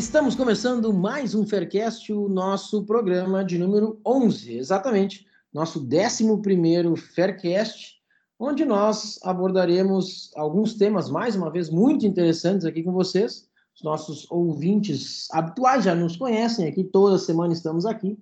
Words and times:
Estamos 0.00 0.34
começando 0.34 0.94
mais 0.94 1.34
um 1.34 1.46
Faircast, 1.46 2.10
o 2.10 2.26
nosso 2.26 2.84
programa 2.86 3.44
de 3.44 3.58
número 3.58 4.00
11, 4.04 4.56
exatamente, 4.56 5.26
nosso 5.52 5.86
11 5.86 6.96
Faircast, 6.96 8.00
onde 8.38 8.64
nós 8.64 9.18
abordaremos 9.22 10.30
alguns 10.34 10.72
temas, 10.72 11.10
mais 11.10 11.36
uma 11.36 11.50
vez, 11.50 11.68
muito 11.68 12.06
interessantes 12.06 12.64
aqui 12.64 12.82
com 12.82 12.92
vocês. 12.92 13.46
Os 13.76 13.82
nossos 13.82 14.26
ouvintes 14.30 15.28
habituais 15.32 15.84
já 15.84 15.94
nos 15.94 16.16
conhecem 16.16 16.66
aqui, 16.66 16.82
toda 16.82 17.18
semana 17.18 17.52
estamos 17.52 17.84
aqui, 17.84 18.18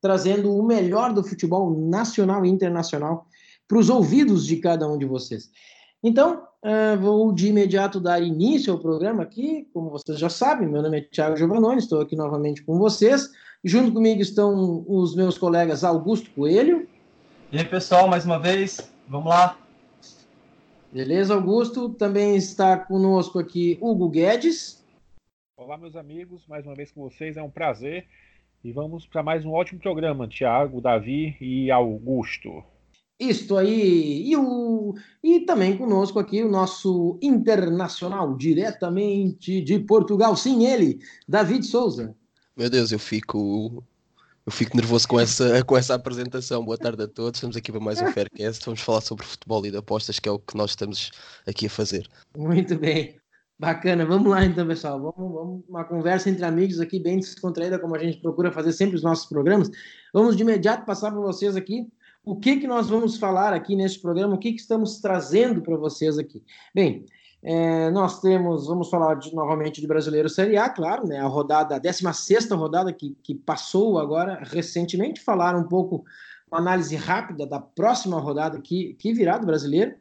trazendo 0.00 0.56
o 0.56 0.62
melhor 0.62 1.12
do 1.12 1.22
futebol 1.22 1.78
nacional 1.78 2.42
e 2.46 2.48
internacional 2.48 3.26
para 3.68 3.76
os 3.76 3.90
ouvidos 3.90 4.46
de 4.46 4.56
cada 4.56 4.88
um 4.88 4.96
de 4.96 5.04
vocês. 5.04 5.50
Então, 6.02 6.47
uh, 6.64 6.98
vou 7.00 7.32
de 7.32 7.48
imediato 7.48 8.00
dar 8.00 8.22
início 8.22 8.72
ao 8.72 8.78
programa 8.78 9.22
aqui. 9.22 9.68
Como 9.72 9.90
vocês 9.90 10.18
já 10.18 10.28
sabem, 10.28 10.68
meu 10.68 10.82
nome 10.82 10.98
é 10.98 11.00
Thiago 11.02 11.36
Giovannoni, 11.36 11.78
estou 11.78 12.00
aqui 12.00 12.16
novamente 12.16 12.62
com 12.62 12.78
vocês. 12.78 13.30
Junto 13.64 13.92
comigo 13.92 14.20
estão 14.20 14.84
os 14.86 15.14
meus 15.16 15.36
colegas 15.36 15.82
Augusto 15.84 16.30
Coelho. 16.30 16.88
E 17.50 17.58
aí, 17.58 17.64
pessoal, 17.64 18.08
mais 18.08 18.24
uma 18.24 18.38
vez, 18.38 18.92
vamos 19.08 19.28
lá. 19.28 19.58
Beleza, 20.92 21.34
Augusto? 21.34 21.90
Também 21.90 22.36
está 22.36 22.76
conosco 22.76 23.38
aqui 23.38 23.78
Hugo 23.80 24.08
Guedes. 24.08 24.84
Olá, 25.56 25.76
meus 25.76 25.96
amigos, 25.96 26.46
mais 26.46 26.64
uma 26.64 26.74
vez 26.74 26.92
com 26.92 27.02
vocês, 27.02 27.36
é 27.36 27.42
um 27.42 27.50
prazer. 27.50 28.06
E 28.62 28.72
vamos 28.72 29.06
para 29.06 29.22
mais 29.22 29.44
um 29.44 29.52
ótimo 29.52 29.80
programa, 29.80 30.28
Tiago, 30.28 30.80
Davi 30.80 31.36
e 31.40 31.70
Augusto. 31.70 32.62
Isto 33.18 33.56
aí, 33.56 34.30
e, 34.30 34.36
o, 34.36 34.94
e 35.22 35.40
também 35.40 35.76
conosco 35.76 36.20
aqui 36.20 36.40
o 36.42 36.48
nosso 36.48 37.18
internacional, 37.20 38.36
diretamente 38.36 39.60
de 39.60 39.80
Portugal, 39.80 40.36
sim, 40.36 40.64
ele, 40.64 41.00
David 41.26 41.66
Souza. 41.66 42.14
Meu 42.56 42.70
Deus, 42.70 42.92
eu 42.92 42.98
fico 42.98 43.82
eu 44.46 44.52
fico 44.52 44.76
nervoso 44.76 45.06
com 45.06 45.18
essa, 45.20 45.62
com 45.64 45.76
essa 45.76 45.94
apresentação. 45.94 46.64
Boa 46.64 46.78
tarde 46.78 47.02
a 47.02 47.06
todos. 47.08 47.36
Estamos 47.36 47.56
aqui 47.56 47.70
para 47.70 47.80
mais 47.80 48.00
um 48.00 48.06
Faircast. 48.06 48.64
Vamos 48.64 48.80
falar 48.80 49.02
sobre 49.02 49.26
futebol 49.26 49.66
e 49.66 49.70
de 49.70 49.76
apostas, 49.76 50.18
que 50.18 50.26
é 50.28 50.32
o 50.32 50.38
que 50.38 50.56
nós 50.56 50.70
estamos 50.70 51.10
aqui 51.46 51.66
a 51.66 51.70
fazer. 51.70 52.08
Muito 52.34 52.74
bem. 52.78 53.20
Bacana. 53.58 54.06
Vamos 54.06 54.30
lá 54.30 54.44
então, 54.44 54.66
pessoal. 54.66 54.98
Vamos, 54.98 55.34
vamos 55.34 55.64
uma 55.68 55.84
conversa 55.84 56.30
entre 56.30 56.46
amigos 56.46 56.80
aqui, 56.80 56.98
bem 56.98 57.18
descontraída, 57.18 57.78
como 57.78 57.94
a 57.94 57.98
gente 57.98 58.22
procura 58.22 58.50
fazer 58.50 58.72
sempre 58.72 58.96
os 58.96 59.02
nossos 59.02 59.26
programas. 59.26 59.68
Vamos 60.14 60.34
de 60.34 60.42
imediato 60.42 60.86
passar 60.86 61.10
para 61.10 61.20
vocês 61.20 61.54
aqui 61.54 61.86
o 62.24 62.36
que, 62.36 62.56
que 62.56 62.66
nós 62.66 62.88
vamos 62.88 63.16
falar 63.16 63.52
aqui 63.52 63.74
neste 63.74 64.00
programa, 64.00 64.34
o 64.34 64.38
que, 64.38 64.52
que 64.52 64.60
estamos 64.60 65.00
trazendo 65.00 65.62
para 65.62 65.76
vocês 65.76 66.18
aqui. 66.18 66.42
Bem, 66.74 67.06
é, 67.42 67.90
nós 67.90 68.20
temos, 68.20 68.66
vamos 68.66 68.90
falar 68.90 69.14
de, 69.14 69.34
novamente 69.34 69.80
de 69.80 69.86
Brasileiro 69.86 70.28
Série 70.28 70.56
A, 70.56 70.68
claro, 70.68 71.06
né, 71.06 71.18
a 71.18 71.26
rodada, 71.26 71.76
a 71.76 71.78
16 71.78 72.50
rodada 72.50 72.92
que, 72.92 73.16
que 73.22 73.34
passou 73.34 73.98
agora 73.98 74.40
recentemente, 74.42 75.20
falar 75.20 75.56
um 75.56 75.64
pouco, 75.64 76.04
uma 76.50 76.58
análise 76.58 76.96
rápida 76.96 77.46
da 77.46 77.60
próxima 77.60 78.18
rodada 78.18 78.60
que, 78.60 78.94
que 78.94 79.12
virá 79.12 79.38
do 79.38 79.46
Brasileiro. 79.46 79.94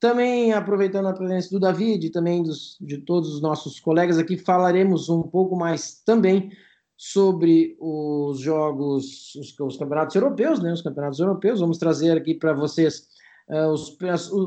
Também, 0.00 0.52
aproveitando 0.52 1.08
a 1.08 1.12
presença 1.12 1.50
do 1.50 1.60
David 1.60 2.06
e 2.06 2.10
também 2.10 2.42
dos, 2.42 2.78
de 2.80 2.98
todos 2.98 3.34
os 3.34 3.42
nossos 3.42 3.80
colegas 3.80 4.16
aqui, 4.16 4.36
falaremos 4.36 5.08
um 5.08 5.22
pouco 5.22 5.56
mais 5.56 6.00
também 6.04 6.50
sobre 6.98 7.76
os 7.78 8.40
jogos, 8.40 9.32
os, 9.36 9.56
os, 9.60 9.76
campeonatos 9.76 10.16
europeus, 10.16 10.60
né? 10.60 10.72
Os 10.72 10.82
campeonatos 10.82 11.20
europeus. 11.20 11.60
Vamos 11.60 11.78
trazer 11.78 12.18
aqui 12.18 12.34
para 12.34 12.52
vocês 12.52 13.06
uh, 13.48 13.68
os, 13.68 13.96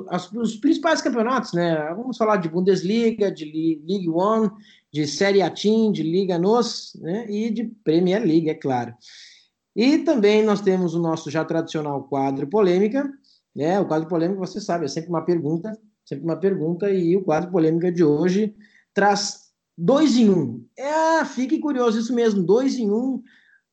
as, 0.10 0.32
os 0.34 0.58
principais 0.58 1.02
campeonatos, 1.02 1.54
né? 1.54 1.78
Vamos 1.96 2.18
falar 2.18 2.36
de 2.36 2.50
Bundesliga, 2.50 3.32
de 3.32 3.46
League 3.46 4.10
One, 4.10 4.52
de 4.92 5.08
Série 5.08 5.42
A 5.42 5.50
Team, 5.50 5.94
de 5.94 6.04
Liga 6.04 6.38
NOS, 6.38 6.98
né? 7.00 7.26
E 7.32 7.50
de 7.50 7.64
Premier 7.86 8.22
League, 8.22 8.50
é 8.50 8.56
claro. 8.56 8.94
E 9.74 10.00
também 10.00 10.44
nós 10.44 10.60
temos 10.60 10.94
o 10.94 11.00
nosso 11.00 11.32
já 11.32 11.46
tradicional 11.46 12.04
quadro 12.04 12.46
polêmica, 12.48 13.10
né? 13.56 13.80
O 13.80 13.86
quadro 13.86 14.10
polêmica, 14.10 14.42
você 14.42 14.60
sabe, 14.60 14.84
é 14.84 14.90
sempre 14.90 15.10
uma 15.10 15.24
pergunta, 15.24 15.72
sempre 16.04 16.26
uma 16.26 16.36
pergunta, 16.36 16.92
e 16.92 17.16
o 17.16 17.24
quadro 17.24 17.50
polêmica 17.50 17.90
de 17.90 18.04
hoje 18.04 18.54
traz 18.94 19.41
Dois 19.84 20.16
em 20.16 20.30
um. 20.30 20.64
É, 20.78 21.26
fique 21.26 21.58
curioso, 21.58 21.98
isso 21.98 22.14
mesmo, 22.14 22.44
dois 22.44 22.78
em 22.78 22.92
um. 22.92 23.20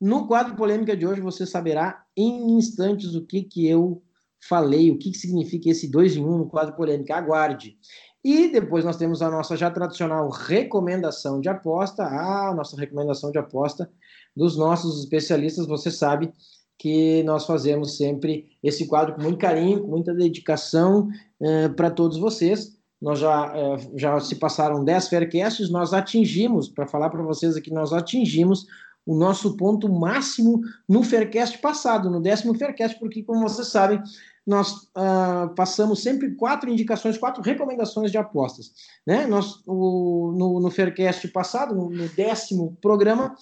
No 0.01 0.27
quadro 0.27 0.57
polêmica 0.57 0.97
de 0.97 1.07
hoje 1.07 1.21
você 1.21 1.45
saberá 1.45 2.03
em 2.17 2.57
instantes 2.57 3.15
o 3.15 3.27
que, 3.27 3.43
que 3.43 3.69
eu 3.69 4.03
falei, 4.41 4.91
o 4.91 4.97
que, 4.97 5.11
que 5.11 5.19
significa 5.19 5.69
esse 5.69 5.87
dois 5.87 6.17
em 6.17 6.25
um 6.25 6.39
no 6.39 6.49
quadro 6.49 6.75
polêmica. 6.75 7.15
Aguarde. 7.15 7.77
E 8.25 8.49
depois 8.49 8.87
nós 8.87 8.97
temos 8.97 9.21
a 9.21 9.31
nossa 9.31 9.55
já 9.55 9.71
tradicional 9.71 10.31
recomendação 10.31 11.43
de 11.43 11.51
aposta, 11.51 12.05
a 12.05 12.55
nossa 12.55 12.75
recomendação 12.75 13.31
de 13.31 13.37
aposta 13.37 13.91
dos 14.35 14.57
nossos 14.57 15.01
especialistas. 15.01 15.67
Você 15.67 15.91
sabe 15.91 16.33
que 16.79 17.23
nós 17.25 17.45
fazemos 17.45 17.99
sempre 17.99 18.47
esse 18.63 18.87
quadro 18.87 19.15
com 19.15 19.21
muito 19.21 19.39
carinho, 19.39 19.83
com 19.83 19.89
muita 19.89 20.15
dedicação 20.15 21.11
uh, 21.39 21.75
para 21.77 21.91
todos 21.91 22.17
vocês 22.17 22.78
nós 23.01 23.19
já, 23.19 23.53
é, 23.55 23.77
já 23.97 24.19
se 24.21 24.37
passaram 24.37 24.85
10 24.85 25.09
Faircasts, 25.09 25.71
nós 25.71 25.93
atingimos, 25.93 26.69
para 26.69 26.87
falar 26.87 27.11
para 27.11 27.23
vocês 27.23 27.57
aqui, 27.57 27.73
nós 27.73 27.93
atingimos 27.93 28.67
o 29.07 29.15
nosso 29.15 29.57
ponto 29.57 29.89
máximo 29.89 30.61
no 30.87 31.03
Faircast 31.03 31.59
passado, 31.59 32.11
no 32.11 32.21
décimo 32.21 32.55
Faircast, 32.55 32.99
porque, 32.99 33.23
como 33.23 33.49
vocês 33.49 33.69
sabem, 33.69 34.03
nós 34.47 34.73
uh, 34.73 35.55
passamos 35.55 36.03
sempre 36.03 36.35
quatro 36.35 36.69
indicações, 36.69 37.17
quatro 37.17 37.43
recomendações 37.43 38.11
de 38.11 38.19
apostas. 38.19 38.73
Né? 39.07 39.27
Nós, 39.27 39.63
o, 39.67 40.35
no, 40.37 40.61
no 40.61 40.71
Faircast 40.71 41.27
passado, 41.29 41.75
no, 41.75 41.89
no 41.89 42.09
décimo 42.11 42.77
programa, 42.83 43.35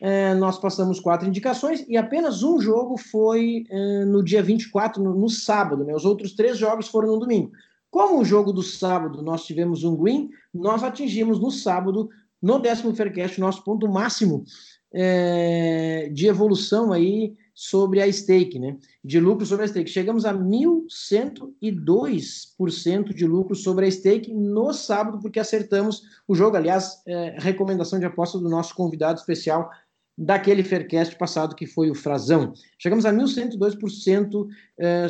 eh, 0.00 0.34
nós 0.34 0.58
passamos 0.58 1.00
quatro 1.00 1.26
indicações 1.26 1.82
e 1.88 1.96
apenas 1.96 2.42
um 2.42 2.60
jogo 2.60 2.98
foi 2.98 3.64
eh, 3.70 4.04
no 4.04 4.22
dia 4.22 4.42
24, 4.42 5.02
no, 5.02 5.14
no 5.14 5.28
sábado. 5.28 5.84
Né? 5.84 5.94
Os 5.94 6.04
outros 6.04 6.34
três 6.34 6.58
jogos 6.58 6.88
foram 6.88 7.08
no 7.08 7.18
domingo. 7.18 7.52
Como 7.96 8.20
o 8.20 8.24
jogo 8.26 8.52
do 8.52 8.62
sábado 8.62 9.22
nós 9.22 9.46
tivemos 9.46 9.82
um 9.82 9.96
green, 9.96 10.28
nós 10.52 10.82
atingimos 10.82 11.40
no 11.40 11.50
sábado, 11.50 12.10
no 12.42 12.58
décimo 12.58 12.94
Faircast, 12.94 13.40
nosso 13.40 13.64
ponto 13.64 13.88
máximo 13.88 14.44
é, 14.92 16.10
de 16.12 16.26
evolução 16.26 16.92
aí 16.92 17.34
sobre 17.54 18.02
a 18.02 18.12
stake, 18.12 18.58
né? 18.58 18.76
De 19.02 19.18
lucro 19.18 19.46
sobre 19.46 19.64
a 19.64 19.68
stake. 19.68 19.88
Chegamos 19.88 20.26
a 20.26 20.34
1.102% 20.34 23.14
de 23.14 23.26
lucro 23.26 23.56
sobre 23.56 23.86
a 23.86 23.90
stake 23.90 24.30
no 24.30 24.74
sábado, 24.74 25.18
porque 25.18 25.40
acertamos 25.40 26.02
o 26.28 26.34
jogo. 26.34 26.58
Aliás, 26.58 27.00
é, 27.06 27.36
recomendação 27.38 27.98
de 27.98 28.04
aposta 28.04 28.38
do 28.38 28.50
nosso 28.50 28.74
convidado 28.74 29.18
especial, 29.18 29.70
daquele 30.18 30.62
Faircast 30.62 31.16
passado 31.16 31.56
que 31.56 31.66
foi 31.66 31.90
o 31.90 31.94
Frazão. 31.94 32.52
Chegamos 32.78 33.06
a 33.06 33.12
1.102% 33.12 34.46
é, 34.78 35.06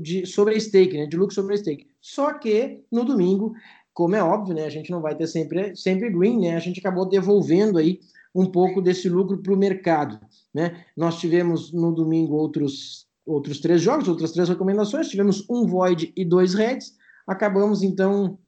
de, 0.00 0.24
sobre 0.26 0.54
a 0.54 0.60
stake, 0.60 0.96
né, 0.96 1.06
de 1.06 1.16
lucro 1.16 1.34
sobre 1.34 1.54
a 1.54 1.58
stake. 1.58 1.89
Só 2.00 2.32
que 2.34 2.82
no 2.90 3.04
domingo, 3.04 3.54
como 3.92 4.16
é 4.16 4.22
óbvio, 4.22 4.54
né, 4.54 4.64
a 4.64 4.70
gente 4.70 4.90
não 4.90 5.00
vai 5.00 5.14
ter 5.14 5.26
sempre, 5.26 5.76
sempre 5.76 6.10
green, 6.10 6.40
né, 6.40 6.56
a 6.56 6.60
gente 6.60 6.80
acabou 6.80 7.06
devolvendo 7.06 7.78
aí 7.78 8.00
um 8.34 8.46
pouco 8.46 8.80
desse 8.80 9.08
lucro 9.08 9.38
para 9.38 9.52
o 9.52 9.56
mercado. 9.56 10.20
Né? 10.54 10.84
Nós 10.96 11.18
tivemos 11.18 11.72
no 11.72 11.92
domingo 11.92 12.34
outros, 12.34 13.06
outros 13.26 13.60
três 13.60 13.82
jogos, 13.82 14.08
outras 14.08 14.32
três 14.32 14.48
recomendações, 14.48 15.08
tivemos 15.08 15.44
um 15.50 15.66
void 15.66 16.12
e 16.16 16.24
dois 16.24 16.54
reds, 16.54 16.96
acabamos 17.26 17.82
então 17.82 18.38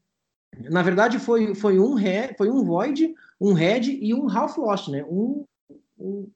na 0.71 0.83
verdade, 0.83 1.19
foi, 1.19 1.55
foi, 1.55 1.79
um, 1.79 1.97
foi 2.37 2.51
um 2.51 2.65
void, 2.65 3.15
um 3.41 3.53
red 3.53 3.99
e 4.01 4.15
um 4.15 4.29
half 4.29 4.59
lost, 4.59 4.89
né? 4.89 5.05
Um 5.05 5.45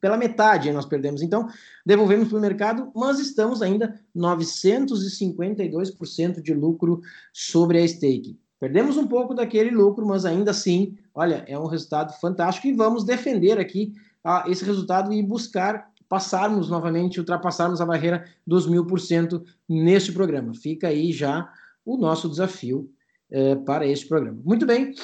pela 0.01 0.17
metade 0.17 0.73
nós 0.73 0.87
perdemos. 0.87 1.23
Então, 1.23 1.49
devolvemos 1.85 2.29
para 2.29 2.39
o 2.39 2.41
mercado, 2.41 2.93
mas 2.95 3.19
estamos 3.19 3.63
ainda 3.63 4.01
952% 4.17 6.43
de 6.43 6.55
lucro 6.55 7.01
sobre 7.33 7.79
a 7.79 7.89
stake. 7.89 8.39
Perdemos 8.59 8.97
um 8.97 9.07
pouco 9.07 9.35
daquele 9.35 9.71
lucro, 9.71 10.07
mas 10.07 10.25
ainda 10.25 10.51
assim, 10.51 10.97
olha, 11.15 11.45
é 11.47 11.59
um 11.59 11.67
resultado 11.67 12.19
fantástico 12.21 12.67
e 12.67 12.73
vamos 12.73 13.05
defender 13.05 13.59
aqui 13.59 13.93
ah, 14.25 14.45
esse 14.49 14.65
resultado 14.65 15.13
e 15.13 15.23
buscar 15.23 15.91
passarmos 16.09 16.71
novamente, 16.71 17.19
ultrapassarmos 17.19 17.81
a 17.81 17.87
barreira 17.87 18.25
dos 18.47 18.67
mil 18.67 18.87
por 18.87 19.01
cento 19.01 19.45
neste 19.69 20.13
programa. 20.13 20.55
Fica 20.55 20.89
aí 20.89 21.13
já 21.13 21.53
o 21.85 21.97
nosso 21.97 22.29
desafio 22.29 22.89
eh, 23.31 23.57
para 23.57 23.87
este 23.87 24.07
programa. 24.07 24.41
Muito 24.45 24.65
bem. 24.65 24.95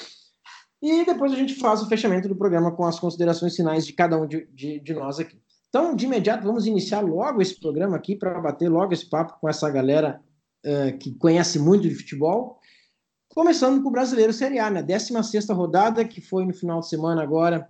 E 0.83 1.05
depois 1.05 1.33
a 1.33 1.37
gente 1.37 1.55
faz 1.55 1.81
o 1.81 1.89
fechamento 1.89 2.29
do 2.29 2.35
programa 2.35 2.73
com 2.73 2.85
as 2.85 2.99
considerações 2.99 3.55
finais 3.55 3.87
de 3.87 3.93
cada 3.93 4.21
um 4.21 4.27
de, 4.27 4.49
de, 4.53 4.81
de 4.81 4.93
nós 4.93 5.21
aqui. 5.21 5.41
Então, 5.69 5.95
de 5.95 6.07
imediato, 6.07 6.45
vamos 6.45 6.67
iniciar 6.67 7.01
logo 7.01 7.41
esse 7.41 7.59
programa 7.59 7.97
aqui 7.97 8.17
para 8.17 8.41
bater 8.41 8.69
logo 8.69 8.93
esse 8.93 9.09
papo 9.09 9.39
com 9.41 9.49
essa 9.49 9.71
galera 9.71 10.21
uh, 10.67 10.99
que 10.99 11.15
conhece 11.15 11.59
muito 11.61 11.89
de 11.89 11.95
futebol. 11.95 12.59
Começando 13.29 13.81
com 13.81 13.89
o 13.89 13.93
Brasileiro 13.93 14.33
Série 14.33 14.59
A, 14.59 14.69
né? 14.69 14.83
16 14.83 15.49
rodada, 15.51 16.05
que 16.05 16.21
foi 16.21 16.45
no 16.45 16.53
final 16.53 16.81
de 16.81 16.89
semana 16.89 17.23
agora 17.23 17.67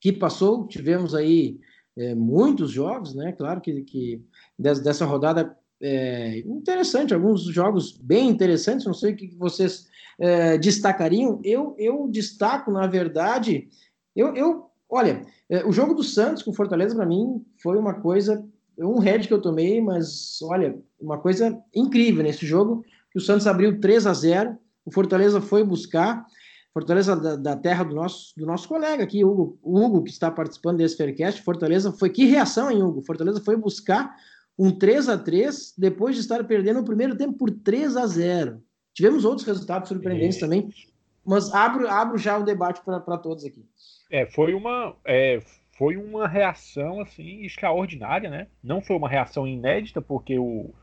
que 0.00 0.12
passou. 0.12 0.68
Tivemos 0.68 1.14
aí 1.14 1.58
é, 1.96 2.14
muitos 2.14 2.70
jogos, 2.70 3.14
né? 3.14 3.32
Claro 3.32 3.60
que, 3.60 3.82
que 3.82 4.24
dessa 4.56 5.04
rodada 5.04 5.56
é, 5.80 6.38
interessante, 6.40 7.14
alguns 7.14 7.44
jogos 7.44 7.92
bem 7.98 8.28
interessantes, 8.28 8.86
não 8.86 8.94
sei 8.94 9.12
o 9.12 9.16
que 9.16 9.34
vocês 9.36 9.86
é, 10.18 10.58
destacariam. 10.58 11.40
Eu, 11.44 11.74
eu 11.78 12.08
destaco, 12.08 12.70
na 12.70 12.86
verdade, 12.86 13.68
eu, 14.14 14.34
eu 14.34 14.70
olha, 14.88 15.24
é, 15.48 15.64
o 15.64 15.72
jogo 15.72 15.94
do 15.94 16.02
Santos 16.02 16.42
com 16.42 16.52
Fortaleza, 16.52 16.94
para 16.94 17.06
mim, 17.06 17.44
foi 17.62 17.78
uma 17.78 17.94
coisa, 17.94 18.44
um 18.78 18.98
head 18.98 19.28
que 19.28 19.34
eu 19.34 19.40
tomei, 19.40 19.80
mas 19.80 20.38
olha, 20.42 20.78
uma 21.00 21.18
coisa 21.18 21.58
incrível 21.74 22.22
nesse 22.22 22.46
jogo, 22.46 22.84
que 23.12 23.18
o 23.18 23.20
Santos 23.20 23.46
abriu 23.46 23.80
3 23.80 24.06
a 24.06 24.12
0 24.12 24.58
o 24.84 24.90
Fortaleza 24.90 25.38
foi 25.40 25.62
buscar, 25.62 26.26
Fortaleza 26.72 27.14
da, 27.14 27.36
da, 27.36 27.56
terra 27.56 27.84
do 27.84 27.94
nosso, 27.94 28.32
do 28.36 28.46
nosso 28.46 28.66
colega 28.66 29.02
aqui, 29.02 29.22
Hugo, 29.22 29.58
Hugo, 29.62 30.02
que 30.02 30.10
está 30.10 30.30
participando 30.30 30.78
desse 30.78 30.96
Faircast, 30.96 31.42
Fortaleza 31.42 31.92
foi, 31.92 32.08
que 32.08 32.24
reação, 32.24 32.70
hein, 32.70 32.82
Hugo? 32.82 33.02
Fortaleza 33.02 33.40
foi 33.40 33.56
buscar 33.56 34.14
um 34.58 34.70
3 34.70 35.08
a 35.08 35.16
3 35.16 35.74
depois 35.78 36.16
de 36.16 36.20
estar 36.20 36.42
perdendo 36.44 36.80
o 36.80 36.84
primeiro 36.84 37.16
tempo 37.16 37.34
por 37.34 37.50
3 37.50 37.96
a 37.96 38.06
0 38.06 38.62
Tivemos 38.92 39.24
outros 39.24 39.46
resultados 39.46 39.88
surpreendentes 39.88 40.38
é. 40.38 40.40
também, 40.40 40.68
mas 41.24 41.54
abro, 41.54 41.88
abro 41.88 42.18
já 42.18 42.36
o 42.36 42.42
debate 42.42 42.80
para 42.84 43.18
todos 43.18 43.44
aqui. 43.44 43.64
É, 44.10 44.26
foi 44.26 44.54
uma, 44.54 44.96
é, 45.04 45.40
foi 45.76 45.96
uma 45.96 46.26
reação 46.26 47.00
assim 47.00 47.44
extraordinária, 47.44 48.28
né? 48.28 48.48
Não 48.60 48.80
foi 48.80 48.96
uma 48.96 49.08
reação 49.08 49.46
inédita, 49.46 50.02
porque 50.02 50.36
o, 50.36 50.74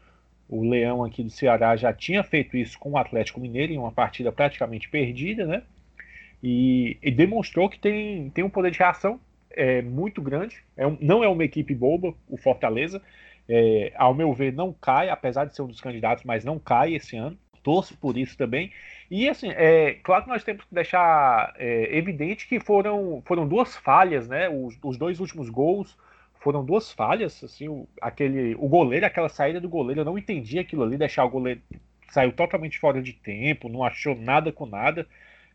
o 0.48 0.63
Leão 0.63 1.04
aqui 1.04 1.24
do 1.24 1.30
Ceará 1.30 1.75
já 1.75 1.92
tinha 1.92 2.24
feito 2.24 2.56
isso 2.56 2.80
com 2.80 2.92
o 2.92 2.98
Atlético 2.98 3.42
Mineiro 3.42 3.74
em 3.74 3.77
uma 3.77 3.92
partida 3.92 4.31
praticamente 4.31 4.88
perdida, 4.88 5.45
né? 5.45 5.63
E, 6.42 6.98
e 7.04 7.12
demonstrou 7.12 7.69
que 7.69 7.80
tem, 7.80 8.30
tem 8.30 8.45
um 8.45 8.50
poder 8.50 8.72
de 8.72 8.80
reação 8.80 9.19
é, 9.51 9.81
muito 9.81 10.22
grande. 10.22 10.63
É 10.77 10.88
um, 10.88 10.98
não 11.01 11.22
é 11.22 11.27
uma 11.27 11.44
equipe 11.44 11.75
boba, 11.75 12.13
o 12.30 12.38
Fortaleza. 12.38 13.01
É, 13.48 13.94
ao 13.96 14.14
meu 14.14 14.34
ver, 14.34 14.54
não 14.54 14.74
cai, 14.74 15.10
apesar 15.10 15.46
de 15.46 15.56
ser 15.56 15.62
um 15.62 15.68
dos 15.68 15.82
candidatos, 15.82 16.24
mas 16.24 16.44
não 16.44 16.60
cai 16.60 16.96
esse 16.96 17.16
ano. 17.16 17.38
Torço 17.64 17.98
por 17.98 18.18
isso 18.18 18.38
também. 18.38 18.72
E 19.10 19.28
assim, 19.28 19.50
é 19.50 19.94
claro 20.04 20.24
que 20.24 20.30
nós 20.30 20.44
temos 20.44 20.66
que 20.66 20.74
deixar 20.74 21.54
é, 21.58 21.96
evidente 21.98 22.48
que 22.48 22.60
foram, 22.60 23.22
foram 23.26 23.48
duas 23.48 23.76
falhas, 23.76 24.28
né? 24.28 24.50
Os, 24.50 24.78
os, 24.84 24.98
dois 24.98 25.20
últimos 25.20 25.50
gols 25.50 25.98
foram 26.40 26.64
duas 26.64 26.92
falhas. 26.92 27.44
Assim, 27.44 27.68
o, 27.68 27.88
aquele, 28.02 28.56
o 28.56 28.68
goleiro, 28.68 29.06
aquela 29.06 29.30
saída 29.30 29.60
do 29.60 29.70
goleiro, 29.70 30.02
eu 30.02 30.06
não 30.06 30.18
entendi 30.18 30.60
aquilo 30.60 30.84
ali, 30.84 30.98
deixar 30.98 31.26
o 31.26 31.30
goleiro 31.30 31.62
saiu 32.16 32.32
totalmente 32.32 32.80
fora 32.80 33.02
de 33.02 33.12
tempo, 33.12 33.68
não 33.68 33.84
achou 33.84 34.16
nada 34.16 34.52
com 34.52 34.66
nada 34.66 35.06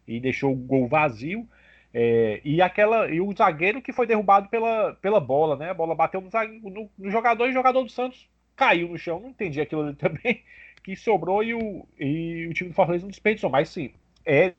e 0.07 0.21
deixou 0.21 0.53
o 0.53 0.57
gol 0.57 0.87
vazio. 0.87 1.49
É, 1.93 2.41
e 2.45 2.63
aquela 2.63 3.09
e 3.11 3.21
o 3.21 3.33
zagueiro 3.37 3.83
que 3.83 3.93
foi 3.93 4.07
derrubado 4.07 4.49
pela, 4.49 4.95
pela 4.95 5.21
bola, 5.21 5.57
né? 5.57 5.71
A 5.71 5.75
bola 5.75 5.95
bateu 5.95 6.21
no, 6.21 6.31
no, 6.71 6.91
no 6.97 7.11
jogador 7.11 7.47
e 7.47 7.51
o 7.51 7.53
jogador 7.53 7.83
do 7.83 7.91
Santos 7.91 8.29
caiu 8.57 8.89
no 8.89 8.99
chão. 8.99 9.21
Não 9.21 9.31
entendi 9.31 9.61
aquilo 9.61 9.83
ali 9.83 9.95
também. 9.97 10.45
Que 10.83 10.97
sobrou 10.97 11.43
e 11.43 11.55
o, 11.55 11.87
e 11.99 12.47
o 12.49 12.55
time 12.55 12.71
do 12.71 12.75
Fortaleza 12.77 13.05
não 13.05 13.11
desperdiçou. 13.11 13.51
Mas 13.51 13.69
sim, 13.71 13.93
é 14.25 14.55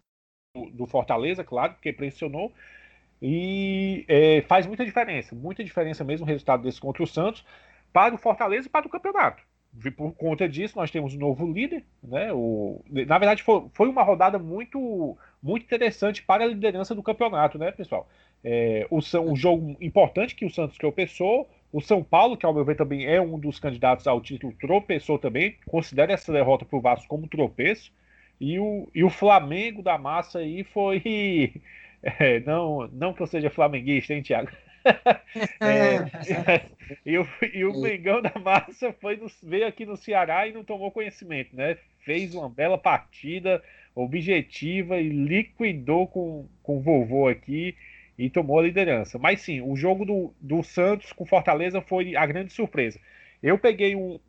do, 0.56 0.70
do 0.72 0.88
Fortaleza, 0.88 1.44
claro, 1.44 1.74
porque 1.74 1.94
pressionou. 1.94 2.54
E 3.22 4.06
é, 4.08 4.42
faz 4.44 4.66
muita 4.68 4.86
diferença, 4.86 5.36
muita 5.36 5.64
diferença 5.64 6.04
mesmo 6.04 6.26
o 6.26 6.30
resultado 6.30 6.64
desse 6.64 6.82
contra 6.82 7.04
o 7.04 7.08
Santos 7.08 7.46
para 7.94 8.16
o 8.16 8.18
Fortaleza 8.18 8.68
e 8.68 8.72
para 8.72 8.88
o 8.88 8.90
campeonato. 8.90 9.44
Por 9.96 10.14
conta 10.14 10.50
disso, 10.50 10.78
nós 10.78 10.92
temos 10.92 11.16
um 11.16 11.20
novo 11.20 11.52
líder. 11.52 11.84
Né? 12.04 12.32
O, 12.34 12.84
na 12.90 13.18
verdade, 13.18 13.42
foi, 13.42 13.66
foi 13.74 13.88
uma 13.88 14.04
rodada 14.04 14.38
muito 14.38 15.18
muito 15.42 15.64
interessante 15.64 16.22
para 16.22 16.44
a 16.44 16.48
liderança 16.48 16.94
do 16.94 17.02
campeonato, 17.02 17.58
né, 17.58 17.72
pessoal? 17.72 18.08
É, 18.44 18.86
o, 18.90 19.00
um 19.22 19.36
jogo 19.36 19.76
importante 19.82 20.36
que 20.36 20.46
o 20.46 20.50
Santos 20.50 20.78
tropeçou, 20.78 21.50
o 21.72 21.82
São 21.82 22.04
Paulo, 22.04 22.38
que 22.38 22.46
ao 22.46 22.54
meu 22.54 22.66
ver 22.66 22.76
também 22.76 23.06
é 23.06 23.20
um 23.22 23.40
dos 23.40 23.60
candidatos 23.60 24.08
ao 24.08 24.22
título, 24.22 24.54
tropeçou 24.60 25.18
também, 25.18 25.56
considera 25.68 26.14
essa 26.14 26.32
derrota 26.32 26.66
para 26.66 26.78
o 26.78 26.82
Vasco 26.82 27.08
como 27.08 27.28
tropeço, 27.28 27.92
e 28.40 28.60
o, 28.60 28.90
e 28.94 29.04
o 29.04 29.10
Flamengo 29.10 29.82
da 29.82 29.98
massa 29.98 30.40
aí 30.40 30.64
foi. 30.64 31.62
É, 32.04 32.40
não, 32.40 32.88
não 32.92 33.14
que 33.14 33.22
eu 33.22 33.28
seja 33.28 33.52
flamenguista, 33.52 34.12
hein, 34.12 34.24
Thiago? 34.24 34.50
É, 35.60 36.66
e, 37.06 37.18
o, 37.18 37.28
e 37.54 37.66
o 37.66 37.82
Mengão 37.82 38.22
da 38.22 38.34
massa 38.40 38.94
foi 38.94 39.16
no, 39.18 39.28
veio 39.44 39.68
aqui 39.68 39.86
no 39.86 39.98
Ceará 39.98 40.48
e 40.48 40.54
não 40.54 40.64
tomou 40.64 40.92
conhecimento, 40.92 41.56
né? 41.56 41.78
Fez 42.04 42.34
uma 42.34 42.50
bela 42.50 42.78
partida, 42.78 43.64
objetiva 43.94 45.00
e 45.00 45.10
liquidou 45.10 46.08
com, 46.08 46.48
com 46.64 46.78
o 46.78 46.82
vovô 46.82 47.28
aqui 47.28 47.76
e 48.18 48.30
tomou 48.30 48.60
a 48.60 48.64
liderança. 48.64 49.18
Mas 49.18 49.42
sim, 49.42 49.62
o 49.62 49.76
jogo 49.76 50.06
do, 50.06 50.34
do 50.40 50.64
Santos 50.64 51.12
com 51.12 51.26
Fortaleza 51.26 51.82
foi 51.82 52.16
a 52.16 52.26
grande 52.26 52.54
surpresa. 52.54 53.00
Eu 53.42 53.58
peguei 53.58 53.96
um 53.96 54.20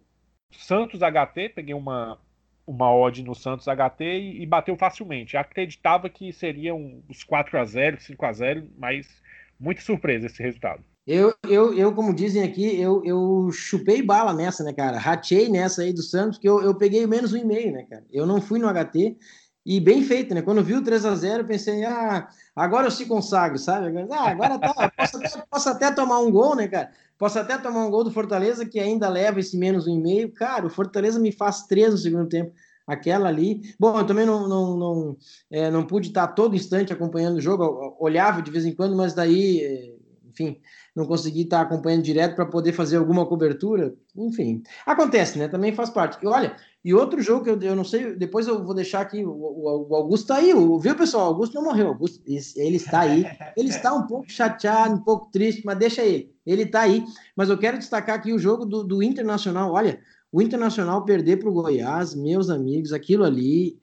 Santos 0.50 1.00
HT, 1.00 1.50
peguei 1.54 1.74
uma, 1.74 2.18
uma 2.66 2.94
odd 2.94 3.22
no 3.22 3.34
Santos 3.34 3.66
HT 3.66 4.04
e, 4.04 4.42
e 4.42 4.46
bateu 4.46 4.76
facilmente. 4.76 5.36
acreditava 5.36 6.08
que 6.08 6.32
seriam 6.32 7.02
os 7.08 7.24
4 7.24 7.58
a 7.58 7.64
0 7.64 8.00
5 8.00 8.26
a 8.26 8.32
0 8.32 8.70
mas 8.76 9.21
muito 9.62 9.82
surpresa 9.82 10.26
esse 10.26 10.42
resultado. 10.42 10.82
Eu, 11.06 11.34
eu, 11.48 11.74
eu, 11.74 11.92
como 11.94 12.14
dizem 12.14 12.42
aqui, 12.42 12.80
eu, 12.80 13.02
eu 13.04 13.50
chupei 13.52 14.02
bala 14.02 14.32
nessa, 14.32 14.62
né, 14.62 14.72
cara? 14.72 14.98
Ratei 14.98 15.48
nessa 15.48 15.82
aí 15.82 15.92
do 15.92 16.02
Santos, 16.02 16.38
que 16.38 16.48
eu, 16.48 16.62
eu 16.62 16.74
peguei 16.74 17.06
menos 17.06 17.32
um 17.32 17.36
e-mail, 17.36 17.72
né, 17.72 17.86
cara? 17.88 18.04
Eu 18.10 18.26
não 18.26 18.40
fui 18.40 18.58
no 18.58 18.68
HT, 18.68 19.16
e 19.64 19.80
bem 19.80 20.02
feito, 20.02 20.34
né? 20.34 20.42
Quando 20.42 20.62
viu 20.62 20.78
o 20.78 20.82
3 20.82 21.04
a 21.04 21.14
0 21.14 21.44
pensei, 21.44 21.84
ah, 21.84 22.28
agora 22.54 22.88
eu 22.88 22.90
se 22.90 23.06
consagro, 23.06 23.56
sabe? 23.58 23.96
Ah, 24.10 24.30
agora 24.30 24.58
tá, 24.58 24.90
posso 24.96 25.16
até, 25.16 25.44
posso 25.48 25.68
até 25.68 25.92
tomar 25.92 26.18
um 26.18 26.30
gol, 26.30 26.56
né, 26.56 26.66
cara? 26.66 26.90
Posso 27.16 27.38
até 27.38 27.56
tomar 27.56 27.86
um 27.86 27.90
gol 27.90 28.02
do 28.02 28.10
Fortaleza, 28.10 28.66
que 28.66 28.80
ainda 28.80 29.08
leva 29.08 29.38
esse 29.38 29.56
menos 29.56 29.86
um 29.86 29.94
e 29.94 30.00
meio. 30.00 30.32
Cara, 30.32 30.66
o 30.66 30.70
Fortaleza 30.70 31.20
me 31.20 31.30
faz 31.30 31.62
três 31.66 31.92
no 31.92 31.98
segundo 31.98 32.28
tempo. 32.28 32.52
Aquela 32.86 33.28
ali. 33.28 33.74
Bom, 33.78 33.98
eu 33.98 34.06
também 34.06 34.26
não, 34.26 34.48
não, 34.48 34.76
não, 34.76 35.16
é, 35.50 35.70
não 35.70 35.86
pude 35.86 36.08
estar 36.08 36.28
todo 36.28 36.56
instante 36.56 36.92
acompanhando 36.92 37.36
o 37.36 37.40
jogo, 37.40 37.96
olhava 38.00 38.42
de 38.42 38.50
vez 38.50 38.64
em 38.64 38.74
quando, 38.74 38.96
mas 38.96 39.14
daí, 39.14 39.60
é, 39.60 39.94
enfim, 40.28 40.60
não 40.94 41.06
consegui 41.06 41.42
estar 41.42 41.60
acompanhando 41.60 42.02
direto 42.02 42.34
para 42.34 42.46
poder 42.46 42.72
fazer 42.72 42.96
alguma 42.96 43.26
cobertura. 43.26 43.94
Enfim, 44.16 44.62
acontece, 44.84 45.38
né? 45.38 45.48
Também 45.48 45.74
faz 45.74 45.90
parte. 45.90 46.22
E 46.22 46.26
olha, 46.26 46.56
e 46.84 46.92
outro 46.92 47.22
jogo 47.22 47.44
que 47.44 47.50
eu, 47.50 47.60
eu 47.60 47.76
não 47.76 47.84
sei, 47.84 48.16
depois 48.16 48.48
eu 48.48 48.64
vou 48.64 48.74
deixar 48.74 49.00
aqui, 49.00 49.24
o, 49.24 49.30
o, 49.30 49.94
Augusto 49.94 50.24
está 50.24 50.36
aí, 50.36 50.52
o, 50.52 50.78
viu 50.78 50.96
pessoal? 50.96 51.26
O 51.26 51.28
Augusto 51.28 51.54
não 51.54 51.62
morreu, 51.62 51.88
Augusto, 51.88 52.20
ele 52.26 52.76
está 52.76 53.00
aí, 53.00 53.24
ele 53.56 53.68
está 53.68 53.94
um 53.94 54.06
pouco 54.06 54.30
chateado, 54.30 54.94
um 54.94 55.02
pouco 55.02 55.30
triste, 55.30 55.62
mas 55.64 55.78
deixa 55.78 56.02
ele, 56.02 56.34
ele 56.44 56.62
está 56.62 56.80
aí. 56.80 57.04
Mas 57.36 57.48
eu 57.48 57.56
quero 57.56 57.78
destacar 57.78 58.16
aqui 58.16 58.32
o 58.32 58.38
jogo 58.38 58.66
do, 58.66 58.82
do 58.82 59.02
Internacional, 59.02 59.72
olha, 59.72 60.00
o 60.32 60.40
Internacional 60.40 61.04
perder 61.04 61.38
para 61.38 61.50
o 61.50 61.52
Goiás, 61.52 62.14
meus 62.14 62.48
amigos, 62.48 62.92
aquilo 62.92 63.22
ali, 63.22 63.78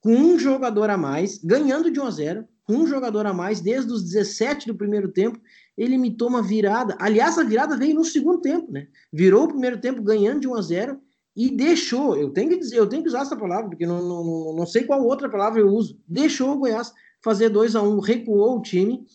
com 0.00 0.12
um 0.12 0.38
jogador 0.38 0.90
a 0.90 0.96
mais, 0.96 1.38
ganhando 1.38 1.90
de 1.90 2.00
1 2.00 2.04
a 2.04 2.10
0, 2.10 2.48
com 2.64 2.74
um 2.74 2.86
jogador 2.86 3.24
a 3.24 3.32
mais, 3.32 3.60
desde 3.60 3.92
os 3.92 4.02
17 4.02 4.66
do 4.66 4.74
primeiro 4.74 5.08
tempo, 5.08 5.40
ele 5.78 5.96
me 5.96 6.10
toma 6.10 6.42
virada. 6.42 6.96
Aliás, 6.98 7.38
a 7.38 7.44
virada 7.44 7.76
veio 7.76 7.94
no 7.94 8.04
segundo 8.04 8.40
tempo, 8.40 8.70
né? 8.70 8.88
Virou 9.12 9.44
o 9.44 9.48
primeiro 9.48 9.80
tempo 9.80 10.02
ganhando 10.02 10.40
de 10.40 10.48
1 10.48 10.54
a 10.56 10.62
0 10.62 11.00
e 11.36 11.50
deixou, 11.50 12.16
eu 12.16 12.30
tenho 12.30 12.50
que 12.50 12.58
dizer, 12.58 12.76
eu 12.76 12.88
tenho 12.88 13.02
que 13.02 13.08
usar 13.08 13.22
essa 13.22 13.36
palavra, 13.36 13.70
porque 13.70 13.86
não, 13.86 14.02
não, 14.02 14.56
não 14.56 14.66
sei 14.66 14.84
qual 14.84 15.02
outra 15.02 15.30
palavra 15.30 15.60
eu 15.60 15.68
uso, 15.68 15.98
deixou 16.06 16.50
o 16.50 16.58
Goiás 16.58 16.92
fazer 17.22 17.48
2 17.48 17.76
a 17.76 17.82
1 17.82 17.88
um, 17.88 18.00
recuou 18.00 18.58
o 18.58 18.62
time. 18.62 19.06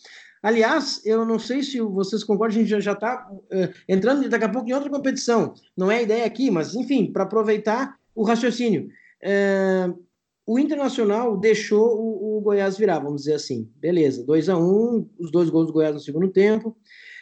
Aliás, 0.41 1.01
eu 1.05 1.25
não 1.25 1.39
sei 1.39 1.63
se 1.63 1.79
vocês 1.81 2.23
concordam, 2.23 2.57
a 2.57 2.63
gente 2.63 2.81
já 2.81 2.93
está 2.93 3.27
uh, 3.31 3.43
eh, 3.51 3.73
entrando 3.89 4.27
daqui 4.29 4.45
a 4.45 4.49
pouco 4.49 4.69
em 4.69 4.73
outra 4.73 4.89
competição. 4.89 5.53
Não 5.75 5.91
é 5.91 5.97
a 5.97 6.01
ideia 6.01 6.25
aqui, 6.25 6.51
mas 6.51 6.75
enfim, 6.75 7.11
para 7.11 7.23
aproveitar 7.23 7.97
o 8.13 8.23
raciocínio. 8.23 8.89
Uh, 9.23 10.07
o 10.45 10.57
Internacional 10.57 11.37
deixou 11.37 11.99
o, 11.99 12.37
o, 12.37 12.41
Goiás 12.41 12.77
virar, 12.77 12.99
vamos 12.99 13.23
dizer 13.23 13.33
assim. 13.33 13.69
Beleza, 13.75 14.23
2 14.23 14.47
a 14.47 14.57
1 14.57 14.61
um, 14.61 15.09
os 15.19 15.29
dois 15.29 15.49
gols 15.49 15.67
do 15.67 15.73
Goiás 15.73 15.93
no 15.93 15.99
segundo 15.99 16.29
tempo, 16.29 16.77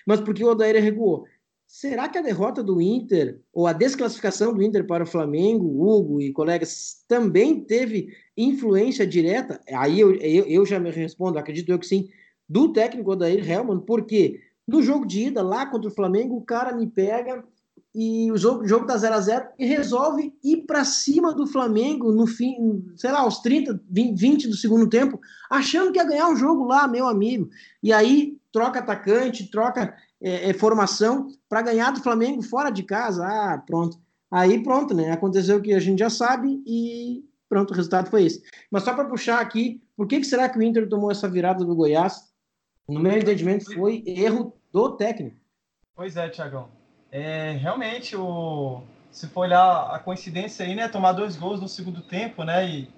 mas 0.06 0.22
porque 0.22 0.44
o 0.44 0.50
Odair 0.50 0.82
recuou. 0.82 1.26
Será 1.68 2.08
que 2.08 2.18
a 2.18 2.22
derrota 2.22 2.62
do 2.62 2.80
Inter, 2.80 3.40
ou 3.52 3.66
a 3.66 3.74
desclassificação 3.74 4.54
do 4.54 4.62
Inter 4.62 4.86
para 4.86 5.04
o 5.04 5.08
Flamengo, 5.08 5.66
Hugo 5.66 6.22
e 6.22 6.32
colegas, 6.32 7.04
também 7.08 7.60
teve 7.60 8.10
influência 8.38 9.06
direta? 9.08 9.60
Aí 9.74 10.00
eu, 10.00 10.14
eu, 10.16 10.46
eu 10.46 10.66
já 10.66 10.80
me 10.80 10.92
respondo, 10.92 11.40
acredito 11.40 11.70
eu 11.70 11.80
que 11.80 11.88
sim, 11.88 12.08
do 12.48 12.72
técnico 12.72 13.12
Odair 13.12 13.50
Helman, 13.50 13.80
porque 13.80 14.40
no 14.68 14.82
jogo 14.82 15.06
de 15.06 15.28
ida, 15.28 15.42
lá 15.42 15.66
contra 15.66 15.90
o 15.90 15.94
Flamengo, 15.94 16.36
o 16.36 16.42
cara 16.42 16.74
me 16.74 16.88
pega 16.88 17.44
e 17.98 18.30
o 18.30 18.38
jogo, 18.38 18.64
o 18.64 18.68
jogo 18.68 18.86
tá 18.86 18.98
0 18.98 19.16
a 19.16 19.22
0 19.22 19.46
e 19.58 19.66
resolve 19.66 20.34
ir 20.44 20.66
para 20.66 20.84
cima 20.84 21.34
do 21.34 21.48
Flamengo 21.48 22.12
no 22.12 22.28
fim, 22.28 22.84
sei 22.98 23.10
lá, 23.10 23.22
aos 23.22 23.40
30, 23.40 23.80
20 23.90 24.50
do 24.50 24.56
segundo 24.56 24.90
tempo, 24.90 25.18
achando 25.50 25.94
que 25.94 25.98
ia 25.98 26.04
ganhar 26.04 26.30
o 26.30 26.36
jogo 26.36 26.66
lá, 26.66 26.90
meu 26.90 27.08
amigo. 27.08 27.50
E 27.82 27.94
aí 27.94 28.38
troca 28.52 28.80
atacante, 28.80 29.50
troca 29.50 29.96
é, 30.22 30.50
é, 30.50 30.54
formação 30.54 31.30
para 31.48 31.62
ganhar 31.62 31.92
do 31.92 32.02
Flamengo 32.02 32.42
fora 32.42 32.70
de 32.70 32.84
casa. 32.84 33.26
Ah, 33.26 33.64
pronto. 33.66 33.98
Aí 34.30 34.62
pronto, 34.62 34.94
né? 34.94 35.12
Aconteceu 35.12 35.58
o 35.58 35.62
que 35.62 35.74
a 35.74 35.80
gente 35.80 36.00
já 36.00 36.10
sabe 36.10 36.62
e 36.68 37.24
pronto, 37.48 37.72
o 37.72 37.76
resultado 37.76 38.10
foi 38.10 38.26
esse. 38.26 38.44
Mas 38.70 38.84
só 38.84 38.94
para 38.94 39.06
puxar 39.06 39.40
aqui, 39.40 39.82
por 39.96 40.06
que, 40.06 40.20
que 40.20 40.26
será 40.26 40.50
que 40.50 40.60
o 40.60 40.62
Inter 40.62 40.90
tomou 40.90 41.12
essa 41.12 41.30
virada 41.30 41.64
do 41.64 41.76
Goiás? 41.76 42.35
No 42.88 43.00
meu 43.00 43.18
entendimento, 43.18 43.74
foi 43.74 44.04
erro 44.06 44.54
do 44.72 44.92
técnico. 44.96 45.38
Pois 45.96 46.16
é, 46.18 46.30
Tiagão. 46.30 46.70
É, 47.12 47.52
realmente, 47.54 48.16
o... 48.16 48.82
se 49.10 49.28
for 49.28 49.42
olhar 49.42 49.90
a 49.90 50.00
coincidência 50.00 50.66
aí, 50.66 50.76
né, 50.76 50.88
tomar 50.88 51.14
dois 51.14 51.36
gols 51.36 51.62
no 51.62 51.68
segundo 51.68 52.02
tempo, 52.02 52.44
né, 52.44 52.68
e 52.68 52.90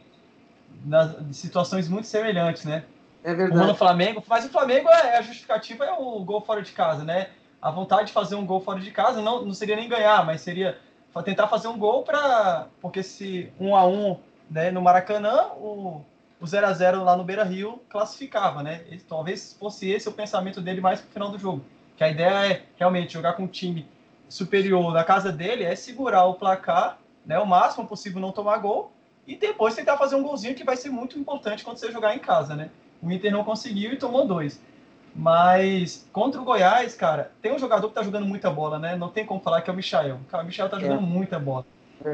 nas 0.84 1.36
situações 1.36 1.88
muito 1.88 2.08
semelhantes, 2.08 2.66
né? 2.66 2.84
É 3.24 3.34
verdade. 3.34 3.60
Uma 3.60 3.68
no 3.68 3.76
Flamengo, 3.76 4.24
mas 4.28 4.46
o 4.46 4.50
Flamengo 4.50 4.90
é 4.90 5.18
a 5.18 5.22
justificativa 5.22 5.86
é 5.86 5.94
o 5.94 6.24
gol 6.24 6.42
fora 6.42 6.62
de 6.62 6.72
casa, 6.72 7.04
né? 7.04 7.30
A 7.62 7.72
vontade 7.72 8.08
de 8.08 8.14
fazer 8.14 8.36
um 8.36 8.46
gol 8.46 8.62
fora 8.62 8.80
de 8.80 8.92
casa 8.92 9.22
não, 9.22 9.44
não 9.44 9.54
seria 9.54 9.76
nem 9.76 9.90
ganhar, 9.90 10.26
mas 10.26 10.42
seria 10.42 10.78
tentar 11.26 11.48
fazer 11.48 11.68
um 11.68 11.80
gol 11.80 12.04
para 12.04 12.68
porque 12.80 13.02
se 13.02 13.52
um 13.60 13.76
a 13.76 13.88
um, 13.88 14.20
né, 14.50 14.70
no 14.70 14.82
Maracanã, 14.82 15.48
o 15.56 16.02
o 16.40 16.46
0 16.46 16.68
a 16.68 16.74
0 16.74 17.04
lá 17.04 17.16
no 17.16 17.24
Beira-Rio 17.24 17.82
classificava, 17.90 18.62
né? 18.62 18.82
talvez 19.08 19.56
fosse 19.60 19.90
esse 19.90 20.08
o 20.08 20.12
pensamento 20.12 20.62
dele 20.62 20.82
mais 20.82 21.02
pro 21.02 21.10
final 21.10 21.32
do 21.32 21.40
jogo, 21.40 21.64
que 21.96 22.04
a 22.04 22.10
ideia 22.10 22.54
é 22.54 22.64
realmente 22.78 23.14
jogar 23.14 23.34
com 23.34 23.44
um 23.44 23.48
time 23.48 23.88
superior 24.30 24.94
da 24.94 25.04
casa 25.04 25.32
dele 25.32 25.64
é 25.64 25.76
segurar 25.76 26.26
o 26.26 26.36
placar, 26.36 27.00
né, 27.26 27.40
o 27.40 27.46
máximo 27.46 27.88
possível 27.88 28.22
não 28.22 28.32
tomar 28.32 28.58
gol 28.58 28.92
e 29.26 29.36
depois 29.36 29.76
tentar 29.76 29.98
fazer 29.98 30.16
um 30.16 30.24
golzinho 30.24 30.56
que 30.56 30.64
vai 30.64 30.78
ser 30.78 30.90
muito 30.90 31.20
importante 31.20 31.64
quando 31.64 31.78
você 31.78 31.92
jogar 31.92 32.16
em 32.16 32.20
casa, 32.20 32.56
né? 32.56 32.70
O 33.02 33.12
Inter 33.12 33.32
não 33.32 33.44
conseguiu 33.44 33.92
e 33.92 33.98
tomou 33.98 34.26
dois. 34.26 34.62
Mas 35.14 36.08
contra 36.14 36.40
o 36.40 36.46
Goiás, 36.46 36.96
cara, 36.96 37.32
tem 37.42 37.54
um 37.54 37.60
jogador 37.60 37.90
que 37.90 37.96
tá 37.96 38.04
jogando 38.04 38.26
muita 38.26 38.50
bola, 38.50 38.80
né? 38.80 38.96
Não 38.96 39.10
tem 39.10 39.26
como 39.26 39.42
falar 39.42 39.62
que 39.62 39.70
é 39.70 39.74
o 39.74 39.76
Michael. 39.76 40.20
Cara, 40.30 40.44
o 40.44 40.46
Michael 40.46 40.70
tá 40.70 40.80
jogando 40.80 41.04
é. 41.04 41.06
muita 41.06 41.38
bola. 41.38 41.66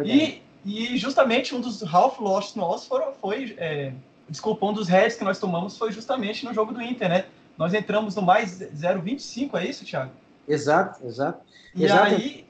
E, 0.03 0.41
e 0.65 0.97
justamente 0.97 1.53
um 1.53 1.61
dos 1.61 1.81
Ralph 1.83 2.19
Lost 2.19 2.55
nossos 2.55 2.87
foram, 2.87 3.13
foi. 3.13 3.55
É, 3.57 3.93
desculpa, 4.33 4.65
um 4.65 4.73
dos 4.73 4.87
heads 4.87 5.15
que 5.15 5.23
nós 5.23 5.39
tomamos 5.39 5.77
foi 5.77 5.91
justamente 5.91 6.43
no 6.43 6.53
jogo 6.53 6.73
do 6.73 6.81
Inter, 6.81 7.07
né? 7.07 7.25
Nós 7.55 7.73
entramos 7.73 8.15
no 8.15 8.21
mais 8.23 8.59
0,25, 8.59 9.59
é 9.59 9.65
isso, 9.65 9.85
Thiago? 9.85 10.11
Exato, 10.47 11.05
exato. 11.05 11.41
E 11.73 11.85
exato. 11.85 12.03
aí, 12.03 12.45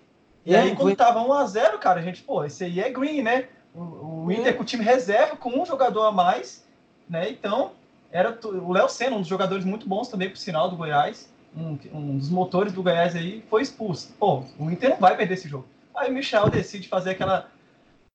e 0.46 0.56
aí 0.56 0.76
quando 0.76 0.96
tava 0.96 1.20
1x0, 1.20 1.78
cara, 1.78 2.00
a 2.00 2.04
gente, 2.04 2.24
pô, 2.24 2.44
esse 2.46 2.64
aí 2.64 2.80
é 2.80 2.90
green, 2.90 3.22
né? 3.22 3.50
O, 3.76 4.26
o 4.26 4.32
Inter 4.32 4.56
com 4.56 4.64
o 4.64 4.66
time 4.66 4.84
reserva, 4.84 5.36
com 5.36 5.62
um 5.62 5.66
jogador 5.66 6.06
a 6.06 6.12
mais, 6.12 6.66
né? 7.10 7.30
Então, 7.30 7.72
era 8.12 8.40
o 8.46 8.72
Léo 8.72 8.88
Senna, 8.88 9.18
um 9.18 9.20
dos 9.20 9.28
jogadores 9.28 9.66
muito 9.66 9.88
bons 9.88 10.08
também, 10.08 10.30
por 10.30 10.38
sinal, 10.38 10.70
do 10.70 10.78
Goiás, 10.78 11.30
um, 11.56 11.78
um, 11.92 12.18
dos 12.18 12.30
motores 12.30 12.72
do 12.72 12.82
Goiás 12.82 13.14
aí, 13.16 13.44
foi 13.50 13.62
expulso. 13.62 14.14
Pô, 14.18 14.46
o 14.58 14.72
Inter 14.72 14.92
não 14.92 14.98
vai 14.98 15.18
perder 15.18 15.34
esse 15.34 15.50
jogo. 15.50 15.68
Aí 15.94 16.10
o 16.10 16.14
Michel 16.14 16.50
decide 16.50 16.88
fazer 16.88 17.12
aquela, 17.12 17.50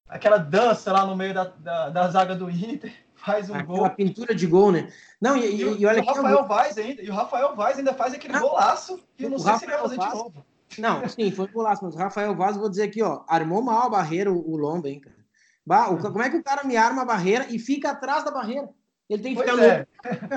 aquela 0.09 0.39
dança 0.39 0.91
lá 0.91 1.05
no 1.05 1.15
meio 1.15 1.35
da, 1.35 1.45
da, 1.59 1.91
da 1.91 2.09
zaga 2.09 2.35
do 2.35 2.51
Inter, 2.51 2.93
faz 3.33 3.51
um 3.51 3.55
aquela 3.55 3.79
gol. 3.79 3.91
pintura 3.91 4.35
de 4.35 4.47
gol, 4.47 4.73
né? 4.73 4.93
Não, 5.21 5.37
e, 5.37 5.47
e, 5.47 5.63
e, 5.63 5.81
e 5.81 5.87
olha 5.87 6.03
o 6.03 6.07
Rafael 6.07 6.45
Vaz 6.47 6.79
ainda, 6.79 7.03
e 7.03 7.11
o 7.11 7.15
Rafael 7.15 7.57
Vaz 7.57 7.79
ainda 7.79 7.95
faz 7.95 8.15
aquele 8.15 8.35
não, 8.35 8.41
golaço 8.41 9.01
que 9.17 9.25
eu 9.25 9.31
não 9.31 9.39
sei 9.39 9.53
Rafael 9.53 9.59
se 9.59 9.65
ele 9.65 9.73
vai 9.73 9.83
fazer 9.83 9.97
Vaz, 9.97 10.11
de 10.13 10.19
novo. 10.19 10.47
Não, 10.79 11.09
sim, 11.09 11.31
foi 11.31 11.49
golaço, 11.49 11.85
mas 11.85 11.95
o 11.95 11.99
Rafael 11.99 12.35
Vaz, 12.35 12.57
vou 12.57 12.69
dizer 12.69 12.85
aqui, 12.85 13.03
ó, 13.03 13.23
armou 13.29 13.63
mal 13.63 13.87
a 13.87 13.91
barreira 13.91 14.33
o, 14.33 14.51
o 14.51 14.57
Lomba, 14.57 14.89
hein, 14.89 15.01
cara. 15.01 15.17
Bah, 15.65 15.91
o, 15.91 15.99
como 15.99 16.23
é 16.23 16.31
que 16.31 16.37
o 16.37 16.43
cara 16.43 16.65
me 16.65 16.77
arma 16.77 17.03
a 17.03 17.05
barreira 17.05 17.47
e 17.51 17.59
fica 17.59 17.91
atrás 17.91 18.25
da 18.25 18.31
barreira? 18.31 18.69
Ele 19.09 19.23
tem 19.23 19.35
que 19.35 19.43
pois 19.43 19.51
ficar 19.51 19.65
é. 19.65 19.87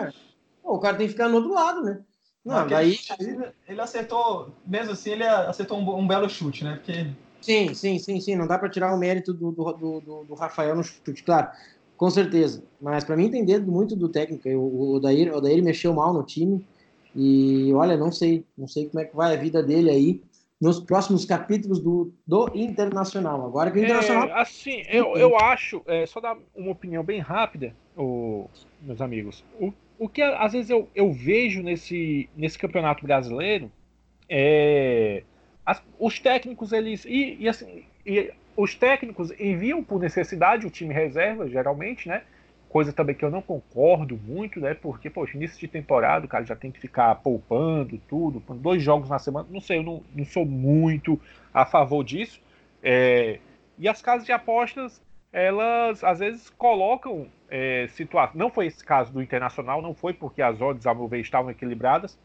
no... 0.06 0.14
Pô, 0.62 0.76
o 0.76 0.80
cara 0.80 0.98
tem 0.98 1.08
que 1.08 1.14
ficar 1.14 1.28
no 1.28 1.38
outro 1.38 1.54
lado, 1.54 1.82
né? 1.84 2.02
Não, 2.44 2.68
daí... 2.68 2.98
Ele 3.68 3.82
acertou, 3.82 4.54
mesmo 4.66 4.94
assim, 4.94 5.12
ele 5.12 5.24
acertou 5.24 5.78
um, 5.78 6.00
um, 6.00 6.08
belo 6.08 6.30
chute, 6.30 6.64
né? 6.64 6.76
Porque... 6.76 7.08
Sim, 7.40 7.74
sim, 7.74 8.00
sim, 8.00 8.20
sim. 8.20 8.36
Não 8.36 8.48
dá 8.48 8.58
para 8.58 8.70
tirar 8.70 8.94
o 8.94 8.98
mérito 8.98 9.34
do, 9.34 9.52
do, 9.52 9.74
do, 9.74 10.24
do, 10.26 10.34
Rafael 10.34 10.76
no 10.76 10.84
chute, 10.84 11.24
claro, 11.24 11.50
com 12.02 12.10
certeza. 12.10 12.64
Mas 12.82 13.04
para 13.04 13.16
mim 13.16 13.26
entender 13.26 13.60
muito 13.60 13.96
do 13.96 14.10
técnico. 14.10 14.50
O, 14.50 15.00
Daír, 15.00 15.32
o 15.32 15.40
Daír 15.40 15.62
mexeu 15.62 15.94
mal 15.94 16.12
no 16.12 16.24
time. 16.24 16.66
E 17.16 17.72
olha, 17.76 17.96
não 17.96 18.12
sei, 18.12 18.44
não 18.58 18.68
sei 18.68 18.90
como 18.90 19.04
é 19.04 19.06
que 19.06 19.16
vai 19.16 19.36
a 19.36 19.40
vida 19.40 19.62
dele 19.62 19.92
aí 19.92 20.22
nos 20.60 20.80
próximos 20.80 21.26
capítulos 21.26 21.80
do, 21.80 22.12
do 22.26 22.50
Internacional. 22.56 23.46
Agora 23.46 23.70
que 23.70 23.78
o 23.78 23.84
Internacional. 23.84 24.30
É, 24.30 24.42
assim, 24.42 24.82
eu, 24.90 25.16
eu 25.16 25.38
acho, 25.38 25.84
é, 25.86 26.08
só 26.08 26.20
dar 26.20 26.36
uma 26.56 26.72
opinião 26.72 27.04
bem 27.04 27.20
rápida, 27.20 27.76
o, 27.96 28.50
meus 28.82 29.00
amigos. 29.00 29.46
O, 29.60 29.72
o 30.00 30.10
que 30.10 30.24
às 30.24 30.54
vezes 30.54 30.72
eu, 30.72 30.90
eu 30.96 31.14
vejo 31.14 31.62
nesse, 31.62 32.28
nesse 32.36 32.58
campeonato 32.58 33.06
brasileiro 33.06 33.72
é. 34.28 35.22
As, 35.64 35.84
os 36.00 36.18
técnicos, 36.18 36.72
eles. 36.72 37.06
E, 37.06 37.38
e 37.40 37.48
assim. 37.48 37.84
E 38.04 38.34
os 38.56 38.76
técnicos 38.76 39.32
enviam 39.40 39.84
por 39.84 40.00
necessidade 40.00 40.66
o 40.68 40.70
time 40.70 40.94
reserva, 40.94 41.48
geralmente, 41.48 42.08
né? 42.08 42.24
coisa 42.72 42.94
também 42.94 43.14
que 43.14 43.24
eu 43.24 43.30
não 43.30 43.42
concordo 43.42 44.18
muito, 44.26 44.62
né? 44.62 44.74
Porque, 44.74 45.10
poxa, 45.10 45.36
início 45.36 45.60
de 45.60 45.68
temporada, 45.68 46.26
o 46.26 46.30
cara 46.30 46.46
já 46.46 46.56
tem 46.56 46.72
que 46.72 46.80
ficar 46.80 47.14
poupando 47.16 48.00
tudo, 48.08 48.42
dois 48.56 48.82
jogos 48.82 49.10
na 49.10 49.20
semana. 49.20 49.46
Não 49.52 49.60
sei, 49.60 49.80
eu 49.80 49.84
não, 49.84 50.02
não 50.16 50.24
sou 50.24 50.46
muito 50.46 51.20
a 51.54 51.66
favor 51.66 52.02
disso. 52.02 52.42
É, 52.82 53.40
e 53.78 53.90
as 53.90 54.02
casas 54.02 54.26
de 54.26 54.32
apostas, 54.32 55.02
elas 55.34 56.02
às 56.02 56.20
vezes 56.20 56.50
colocam 56.50 57.28
é, 57.50 57.88
situações. 57.90 58.38
Não 58.38 58.50
foi 58.50 58.68
esse 58.68 58.84
caso 58.84 59.12
do 59.12 59.22
Internacional, 59.22 59.82
não 59.82 59.94
foi 59.94 60.14
porque 60.14 60.42
as 60.42 60.62
odds, 60.62 60.88
a 60.88 60.94
meu 60.94 61.10
ver, 61.10 61.20
estavam 61.20 61.52
equilibradas, 61.52 62.18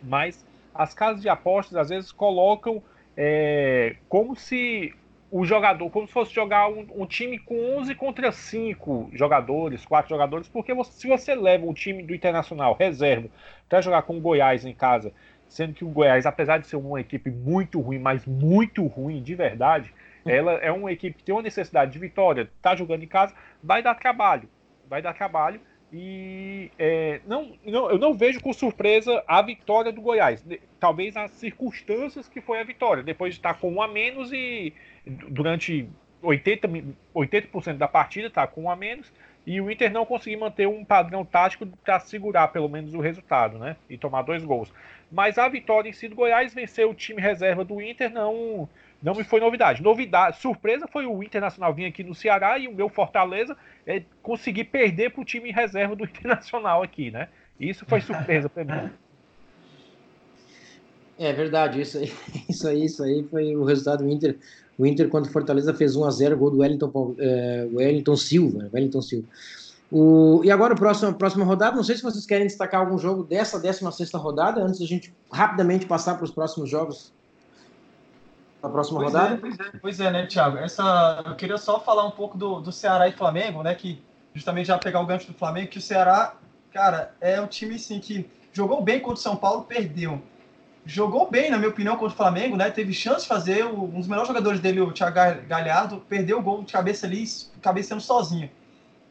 mas 0.00 0.46
as 0.72 0.94
casas 0.94 1.22
de 1.22 1.28
apostas 1.28 1.76
às 1.76 1.88
vezes 1.88 2.12
colocam 2.12 2.80
é, 3.16 3.96
como 4.08 4.36
se 4.36 4.94
o 5.30 5.44
jogador, 5.44 5.88
como 5.90 6.06
se 6.06 6.12
fosse 6.12 6.34
jogar 6.34 6.68
um, 6.68 6.86
um, 6.96 7.06
time 7.06 7.38
com 7.38 7.78
11 7.78 7.94
contra 7.94 8.32
5 8.32 9.10
jogadores, 9.12 9.84
4 9.84 10.08
jogadores, 10.08 10.48
porque 10.48 10.74
você, 10.74 10.92
se 10.92 11.06
você 11.06 11.34
leva 11.34 11.66
um 11.66 11.72
time 11.72 12.02
do 12.02 12.14
Internacional 12.14 12.74
reserva 12.74 13.28
para 13.68 13.80
jogar 13.80 14.02
com 14.02 14.18
o 14.18 14.20
Goiás 14.20 14.64
em 14.64 14.74
casa, 14.74 15.12
sendo 15.48 15.74
que 15.74 15.84
o 15.84 15.88
Goiás, 15.88 16.26
apesar 16.26 16.58
de 16.58 16.66
ser 16.66 16.76
uma 16.76 17.00
equipe 17.00 17.30
muito 17.30 17.80
ruim, 17.80 17.98
mas 17.98 18.26
muito 18.26 18.86
ruim 18.86 19.22
de 19.22 19.34
verdade, 19.34 19.92
ela 20.26 20.54
é 20.54 20.70
uma 20.72 20.92
equipe 20.92 21.18
que 21.18 21.24
tem 21.24 21.34
uma 21.34 21.42
necessidade 21.42 21.92
de 21.92 21.98
vitória, 21.98 22.50
está 22.56 22.74
jogando 22.74 23.04
em 23.04 23.08
casa, 23.08 23.34
vai 23.62 23.82
dar 23.82 23.94
trabalho, 23.94 24.48
vai 24.88 25.00
dar 25.00 25.14
trabalho. 25.14 25.60
E 25.92 26.70
é, 26.78 27.20
não, 27.26 27.52
não, 27.64 27.90
eu 27.90 27.98
não 27.98 28.14
vejo 28.14 28.40
com 28.40 28.52
surpresa 28.52 29.24
a 29.26 29.42
vitória 29.42 29.90
do 29.90 30.00
Goiás. 30.00 30.44
Talvez 30.78 31.16
as 31.16 31.32
circunstâncias 31.32 32.28
que 32.28 32.40
foi 32.40 32.60
a 32.60 32.64
vitória, 32.64 33.02
depois 33.02 33.34
de 33.34 33.40
estar 33.40 33.54
com 33.54 33.72
um 33.72 33.82
a 33.82 33.88
menos 33.88 34.32
e 34.32 34.72
durante 35.06 35.88
80%, 36.22 36.94
80 37.14 37.74
da 37.74 37.88
partida 37.88 38.28
está 38.28 38.46
com 38.46 38.64
um 38.64 38.70
a 38.70 38.76
menos 38.76 39.12
e 39.46 39.60
o 39.60 39.70
Inter 39.70 39.90
não 39.90 40.04
conseguir 40.04 40.36
manter 40.36 40.68
um 40.68 40.84
padrão 40.84 41.24
tático 41.24 41.66
para 41.66 41.98
segurar 41.98 42.48
pelo 42.48 42.68
menos 42.68 42.92
o 42.94 43.00
resultado, 43.00 43.58
né? 43.58 43.76
E 43.88 43.96
tomar 43.96 44.22
dois 44.22 44.44
gols. 44.44 44.72
Mas 45.10 45.38
a 45.38 45.48
vitória 45.48 45.88
em 45.88 45.92
si 45.92 46.08
do 46.08 46.14
Goiás 46.14 46.54
vencer 46.54 46.86
o 46.86 46.94
time 46.94 47.20
reserva 47.20 47.64
do 47.64 47.80
Inter 47.80 48.12
não 48.12 48.68
não 49.02 49.14
me 49.14 49.24
foi 49.24 49.40
novidade. 49.40 49.82
Novidade, 49.82 50.36
surpresa 50.38 50.86
foi 50.86 51.06
o 51.06 51.22
Internacional 51.22 51.72
vir 51.72 51.86
aqui 51.86 52.04
no 52.04 52.14
Ceará 52.14 52.58
e 52.58 52.68
o 52.68 52.74
meu 52.74 52.90
Fortaleza 52.90 53.56
é 53.86 54.02
conseguir 54.22 54.64
perder 54.64 55.10
para 55.10 55.22
o 55.22 55.24
time 55.24 55.50
reserva 55.50 55.96
do 55.96 56.04
Internacional 56.06 56.82
aqui, 56.82 57.10
né? 57.10 57.28
Isso 57.58 57.84
foi 57.86 58.00
surpresa 58.00 58.48
para 58.48 58.64
mim. 58.64 58.90
É 61.18 61.32
verdade, 61.32 61.80
isso 61.80 61.98
aí, 61.98 62.12
isso 62.48 62.68
aí, 62.68 62.84
isso 62.84 63.02
aí 63.02 63.22
foi 63.30 63.56
o 63.56 63.64
resultado 63.64 64.04
do 64.04 64.10
Inter. 64.10 64.38
O 64.80 64.86
Inter 64.86 65.10
contra 65.10 65.28
o 65.28 65.32
Fortaleza 65.32 65.74
fez 65.74 65.94
1 65.94 66.06
a 66.06 66.10
0 66.10 66.38
gol 66.38 66.50
do 66.50 66.58
Wellington, 66.60 67.14
é, 67.18 67.68
Wellington 67.70 68.16
Silva, 68.16 68.70
Wellington 68.72 69.02
Silva. 69.02 69.28
O, 69.92 70.40
e 70.42 70.50
agora, 70.50 70.72
a 70.72 70.76
próxima, 70.76 71.12
próxima 71.12 71.44
rodada, 71.44 71.76
não 71.76 71.84
sei 71.84 71.96
se 71.96 72.02
vocês 72.02 72.24
querem 72.24 72.46
destacar 72.46 72.80
algum 72.80 72.96
jogo 72.96 73.22
dessa 73.22 73.60
16 73.60 74.10
rodada, 74.14 74.62
antes 74.62 74.80
da 74.80 74.86
gente 74.86 75.12
rapidamente 75.30 75.84
passar 75.84 76.14
para 76.14 76.24
os 76.24 76.30
próximos 76.30 76.70
jogos 76.70 77.12
da 78.62 78.70
próxima 78.70 79.00
pois 79.00 79.12
rodada. 79.12 79.34
É, 79.34 79.36
pois, 79.36 79.58
é, 79.58 79.78
pois 79.82 80.00
é, 80.00 80.10
né, 80.10 80.24
Thiago? 80.24 80.56
Essa, 80.56 81.24
eu 81.26 81.34
queria 81.34 81.58
só 81.58 81.78
falar 81.78 82.06
um 82.06 82.12
pouco 82.12 82.38
do, 82.38 82.60
do 82.60 82.72
Ceará 82.72 83.06
e 83.06 83.12
Flamengo, 83.12 83.62
né, 83.62 83.74
que 83.74 84.02
justamente 84.34 84.68
já 84.68 84.78
pegar 84.78 85.02
o 85.02 85.06
gancho 85.06 85.26
do 85.26 85.34
Flamengo, 85.34 85.68
que 85.68 85.78
o 85.78 85.82
Ceará, 85.82 86.36
cara, 86.72 87.14
é 87.20 87.38
um 87.38 87.46
time, 87.46 87.74
assim, 87.74 88.00
que 88.00 88.26
jogou 88.50 88.80
bem 88.82 88.98
contra 88.98 89.18
o 89.18 89.22
São 89.22 89.36
Paulo, 89.36 89.64
perdeu. 89.64 90.22
Jogou 90.84 91.30
bem, 91.30 91.50
na 91.50 91.58
minha 91.58 91.68
opinião, 91.68 91.96
contra 91.96 92.14
o 92.14 92.16
Flamengo, 92.16 92.56
né, 92.56 92.70
teve 92.70 92.92
chance 92.92 93.22
de 93.22 93.28
fazer, 93.28 93.64
um 93.66 93.86
dos 93.88 94.08
melhores 94.08 94.28
jogadores 94.28 94.60
dele, 94.60 94.80
o 94.80 94.92
Thiago 94.92 95.16
Galhardo, 95.46 96.02
perdeu 96.08 96.38
o 96.38 96.42
gol 96.42 96.62
de 96.62 96.72
cabeça 96.72 97.06
ali, 97.06 97.24
cabeceando 97.60 98.02
sozinho. 98.02 98.50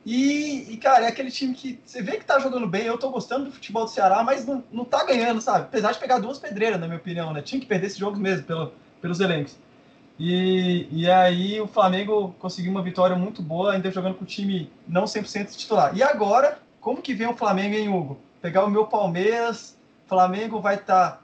E, 0.05 0.73
e, 0.73 0.77
cara, 0.77 1.05
é 1.05 1.07
aquele 1.07 1.29
time 1.29 1.53
que 1.53 1.79
você 1.85 2.01
vê 2.01 2.17
que 2.17 2.25
tá 2.25 2.39
jogando 2.39 2.65
bem. 2.67 2.83
Eu 2.85 2.97
tô 2.97 3.09
gostando 3.09 3.45
do 3.45 3.51
futebol 3.51 3.83
do 3.83 3.91
Ceará, 3.91 4.23
mas 4.23 4.45
não, 4.45 4.63
não 4.71 4.85
tá 4.85 5.03
ganhando, 5.03 5.41
sabe? 5.41 5.65
Apesar 5.65 5.91
de 5.91 5.99
pegar 5.99 6.19
duas 6.19 6.39
pedreiras, 6.39 6.79
na 6.79 6.87
minha 6.87 6.97
opinião, 6.97 7.33
né? 7.33 7.41
Tinha 7.41 7.59
que 7.59 7.67
perder 7.67 7.87
esse 7.87 7.99
jogo 7.99 8.17
mesmo, 8.17 8.45
pelo, 8.45 8.71
pelos 9.01 9.19
elencos. 9.19 9.57
E, 10.17 10.87
e 10.91 11.09
aí 11.09 11.61
o 11.61 11.67
Flamengo 11.67 12.35
conseguiu 12.39 12.71
uma 12.71 12.81
vitória 12.81 13.15
muito 13.15 13.41
boa, 13.41 13.73
ainda 13.73 13.91
jogando 13.91 14.15
com 14.15 14.23
o 14.23 14.27
time 14.27 14.71
não 14.87 15.03
100% 15.03 15.55
titular. 15.55 15.95
E 15.95 16.01
agora, 16.01 16.59
como 16.81 17.01
que 17.01 17.13
vem 17.13 17.27
o 17.27 17.35
Flamengo, 17.35 17.75
hein, 17.75 17.89
Hugo? 17.89 18.19
Pegar 18.41 18.65
o 18.65 18.69
meu 18.69 18.85
Palmeiras, 18.87 19.77
Flamengo 20.07 20.59
vai 20.59 20.75
estar, 20.75 21.11
tá, 21.11 21.21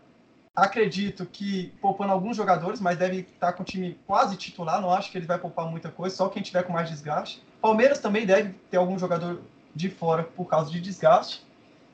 acredito 0.55 1.25
que 1.25 1.73
poupando 1.81 2.13
alguns 2.13 2.37
jogadores, 2.37 2.79
mas 2.79 2.97
deve 2.97 3.21
estar 3.21 3.47
tá 3.47 3.53
com 3.53 3.63
o 3.63 3.65
time 3.65 3.99
quase 4.07 4.37
titular, 4.37 4.81
não 4.81 4.91
acho 4.91 5.11
que 5.11 5.17
ele 5.17 5.25
vai 5.25 5.37
poupar 5.37 5.69
muita 5.69 5.89
coisa, 5.89 6.15
só 6.15 6.29
quem 6.29 6.41
tiver 6.41 6.63
com 6.63 6.73
mais 6.73 6.89
desgaste. 6.89 7.43
Palmeiras 7.61 7.99
também 7.99 8.25
deve 8.25 8.53
ter 8.69 8.77
algum 8.77 8.97
jogador 8.97 9.41
de 9.75 9.89
fora 9.89 10.23
por 10.23 10.45
causa 10.45 10.71
de 10.71 10.79
desgaste. 10.79 11.43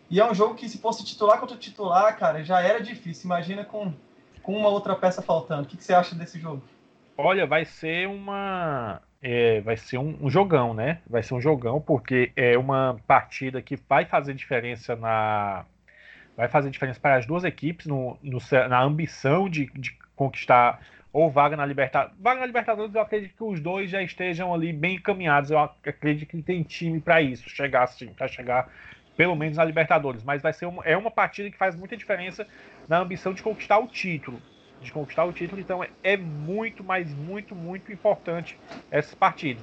E 0.10 0.20
é 0.20 0.30
um 0.30 0.36
jogo 0.36 0.56
que, 0.56 0.68
se 0.68 0.78
fosse 0.78 1.06
titular 1.06 1.40
contra 1.40 1.56
titular, 1.56 2.18
cara, 2.18 2.44
já 2.44 2.62
era 2.62 2.82
difícil. 2.82 3.26
Imagina 3.26 3.64
com, 3.64 3.94
com 4.44 4.58
uma 4.58 4.68
outra 4.68 4.94
peça 4.94 5.22
faltando. 5.22 5.64
O 5.64 5.66
que, 5.66 5.78
que 5.78 5.84
você 5.84 5.94
acha 5.94 6.14
desse 6.14 6.38
jogo? 6.38 6.62
Olha, 7.18 7.48
vai 7.48 7.64
ser 7.64 8.08
uma. 8.08 9.02
É, 9.22 9.62
vai 9.62 9.78
ser 9.78 10.00
um, 10.00 10.18
um, 10.22 10.30
jogão, 10.30 10.74
né? 10.74 11.00
Vai 11.08 11.24
ser 11.24 11.34
um 11.34 11.40
jogão, 11.40 11.80
porque 11.80 12.32
é 12.36 12.58
uma 12.58 13.00
partida 13.08 13.62
que 13.62 13.78
vai 13.88 14.06
fazer 14.06 14.34
diferença 14.34 14.96
na. 14.96 15.66
Vai 16.36 16.48
fazer 16.48 16.70
diferença 16.70 17.00
para 17.00 17.16
as 17.16 17.26
duas 17.26 17.44
equipes 17.44 17.86
no, 17.86 18.18
no 18.22 18.40
na 18.70 18.82
ambição 18.82 19.50
de, 19.50 19.66
de 19.76 19.98
conquistar 20.16 20.80
ou 21.14 21.30
vaga 21.30 21.58
na 21.58 21.66
Libertadores. 21.66 22.18
Vaga 22.20 22.40
na 22.40 22.46
Libertadores, 22.46 22.96
eu 22.96 23.02
acredito 23.02 23.36
que 23.36 23.44
os 23.44 23.60
dois 23.60 23.90
já 23.90 24.02
estejam 24.02 24.54
ali 24.54 24.72
bem 24.72 24.96
encaminhados. 24.96 25.52
Eu 25.52 25.60
acredito 25.60 26.30
que 26.30 26.42
tem 26.42 26.64
time 26.64 27.02
para 27.02 27.22
isso, 27.22 27.50
chegar 27.50 27.84
assim, 27.84 28.08
para 28.08 28.28
chegar 28.28 28.70
pelo 29.18 29.36
menos 29.36 29.58
na 29.58 29.66
Libertadores. 29.66 30.24
Mas 30.24 30.42
vai 30.42 30.54
ser 30.54 30.66
uma, 30.66 30.84
é 30.86 30.96
uma 30.96 31.12
partida 31.12 31.52
que 31.52 31.58
faz 31.58 31.76
muita 31.76 31.98
diferença 31.98 32.48
na 32.88 33.00
ambição 33.00 33.34
de 33.34 33.44
conquistar 33.44 33.78
o 33.80 33.88
título. 33.88 34.42
De 34.80 34.92
conquistar 34.92 35.26
o 35.26 35.34
título, 35.34 35.62
então 35.62 35.84
é, 35.84 35.90
é 36.02 36.18
muito, 36.18 36.84
mas 36.84 37.14
muito, 37.14 37.56
muito 37.56 37.92
importante 37.92 38.58
essa 38.90 39.16
partida. 39.16 39.62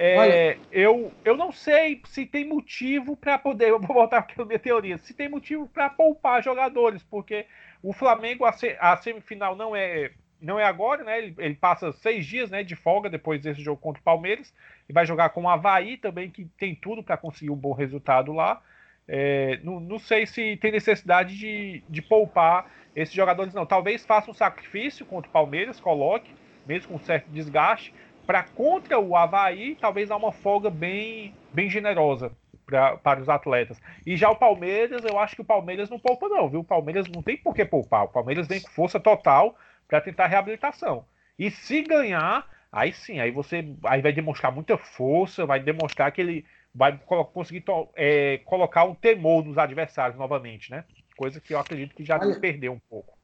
É, 0.00 0.56
eu, 0.70 1.12
eu 1.24 1.36
não 1.36 1.50
sei 1.50 2.00
se 2.04 2.24
tem 2.24 2.46
motivo 2.46 3.16
para 3.16 3.36
poder. 3.36 3.66
Eu 3.70 3.80
vou 3.80 3.94
voltar 3.94 4.18
aqui 4.18 4.38
na 4.38 4.44
minha 4.44 4.58
teoria. 4.58 4.96
Se 4.98 5.12
tem 5.12 5.28
motivo 5.28 5.66
para 5.66 5.90
poupar 5.90 6.40
jogadores, 6.42 7.02
porque 7.02 7.46
o 7.82 7.92
Flamengo, 7.92 8.44
a, 8.44 8.54
a 8.78 8.96
semifinal 8.96 9.56
não 9.56 9.74
é 9.74 10.12
não 10.40 10.56
é 10.56 10.64
agora, 10.64 11.02
né? 11.02 11.18
Ele, 11.18 11.34
ele, 11.38 11.54
passa 11.56 11.92
seis 11.92 12.24
dias 12.24 12.48
né, 12.48 12.62
de 12.62 12.76
folga 12.76 13.10
depois 13.10 13.42
desse 13.42 13.60
jogo 13.60 13.80
contra 13.80 14.00
o 14.00 14.04
Palmeiras 14.04 14.54
e 14.88 14.92
vai 14.92 15.04
jogar 15.04 15.30
com 15.30 15.42
o 15.42 15.48
Havaí 15.48 15.96
também, 15.96 16.30
que 16.30 16.44
tem 16.56 16.76
tudo 16.76 17.02
para 17.02 17.16
conseguir 17.16 17.50
um 17.50 17.56
bom 17.56 17.72
resultado 17.72 18.32
lá. 18.32 18.62
É, 19.08 19.58
não, 19.64 19.80
não, 19.80 19.98
sei 19.98 20.26
se 20.26 20.56
tem 20.58 20.70
necessidade 20.70 21.36
de, 21.36 21.82
de 21.88 22.00
poupar 22.00 22.70
esses 22.94 23.14
jogadores, 23.14 23.52
não. 23.52 23.66
Talvez 23.66 24.06
faça 24.06 24.30
um 24.30 24.34
sacrifício 24.34 25.04
contra 25.06 25.28
o 25.28 25.32
Palmeiras, 25.32 25.80
coloque, 25.80 26.30
mesmo 26.66 26.92
com 26.92 26.98
certo 26.98 27.28
desgaste, 27.30 27.92
para 28.28 28.42
contra 28.42 28.98
o 28.98 29.16
Havaí, 29.16 29.74
talvez 29.80 30.10
dar 30.10 30.18
uma 30.18 30.30
folga 30.30 30.68
bem, 30.68 31.34
bem 31.50 31.70
generosa 31.70 32.30
pra, 32.66 32.94
para 32.98 33.22
os 33.22 33.28
atletas. 33.30 33.80
E 34.06 34.18
já 34.18 34.28
o 34.28 34.36
Palmeiras, 34.36 35.02
eu 35.02 35.18
acho 35.18 35.34
que 35.34 35.40
o 35.40 35.46
Palmeiras 35.46 35.88
não 35.88 35.98
poupa, 35.98 36.28
não, 36.28 36.46
viu? 36.46 36.60
O 36.60 36.64
Palmeiras 36.64 37.06
não 37.08 37.22
tem 37.22 37.38
por 37.38 37.54
que 37.54 37.64
poupar. 37.64 38.04
O 38.04 38.08
Palmeiras 38.08 38.46
vem 38.46 38.60
com 38.60 38.68
força 38.68 39.00
total 39.00 39.56
para 39.88 40.02
tentar 40.02 40.26
reabilitação. 40.26 41.06
E 41.38 41.50
se 41.50 41.80
ganhar, 41.80 42.46
aí 42.70 42.92
sim, 42.92 43.18
aí 43.18 43.30
você 43.30 43.64
aí 43.86 44.02
vai 44.02 44.12
demonstrar 44.12 44.52
muita 44.52 44.76
força, 44.76 45.46
vai 45.46 45.58
demonstrar 45.58 46.12
que 46.12 46.20
ele 46.20 46.44
vai 46.74 47.00
conseguir 47.32 47.64
é, 47.96 48.42
colocar 48.44 48.84
um 48.84 48.94
temor 48.94 49.42
nos 49.42 49.56
adversários 49.56 50.18
novamente, 50.18 50.70
né? 50.70 50.84
Coisa 51.16 51.40
que 51.40 51.54
eu 51.54 51.58
acredito 51.58 51.94
que 51.94 52.04
já 52.04 52.18
Olha, 52.18 52.38
perdeu 52.38 52.74
um 52.74 52.80
pouco. 52.90 53.16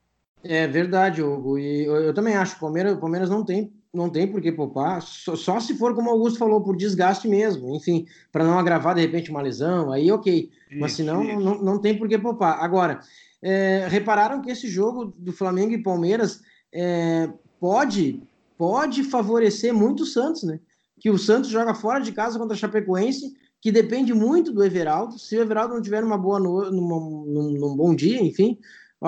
É 0.42 0.66
verdade, 0.66 1.22
Hugo. 1.22 1.58
E 1.58 1.84
eu, 1.84 1.96
eu 1.96 2.14
também 2.14 2.36
acho 2.36 2.52
que 2.52 2.58
o 2.58 2.60
Palmeiras, 2.62 2.94
o 2.94 3.00
Palmeiras 3.00 3.28
não 3.28 3.44
tem 3.44 3.70
não 3.94 4.10
tem 4.10 4.26
por 4.26 4.40
que 4.40 4.50
poupar, 4.50 5.00
só, 5.00 5.36
só, 5.36 5.60
se 5.60 5.74
for, 5.74 5.94
como 5.94 6.10
o 6.10 6.12
Augusto 6.12 6.38
falou, 6.38 6.60
por 6.60 6.76
desgaste 6.76 7.28
mesmo, 7.28 7.74
enfim, 7.74 8.06
para 8.32 8.44
não 8.44 8.58
agravar 8.58 8.94
de 8.94 9.00
repente 9.00 9.30
uma 9.30 9.40
lesão, 9.40 9.92
aí 9.92 10.10
ok, 10.10 10.50
isso, 10.70 10.80
mas 10.80 10.92
senão 10.92 11.22
não, 11.22 11.62
não 11.62 11.78
tem 11.78 11.96
por 11.96 12.08
que 12.08 12.18
poupar. 12.18 12.62
Agora, 12.62 13.00
é, 13.40 13.86
repararam 13.88 14.40
que 14.40 14.50
esse 14.50 14.66
jogo 14.68 15.14
do 15.16 15.32
Flamengo 15.32 15.72
e 15.72 15.82
Palmeiras 15.82 16.40
é, 16.72 17.30
pode, 17.60 18.22
pode 18.58 19.04
favorecer 19.04 19.72
muito 19.72 20.02
o 20.02 20.06
Santos, 20.06 20.42
né? 20.42 20.58
Que 20.98 21.10
o 21.10 21.18
Santos 21.18 21.50
joga 21.50 21.74
fora 21.74 22.00
de 22.00 22.10
casa 22.10 22.38
contra 22.38 22.54
a 22.54 22.58
Chapecoense, 22.58 23.34
que 23.60 23.70
depende 23.70 24.12
muito 24.12 24.52
do 24.52 24.64
Everaldo. 24.64 25.18
Se 25.18 25.36
o 25.36 25.42
Everaldo 25.42 25.74
não 25.74 25.82
tiver 25.82 26.02
uma 26.02 26.18
boa 26.18 26.40
no, 26.40 26.70
numa, 26.70 27.00
num, 27.00 27.50
num 27.52 27.76
bom 27.76 27.94
dia, 27.94 28.20
enfim, 28.22 28.58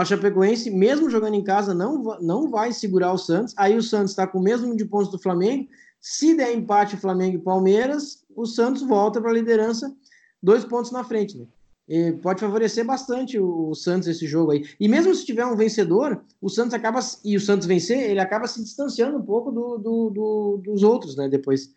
o 0.03 0.05
Chapecoense, 0.05 0.71
mesmo 0.71 1.09
jogando 1.09 1.35
em 1.35 1.43
casa, 1.43 1.73
não, 1.73 2.03
não 2.21 2.51
vai 2.51 2.73
segurar 2.73 3.13
o 3.13 3.19
Santos. 3.19 3.55
Aí 3.57 3.77
o 3.77 3.83
Santos 3.83 4.11
está 4.11 4.27
com 4.27 4.39
o 4.39 4.43
mesmo 4.43 4.67
número 4.67 4.85
de 4.85 4.91
pontos 4.91 5.11
do 5.11 5.19
Flamengo. 5.19 5.69
Se 6.01 6.37
der 6.37 6.53
empate 6.55 6.97
Flamengo 6.97 7.37
e 7.37 7.41
Palmeiras, 7.41 8.25
o 8.35 8.45
Santos 8.47 8.83
volta 8.83 9.21
para 9.21 9.31
a 9.31 9.35
liderança, 9.35 9.95
dois 10.43 10.65
pontos 10.65 10.91
na 10.91 11.03
frente. 11.03 11.39
Né? 11.39 11.47
E 11.89 12.13
pode 12.13 12.41
favorecer 12.41 12.85
bastante 12.85 13.39
o, 13.39 13.71
o, 13.71 13.75
Santos 13.75 14.09
esse 14.09 14.27
jogo 14.27 14.51
aí. 14.51 14.69
E 14.79 14.89
mesmo 14.89 15.15
se 15.15 15.25
tiver 15.25 15.47
um 15.47 15.57
vencedor, 15.57 16.21
o 16.43 16.49
Santos 16.49 16.75
acaba 16.75 17.01
e 17.25 17.37
o 17.37 17.41
Santos 17.41 17.67
vencer, 17.67 18.11
ele 18.11 18.21
acaba 18.21 18.47
se 18.47 18.63
distanciando 18.63 19.17
um 19.17 19.23
pouco 19.23 19.53
do, 19.53 19.79
do, 19.79 20.11
do 20.11 20.61
dos 20.65 20.83
outros, 20.83 21.17
né? 21.17 21.29
Depois. 21.29 21.73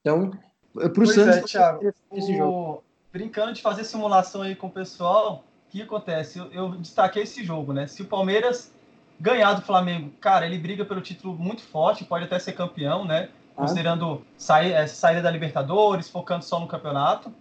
Então, 0.00 0.30
para 0.74 1.02
o 1.02 1.06
Santos. 1.06 1.36
É, 1.36 1.42
Thiago, 1.42 1.92
esse 2.12 2.32
o... 2.32 2.36
jogo. 2.36 2.84
Brincando 3.12 3.52
de 3.54 3.62
fazer 3.62 3.84
simulação 3.84 4.42
aí 4.42 4.54
com 4.54 4.66
o 4.66 4.70
pessoal, 4.70 5.44
que 5.76 5.82
acontece? 5.82 6.38
Eu, 6.38 6.52
eu 6.52 6.70
destaquei 6.72 7.22
esse 7.22 7.44
jogo, 7.44 7.72
né? 7.72 7.86
Se 7.86 8.02
o 8.02 8.06
Palmeiras 8.06 8.72
ganhar 9.18 9.54
do 9.54 9.62
Flamengo, 9.62 10.10
cara, 10.20 10.46
ele 10.46 10.58
briga 10.58 10.84
pelo 10.84 11.00
título 11.00 11.34
muito 11.34 11.62
forte, 11.62 12.04
pode 12.04 12.24
até 12.24 12.38
ser 12.38 12.52
campeão, 12.52 13.04
né? 13.04 13.28
Ah. 13.56 13.62
Considerando 13.62 14.22
sair, 14.36 14.72
é, 14.72 14.86
saída 14.86 15.22
da 15.22 15.30
Libertadores, 15.30 16.08
focando 16.08 16.44
só 16.44 16.60
no 16.60 16.66
campeonato. 16.66 17.32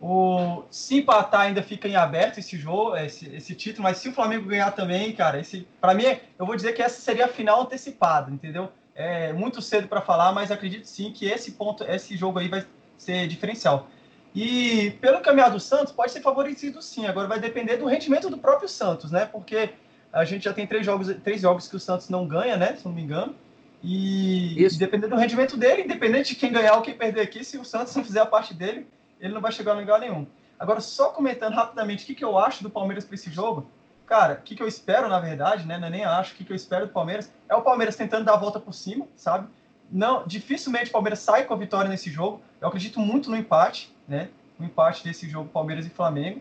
O, 0.00 0.64
se 0.70 0.98
empatar, 0.98 1.42
ainda 1.42 1.62
fica 1.62 1.88
em 1.88 1.96
aberto 1.96 2.38
esse 2.38 2.58
jogo, 2.58 2.94
esse, 2.96 3.34
esse 3.34 3.54
título, 3.54 3.84
mas 3.84 3.98
se 3.98 4.08
o 4.08 4.12
Flamengo 4.12 4.46
ganhar 4.46 4.70
também, 4.72 5.12
cara, 5.14 5.40
esse 5.40 5.66
para 5.80 5.94
mim, 5.94 6.04
eu 6.38 6.44
vou 6.44 6.54
dizer 6.54 6.74
que 6.74 6.82
essa 6.82 7.00
seria 7.00 7.24
a 7.24 7.28
final 7.28 7.62
antecipada, 7.62 8.30
entendeu? 8.30 8.70
É 8.94 9.32
muito 9.32 9.62
cedo 9.62 9.88
para 9.88 10.02
falar, 10.02 10.32
mas 10.32 10.50
acredito 10.50 10.84
sim 10.84 11.10
que 11.10 11.26
esse 11.26 11.52
ponto, 11.52 11.84
esse 11.84 12.16
jogo 12.16 12.38
aí 12.38 12.48
vai 12.48 12.66
ser 12.98 13.26
diferencial. 13.26 13.88
E 14.34 14.90
pelo 15.00 15.20
caminhar 15.20 15.50
do 15.50 15.60
Santos, 15.60 15.92
pode 15.92 16.10
ser 16.10 16.20
favorecido 16.20 16.82
sim. 16.82 17.06
Agora 17.06 17.28
vai 17.28 17.38
depender 17.38 17.76
do 17.76 17.86
rendimento 17.86 18.28
do 18.28 18.36
próprio 18.36 18.68
Santos, 18.68 19.12
né? 19.12 19.24
Porque 19.24 19.70
a 20.12 20.24
gente 20.24 20.44
já 20.44 20.52
tem 20.52 20.66
três 20.66 20.84
jogos, 20.84 21.14
três 21.22 21.40
jogos 21.40 21.68
que 21.68 21.76
o 21.76 21.80
Santos 21.80 22.08
não 22.08 22.26
ganha, 22.26 22.56
né? 22.56 22.74
Se 22.74 22.84
não 22.84 22.92
me 22.92 23.02
engano. 23.02 23.34
E, 23.82 24.60
e 24.60 24.68
dependendo 24.76 25.14
do 25.14 25.20
rendimento 25.20 25.56
dele, 25.56 25.82
independente 25.82 26.30
de 26.30 26.36
quem 26.36 26.50
ganhar 26.50 26.74
ou 26.74 26.82
quem 26.82 26.94
perder 26.94 27.20
aqui, 27.20 27.44
se 27.44 27.58
o 27.58 27.64
Santos 27.64 27.94
não 27.94 28.04
fizer 28.04 28.20
a 28.20 28.26
parte 28.26 28.54
dele, 28.54 28.86
ele 29.20 29.34
não 29.34 29.40
vai 29.40 29.52
chegar 29.52 29.72
a 29.72 29.78
lugar 29.78 30.00
nenhum. 30.00 30.26
Agora, 30.58 30.80
só 30.80 31.10
comentando 31.10 31.52
rapidamente 31.52 32.02
o 32.02 32.06
que, 32.06 32.14
que 32.14 32.24
eu 32.24 32.38
acho 32.38 32.62
do 32.62 32.70
Palmeiras 32.70 33.04
para 33.04 33.14
esse 33.14 33.30
jogo, 33.30 33.70
cara, 34.06 34.34
o 34.34 34.42
que, 34.42 34.56
que 34.56 34.62
eu 34.62 34.68
espero, 34.68 35.08
na 35.08 35.20
verdade, 35.20 35.66
né? 35.66 35.78
Não 35.78 35.88
é 35.88 35.90
nem 35.90 36.04
acho, 36.04 36.32
o 36.32 36.36
que, 36.36 36.44
que 36.44 36.52
eu 36.52 36.56
espero 36.56 36.86
do 36.86 36.92
Palmeiras 36.92 37.30
é 37.48 37.54
o 37.54 37.62
Palmeiras 37.62 37.94
tentando 37.94 38.24
dar 38.24 38.34
a 38.34 38.38
volta 38.38 38.58
por 38.58 38.72
cima, 38.72 39.06
sabe? 39.14 39.48
Não, 39.94 40.26
dificilmente 40.26 40.90
o 40.90 40.92
Palmeiras 40.92 41.20
sai 41.20 41.44
com 41.44 41.54
a 41.54 41.56
vitória 41.56 41.88
nesse 41.88 42.10
jogo. 42.10 42.42
Eu 42.60 42.66
acredito 42.66 42.98
muito 42.98 43.30
no 43.30 43.36
empate, 43.36 43.94
né? 44.08 44.28
O 44.58 44.64
empate 44.64 45.04
desse 45.04 45.28
jogo 45.28 45.48
Palmeiras 45.48 45.86
e 45.86 45.90
Flamengo. 45.90 46.40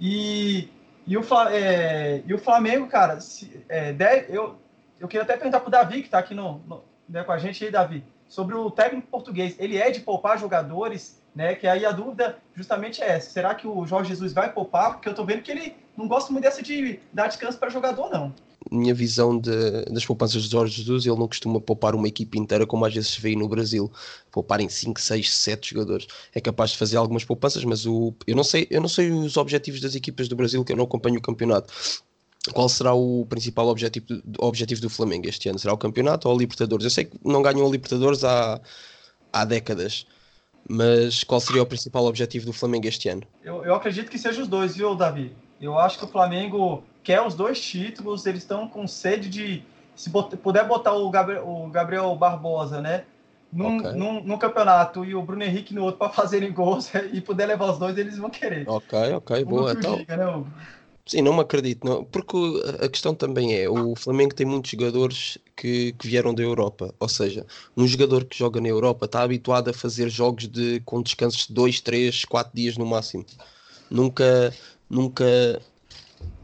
E, 0.00 0.68
e, 1.04 1.16
o, 1.16 1.24
é, 1.50 2.22
e 2.24 2.32
o 2.32 2.38
Flamengo, 2.38 2.86
cara, 2.86 3.20
se, 3.20 3.64
é, 3.68 3.92
eu, 4.28 4.56
eu 5.00 5.08
queria 5.08 5.24
até 5.24 5.36
perguntar 5.36 5.58
pro 5.58 5.70
Davi, 5.70 6.00
que 6.00 6.06
está 6.06 6.20
aqui 6.20 6.32
no, 6.32 6.58
no, 6.60 6.84
né, 7.08 7.24
com 7.24 7.32
a 7.32 7.38
gente 7.38 7.64
aí, 7.64 7.72
Davi, 7.72 8.04
sobre 8.28 8.54
o 8.54 8.70
técnico 8.70 9.08
português. 9.08 9.56
Ele 9.58 9.76
é 9.76 9.90
de 9.90 10.00
poupar 10.00 10.38
jogadores 10.38 11.20
né? 11.34 11.54
Que 11.54 11.66
aí 11.66 11.84
a 11.84 11.92
dúvida 11.92 12.38
justamente 12.54 13.02
é 13.02 13.12
essa: 13.12 13.30
será 13.30 13.54
que 13.54 13.66
o 13.66 13.86
Jorge 13.86 14.10
Jesus 14.10 14.32
vai 14.32 14.52
poupar? 14.52 14.92
Porque 14.92 15.08
eu 15.08 15.14
tô 15.14 15.24
vendo 15.24 15.42
que 15.42 15.50
ele 15.50 15.76
não 15.96 16.06
gosta 16.06 16.32
muito 16.32 16.44
dessa 16.44 16.62
de 16.62 17.00
dar 17.12 17.26
descanso 17.26 17.58
para 17.58 17.70
jogador, 17.70 18.10
não. 18.10 18.34
Minha 18.70 18.94
visão 18.94 19.38
de, 19.38 19.84
das 19.86 20.04
poupanças 20.04 20.42
de 20.44 20.50
Jorge 20.50 20.76
Jesus, 20.76 21.06
ele 21.06 21.18
não 21.18 21.26
costuma 21.28 21.60
poupar 21.60 21.94
uma 21.94 22.08
equipe 22.08 22.38
inteira, 22.38 22.66
como 22.66 22.84
às 22.84 22.94
vezes 22.94 23.10
se 23.10 23.20
vê 23.20 23.34
no 23.34 23.48
Brasil, 23.48 23.90
poupar 24.30 24.60
em 24.60 24.68
5, 24.68 25.00
6, 25.00 25.34
7 25.34 25.70
jogadores. 25.70 26.06
É 26.34 26.40
capaz 26.40 26.70
de 26.70 26.78
fazer 26.78 26.96
algumas 26.96 27.24
poupanças, 27.24 27.64
mas 27.64 27.86
o, 27.86 28.14
eu, 28.26 28.36
não 28.36 28.44
sei, 28.44 28.66
eu 28.70 28.80
não 28.80 28.88
sei 28.88 29.10
os 29.10 29.36
objetivos 29.36 29.80
das 29.80 29.94
equipas 29.94 30.28
do 30.28 30.36
Brasil, 30.36 30.64
que 30.64 30.72
eu 30.72 30.76
não 30.76 30.84
acompanho 30.84 31.18
o 31.18 31.22
campeonato. 31.22 31.72
Qual 32.52 32.68
será 32.68 32.92
o 32.92 33.24
principal 33.26 33.68
objetivo, 33.68 34.06
objetivo 34.38 34.80
do 34.80 34.90
Flamengo 34.90 35.28
este 35.28 35.48
ano? 35.48 35.58
Será 35.58 35.72
o 35.72 35.78
campeonato 35.78 36.28
ou 36.28 36.34
a 36.34 36.38
Libertadores? 36.38 36.84
Eu 36.84 36.90
sei 36.90 37.04
que 37.04 37.16
não 37.24 37.40
ganham 37.40 37.66
a 37.66 37.70
Libertadores 37.70 38.24
há, 38.24 38.60
há 39.32 39.44
décadas 39.44 40.06
mas 40.68 41.24
qual 41.24 41.40
seria 41.40 41.62
o 41.62 41.66
principal 41.66 42.04
objetivo 42.06 42.46
do 42.46 42.52
Flamengo 42.52 42.86
este 42.86 43.08
ano? 43.08 43.22
Eu, 43.42 43.64
eu 43.64 43.74
acredito 43.74 44.10
que 44.10 44.18
seja 44.18 44.42
os 44.42 44.48
dois, 44.48 44.76
viu, 44.76 44.94
Davi? 44.94 45.32
Eu 45.62 45.78
acho 45.78 45.96
que 45.96 46.04
o 46.04 46.08
Flamengo 46.08 46.82
quer 47.04 47.22
os 47.22 47.34
dois 47.34 47.60
títulos, 47.60 48.26
eles 48.26 48.42
estão 48.42 48.66
com 48.66 48.86
sede 48.86 49.28
de. 49.28 49.62
Se 49.94 50.10
bot, 50.10 50.36
puder 50.36 50.66
botar 50.66 50.94
o 50.94 51.08
Gabriel, 51.08 51.48
o 51.48 51.68
Gabriel 51.68 52.14
Barbosa, 52.16 52.80
né? 52.80 53.04
Num, 53.52 53.78
okay. 53.78 53.92
num, 53.92 54.24
num, 54.24 54.38
campeonato 54.38 55.04
e 55.04 55.14
o 55.14 55.22
Bruno 55.22 55.44
Henrique 55.44 55.74
no 55.74 55.84
outro 55.84 55.98
para 55.98 56.08
fazerem 56.12 56.52
gols 56.52 56.90
e 57.12 57.20
puder 57.20 57.46
levar 57.46 57.70
os 57.70 57.78
dois, 57.78 57.96
eles 57.96 58.18
vão 58.18 58.30
querer. 58.30 58.68
Ok, 58.68 58.98
ok, 59.12 59.44
boa. 59.44 59.72
Então, 59.72 59.98
diga, 59.98 60.16
né, 60.16 60.26
Hugo? 60.26 60.48
Sim, 61.04 61.20
não 61.22 61.34
me 61.34 61.40
acredito, 61.40 61.84
não, 61.84 62.04
porque 62.04 62.36
a 62.80 62.88
questão 62.88 63.12
também 63.12 63.56
é, 63.56 63.68
o 63.68 63.94
Flamengo 63.96 64.34
tem 64.34 64.46
muitos 64.46 64.70
jogadores 64.70 65.36
que, 65.56 65.92
que 65.94 66.06
vieram 66.06 66.32
da 66.32 66.44
Europa, 66.44 66.94
ou 66.98 67.08
seja, 67.08 67.44
um 67.76 67.86
jogador 67.88 68.24
que 68.24 68.38
joga 68.38 68.60
na 68.60 68.68
Europa 68.68 69.06
está 69.06 69.22
habituado 69.22 69.68
a 69.68 69.74
fazer 69.74 70.08
jogos 70.08 70.46
de, 70.46 70.80
com 70.84 71.02
descansos 71.02 71.48
de 71.48 71.54
2, 71.54 71.80
3, 71.80 72.24
4 72.24 72.52
dias 72.54 72.78
no 72.78 72.86
máximo. 72.86 73.26
Nunca, 73.90 74.54
nunca, 74.92 75.24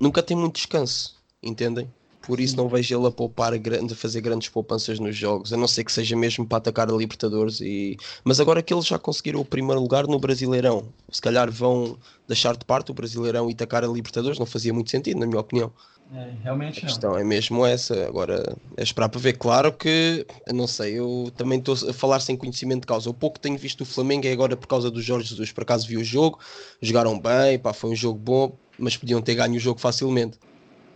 nunca 0.00 0.22
tem 0.22 0.36
muito 0.36 0.56
descanso, 0.56 1.16
entendem? 1.42 1.88
por 2.28 2.40
isso 2.40 2.54
não 2.58 2.68
vejo 2.68 2.94
ele 2.94 3.06
a 3.06 3.10
poupar 3.10 3.56
grande, 3.56 3.94
a 3.94 3.96
fazer 3.96 4.20
grandes 4.20 4.50
poupanças 4.50 5.00
nos 5.00 5.16
jogos, 5.16 5.50
a 5.50 5.56
não 5.56 5.66
ser 5.66 5.82
que 5.82 5.90
seja 5.90 6.14
mesmo 6.14 6.46
para 6.46 6.58
atacar 6.58 6.90
a 6.90 6.92
Libertadores. 6.94 7.58
E... 7.62 7.96
Mas 8.22 8.38
agora 8.38 8.62
que 8.62 8.72
eles 8.74 8.84
já 8.84 8.98
conseguiram 8.98 9.40
o 9.40 9.44
primeiro 9.46 9.80
lugar 9.80 10.06
no 10.06 10.18
Brasileirão, 10.18 10.92
se 11.10 11.22
calhar 11.22 11.50
vão 11.50 11.96
deixar 12.28 12.54
de 12.54 12.66
parte 12.66 12.90
o 12.90 12.94
Brasileirão 12.94 13.48
e 13.48 13.54
atacar 13.54 13.82
a 13.82 13.88
Libertadores, 13.88 14.38
não 14.38 14.44
fazia 14.44 14.74
muito 14.74 14.90
sentido, 14.90 15.18
na 15.18 15.26
minha 15.26 15.40
opinião. 15.40 15.72
É, 16.14 16.30
realmente 16.42 16.78
a 16.78 16.82
questão 16.82 17.12
não. 17.12 17.18
é 17.18 17.24
mesmo 17.24 17.66
essa. 17.66 18.06
Agora, 18.06 18.56
é 18.76 18.82
esperar 18.82 19.08
para 19.08 19.20
ver. 19.20 19.34
Claro 19.34 19.72
que, 19.72 20.26
não 20.52 20.66
sei, 20.66 20.98
eu 20.98 21.30
também 21.36 21.58
estou 21.58 21.74
a 21.74 21.92
falar 21.92 22.20
sem 22.20 22.36
conhecimento 22.36 22.82
de 22.82 22.86
causa. 22.86 23.10
O 23.10 23.14
pouco 23.14 23.34
que 23.34 23.42
tenho 23.42 23.58
visto 23.58 23.82
o 23.82 23.86
Flamengo 23.86 24.26
é 24.26 24.32
agora 24.32 24.56
por 24.56 24.66
causa 24.66 24.90
do 24.90 25.02
Jorge 25.02 25.28
Jesus. 25.28 25.52
Por 25.52 25.62
acaso 25.62 25.86
vi 25.86 25.96
o 25.96 26.04
jogo, 26.04 26.38
jogaram 26.80 27.18
bem, 27.18 27.58
pá, 27.58 27.72
foi 27.72 27.90
um 27.90 27.96
jogo 27.96 28.18
bom, 28.18 28.56
mas 28.78 28.96
podiam 28.96 29.20
ter 29.20 29.34
ganho 29.34 29.56
o 29.56 29.58
jogo 29.58 29.80
facilmente. 29.80 30.38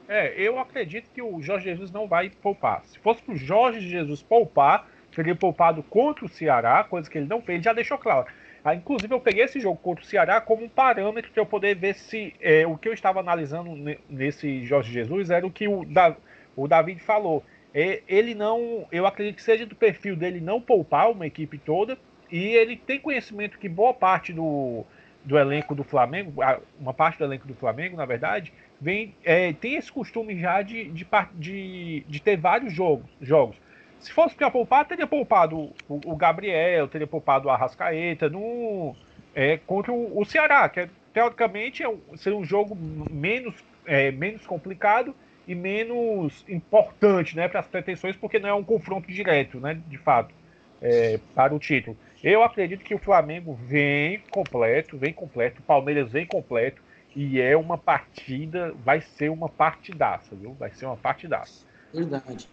É, 0.09 0.35
eu 0.37 0.59
acredito 0.59 1.09
que 1.15 1.23
o 1.23 1.41
Jorge 1.43 1.67
Jesus 1.67 1.91
não 1.91 2.07
vai 2.07 2.31
poupar. 2.31 2.83
Se 2.87 2.99
fosse 2.99 3.23
para 3.23 3.35
o 3.35 3.37
Jorge 3.37 3.81
Jesus 3.81 4.23
poupar, 4.23 4.87
teria 5.15 5.35
poupado 5.35 5.83
contra 5.83 6.25
o 6.25 6.29
Ceará, 6.29 6.85
coisa 6.85 7.09
que 7.09 7.19
ele 7.19 7.27
não 7.27 7.41
fez, 7.43 7.57
ele 7.57 7.65
já 7.65 7.73
deixou 7.73 7.99
claro. 7.99 8.27
Ah, 8.65 8.75
inclusive, 8.75 9.13
eu 9.13 9.21
peguei 9.21 9.43
esse 9.43 9.59
jogo 9.59 9.77
contra 9.77 10.05
o 10.05 10.07
Ceará 10.07 10.41
como 10.41 10.65
um 10.65 10.69
parâmetro 10.69 11.33
para 11.33 11.43
eu 11.43 11.47
poder 11.47 11.75
ver 11.75 11.95
se 11.95 12.33
é, 12.41 12.65
o 12.67 12.77
que 12.79 12.89
eu 12.89 12.93
estava 12.93 13.19
analisando 13.19 13.75
nesse 14.09 14.65
Jorge 14.65 14.93
Jesus 14.93 15.31
era 15.31 15.45
o 15.45 15.51
que 15.51 15.67
o, 15.67 15.85
da, 15.85 16.17
o 16.55 16.69
David 16.69 17.01
falou. 17.01 17.43
É, 17.75 18.03
ele 18.07 18.35
não, 18.35 18.87
eu 18.93 19.07
acredito 19.07 19.37
que 19.37 19.43
seja 19.43 19.67
do 19.67 19.75
perfil 19.75 20.15
dele 20.15 20.41
não 20.41 20.61
poupar 20.61 21.11
uma 21.11 21.27
equipe 21.27 21.59
toda, 21.59 21.99
e 22.31 22.39
ele 22.55 22.77
tem 22.77 23.01
conhecimento 23.01 23.59
que 23.59 23.69
boa 23.69 23.93
parte 23.93 24.33
do, 24.33 24.85
do 25.25 25.37
elenco 25.37 25.75
do 25.75 25.83
Flamengo, 25.83 26.43
uma 26.79 26.95
parte 26.95 27.19
do 27.19 27.25
elenco 27.25 27.49
do 27.49 27.55
Flamengo, 27.55 27.97
na 27.97 28.07
verdade, 28.07 28.53
vem, 28.81 29.15
é, 29.25 29.53
tem 29.53 29.75
esse 29.75 29.91
costume 29.91 30.39
já 30.39 30.63
de, 30.63 30.85
de, 30.91 31.07
de, 31.35 32.05
de 32.09 32.23
ter 32.23 32.37
vários 32.37 32.73
jogos, 32.73 33.11
jogos. 33.21 33.57
Se 34.03 34.13
fosse 34.13 34.35
para 34.35 34.51
poupar, 34.51 34.85
teria 34.85 35.07
poupado 35.07 35.73
o, 35.89 36.01
o, 36.05 36.17
Gabriel, 36.17 36.89
teria 36.89 37.07
poupado 37.07 37.47
o 37.47 37.51
Arrascaeta 37.51 38.29
no, 38.29 38.97
é, 39.33 39.59
contra 39.59 39.93
o, 39.93 40.19
o, 40.21 40.25
Ceará, 40.25 40.69
que 40.69 40.81
é, 40.81 40.89
teoricamente 41.13 41.85
é 41.85 41.89
um, 41.89 42.01
seria 42.17 42.37
um 42.37 42.45
jogo 42.45 42.77
menos, 42.77 43.55
é, 43.87 44.11
menos 44.11 44.45
complicado 44.45 45.15
e 45.47 45.55
menos 45.55 46.45
importante 46.49 47.37
né, 47.37 47.47
para 47.47 47.61
as 47.61 47.69
pretensões, 47.69 48.17
porque 48.17 48.41
não 48.41 48.49
é 48.49 48.55
um 48.55 48.65
confronto 48.65 49.07
direto, 49.07 49.61
né, 49.61 49.81
de 49.87 49.99
fato, 49.99 50.35
é, 50.81 51.21
para 51.33 51.55
o 51.55 51.61
título. 51.61 51.97
Eu 52.25 52.43
acredito 52.43 52.83
que 52.83 52.97
o 52.97 52.99
Flamengo 52.99 53.55
vem 53.55 54.19
completo, 54.33 54.99
vem 54.99 55.13
completo, 55.13 55.61
o 55.61 55.65
Palmeiras 55.65 56.11
vem 56.11 56.27
completo, 56.27 56.83
e 57.15 57.41
é 57.41 57.57
uma 57.57 57.79
partida, 57.79 58.75
vai 58.85 59.01
ser 59.01 59.29
uma 59.29 59.49
partidaça, 59.49 60.35
viu? 60.35 60.55
Vai 60.55 60.73
ser 60.73 60.87
uma 60.87 60.97
partidaça. 60.97 61.65
Verdade. 61.95 62.49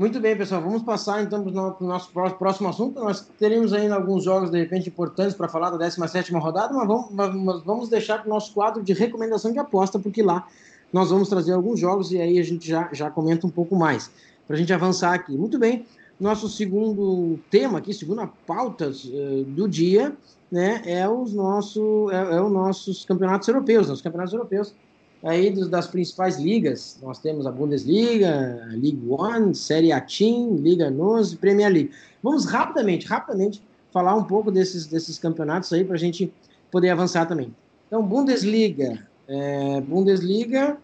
Muito 0.00 0.18
bem, 0.18 0.34
pessoal. 0.34 0.62
Vamos 0.62 0.82
passar 0.82 1.22
então 1.22 1.42
para 1.42 1.84
o 1.84 1.86
nosso 1.86 2.10
próximo 2.10 2.70
assunto. 2.70 2.98
Nós 2.98 3.20
teremos 3.38 3.74
ainda 3.74 3.96
alguns 3.96 4.24
jogos, 4.24 4.50
de 4.50 4.58
repente, 4.58 4.88
importantes 4.88 5.34
para 5.34 5.46
falar 5.46 5.68
da 5.68 5.76
17 5.76 6.32
rodada, 6.36 6.72
mas 6.72 6.88
vamos, 6.88 7.10
mas 7.12 7.62
vamos 7.64 7.90
deixar 7.90 8.16
para 8.16 8.26
o 8.26 8.30
nosso 8.30 8.54
quadro 8.54 8.82
de 8.82 8.94
recomendação 8.94 9.52
de 9.52 9.58
aposta, 9.58 9.98
porque 9.98 10.22
lá 10.22 10.48
nós 10.90 11.10
vamos 11.10 11.28
trazer 11.28 11.52
alguns 11.52 11.78
jogos 11.78 12.12
e 12.12 12.18
aí 12.18 12.38
a 12.38 12.42
gente 12.42 12.66
já, 12.66 12.88
já 12.94 13.10
comenta 13.10 13.46
um 13.46 13.50
pouco 13.50 13.76
mais, 13.76 14.10
para 14.46 14.56
a 14.56 14.58
gente 14.58 14.72
avançar 14.72 15.12
aqui. 15.12 15.36
Muito 15.36 15.58
bem. 15.58 15.84
Nosso 16.18 16.48
segundo 16.48 17.38
tema 17.50 17.76
aqui, 17.76 17.92
segunda 17.92 18.26
pauta 18.46 18.88
uh, 18.88 19.44
do 19.44 19.68
dia, 19.68 20.16
né, 20.50 20.80
é 20.86 21.06
os 21.06 21.34
nosso, 21.34 22.10
é, 22.10 22.36
é 22.36 22.40
os 22.40 22.50
nossos 22.50 23.04
campeonatos 23.04 23.46
europeus, 23.48 23.90
os 23.90 24.00
campeonatos 24.00 24.32
europeus 24.32 24.74
aí 25.22 25.50
dos, 25.50 25.68
das 25.68 25.86
principais 25.86 26.38
ligas. 26.38 26.98
Nós 27.02 27.18
temos 27.18 27.46
a 27.46 27.52
Bundesliga, 27.52 28.60
a 28.64 28.74
League 28.74 29.02
One, 29.08 29.54
Série 29.54 29.92
A 29.92 30.00
Team, 30.00 30.56
Liga 30.56 30.90
NOS 30.90 31.32
e 31.32 31.36
Premier 31.36 31.72
League. 31.72 31.90
Vamos 32.22 32.46
rapidamente, 32.46 33.06
rapidamente 33.06 33.62
falar 33.92 34.14
um 34.14 34.24
pouco 34.24 34.50
desses, 34.50 34.86
desses 34.86 35.18
campeonatos 35.18 35.72
aí 35.72 35.84
para 35.84 35.96
a 35.96 35.98
gente 35.98 36.32
poder 36.70 36.90
avançar 36.90 37.26
também. 37.26 37.54
Então, 37.86 38.02
Bundesliga. 38.02 39.06
É, 39.28 39.80
Bundesliga, 39.80 40.76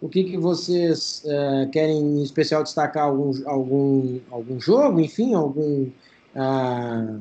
o 0.00 0.08
que, 0.08 0.24
que 0.24 0.36
vocês 0.36 1.22
é, 1.26 1.68
querem 1.72 1.98
em 1.98 2.22
especial 2.22 2.62
destacar? 2.62 3.04
Algum, 3.04 3.32
algum, 3.46 4.20
algum 4.30 4.60
jogo, 4.60 5.00
enfim, 5.00 5.34
algum... 5.34 5.88
Ah, 6.34 7.18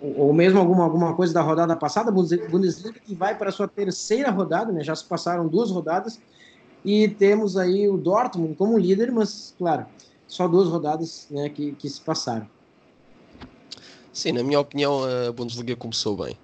ou 0.00 0.32
mesmo 0.32 0.58
alguma, 0.58 0.84
alguma 0.84 1.14
coisa 1.14 1.32
da 1.32 1.40
rodada 1.40 1.74
passada, 1.74 2.10
Bundesliga 2.12 3.00
que 3.00 3.14
vai 3.14 3.36
para 3.36 3.48
a 3.48 3.52
sua 3.52 3.66
terceira 3.66 4.30
rodada, 4.30 4.72
né? 4.72 4.84
já 4.84 4.94
se 4.94 5.04
passaram 5.04 5.48
duas 5.48 5.70
rodadas, 5.70 6.20
e 6.84 7.08
temos 7.08 7.56
aí 7.56 7.88
o 7.88 7.96
Dortmund 7.96 8.54
como 8.54 8.78
líder, 8.78 9.10
mas, 9.10 9.54
claro, 9.58 9.86
só 10.28 10.46
duas 10.46 10.68
rodadas 10.68 11.26
né, 11.30 11.48
que, 11.48 11.72
que 11.72 11.88
se 11.88 12.00
passaram. 12.00 12.46
Sim, 14.12 14.32
na 14.32 14.42
minha 14.42 14.60
opinião, 14.60 15.02
a 15.04 15.32
Bundesliga 15.32 15.74
começou 15.76 16.16
bem. 16.16 16.38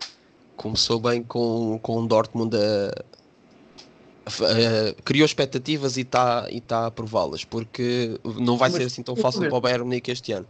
Começou 0.56 0.98
bem 0.98 1.22
com, 1.22 1.78
com 1.82 2.02
o 2.02 2.06
Dortmund 2.06 2.56
a, 2.56 3.02
criou 5.04 5.24
expectativas 5.24 5.96
e 5.96 6.02
está 6.02 6.46
e 6.50 6.60
tá 6.60 6.86
a 6.86 6.90
prová-las, 6.90 7.44
porque 7.44 8.18
não 8.24 8.56
vai 8.56 8.70
ser 8.70 8.84
assim 8.84 9.02
tão 9.02 9.16
fácil 9.16 9.40
para 9.40 9.56
o 9.56 9.60
Bayern 9.60 9.84
Munique 9.84 10.10
este 10.10 10.32
ano. 10.32 10.46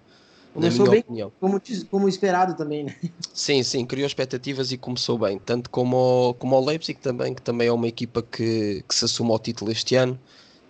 Começou 0.54 0.90
bem, 0.90 1.00
opinião. 1.00 1.32
Como, 1.40 1.60
como 1.90 2.08
esperado 2.08 2.54
também, 2.54 2.84
né? 2.84 2.94
Sim, 3.32 3.62
sim, 3.62 3.86
criou 3.86 4.06
expectativas 4.06 4.70
e 4.70 4.76
começou 4.76 5.18
bem. 5.18 5.38
Tanto 5.38 5.70
como, 5.70 6.34
como 6.38 6.56
o 6.56 6.64
Leipzig 6.64 7.00
também, 7.00 7.34
que 7.34 7.40
também 7.40 7.68
é 7.68 7.72
uma 7.72 7.88
equipa 7.88 8.22
que, 8.22 8.84
que 8.86 8.94
se 8.94 9.04
assume 9.04 9.30
ao 9.30 9.38
título 9.38 9.72
este 9.72 9.94
ano. 9.96 10.18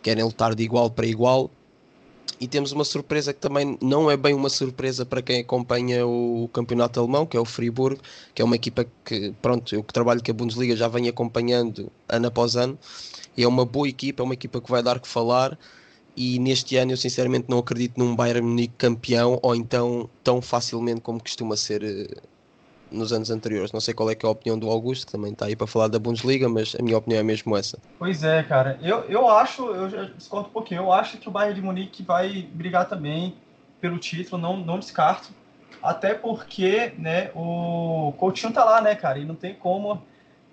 Querem 0.01 0.23
lutar 0.23 0.55
de 0.55 0.63
igual 0.63 0.89
para 0.91 1.07
igual. 1.07 1.51
E 2.41 2.47
temos 2.47 2.73
uma 2.73 2.85
surpresa 2.85 3.33
que 3.33 3.41
também 3.41 3.77
não 3.81 4.11
é 4.11 4.17
bem 4.17 4.35
uma 4.35 4.49
surpresa 4.49 5.05
para 5.05 5.23
quem 5.23 5.41
acompanha 5.41 6.07
o 6.07 6.49
campeonato 6.53 6.99
alemão, 6.99 7.27
que 7.27 7.37
é 7.37 7.41
o 7.41 7.45
Friburgo, 7.45 8.01
que 8.35 8.43
é 8.43 8.45
uma 8.45 8.57
equipa 8.57 8.87
que, 9.05 9.33
pronto, 9.43 9.75
eu 9.75 9.83
que 9.83 9.93
trabalho 9.93 10.23
com 10.25 10.31
a 10.31 10.35
Bundesliga 10.35 10.77
já 10.77 10.89
venho 10.89 11.09
acompanhando 11.11 11.91
ano 12.09 12.27
após 12.29 12.57
ano. 12.57 12.79
E 13.37 13.43
é 13.43 13.49
uma 13.49 13.65
boa 13.65 13.89
equipa, 13.89 14.23
é 14.23 14.25
uma 14.25 14.35
equipa 14.35 14.61
que 14.61 14.71
vai 14.71 14.83
dar 14.83 15.01
que 15.01 15.09
falar 15.09 15.59
e 16.17 16.39
neste 16.39 16.77
ano 16.77 16.93
eu 16.93 16.97
sinceramente 16.97 17.47
não 17.49 17.59
acredito 17.59 17.99
num 17.99 18.15
Bayern 18.15 18.43
Munique 18.43 18.75
campeão 18.77 19.39
ou 19.43 19.55
então 19.55 20.09
tão 20.23 20.43
facilmente 20.43 21.01
como 21.01 21.21
costuma 21.21 21.57
ser 21.57 21.83
uh, 21.83 22.23
nos 22.91 23.13
anos 23.13 23.31
anteriores. 23.31 23.73
Não 23.73 23.81
sei 23.81 23.95
qual 23.95 24.11
é, 24.11 24.13
é 24.13 24.27
a 24.27 24.29
opinião 24.29 24.59
do 24.59 24.69
Augusto, 24.69 25.07
que 25.07 25.13
também 25.13 25.33
está 25.33 25.47
aí 25.47 25.57
para 25.57 25.67
falar 25.67 25.89
da 25.89 25.99
Bundesliga, 25.99 26.49
mas 26.49 26.77
a 26.79 26.83
minha 26.83 26.99
opinião 26.99 27.21
é 27.21 27.23
mesmo 27.23 27.57
essa. 27.57 27.79
Pois 27.99 28.23
é, 28.23 28.43
cara. 28.43 28.79
Eu, 28.83 29.01
eu 29.09 29.29
acho, 29.29 29.67
eu 29.69 29.89
já 29.89 30.05
discordo 30.05 30.49
um 30.49 30.53
pouquinho, 30.53 30.83
eu 30.83 30.93
acho 30.93 31.17
que 31.17 31.29
o 31.29 31.33
Bayern 31.33 31.55
de 31.55 31.63
Munique 31.63 32.03
vai 32.03 32.49
brigar 32.53 32.89
também 32.89 33.35
pelo 33.81 33.99
título, 33.99 34.41
não, 34.41 34.57
não 34.59 34.79
descarto. 34.79 35.31
Até 35.83 36.15
porque 36.15 36.93
né, 36.97 37.31
o 37.35 38.15
Coutinho 38.17 38.53
tá 38.53 38.65
lá, 38.65 38.81
né, 38.81 38.95
cara? 38.95 39.19
E 39.19 39.25
não 39.25 39.35
tem 39.35 39.55
como. 39.55 40.01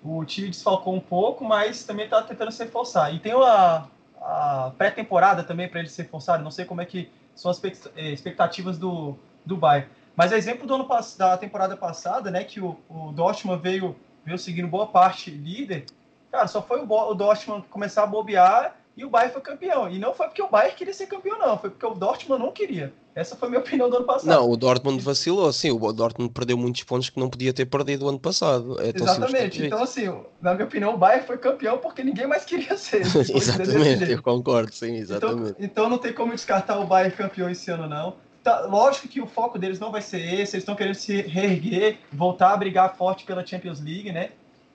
O 0.02 0.24
time 0.24 0.48
desfalcou 0.48 0.94
um 0.94 1.00
pouco, 1.00 1.44
mas 1.44 1.84
também 1.84 2.08
tá 2.08 2.20
tentando 2.22 2.50
se 2.50 2.64
reforçar. 2.64 3.14
E 3.14 3.20
tem 3.20 3.32
a, 3.32 3.86
a 4.20 4.72
pré-temporada 4.76 5.42
também 5.42 5.68
para 5.68 5.80
ele 5.80 5.88
ser 5.88 6.04
forçado. 6.08 6.42
Não 6.42 6.50
sei 6.50 6.64
como 6.64 6.80
é 6.80 6.84
que 6.86 7.10
são 7.34 7.50
as 7.50 7.62
eh, 7.96 8.10
expectativas 8.10 8.78
do, 8.78 9.18
Bayern. 9.56 9.88
Mas 10.14 10.32
é 10.32 10.36
exemplo 10.36 10.66
do 10.66 10.74
ano 10.74 10.88
da 11.16 11.36
temporada 11.38 11.76
passada, 11.76 12.30
né, 12.30 12.44
que 12.44 12.60
o, 12.60 12.76
o 12.88 13.12
Dortmund 13.12 13.62
veio, 13.62 13.96
veio 14.24 14.38
seguindo 14.38 14.68
boa 14.68 14.86
parte 14.86 15.30
líder. 15.30 15.86
Cara, 16.30 16.46
só 16.46 16.62
foi 16.62 16.84
o, 16.84 16.86
o 16.86 17.14
Dortmund 17.14 17.66
começar 17.68 18.02
a 18.02 18.06
bobear 18.06 18.76
e 19.00 19.04
o 19.04 19.08
Bayern 19.08 19.32
foi 19.32 19.40
campeão. 19.40 19.90
E 19.90 19.98
não 19.98 20.12
foi 20.12 20.26
porque 20.26 20.42
o 20.42 20.48
Bayern 20.48 20.76
queria 20.76 20.92
ser 20.92 21.06
campeão, 21.06 21.38
não. 21.38 21.56
Foi 21.56 21.70
porque 21.70 21.86
o 21.86 21.94
Dortmund 21.94 22.42
não 22.42 22.52
queria. 22.52 22.92
Essa 23.14 23.34
foi 23.34 23.48
a 23.48 23.50
minha 23.50 23.60
opinião 23.64 23.88
do 23.88 23.96
ano 23.96 24.04
passado. 24.04 24.28
Não, 24.28 24.50
o 24.50 24.56
Dortmund 24.58 25.02
vacilou, 25.02 25.50
sim. 25.54 25.70
O 25.70 25.92
Dortmund 25.92 26.30
perdeu 26.34 26.58
muitos 26.58 26.82
pontos 26.82 27.08
que 27.08 27.18
não 27.18 27.30
podia 27.30 27.54
ter 27.54 27.64
perdido 27.64 28.04
o 28.04 28.08
ano 28.10 28.20
passado. 28.20 28.78
É 28.78 28.92
Exatamente. 28.94 29.64
Então, 29.64 29.82
assim, 29.82 30.14
na 30.42 30.52
minha 30.52 30.66
opinião, 30.66 30.94
o 30.94 30.98
Bayern 30.98 31.26
foi 31.26 31.38
campeão 31.38 31.78
porque 31.78 32.04
ninguém 32.04 32.26
mais 32.26 32.44
queria 32.44 32.76
ser. 32.78 33.00
exatamente, 33.00 34.10
eu 34.10 34.22
concordo, 34.22 34.70
sim, 34.70 34.88
então, 34.88 35.00
exatamente. 35.00 35.50
Então, 35.52 35.64
então 35.64 35.88
não 35.88 35.96
tem 35.96 36.12
como 36.12 36.34
descartar 36.34 36.78
o 36.78 36.86
Bayern 36.86 37.16
campeão 37.16 37.48
esse 37.48 37.70
ano, 37.70 37.88
não. 37.88 38.16
Tá, 38.42 38.66
lógico 38.66 39.08
que 39.08 39.20
o 39.20 39.26
foco 39.26 39.58
deles 39.58 39.78
não 39.78 39.90
vai 39.90 40.02
ser 40.02 40.18
esse, 40.18 40.56
eles 40.56 40.62
estão 40.62 40.74
querendo 40.74 40.94
se 40.94 41.22
reerguer, 41.22 41.98
voltar 42.12 42.52
a 42.52 42.56
brigar 42.56 42.96
forte 42.96 43.24
pela 43.24 43.46
Champions 43.46 43.80
League, 43.80 44.12
né? 44.12 44.30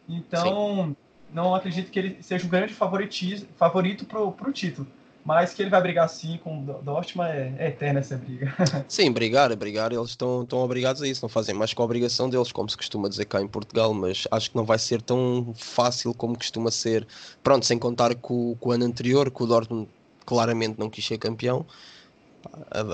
Então, 0.10 0.88
sim 0.88 0.96
não 1.34 1.54
acredito 1.54 1.92
que 1.92 2.00
ele 2.00 2.18
seja 2.22 2.46
um 2.46 2.50
grande 2.50 2.74
favorito 2.74 4.06
para 4.06 4.22
o 4.22 4.52
título. 4.52 4.88
Mas 5.26 5.56
que 5.56 5.64
ele 5.64 5.72
vai 5.72 5.82
brigar 5.82 6.08
sim 6.08 6.38
com 6.44 6.60
o 6.60 6.82
Dortmund 6.84 7.28
é, 7.28 7.52
é 7.58 7.68
eterna 7.70 8.00
essa 8.00 8.16
briga. 8.16 8.54
Sim, 8.88 9.12
brigar, 9.12 9.52
é 9.52 9.56
brigar, 9.56 9.92
eles 9.92 10.12
estão, 10.12 10.44
estão 10.44 10.60
obrigados 10.60 11.02
a 11.02 11.08
isso, 11.08 11.24
não 11.24 11.30
fazem 11.30 11.56
mais 11.56 11.74
com 11.74 11.82
a 11.82 11.86
obrigação 11.86 12.30
deles, 12.30 12.52
como 12.52 12.70
se 12.70 12.78
costuma 12.78 13.10
dizer 13.10 13.26
cá 13.26 13.42
em 13.42 13.48
Portugal, 13.48 13.92
mas 13.92 14.28
acho 14.30 14.52
que 14.52 14.56
não 14.56 14.64
vai 14.64 14.78
ser 14.78 15.02
tão 15.02 15.52
fácil 15.58 16.14
como 16.14 16.38
costuma 16.38 16.70
ser. 16.70 17.08
Pronto, 17.42 17.66
sem 17.66 17.80
contar 17.80 18.14
com, 18.14 18.56
com 18.60 18.70
o 18.70 18.72
ano 18.72 18.86
anterior, 18.86 19.32
que 19.32 19.42
o 19.42 19.48
Dortmund 19.48 19.90
claramente 20.28 20.78
não 20.78 20.92
quis 20.92 21.04
ser 21.04 21.18
campeão. 21.18 21.66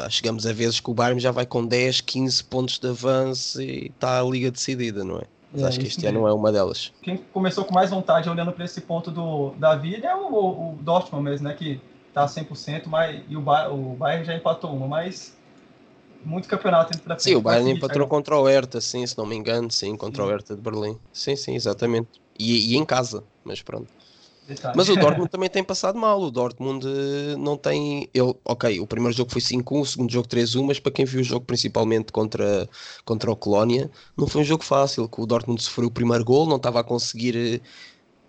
Chegamos 0.09 0.45
a 0.45 0.53
vezes 0.53 0.79
que 0.79 0.89
o 0.89 0.93
Bayern 0.93 1.19
já 1.19 1.31
vai 1.31 1.45
com 1.45 1.65
10, 1.65 1.99
15 1.99 2.45
pontos 2.45 2.79
de 2.79 2.87
avanço 2.87 3.61
e 3.61 3.87
está 3.87 4.21
a 4.21 4.23
liga 4.23 4.49
decidida, 4.49 5.03
não 5.03 5.17
é? 5.17 5.23
Mas 5.51 5.63
é, 5.63 5.67
acho 5.67 5.79
que 5.79 5.87
este 5.87 6.05
ano 6.05 6.27
é 6.27 6.33
uma 6.33 6.51
delas. 6.51 6.91
Quem 7.01 7.17
começou 7.33 7.65
com 7.65 7.73
mais 7.73 7.89
vontade 7.89 8.29
olhando 8.29 8.51
para 8.51 8.63
esse 8.63 8.81
ponto 8.81 9.11
do 9.11 9.51
David 9.51 10.05
é 10.05 10.15
o, 10.15 10.73
o 10.73 10.77
Dortmund 10.81 11.23
mesmo, 11.23 11.47
né? 11.47 11.53
Que 11.53 11.79
tá 12.13 12.25
100%, 12.25 12.87
mas, 12.87 13.21
e 13.27 13.35
o, 13.35 13.41
ba 13.41 13.69
o 13.69 13.95
Bayern 13.95 14.25
já 14.25 14.35
empatou 14.35 14.71
uma, 14.71 14.87
mas 14.87 15.35
muito 16.23 16.47
campeonato 16.47 16.93
indo 16.93 17.03
para 17.03 17.15
frente. 17.15 17.23
Sim, 17.23 17.35
o 17.35 17.41
Bayern 17.41 17.71
empatou 17.71 18.07
contra 18.07 18.37
o 18.37 18.47
Hertha, 18.47 18.79
sim, 18.79 19.05
se 19.05 19.17
não 19.17 19.25
me 19.25 19.35
engano, 19.35 19.71
sim, 19.71 19.95
contra 19.97 20.23
sim. 20.23 20.29
o 20.29 20.31
Hertha 20.31 20.55
de 20.55 20.61
Berlim. 20.61 20.97
Sim, 21.11 21.35
sim, 21.35 21.55
exatamente. 21.55 22.09
E, 22.39 22.73
e 22.73 22.77
em 22.77 22.85
casa, 22.85 23.23
mas 23.43 23.61
pronto. 23.61 23.91
Mas 24.75 24.89
o 24.89 24.95
Dortmund 24.99 25.29
também 25.29 25.49
tem 25.49 25.63
passado 25.63 25.97
mal. 25.97 26.21
O 26.21 26.31
Dortmund 26.31 26.85
eh, 26.85 27.35
não 27.37 27.57
tem. 27.57 28.09
Ele, 28.13 28.35
ok, 28.45 28.79
o 28.79 28.87
primeiro 28.87 29.15
jogo 29.15 29.31
foi 29.31 29.41
5-1, 29.41 29.81
o 29.81 29.85
segundo 29.85 30.11
jogo 30.11 30.27
3-1, 30.27 30.63
mas 30.63 30.79
para 30.79 30.91
quem 30.91 31.05
viu 31.05 31.21
o 31.21 31.23
jogo 31.23 31.45
principalmente 31.45 32.11
contra, 32.11 32.67
contra 33.05 33.31
o 33.31 33.35
Colónia, 33.35 33.89
não 34.17 34.27
foi 34.27 34.41
um 34.41 34.45
jogo 34.45 34.63
fácil. 34.63 35.07
Que 35.07 35.21
o 35.21 35.25
Dortmund 35.25 35.61
sofreu 35.61 35.87
o 35.87 35.91
primeiro 35.91 36.25
gol, 36.25 36.47
não 36.47 36.57
estava 36.57 36.79
a 36.79 36.83
conseguir. 36.83 37.35
Eh, 37.35 37.61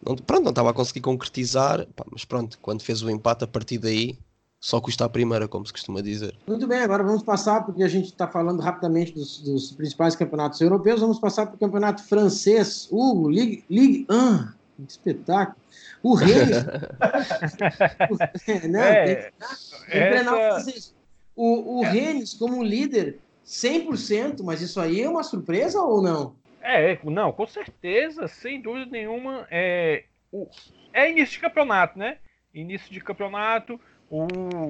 não, 0.04 0.16
pronto, 0.16 0.42
não 0.44 0.50
estava 0.50 0.70
a 0.70 0.74
conseguir 0.74 1.00
concretizar, 1.00 1.86
pá, 1.94 2.04
mas 2.10 2.24
pronto, 2.24 2.58
quando 2.60 2.82
fez 2.82 3.02
o 3.02 3.10
empate 3.10 3.44
a 3.44 3.46
partir 3.46 3.78
daí, 3.78 4.18
só 4.62 4.80
custa 4.80 5.04
a 5.04 5.08
primeira, 5.08 5.48
como 5.48 5.66
se 5.66 5.72
costuma 5.72 6.00
dizer. 6.00 6.36
Muito 6.46 6.66
bem, 6.68 6.78
agora 6.78 7.02
vamos 7.02 7.22
passar, 7.24 7.64
porque 7.64 7.82
a 7.82 7.88
gente 7.88 8.06
está 8.06 8.28
falando 8.28 8.60
rapidamente 8.60 9.12
dos, 9.12 9.38
dos, 9.40 9.72
principais 9.72 10.14
campeonatos 10.14 10.60
europeus, 10.60 11.00
vamos 11.00 11.18
passar 11.18 11.46
para 11.46 11.56
o 11.56 11.58
campeonato 11.58 12.04
francês. 12.04 12.88
Hugo, 12.90 13.28
Ligue, 13.28 13.64
Ligue 13.68 14.06
1, 14.08 14.84
que 14.84 14.92
espetáculo. 14.92 15.61
O 16.02 16.14
Rennes. 16.14 16.64
não, 18.68 18.80
é, 18.80 19.30
essa... 19.40 20.92
O, 21.34 21.80
o 21.80 21.84
é. 21.84 21.90
Rennes 21.90 22.34
como 22.34 22.62
líder 22.62 23.18
100%, 23.46 24.42
mas 24.42 24.60
isso 24.60 24.80
aí 24.80 25.02
é 25.02 25.08
uma 25.08 25.22
surpresa 25.22 25.80
ou 25.80 26.02
não? 26.02 26.36
É, 26.60 26.98
não, 27.04 27.32
com 27.32 27.46
certeza, 27.46 28.28
sem 28.28 28.60
dúvida 28.60 28.90
nenhuma. 28.90 29.46
É, 29.50 30.04
o, 30.30 30.46
é 30.92 31.10
início 31.10 31.34
de 31.34 31.40
campeonato, 31.40 31.98
né? 31.98 32.18
Início 32.54 32.92
de 32.92 33.00
campeonato. 33.00 33.80
O, 34.10 34.26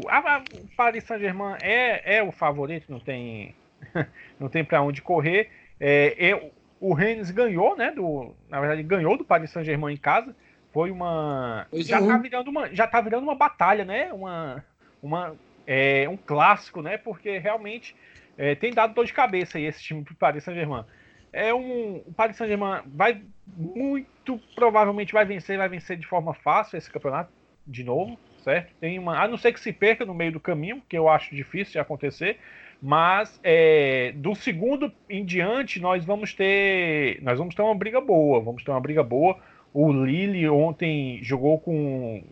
a, 0.09 0.37
a 0.37 0.42
Paris 0.77 1.05
Saint-Germain 1.05 1.57
é, 1.61 2.18
é 2.18 2.23
o 2.23 2.33
favorito, 2.33 2.90
não 2.90 3.01
tem, 3.01 3.55
não 4.38 4.49
tem 4.49 4.64
para 4.64 4.81
onde 4.81 5.03
correr. 5.03 5.51
É, 5.79 6.31
é, 6.31 6.51
o 6.81 6.95
Rennes 6.95 7.31
ganhou, 7.31 7.77
né? 7.77 7.90
Do, 7.90 8.35
na 8.49 8.61
verdade, 8.61 8.83
ganhou 8.83 9.16
do 9.16 9.25
Paris 9.25 9.51
Saint-Germain 9.51 9.95
em 9.95 9.99
casa. 9.99 10.35
Foi 10.72 10.90
uma. 10.90 11.66
já 11.72 12.00
tá, 12.00 12.16
virando 12.16 12.48
uma 12.50 12.74
já 12.74 12.87
tá 12.87 13.00
virando 13.00 13.24
uma 13.24 13.35
batalha, 13.35 13.85
né? 13.85 14.12
Uma, 14.12 14.64
uma, 15.02 15.37
é, 15.66 16.08
um 16.08 16.16
clássico, 16.16 16.80
né? 16.80 16.96
Porque 16.96 17.38
realmente 17.38 17.94
é, 18.38 18.54
tem 18.54 18.72
dado 18.72 18.94
dor 18.94 19.04
de 19.04 19.12
cabeça 19.12 19.58
aí 19.58 19.64
esse 19.64 19.82
time 19.82 20.02
do 20.02 20.14
Paris 20.14 20.44
Saint-Germain. 20.44 20.85
É 21.32 21.52
um, 21.52 22.02
o 22.06 22.12
Paris 22.14 22.37
Saint-Germain 22.37 22.82
vai 22.87 23.22
muito 23.46 24.40
provavelmente 24.54 25.12
vai 25.12 25.24
vencer, 25.24 25.58
vai 25.58 25.68
vencer 25.68 25.96
de 25.96 26.06
forma 26.06 26.35
fácil 26.35 26.78
esse 26.78 26.90
campeonato 26.90 27.30
de 27.66 27.85
novo, 27.85 28.18
certo? 28.42 28.72
Tem 28.80 28.98
uma, 28.98 29.22
a 29.22 29.28
não 29.28 29.37
ser 29.37 29.52
que 29.52 29.61
se 29.61 29.72
perca 29.72 30.04
no 30.04 30.14
meio 30.14 30.32
do 30.32 30.40
caminho, 30.40 30.82
que 30.88 30.96
eu 30.96 31.08
acho 31.08 31.35
difícil 31.35 31.72
de 31.72 31.78
acontecer, 31.78 32.38
mas 32.80 33.38
é, 33.42 34.12
do 34.16 34.35
segundo 34.35 34.92
em 35.08 35.24
diante 35.24 35.80
nós 35.80 36.04
vamos 36.04 36.35
ter 36.35 37.22
nós 37.22 37.38
vamos 37.38 37.54
ter 37.54 37.62
uma 37.62 37.74
briga 37.74 38.00
boa, 38.00 38.40
vamos 38.40 38.64
ter 38.64 38.70
uma 38.70 38.80
briga 38.80 39.02
boa. 39.02 39.38
O 39.72 39.90
Lille 39.90 40.48
ontem 40.48 41.18
jogou 41.22 41.58
com 41.58 42.22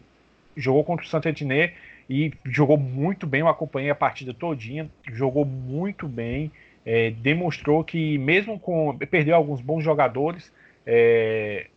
jogou 0.56 0.84
contra 0.84 1.06
o 1.06 1.08
Saint-Etienne 1.08 1.72
e 2.08 2.32
jogou 2.44 2.76
muito 2.76 3.26
bem, 3.26 3.40
eu 3.40 3.48
acompanhei 3.48 3.88
a 3.88 3.94
partida 3.94 4.34
todinha, 4.34 4.90
jogou 5.12 5.44
muito 5.44 6.08
bem, 6.08 6.50
é, 6.84 7.10
demonstrou 7.10 7.84
que 7.84 8.18
mesmo 8.18 8.58
com 8.58 8.98
perdeu 8.98 9.36
alguns 9.36 9.60
bons 9.60 9.82
jogadores, 9.82 10.52
é, 10.84 11.68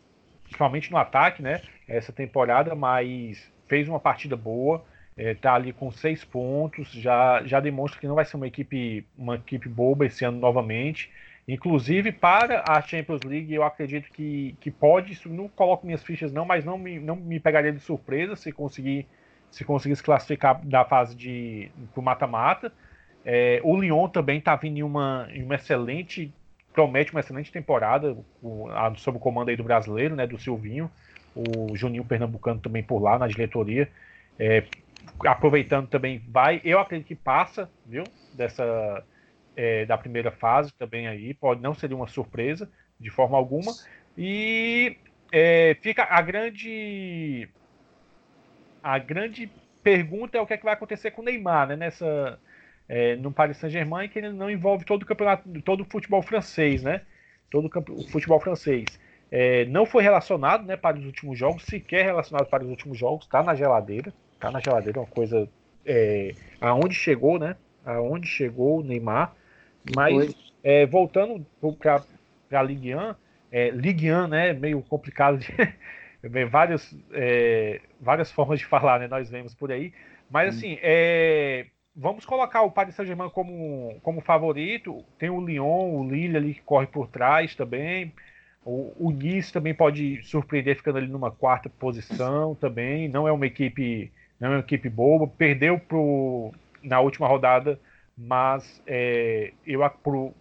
principalmente 0.43 0.91
no 0.91 0.97
ataque, 0.97 1.41
né, 1.41 1.61
essa 1.87 2.11
temporada, 2.11 2.73
mas 2.73 3.47
fez 3.67 3.87
uma 3.87 3.99
partida 3.99 4.35
boa, 4.35 4.83
está 5.15 5.51
é, 5.51 5.55
ali 5.55 5.71
com 5.71 5.91
seis 5.91 6.23
pontos, 6.23 6.91
já, 6.91 7.43
já 7.45 7.59
demonstra 7.59 7.99
que 7.99 8.07
não 8.07 8.15
vai 8.15 8.25
ser 8.25 8.35
uma 8.35 8.47
equipe 8.47 9.05
uma 9.17 9.35
equipe 9.35 9.69
boba 9.69 10.05
esse 10.05 10.25
ano 10.25 10.39
novamente. 10.39 11.11
Inclusive, 11.47 12.11
para 12.11 12.63
a 12.67 12.81
Champions 12.81 13.21
League, 13.23 13.53
eu 13.53 13.63
acredito 13.63 14.09
que, 14.11 14.55
que 14.61 14.71
pode, 14.71 15.19
não 15.27 15.49
coloco 15.49 15.85
minhas 15.85 16.03
fichas 16.03 16.31
não, 16.31 16.45
mas 16.45 16.63
não 16.63 16.77
me, 16.77 16.99
não 16.99 17.15
me 17.15 17.39
pegaria 17.39 17.71
de 17.71 17.79
surpresa 17.79 18.35
se 18.35 18.51
conseguir 18.51 19.05
se 19.51 19.63
conseguir 19.63 19.95
se 19.95 20.01
classificar 20.01 20.65
da 20.65 20.83
fase 20.83 21.15
de 21.15 21.69
mata-mata. 21.95 22.73
É, 23.23 23.61
o 23.63 23.79
Lyon 23.79 24.07
também 24.07 24.39
está 24.39 24.55
vindo 24.55 24.79
em 24.79 24.83
uma, 24.83 25.27
em 25.31 25.43
uma 25.43 25.55
excelente, 25.55 26.33
promete 26.73 27.11
uma 27.11 27.19
excelente 27.19 27.51
temporada 27.51 28.17
a, 28.71 28.91
sob 28.95 29.17
o 29.17 29.19
comando 29.19 29.49
aí 29.49 29.55
do 29.55 29.63
brasileiro, 29.63 30.15
né, 30.15 30.25
do 30.25 30.39
Silvinho, 30.39 30.89
o 31.35 31.75
Juninho 31.75 32.03
Pernambucano 32.03 32.59
também 32.59 32.81
por 32.81 32.99
lá 32.99 33.19
na 33.19 33.27
diretoria. 33.27 33.87
É, 34.39 34.63
aproveitando 35.23 35.87
também, 35.87 36.19
vai, 36.27 36.59
eu 36.63 36.79
acredito 36.79 37.07
que 37.07 37.15
passa, 37.15 37.69
viu, 37.85 38.03
dessa 38.33 39.03
é, 39.55 39.85
da 39.85 39.97
primeira 39.97 40.31
fase 40.31 40.73
também 40.73 41.07
aí, 41.07 41.33
pode 41.33 41.61
não 41.61 41.73
ser 41.73 41.93
uma 41.93 42.07
surpresa 42.07 42.69
de 42.99 43.09
forma 43.09 43.37
alguma. 43.37 43.71
E 44.17 44.97
é, 45.31 45.75
fica 45.81 46.07
a 46.09 46.21
grande 46.21 47.49
a 48.81 48.97
grande 48.97 49.49
pergunta 49.81 50.37
é 50.37 50.41
o 50.41 50.45
que, 50.45 50.53
é 50.53 50.57
que 50.57 50.65
vai 50.65 50.73
acontecer 50.73 51.11
com 51.11 51.21
o 51.21 51.25
Neymar, 51.25 51.67
né? 51.67 51.75
Nessa 51.75 52.39
é, 52.87 53.15
no 53.15 53.31
Paris 53.31 53.57
Saint-Germain 53.57 54.09
que 54.09 54.19
ele 54.19 54.29
não 54.29 54.49
envolve 54.49 54.85
todo 54.85 55.03
o 55.03 55.05
campeonato, 55.05 55.49
todo 55.61 55.81
o 55.81 55.85
futebol 55.85 56.21
francês, 56.21 56.83
né? 56.83 57.01
Todo 57.49 57.69
o 57.89 58.07
futebol 58.09 58.39
francês. 58.39 58.99
É, 59.31 59.65
não 59.65 59.85
foi 59.85 60.03
relacionado, 60.03 60.63
né, 60.63 60.77
para 60.77 60.95
os 60.95 61.05
últimos 61.05 61.39
jogos, 61.39 61.63
sequer 61.63 62.05
relacionado 62.05 62.45
para 62.45 62.63
os 62.63 62.69
últimos 62.69 62.99
jogos, 62.99 63.25
está 63.25 63.41
na 63.41 63.55
geladeira, 63.55 64.13
está 64.35 64.51
na 64.51 64.59
geladeira, 64.59 64.99
uma 64.99 65.07
coisa 65.07 65.49
é, 65.83 66.35
aonde 66.61 66.93
chegou, 66.93 67.39
né? 67.39 67.55
Aonde 67.83 68.27
chegou 68.27 68.79
o 68.79 68.83
Neymar. 68.83 69.33
Mas 69.95 70.35
é, 70.63 70.85
voltando 70.85 71.45
para 71.79 72.03
a 72.59 72.63
Ligue 72.63 72.95
1, 72.95 73.15
é, 73.51 73.69
Ligue 73.69 74.11
1, 74.11 74.27
né, 74.27 74.53
meio 74.53 74.81
complicado 74.81 75.37
de 75.37 75.51
várias, 76.49 76.95
é, 77.11 77.81
várias 77.99 78.31
formas 78.31 78.59
de 78.59 78.65
falar, 78.65 78.99
né, 78.99 79.07
nós 79.07 79.29
vemos 79.29 79.53
por 79.53 79.71
aí. 79.71 79.93
Mas 80.29 80.55
assim, 80.55 80.79
é, 80.81 81.67
vamos 81.95 82.25
colocar 82.25 82.61
o 82.63 82.71
Paris 82.71 82.95
Saint-Germain 82.95 83.29
como, 83.29 83.99
como 84.01 84.21
favorito. 84.21 85.03
Tem 85.17 85.29
o 85.29 85.45
Lyon, 85.45 85.95
o 85.95 86.09
Lille 86.09 86.37
ali 86.37 86.53
que 86.55 86.61
corre 86.61 86.87
por 86.87 87.07
trás 87.07 87.55
também. 87.55 88.13
O, 88.65 88.93
o 88.97 89.11
Nice 89.11 89.51
também 89.51 89.73
pode 89.73 90.23
surpreender 90.23 90.77
ficando 90.77 90.97
ali 90.97 91.07
numa 91.07 91.29
quarta 91.29 91.69
posição 91.69 92.55
também. 92.55 93.09
Não 93.09 93.27
é 93.27 93.31
uma 93.31 93.45
equipe, 93.45 94.11
não 94.39 94.49
é 94.49 94.51
uma 94.55 94.59
equipe 94.61 94.89
boa. 94.89 95.27
Perdeu 95.27 95.77
pro, 95.77 96.53
na 96.81 96.99
última 97.01 97.27
rodada 97.27 97.79
mas 98.17 98.81
é, 98.85 99.53
eu 99.65 99.87
pro, 99.89 100.33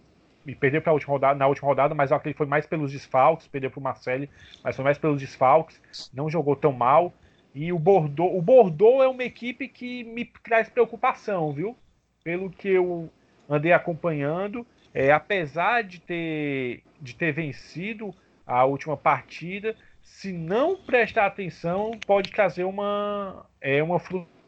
perdeu 0.59 0.81
para 0.81 0.93
última 0.93 1.13
rodada, 1.13 1.39
na 1.39 1.47
última 1.47 1.67
rodada, 1.67 1.95
mas 1.95 2.11
que 2.21 2.33
foi 2.33 2.45
mais 2.45 2.65
pelos 2.65 2.91
desfalques, 2.91 3.47
perdeu 3.47 3.71
para 3.71 3.79
o 3.79 3.83
Marcelo, 3.83 4.27
mas 4.63 4.75
foi 4.75 4.83
mais 4.83 4.97
pelos 4.97 5.19
desfalques, 5.19 5.81
não 6.13 6.29
jogou 6.29 6.55
tão 6.55 6.71
mal. 6.71 7.13
E 7.55 7.71
o 7.71 7.79
Bordeaux, 7.79 8.35
o 8.35 8.41
Bordeaux 8.41 9.03
é 9.03 9.07
uma 9.07 9.23
equipe 9.23 9.67
que 9.67 10.03
me 10.03 10.25
traz 10.25 10.69
preocupação, 10.69 11.53
viu? 11.53 11.77
Pelo 12.23 12.49
que 12.49 12.67
eu 12.67 13.09
andei 13.47 13.71
acompanhando, 13.71 14.65
é, 14.93 15.11
apesar 15.11 15.83
de 15.83 15.99
ter, 15.99 16.81
de 16.99 17.15
ter 17.15 17.31
vencido 17.31 18.13
a 18.45 18.65
última 18.65 18.97
partida, 18.97 19.75
se 20.01 20.31
não 20.31 20.75
prestar 20.75 21.25
atenção, 21.25 21.91
pode 22.05 22.31
trazer 22.31 22.63
uma, 22.63 23.45
é, 23.61 23.81
uma 23.83 23.99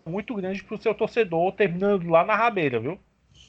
muito 0.05 0.35
grande 0.35 0.63
para 0.63 0.75
o 0.75 0.81
seu 0.81 0.93
torcedor, 0.93 1.51
terminando 1.53 2.07
lá 2.09 2.23
na 2.23 2.35
rabeira, 2.35 2.79
viu? 2.79 2.99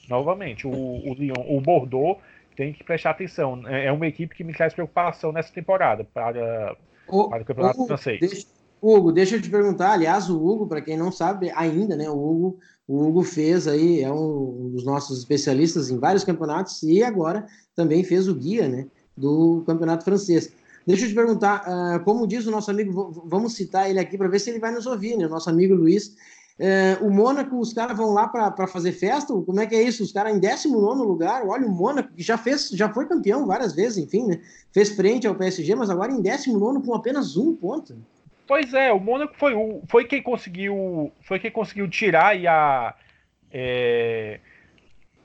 Novamente, 0.09 0.65
o, 0.67 0.71
o, 0.71 1.13
Lyon, 1.13 1.45
o 1.47 1.61
Bordeaux 1.61 2.19
tem 2.55 2.73
que 2.73 2.83
prestar 2.83 3.11
atenção. 3.11 3.61
É, 3.67 3.85
é 3.85 3.91
uma 3.91 4.07
equipe 4.07 4.35
que 4.35 4.43
me 4.43 4.53
traz 4.53 4.73
preocupação 4.73 5.31
nessa 5.31 5.53
temporada 5.53 6.03
para, 6.03 6.75
o, 7.07 7.29
para 7.29 7.43
o 7.43 7.45
Campeonato 7.45 7.77
Hugo, 7.77 7.87
Francês. 7.87 8.19
Deixa, 8.19 8.47
Hugo, 8.81 9.11
deixa 9.11 9.35
eu 9.35 9.41
te 9.41 9.49
perguntar, 9.49 9.91
aliás, 9.91 10.29
o 10.29 10.37
Hugo, 10.37 10.67
para 10.67 10.81
quem 10.81 10.97
não 10.97 11.11
sabe 11.11 11.51
ainda, 11.55 11.95
né, 11.95 12.09
o 12.09 12.13
Hugo, 12.13 12.59
o 12.87 13.05
Hugo 13.05 13.23
fez 13.23 13.67
aí, 13.67 14.01
é 14.01 14.11
um 14.11 14.69
dos 14.71 14.85
nossos 14.85 15.19
especialistas 15.19 15.89
em 15.89 15.99
vários 15.99 16.23
campeonatos 16.23 16.81
e 16.83 17.03
agora 17.03 17.45
também 17.75 18.03
fez 18.03 18.27
o 18.27 18.35
guia, 18.35 18.67
né, 18.67 18.87
do 19.15 19.63
Campeonato 19.65 20.05
Francês. 20.05 20.51
Deixa 20.85 21.03
eu 21.03 21.09
te 21.09 21.15
perguntar, 21.15 21.65
uh, 21.67 22.03
como 22.05 22.25
diz 22.25 22.47
o 22.47 22.51
nosso 22.51 22.71
amigo, 22.71 23.11
vamos 23.25 23.55
citar 23.55 23.89
ele 23.89 23.99
aqui 23.99 24.17
para 24.17 24.29
ver 24.29 24.39
se 24.39 24.49
ele 24.49 24.59
vai 24.59 24.71
nos 24.71 24.85
ouvir, 24.85 25.17
né, 25.17 25.25
o 25.25 25.29
nosso 25.29 25.49
amigo 25.49 25.75
Luiz, 25.75 26.15
é, 26.59 26.97
o 27.01 27.09
Mônaco, 27.09 27.59
os 27.59 27.71
caras 27.71 27.95
vão 27.95 28.13
lá 28.13 28.27
para 28.27 28.67
fazer 28.67 28.91
festa? 28.91 29.31
Como 29.33 29.59
é 29.59 29.67
que 29.67 29.75
é 29.75 29.81
isso? 29.81 30.03
Os 30.03 30.11
caras 30.11 30.35
em 30.35 30.39
19 30.39 31.01
lugar, 31.01 31.45
olha 31.45 31.67
o 31.67 31.71
Mônaco, 31.71 32.11
que 32.13 32.23
já 32.23 32.37
fez, 32.37 32.69
já 32.69 32.91
foi 32.91 33.07
campeão 33.07 33.45
várias 33.45 33.75
vezes, 33.75 33.97
enfim, 33.97 34.25
né? 34.25 34.41
Fez 34.73 34.95
frente 34.95 35.27
ao 35.27 35.35
PSG, 35.35 35.75
mas 35.75 35.89
agora 35.89 36.11
em 36.11 36.21
19 36.21 36.83
com 36.83 36.95
apenas 36.95 37.37
um 37.37 37.55
ponto. 37.55 37.95
Pois 38.47 38.73
é, 38.73 38.91
o 38.91 38.99
Mônaco 38.99 39.35
foi, 39.37 39.53
o, 39.53 39.83
foi 39.87 40.05
quem 40.05 40.23
conseguiu. 40.23 41.11
Foi 41.21 41.37
quem 41.37 41.51
conseguiu 41.51 41.87
tirar 41.87 42.35
a, 42.47 42.95
é, 43.51 44.39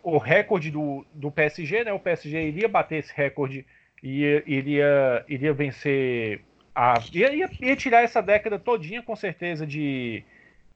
o 0.02 0.18
recorde 0.18 0.70
do, 0.70 1.06
do 1.14 1.30
PSG, 1.30 1.84
né? 1.84 1.92
O 1.94 2.00
PSG 2.00 2.48
iria 2.48 2.68
bater 2.68 2.98
esse 2.98 3.12
recorde 3.14 3.64
e 4.02 4.42
iria, 4.46 5.24
iria 5.26 5.54
vencer. 5.54 6.42
A, 6.74 7.00
ia, 7.10 7.34
ia, 7.34 7.50
ia 7.60 7.76
tirar 7.76 8.02
essa 8.02 8.20
década 8.20 8.58
todinha, 8.58 9.02
com 9.02 9.16
certeza, 9.16 9.66
de 9.66 10.24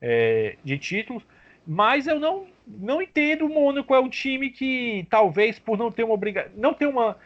é, 0.09 0.57
de 0.63 0.79
títulos, 0.79 1.25
mas 1.67 2.07
eu 2.07 2.21
não, 2.21 2.47
não 2.65 3.03
entendo 3.03 3.45
o 3.45 3.49
Mônaco 3.49 3.93
é 3.93 3.99
um 3.99 4.09
time 4.09 4.51
que 4.51 5.05
talvez 5.11 5.59
por 5.59 5.77
não 5.77 5.91
ter 5.91 6.05
uma 6.05 6.15
obrigação, 6.15 6.53
não 6.57 6.73
ter 6.73 6.87
uma 6.87 7.17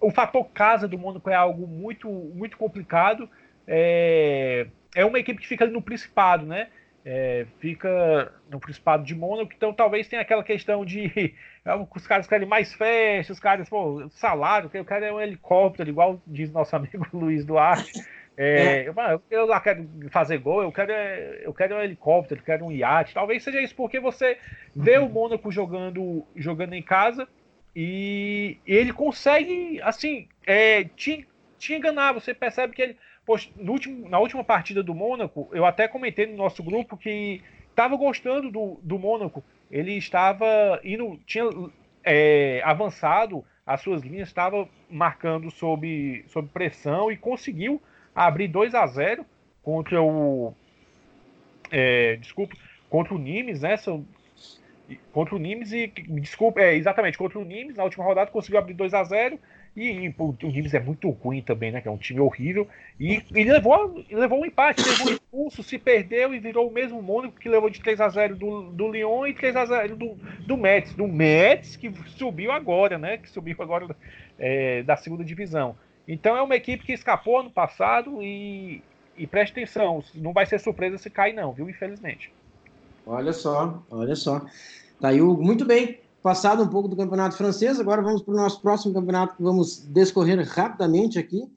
o 0.00 0.10
fator 0.10 0.44
casa 0.48 0.88
do 0.88 0.98
Mônaco 0.98 1.28
é 1.28 1.34
algo 1.34 1.66
muito 1.66 2.08
muito 2.08 2.56
complicado. 2.56 3.28
É, 3.68 4.66
é 4.94 5.04
uma 5.04 5.18
equipe 5.18 5.42
que 5.42 5.46
fica 5.46 5.64
ali 5.64 5.72
no 5.74 5.82
Principado, 5.82 6.46
né? 6.46 6.68
É, 7.04 7.46
fica 7.58 8.32
no 8.48 8.58
Principado 8.58 9.04
de 9.04 9.14
Mônaco, 9.14 9.52
então 9.54 9.74
talvez 9.74 10.08
tenha 10.08 10.22
aquela 10.22 10.42
questão 10.42 10.84
de 10.86 11.34
os 11.94 12.06
caras 12.06 12.26
querem 12.26 12.48
mais 12.48 12.72
festa, 12.72 13.32
os 13.32 13.40
caras, 13.40 13.68
pô, 13.68 14.08
salário, 14.10 14.70
eu 14.72 14.84
quero 14.84 15.16
um 15.16 15.20
helicóptero, 15.20 15.90
igual 15.90 16.22
diz 16.26 16.50
nosso 16.50 16.74
amigo 16.76 17.06
Luiz 17.12 17.44
Duarte. 17.44 17.92
É, 18.36 18.88
eu, 18.88 18.94
eu 19.30 19.46
lá 19.46 19.60
quero 19.60 19.86
fazer 20.10 20.38
gol, 20.38 20.62
eu 20.62 20.72
quero, 20.72 20.92
eu 20.92 21.52
quero 21.52 21.76
um 21.76 21.80
helicóptero, 21.80 22.40
eu 22.40 22.44
quero 22.44 22.64
um 22.64 22.72
iate. 22.72 23.14
Talvez 23.14 23.42
seja 23.42 23.60
isso 23.60 23.74
porque 23.74 24.00
você 24.00 24.38
vê 24.74 24.98
o 24.98 25.08
Mônaco 25.08 25.52
jogando, 25.52 26.24
jogando 26.34 26.72
em 26.72 26.82
casa 26.82 27.28
e 27.74 28.58
ele 28.66 28.92
consegue, 28.92 29.80
assim, 29.82 30.28
é, 30.46 30.84
te, 30.84 31.26
te 31.58 31.74
enganar. 31.74 32.12
Você 32.12 32.34
percebe 32.34 32.74
que 32.74 32.82
ele. 32.82 32.96
Poxa, 33.24 33.50
no 33.56 33.72
último, 33.72 34.08
na 34.08 34.18
última 34.18 34.42
partida 34.42 34.82
do 34.82 34.94
Mônaco, 34.94 35.48
eu 35.52 35.64
até 35.64 35.86
comentei 35.86 36.26
no 36.26 36.36
nosso 36.36 36.62
grupo 36.62 36.96
que 36.96 37.40
estava 37.70 37.96
gostando 37.96 38.50
do, 38.50 38.80
do 38.82 38.98
Mônaco. 38.98 39.44
Ele 39.70 39.92
estava 39.96 40.80
indo, 40.82 41.18
tinha 41.24 41.44
é, 42.02 42.60
avançado, 42.64 43.44
as 43.64 43.80
suas 43.80 44.02
linhas 44.02 44.28
estava 44.28 44.68
marcando 44.90 45.50
sob, 45.50 46.24
sob 46.28 46.48
pressão 46.48 47.12
e 47.12 47.16
conseguiu 47.16 47.80
abrir 48.14 48.48
2 48.48 48.74
a 48.74 48.86
0 48.86 49.24
contra 49.62 50.02
o. 50.02 50.54
É, 51.70 52.16
desculpa, 52.16 52.54
contra 52.90 53.14
o 53.14 53.18
Nimes, 53.18 53.62
né? 53.62 53.76
São, 53.76 54.04
contra 55.12 55.34
o 55.34 55.38
Nimes 55.38 55.72
e. 55.72 55.86
Desculpa, 55.86 56.60
é, 56.60 56.74
exatamente, 56.74 57.18
contra 57.18 57.38
o 57.38 57.44
Nimes, 57.44 57.76
na 57.76 57.84
última 57.84 58.04
rodada 58.04 58.30
conseguiu 58.30 58.58
abrir 58.58 58.74
2 58.74 58.94
a 58.94 59.04
0 59.04 59.38
e, 59.74 59.90
e 59.90 60.14
o 60.18 60.36
Nimes 60.42 60.74
é 60.74 60.80
muito 60.80 61.08
ruim 61.08 61.40
também, 61.40 61.72
né? 61.72 61.80
Que 61.80 61.88
é 61.88 61.90
um 61.90 61.96
time 61.96 62.20
horrível. 62.20 62.68
E 63.00 63.22
ele 63.34 63.52
levou, 63.52 64.04
levou 64.10 64.40
um 64.40 64.44
empate, 64.44 64.82
levou 64.82 65.08
um 65.08 65.14
impulso, 65.14 65.62
se 65.62 65.78
perdeu 65.78 66.34
e 66.34 66.38
virou 66.38 66.68
o 66.68 66.72
mesmo 66.72 67.00
Mônaco 67.00 67.40
que 67.40 67.48
levou 67.48 67.70
de 67.70 67.80
3 67.80 68.00
a 68.00 68.08
0 68.10 68.36
do, 68.36 68.62
do 68.70 68.90
Lyon 68.90 69.26
e 69.26 69.34
3 69.34 69.56
a 69.56 69.64
0 69.64 69.96
do, 69.96 70.14
do 70.46 70.56
Metz. 70.58 70.92
Do 70.92 71.08
Metz, 71.08 71.76
que 71.76 71.90
subiu 72.18 72.52
agora, 72.52 72.98
né? 72.98 73.16
Que 73.16 73.30
subiu 73.30 73.56
agora 73.60 73.96
é, 74.38 74.82
da 74.82 74.96
segunda 74.96 75.24
divisão. 75.24 75.74
Então 76.06 76.36
é 76.36 76.42
uma 76.42 76.56
equipe 76.56 76.84
que 76.84 76.92
escapou 76.92 77.40
ano 77.40 77.50
passado 77.50 78.22
e, 78.22 78.82
e 79.16 79.26
preste 79.26 79.52
atenção, 79.52 80.02
não 80.14 80.32
vai 80.32 80.46
ser 80.46 80.58
surpresa 80.58 80.98
se 80.98 81.10
cair, 81.10 81.32
não, 81.32 81.52
viu? 81.52 81.68
Infelizmente. 81.68 82.32
Olha 83.06 83.32
só, 83.32 83.82
olha 83.90 84.14
só. 84.14 84.44
Tá 85.00 85.08
aí, 85.08 85.20
Hugo. 85.20 85.42
Muito 85.42 85.64
bem. 85.64 85.98
Passado 86.22 86.62
um 86.62 86.68
pouco 86.68 86.86
do 86.86 86.96
campeonato 86.96 87.36
francês, 87.36 87.80
agora 87.80 88.00
vamos 88.00 88.22
para 88.22 88.32
o 88.32 88.36
nosso 88.36 88.60
próximo 88.60 88.94
campeonato 88.94 89.36
que 89.36 89.42
vamos 89.42 89.78
descorrer 89.78 90.40
rapidamente 90.48 91.18
aqui 91.18 91.50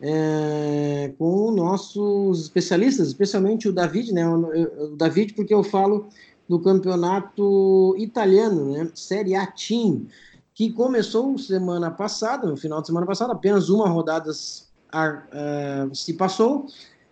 é, 0.00 1.12
com 1.18 1.50
nossos 1.50 2.42
especialistas, 2.42 3.08
especialmente 3.08 3.68
o 3.68 3.72
David, 3.72 4.12
né? 4.12 4.28
O, 4.28 4.92
o 4.92 4.96
David, 4.96 5.34
porque 5.34 5.52
eu 5.52 5.64
falo 5.64 6.08
do 6.48 6.60
campeonato 6.60 7.94
italiano, 7.98 8.72
né? 8.72 8.90
Série 8.94 9.34
A 9.34 9.46
Team 9.46 10.06
que 10.54 10.72
começou 10.72 11.36
semana 11.36 11.90
passada, 11.90 12.46
no 12.46 12.56
final 12.56 12.80
de 12.80 12.86
semana 12.86 13.06
passada, 13.06 13.32
apenas 13.32 13.68
uma 13.68 13.88
rodada 13.88 14.30
uh, 14.30 15.94
se 15.94 16.14
passou, 16.14 16.66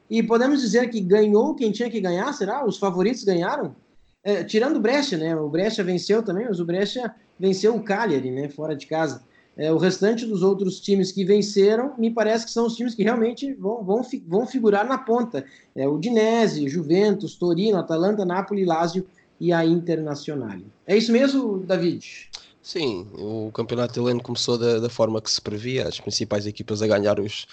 e 0.09 0.23
podemos 0.23 0.61
dizer 0.61 0.89
que 0.91 1.01
ganhou 1.01 1.55
quem 1.55 1.73
tinha 1.73 1.91
que 1.91 2.01
ganhar, 2.01 2.33
será? 2.33 2.65
Os 2.65 2.79
favoritos 2.79 3.25
ganharam? 3.25 3.75
É, 4.23 4.45
tirando 4.45 4.77
o 4.77 4.81
Brescia, 4.81 5.19
né? 5.19 5.35
O 5.35 5.49
Brescia 5.49 5.83
venceu 5.83 6.23
também, 6.23 6.47
mas 6.47 6.61
o 6.61 6.65
Brescia 6.65 7.13
venceu 7.39 7.75
o 7.75 7.83
Cagliari, 7.83 8.31
né? 8.31 8.49
Fora 8.49 8.77
de 8.77 8.87
casa. 8.87 9.25
É, 9.57 9.73
o 9.73 9.77
restante 9.77 10.25
dos 10.25 10.43
outros 10.43 10.81
times 10.81 11.11
que 11.11 11.25
venceram, 11.25 11.95
me 11.99 12.11
parece 12.11 12.45
que 12.45 12.53
são 12.53 12.67
os 12.67 12.77
times 12.77 12.95
que 12.95 13.03
realmente 13.03 13.53
vão, 13.55 13.83
vão, 13.83 14.03
vão 14.27 14.47
figurar 14.47 14.87
na 14.87 14.99
ponta. 14.99 15.45
É 15.75 15.89
o 15.89 15.99
Dinese, 15.99 16.69
Juventus, 16.69 17.35
Torino, 17.35 17.79
Atalanta, 17.79 18.25
Napoli, 18.25 18.65
Lazio 18.65 19.07
e 19.41 19.53
a 19.53 19.65
Internazionale. 19.65 20.67
É 20.87 20.97
isso 20.97 21.11
mesmo, 21.11 21.59
David? 21.59 22.31
Sim, 22.63 23.09
o 23.15 23.51
campeonato 23.53 23.95
italiano 23.95 24.23
começou 24.23 24.57
da, 24.57 24.79
da, 24.79 24.89
forma 24.89 25.21
que 25.21 25.29
se 25.31 25.41
previa, 25.41 25.89
as 25.89 25.99
principais 25.99 26.47
equipas 26.47 26.81
a 26.81 26.87
ganhar 26.87 27.19
os, 27.19 27.47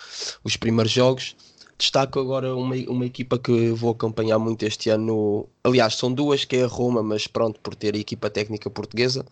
os 0.43 0.55
primeiros 0.55 0.91
jogos. 0.91 1.35
Destaco 1.79 2.19
agora 2.19 2.55
uma, 2.55 2.75
uma 2.87 3.05
equipa 3.05 3.39
que 3.39 3.71
vou 3.71 3.91
acompanhar 3.91 4.37
muito 4.37 4.63
este 4.63 4.89
ano. 4.89 5.49
Aliás, 5.63 5.95
são 5.95 6.13
duas, 6.13 6.45
que 6.45 6.57
é 6.57 6.63
a 6.63 6.67
Roma, 6.67 7.01
mas 7.01 7.25
pronto, 7.25 7.59
por 7.61 7.73
ter 7.73 7.95
a 7.95 7.97
equipa 7.97 8.29
técnica 8.29 8.69
portuguesa. 8.69 9.25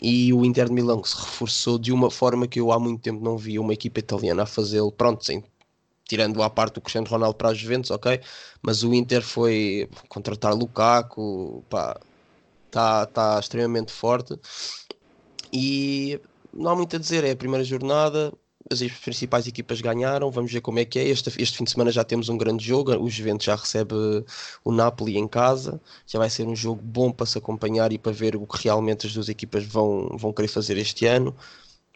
E 0.00 0.32
o 0.32 0.44
Inter 0.44 0.66
de 0.66 0.72
Milão, 0.72 1.02
que 1.02 1.08
se 1.08 1.16
reforçou 1.16 1.78
de 1.78 1.92
uma 1.92 2.10
forma 2.10 2.46
que 2.46 2.60
eu 2.60 2.72
há 2.72 2.78
muito 2.78 3.02
tempo 3.02 3.22
não 3.22 3.36
vi 3.36 3.58
uma 3.58 3.74
equipa 3.74 4.00
italiana 4.00 4.44
a 4.44 4.46
fazê-lo. 4.46 4.92
Pronto, 4.92 5.24
sem, 5.24 5.44
tirando 6.08 6.42
a 6.42 6.48
parte 6.48 6.74
do 6.74 6.80
Cristiano 6.80 7.08
Ronaldo 7.08 7.36
para 7.36 7.50
as 7.50 7.58
Juventus, 7.58 7.90
ok? 7.90 8.20
Mas 8.62 8.82
o 8.82 8.94
Inter 8.94 9.22
foi 9.22 9.88
contratar 10.08 10.54
Lukaku, 10.54 11.62
pá, 11.68 12.00
está 12.74 13.06
tá 13.06 13.38
extremamente 13.38 13.92
forte 13.92 14.38
e 15.52 16.20
não 16.52 16.70
há 16.72 16.76
muito 16.76 16.96
a 16.96 16.98
dizer, 16.98 17.22
é 17.24 17.30
a 17.30 17.36
primeira 17.36 17.64
jornada, 17.64 18.32
as 18.70 18.80
principais 18.80 19.46
equipas 19.46 19.80
ganharam, 19.80 20.30
vamos 20.30 20.50
ver 20.52 20.60
como 20.60 20.78
é 20.78 20.84
que 20.84 20.98
é. 20.98 21.08
Este, 21.08 21.30
este 21.40 21.58
fim 21.58 21.64
de 21.64 21.70
semana 21.70 21.92
já 21.92 22.02
temos 22.02 22.28
um 22.28 22.36
grande 22.36 22.64
jogo, 22.64 22.92
o 22.96 23.08
Juventus 23.08 23.46
já 23.46 23.54
recebe 23.54 23.94
o 24.64 24.72
Napoli 24.72 25.16
em 25.18 25.28
casa, 25.28 25.80
já 26.06 26.18
vai 26.18 26.30
ser 26.30 26.46
um 26.46 26.56
jogo 26.56 26.80
bom 26.82 27.12
para 27.12 27.26
se 27.26 27.38
acompanhar 27.38 27.92
e 27.92 27.98
para 27.98 28.12
ver 28.12 28.36
o 28.36 28.46
que 28.46 28.62
realmente 28.64 29.06
as 29.06 29.14
duas 29.14 29.28
equipas 29.28 29.64
vão, 29.64 30.08
vão 30.16 30.32
querer 30.32 30.48
fazer 30.48 30.76
este 30.78 31.06
ano. 31.06 31.34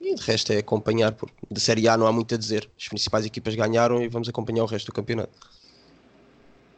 E 0.01 0.15
de 0.15 0.23
resto 0.23 0.53
é 0.53 0.59
acompanhar, 0.59 1.13
porque 1.13 1.35
de 1.51 1.61
Série 1.61 1.89
A 1.89 1.97
não 1.97 2.07
há 2.07 2.13
muito 2.13 2.33
a 2.35 2.39
dizer. 2.39 2.71
As 2.79 2.89
principais 2.89 3.27
equipas 3.27 3.55
ganharam 3.57 4.01
e 4.01 4.09
vamos 4.09 4.29
acompanhar 4.29 4.63
o 4.63 4.67
resto 4.67 4.87
do 4.87 4.93
campeonato. 4.93 5.33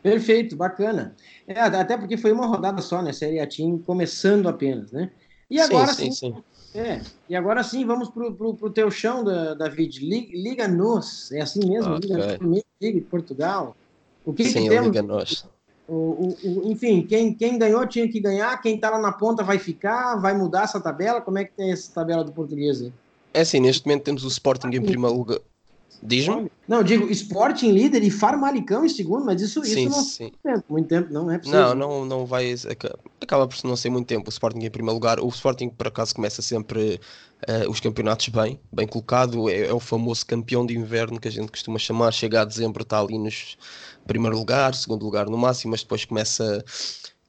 Perfeito, 0.03 0.57
bacana. 0.57 1.15
É, 1.47 1.61
até 1.61 1.97
porque 1.97 2.17
foi 2.17 2.33
uma 2.33 2.47
rodada 2.47 2.81
só, 2.81 3.03
né? 3.03 3.13
Série 3.13 3.41
A 3.41 3.47
Team 3.47 3.79
começando 3.79 4.49
apenas, 4.49 4.91
né? 4.93 5.11
E 5.51 5.61
agora 5.61 5.93
sim, 5.93 6.11
sim, 6.11 6.33
sim. 6.33 6.45
É, 6.73 7.01
e 7.29 7.35
agora 7.35 7.63
sim, 7.65 7.85
vamos 7.85 8.09
pro, 8.09 8.33
pro, 8.33 8.55
pro 8.55 8.71
teu 8.71 8.91
chão, 8.91 9.25
da, 9.25 9.55
David. 9.55 10.01
Liga-nos, 10.01 11.33
é 11.33 11.41
assim 11.41 11.69
mesmo? 11.69 11.97
Okay. 11.97 12.39
Liga, 12.41 12.65
Liga 12.81 13.07
Portugal. 13.11 13.77
O 14.25 14.33
que, 14.33 14.45
sim, 14.45 14.63
que 14.63 14.69
temos? 14.69 14.87
Liga-nos. 14.87 15.47
O, 15.89 15.95
o, 15.95 16.37
o, 16.45 16.71
enfim, 16.71 17.03
quem, 17.03 17.35
quem 17.35 17.59
ganhou 17.59 17.85
tinha 17.85 18.09
que 18.09 18.21
ganhar, 18.21 18.57
quem 18.63 18.79
tá 18.79 18.91
lá 18.91 19.01
na 19.01 19.11
ponta 19.11 19.43
vai 19.43 19.59
ficar, 19.59 20.15
vai 20.17 20.33
mudar 20.33 20.63
essa 20.63 20.81
tabela? 20.81 21.21
Como 21.21 21.39
é 21.39 21.45
que 21.45 21.53
tem 21.53 21.73
essa 21.73 21.93
tabela 21.93 22.23
do 22.23 22.31
português 22.31 22.81
aí? 22.81 22.93
É 23.35 23.41
assim, 23.41 23.59
neste 23.59 23.85
momento 23.87 24.05
temos 24.05 24.25
o 24.25 24.29
Sporting 24.29 24.69
em 24.69 24.83
primeiro 24.83 25.17
lugar. 25.17 25.41
Diz-me? 26.03 26.51
Não, 26.67 26.83
digo 26.83 27.11
Sporting 27.11 27.73
líder 27.73 28.03
e 28.03 28.11
Farmalicão 28.11 28.85
em 28.85 28.89
segundo, 28.89 29.25
mas 29.25 29.41
isso, 29.43 29.63
sim, 29.65 29.87
isso 29.87 29.97
não 29.97 30.05
sim. 30.05 30.23
muito 30.23 30.39
tempo, 30.43 30.65
muito 30.69 30.89
tempo, 30.89 31.13
não 31.13 31.31
é 31.31 31.39
possível. 31.39 31.61
Não, 31.61 31.75
não, 31.75 32.05
não 32.05 32.27
vai. 32.27 32.55
Acaba 33.21 33.47
por 33.47 33.57
não 33.65 33.77
ser 33.77 33.91
muito 33.91 34.07
tempo. 34.07 34.29
O 34.29 34.31
Sporting 34.31 34.61
em 34.65 34.71
primeiro 34.71 34.95
lugar. 34.95 35.21
O 35.21 35.29
Sporting, 35.29 35.69
por 35.69 35.89
acaso, 35.89 36.15
começa 36.15 36.41
sempre 36.41 37.01
uh, 37.49 37.71
os 37.71 37.81
campeonatos 37.81 38.29
bem, 38.29 38.59
bem 38.73 38.87
colocado. 38.87 39.51
É, 39.51 39.67
é, 39.67 39.73
o 39.73 39.81
famoso 39.81 40.25
campeão 40.25 40.65
de 40.65 40.77
inverno 40.77 41.21
que 41.21 41.29
a 41.29 41.33
gente 41.33 41.51
costuma 41.51 41.79
chamar. 41.79 42.13
Chega 42.13 42.43
a 42.43 42.45
dezembro, 42.45 42.83
está 42.83 43.01
ali 43.01 43.19
nos 43.19 43.59
primeiro 44.07 44.37
lugar, 44.37 44.75
segundo 44.75 45.05
lugar 45.05 45.27
no 45.27 45.37
máximo, 45.37 45.71
mas 45.73 45.83
depois 45.83 46.05
começa 46.05 46.65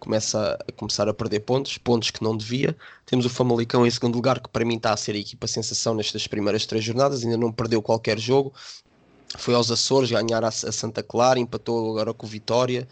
começa 0.01 0.57
a 0.67 0.71
começar 0.71 1.07
a 1.07 1.13
perder 1.13 1.41
pontos, 1.41 1.77
pontos 1.77 2.09
que 2.09 2.23
não 2.23 2.35
devia. 2.35 2.75
Temos 3.05 3.23
o 3.23 3.29
Famalicão 3.29 3.85
em 3.85 3.91
segundo 3.91 4.15
lugar, 4.15 4.39
que 4.39 4.49
para 4.49 4.65
mim 4.65 4.75
está 4.75 4.91
a 4.91 4.97
ser 4.97 5.13
a 5.13 5.19
equipa 5.19 5.45
sensação 5.45 5.93
nestas 5.93 6.25
primeiras 6.25 6.65
três 6.65 6.83
jornadas, 6.83 7.23
ainda 7.23 7.37
não 7.37 7.51
perdeu 7.51 7.83
qualquer 7.83 8.17
jogo. 8.17 8.51
Foi 9.37 9.53
aos 9.53 9.69
Açores 9.69 10.09
ganhar 10.09 10.43
a 10.43 10.51
Santa 10.51 11.03
Clara, 11.03 11.39
empatou 11.39 11.91
agora 11.91 12.13
com 12.15 12.25
o 12.25 12.29
Vitória. 12.29 12.87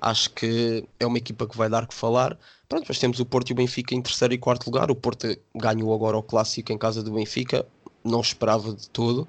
Acho 0.00 0.30
que 0.30 0.84
é 0.98 1.06
uma 1.06 1.18
equipa 1.18 1.46
que 1.46 1.56
vai 1.56 1.68
dar 1.70 1.86
que 1.86 1.94
falar. 1.94 2.36
Pronto, 2.68 2.82
depois 2.82 2.98
temos 2.98 3.20
o 3.20 3.24
Porto 3.24 3.50
e 3.50 3.52
o 3.52 3.56
Benfica 3.56 3.94
em 3.94 4.02
terceiro 4.02 4.34
e 4.34 4.38
quarto 4.38 4.66
lugar. 4.66 4.90
O 4.90 4.96
Porto 4.96 5.28
ganhou 5.54 5.94
agora 5.94 6.18
o 6.18 6.22
clássico 6.22 6.72
em 6.72 6.78
casa 6.78 7.04
do 7.04 7.12
Benfica, 7.12 7.64
não 8.04 8.20
esperava 8.20 8.74
de 8.74 8.90
todo 8.90 9.28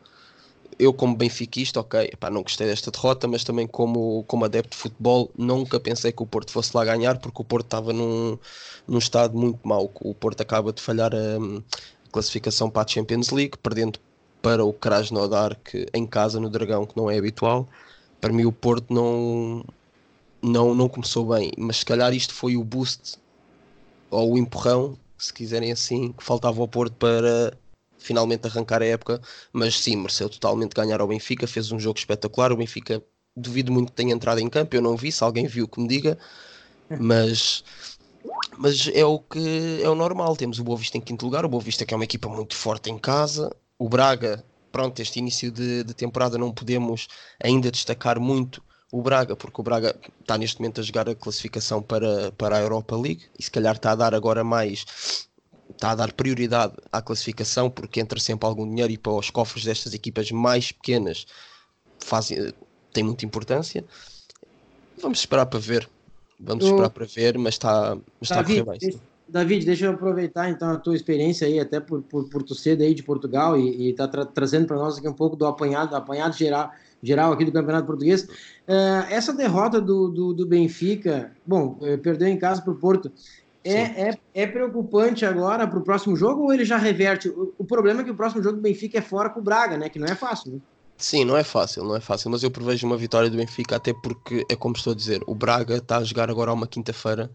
eu 0.79 0.93
como 0.93 1.13
benfiquista, 1.15 1.81
ok, 1.81 2.13
não 2.31 2.41
gostei 2.41 2.65
desta 2.65 2.89
derrota, 2.89 3.27
mas 3.27 3.43
também 3.43 3.67
como, 3.67 4.23
como 4.25 4.45
adepto 4.45 4.71
de 4.71 4.81
futebol, 4.81 5.29
nunca 5.37 5.77
pensei 5.77 6.13
que 6.13 6.23
o 6.23 6.25
Porto 6.25 6.51
fosse 6.51 6.75
lá 6.75 6.85
ganhar, 6.85 7.19
porque 7.19 7.41
o 7.41 7.45
Porto 7.45 7.65
estava 7.65 7.91
num, 7.91 8.39
num 8.87 8.97
estado 8.97 9.37
muito 9.37 9.59
mau. 9.67 9.91
O 9.99 10.13
Porto 10.13 10.39
acaba 10.39 10.71
de 10.71 10.81
falhar 10.81 11.13
a, 11.13 11.17
a 11.17 12.11
classificação 12.11 12.69
para 12.69 12.83
a 12.83 12.87
Champions 12.87 13.29
League, 13.31 13.57
perdendo 13.57 13.99
para 14.41 14.63
o 14.63 14.71
Krasnodar, 14.71 15.59
que 15.65 15.85
em 15.93 16.07
casa 16.07 16.39
no 16.39 16.49
Dragão, 16.49 16.85
que 16.85 16.95
não 16.95 17.11
é 17.11 17.17
habitual. 17.17 17.67
Para 18.21 18.31
mim 18.31 18.45
o 18.45 18.51
Porto 18.51 18.93
não, 18.93 19.65
não, 20.41 20.73
não 20.73 20.87
começou 20.87 21.25
bem, 21.25 21.51
mas 21.57 21.79
se 21.79 21.85
calhar 21.85 22.13
isto 22.13 22.33
foi 22.33 22.55
o 22.55 22.63
boost 22.63 23.17
ou 24.09 24.33
o 24.33 24.37
empurrão, 24.37 24.97
se 25.17 25.33
quiserem 25.33 25.73
assim, 25.73 26.13
que 26.13 26.23
faltava 26.23 26.61
ao 26.61 26.67
Porto 26.69 26.93
para 26.93 27.53
finalmente 27.99 28.47
arrancar 28.47 28.81
a 28.81 28.85
época, 28.85 29.21
mas 29.53 29.79
sim, 29.79 29.95
mereceu 29.95 30.29
totalmente 30.29 30.73
ganhar 30.73 31.01
ao 31.01 31.07
Benfica, 31.07 31.45
fez 31.45 31.71
um 31.71 31.79
jogo 31.79 31.99
espetacular, 31.99 32.51
o 32.51 32.57
Benfica 32.57 33.03
duvido 33.35 33.71
muito 33.71 33.91
que 33.91 33.95
tenha 33.95 34.13
entrado 34.13 34.39
em 34.39 34.49
campo, 34.49 34.75
eu 34.75 34.81
não 34.81 34.95
vi, 34.97 35.11
se 35.11 35.23
alguém 35.23 35.45
viu 35.47 35.67
que 35.67 35.79
me 35.79 35.87
diga, 35.87 36.17
mas 36.99 37.63
mas 38.57 38.89
é 38.93 39.05
o 39.05 39.19
que 39.19 39.81
é 39.81 39.89
o 39.89 39.95
normal, 39.95 40.35
temos 40.35 40.59
o 40.59 40.63
Boa 40.63 40.77
Vista 40.77 40.97
em 40.97 41.01
quinto 41.01 41.25
lugar, 41.25 41.45
o 41.45 41.49
Boa 41.49 41.63
Vista 41.63 41.85
que 41.85 41.93
é 41.93 41.97
uma 41.97 42.03
equipa 42.03 42.27
muito 42.27 42.55
forte 42.55 42.89
em 42.89 42.97
casa, 42.97 43.49
o 43.77 43.87
Braga, 43.87 44.43
pronto, 44.71 45.01
este 45.01 45.19
início 45.19 45.51
de, 45.51 45.83
de 45.83 45.93
temporada 45.93 46.37
não 46.37 46.51
podemos 46.51 47.07
ainda 47.41 47.71
destacar 47.71 48.19
muito 48.19 48.61
o 48.91 49.01
Braga, 49.01 49.35
porque 49.35 49.61
o 49.61 49.63
Braga 49.63 49.95
está 50.19 50.37
neste 50.37 50.59
momento 50.59 50.81
a 50.81 50.83
jogar 50.83 51.07
a 51.07 51.15
classificação 51.15 51.81
para, 51.81 52.31
para 52.33 52.57
a 52.57 52.61
Europa 52.61 52.95
League 52.95 53.25
e 53.37 53.43
se 53.43 53.51
calhar 53.51 53.75
está 53.75 53.91
a 53.91 53.95
dar 53.95 54.15
agora 54.15 54.43
mais 54.43 55.28
está 55.71 55.91
a 55.91 55.95
dar 55.95 56.11
prioridade 56.13 56.73
à 56.91 57.01
classificação 57.01 57.69
porque 57.69 57.99
entra 57.99 58.19
sempre 58.19 58.47
algum 58.47 58.67
dinheiro 58.67 58.91
e 58.91 58.97
para 58.97 59.13
os 59.13 59.29
cofres 59.29 59.63
destas 59.63 59.93
equipas 59.93 60.31
mais 60.31 60.71
pequenas 60.71 61.25
faz, 61.99 62.31
tem 62.93 63.03
muita 63.03 63.25
importância. 63.25 63.83
Vamos 65.01 65.19
esperar 65.19 65.45
para 65.45 65.59
ver. 65.59 65.89
Vamos 66.39 66.65
eu... 66.65 66.71
esperar 66.71 66.89
para 66.89 67.05
ver, 67.05 67.37
mas 67.37 67.55
está, 67.55 67.95
mas 68.19 68.29
está 68.29 68.39
a 68.39 68.43
correr 68.43 68.63
bem. 68.63 68.79
Deixa, 68.79 68.99
David, 69.27 69.65
deixa 69.65 69.85
eu 69.85 69.91
aproveitar 69.91 70.49
então 70.49 70.71
a 70.71 70.77
tua 70.77 70.95
experiência 70.95 71.45
aí, 71.45 71.59
até 71.59 71.79
por, 71.79 72.01
por, 72.01 72.27
por 72.29 72.41
tu 72.41 72.55
ser 72.55 72.75
daí 72.75 72.95
de 72.95 73.03
Portugal 73.03 73.57
e 73.57 73.89
está 73.89 74.07
tra 74.07 74.25
trazendo 74.25 74.65
para 74.65 74.77
nós 74.77 74.97
aqui 74.97 75.07
um 75.07 75.13
pouco 75.13 75.35
do 75.35 75.45
apanhado, 75.45 75.91
do 75.91 75.95
apanhado 75.95 76.35
geral, 76.35 76.71
geral 77.01 77.31
aqui 77.31 77.45
do 77.45 77.51
Campeonato 77.51 77.85
Português. 77.85 78.23
Uh, 78.23 79.05
essa 79.09 79.31
derrota 79.33 79.79
do, 79.79 80.09
do, 80.09 80.33
do 80.33 80.47
Benfica, 80.47 81.31
bom, 81.45 81.77
eh, 81.81 81.97
perdeu 81.97 82.27
em 82.27 82.37
casa 82.37 82.61
para 82.61 82.71
o 82.71 82.75
Porto, 82.75 83.11
é, 83.63 84.09
é, 84.09 84.17
é, 84.33 84.47
preocupante 84.47 85.25
agora 85.25 85.67
para 85.67 85.79
o 85.79 85.83
próximo 85.83 86.15
jogo 86.15 86.43
ou 86.43 86.53
ele 86.53 86.63
já 86.63 86.77
reverte? 86.77 87.27
O, 87.29 87.53
o, 87.57 87.65
problema 87.65 88.01
é 88.01 88.03
que 88.03 88.11
o 88.11 88.15
próximo 88.15 88.41
jogo 88.41 88.55
do 88.55 88.61
Benfica 88.61 88.99
é 88.99 89.01
fora 89.01 89.29
com 89.29 89.39
o 89.39 89.43
Braga, 89.43 89.77
né? 89.77 89.89
Que 89.89 89.99
não 89.99 90.07
é 90.07 90.15
fácil. 90.15 90.53
Né? 90.53 90.59
Sim, 90.97 91.25
não 91.25 91.35
é 91.35 91.43
fácil, 91.43 91.83
não 91.83 91.95
é 91.95 92.01
fácil, 92.01 92.29
mas 92.29 92.43
eu 92.43 92.51
prevejo 92.51 92.85
uma 92.85 92.97
vitória 92.97 93.29
do 93.29 93.37
Benfica, 93.37 93.75
até 93.75 93.93
porque 93.93 94.45
é 94.49 94.55
como 94.55 94.75
estou 94.75 94.91
a 94.91 94.95
dizer, 94.95 95.21
o 95.27 95.33
Braga 95.33 95.77
está 95.77 95.97
a 95.97 96.03
jogar 96.03 96.29
agora 96.29 96.53
uma 96.53 96.67
quinta-feira 96.67 97.31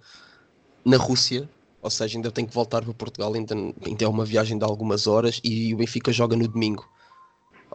na 0.84 0.96
Rússia, 0.96 1.48
ou 1.80 1.90
seja, 1.90 2.18
ainda 2.18 2.30
tem 2.30 2.44
que 2.44 2.54
voltar 2.54 2.82
para 2.82 2.92
Portugal, 2.92 3.32
ainda, 3.32 3.54
ainda 3.54 4.04
é 4.04 4.08
uma 4.08 4.24
viagem 4.24 4.58
de 4.58 4.64
algumas 4.64 5.06
horas 5.06 5.40
e 5.42 5.72
o 5.74 5.78
Benfica 5.78 6.12
joga 6.12 6.36
no 6.36 6.46
domingo. 6.48 6.86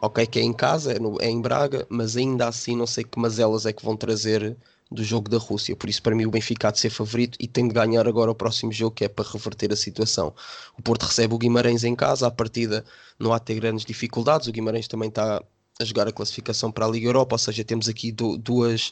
Ok, 0.02 0.26
que 0.28 0.40
é 0.40 0.44
em 0.44 0.54
casa, 0.54 0.94
é, 0.94 1.00
no, 1.00 1.18
é 1.20 1.30
em 1.30 1.42
Braga, 1.42 1.86
mas 1.90 2.16
ainda 2.16 2.48
assim 2.48 2.76
não 2.76 2.88
sei 2.88 3.04
que 3.04 3.20
mazelas 3.20 3.66
é 3.66 3.74
que 3.74 3.84
vão 3.84 3.98
trazer 3.98 4.56
do 4.92 5.04
jogo 5.04 5.30
da 5.30 5.38
Rússia. 5.38 5.76
Por 5.76 5.90
isso, 5.90 6.02
para 6.02 6.16
mim, 6.16 6.26
o 6.26 6.32
Benfica 6.32 6.70
há 6.70 6.72
de 6.72 6.80
ser 6.80 6.90
favorito 6.90 7.38
e 7.40 7.48
tem 7.48 7.68
de 7.68 7.74
ganhar 7.74 8.08
agora 8.08 8.32
o 8.32 8.36
próximo 8.36 8.72
jogo, 8.72 8.96
que 8.96 9.06
é 9.06 9.08
para 9.08 9.30
reverter 9.30 9.72
a 9.72 9.76
situação. 9.76 10.34
O 10.78 10.82
Porto 10.82 11.04
recebe 11.04 11.34
o 11.34 11.38
Guimarães 11.38 11.84
em 11.84 11.96
casa, 11.96 12.28
à 12.28 12.32
partida 12.32 12.84
não 13.20 13.34
há 13.34 13.38
de 13.40 13.46
ter 13.46 13.56
grandes 13.56 13.86
dificuldades. 13.86 14.48
O 14.48 14.52
Guimarães 14.52 14.88
também 14.88 15.10
está 15.10 15.44
a 15.80 15.86
jogar 15.86 16.08
a 16.08 16.12
classificação 16.12 16.72
para 16.72 16.86
a 16.86 16.90
Liga 16.90 17.08
Europa, 17.08 17.36
ou 17.36 17.40
seja, 17.40 17.64
temos 17.64 17.88
aqui 17.88 18.12
duas, 18.12 18.92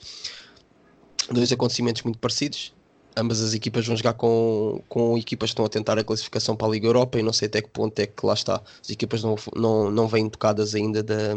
dois 1.31 1.51
acontecimentos 1.51 2.03
muito 2.03 2.19
parecidos. 2.19 2.73
Ambas 3.15 3.41
as 3.41 3.55
equipas 3.55 3.85
vão 3.87 3.97
jogar 3.97 4.13
com, 4.13 4.83
com 4.87 5.17
equipas 5.17 5.49
que 5.49 5.53
estão 5.53 5.65
a 5.65 5.69
tentar 5.69 5.97
a 5.97 6.03
classificação 6.03 6.55
para 6.55 6.67
a 6.67 6.69
Liga 6.69 6.87
Europa 6.87 7.17
e 7.17 7.23
não 7.23 7.33
sei 7.33 7.47
até 7.47 7.63
que 7.63 7.69
ponto 7.69 7.97
é 7.99 8.05
que 8.05 8.23
lá 8.23 8.35
está. 8.35 8.61
As 8.79 8.89
equipas 8.91 9.23
não, 9.23 9.35
não, 9.55 9.89
não 9.89 10.07
vêm 10.07 10.29
tocadas 10.29 10.75
ainda 10.75 11.01
da, 11.01 11.33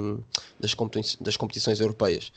das, 0.61 0.75
competições, 0.75 1.17
das 1.23 1.39
competições 1.39 1.81
europeias. 1.81 2.31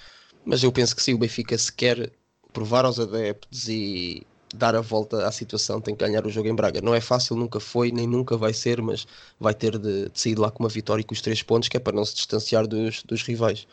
Mas 0.46 0.64
eu 0.64 0.72
penso 0.72 0.96
que 0.96 1.02
sim, 1.02 1.14
o 1.14 1.18
Benfica 1.18 1.58
se 1.58 1.72
quer 1.72 2.12
provar 2.52 2.86
aos 2.86 3.00
adeptos 3.00 3.68
e 3.68 4.26
dar 4.54 4.76
a 4.76 4.82
volta 4.82 5.28
à 5.28 5.32
situação, 5.32 5.82
tem 5.82 5.96
que 5.96 6.06
ganhar 6.06 6.26
o 6.26 6.30
jogo 6.30 6.48
em 6.48 6.56
Braga. 6.56 6.80
Não 6.80 6.94
é 6.94 7.02
fácil, 7.02 7.36
nunca 7.36 7.60
foi, 7.60 7.92
nem 7.92 8.06
nunca 8.06 8.38
vai 8.38 8.54
ser, 8.54 8.82
mas 8.82 9.08
vai 9.40 9.54
ter 9.54 9.78
de, 9.80 10.10
de 10.10 10.20
sair 10.20 10.38
lá 10.38 10.52
com 10.52 10.64
uma 10.64 10.70
vitória 10.70 11.02
e 11.02 11.04
com 11.04 11.14
os 11.14 11.22
três 11.22 11.42
pontos, 11.42 11.70
que 11.70 11.78
é 11.78 11.80
para 11.80 11.96
não 11.96 12.06
se 12.06 12.16
distanciar 12.16 12.68
dos, 12.68 13.04
dos 13.04 13.24
rivais. 13.24 13.68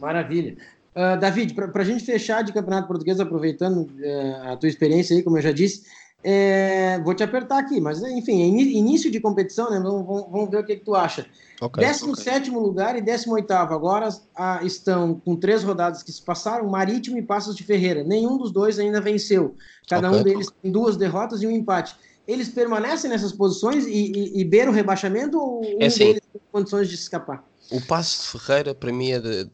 Maravilha. 0.00 0.56
Uh, 0.94 1.18
David, 1.18 1.54
para 1.54 1.82
a 1.82 1.84
gente 1.84 2.04
fechar 2.04 2.42
de 2.42 2.52
Campeonato 2.52 2.86
Português, 2.86 3.18
aproveitando 3.18 3.84
uh, 3.84 4.52
a 4.52 4.56
tua 4.56 4.68
experiência 4.68 5.16
aí, 5.16 5.22
como 5.22 5.38
eu 5.38 5.42
já 5.42 5.50
disse, 5.50 5.84
é, 6.24 7.00
vou 7.00 7.14
te 7.14 7.24
apertar 7.24 7.58
aqui, 7.58 7.80
mas 7.80 8.00
enfim, 8.02 8.42
é 8.42 8.46
início 8.46 9.10
de 9.10 9.18
competição, 9.18 9.70
né? 9.70 9.80
Vamos, 9.80 10.06
vamos, 10.06 10.50
ver 10.50 10.58
o 10.58 10.64
que, 10.64 10.76
que, 10.76 10.84
tu 10.84 10.94
acha. 10.94 11.26
Okay, 11.60 11.84
17 11.84 12.50
okay. 12.50 12.60
lugar 12.60 12.96
e 12.96 13.00
18 13.00 13.50
agora 13.52 14.08
ah, 14.36 14.60
estão 14.62 15.14
com 15.14 15.34
três 15.34 15.64
rodadas 15.64 16.02
que 16.02 16.12
se 16.12 16.22
passaram, 16.22 16.68
Marítimo 16.68 17.18
e 17.18 17.22
Passos 17.22 17.56
de 17.56 17.64
Ferreira. 17.64 18.04
Nenhum 18.04 18.38
dos 18.38 18.52
dois 18.52 18.78
ainda 18.78 19.00
venceu. 19.00 19.56
Cada 19.88 20.08
okay, 20.08 20.20
um 20.20 20.22
deles 20.22 20.48
tem 20.62 20.70
duas 20.70 20.96
derrotas 20.96 21.42
e 21.42 21.46
um 21.46 21.50
empate. 21.50 21.96
Eles 22.26 22.48
permanecem 22.48 23.10
nessas 23.10 23.32
posições 23.32 23.84
e, 23.84 23.90
e, 23.90 24.40
e 24.40 24.44
beiram 24.44 24.70
o 24.70 24.74
rebaixamento 24.74 25.36
ou 25.38 25.64
é 25.64 25.84
um 25.84 25.86
assim, 25.86 25.98
deles 25.98 26.22
tem 26.32 26.42
condições 26.52 26.88
de 26.88 26.94
escapar? 26.94 27.44
O 27.68 27.80
Passos 27.80 28.32
de 28.32 28.38
Ferreira, 28.38 28.74
para 28.74 28.92
mim, 28.92 29.10
é 29.10 29.18
de, 29.18 29.50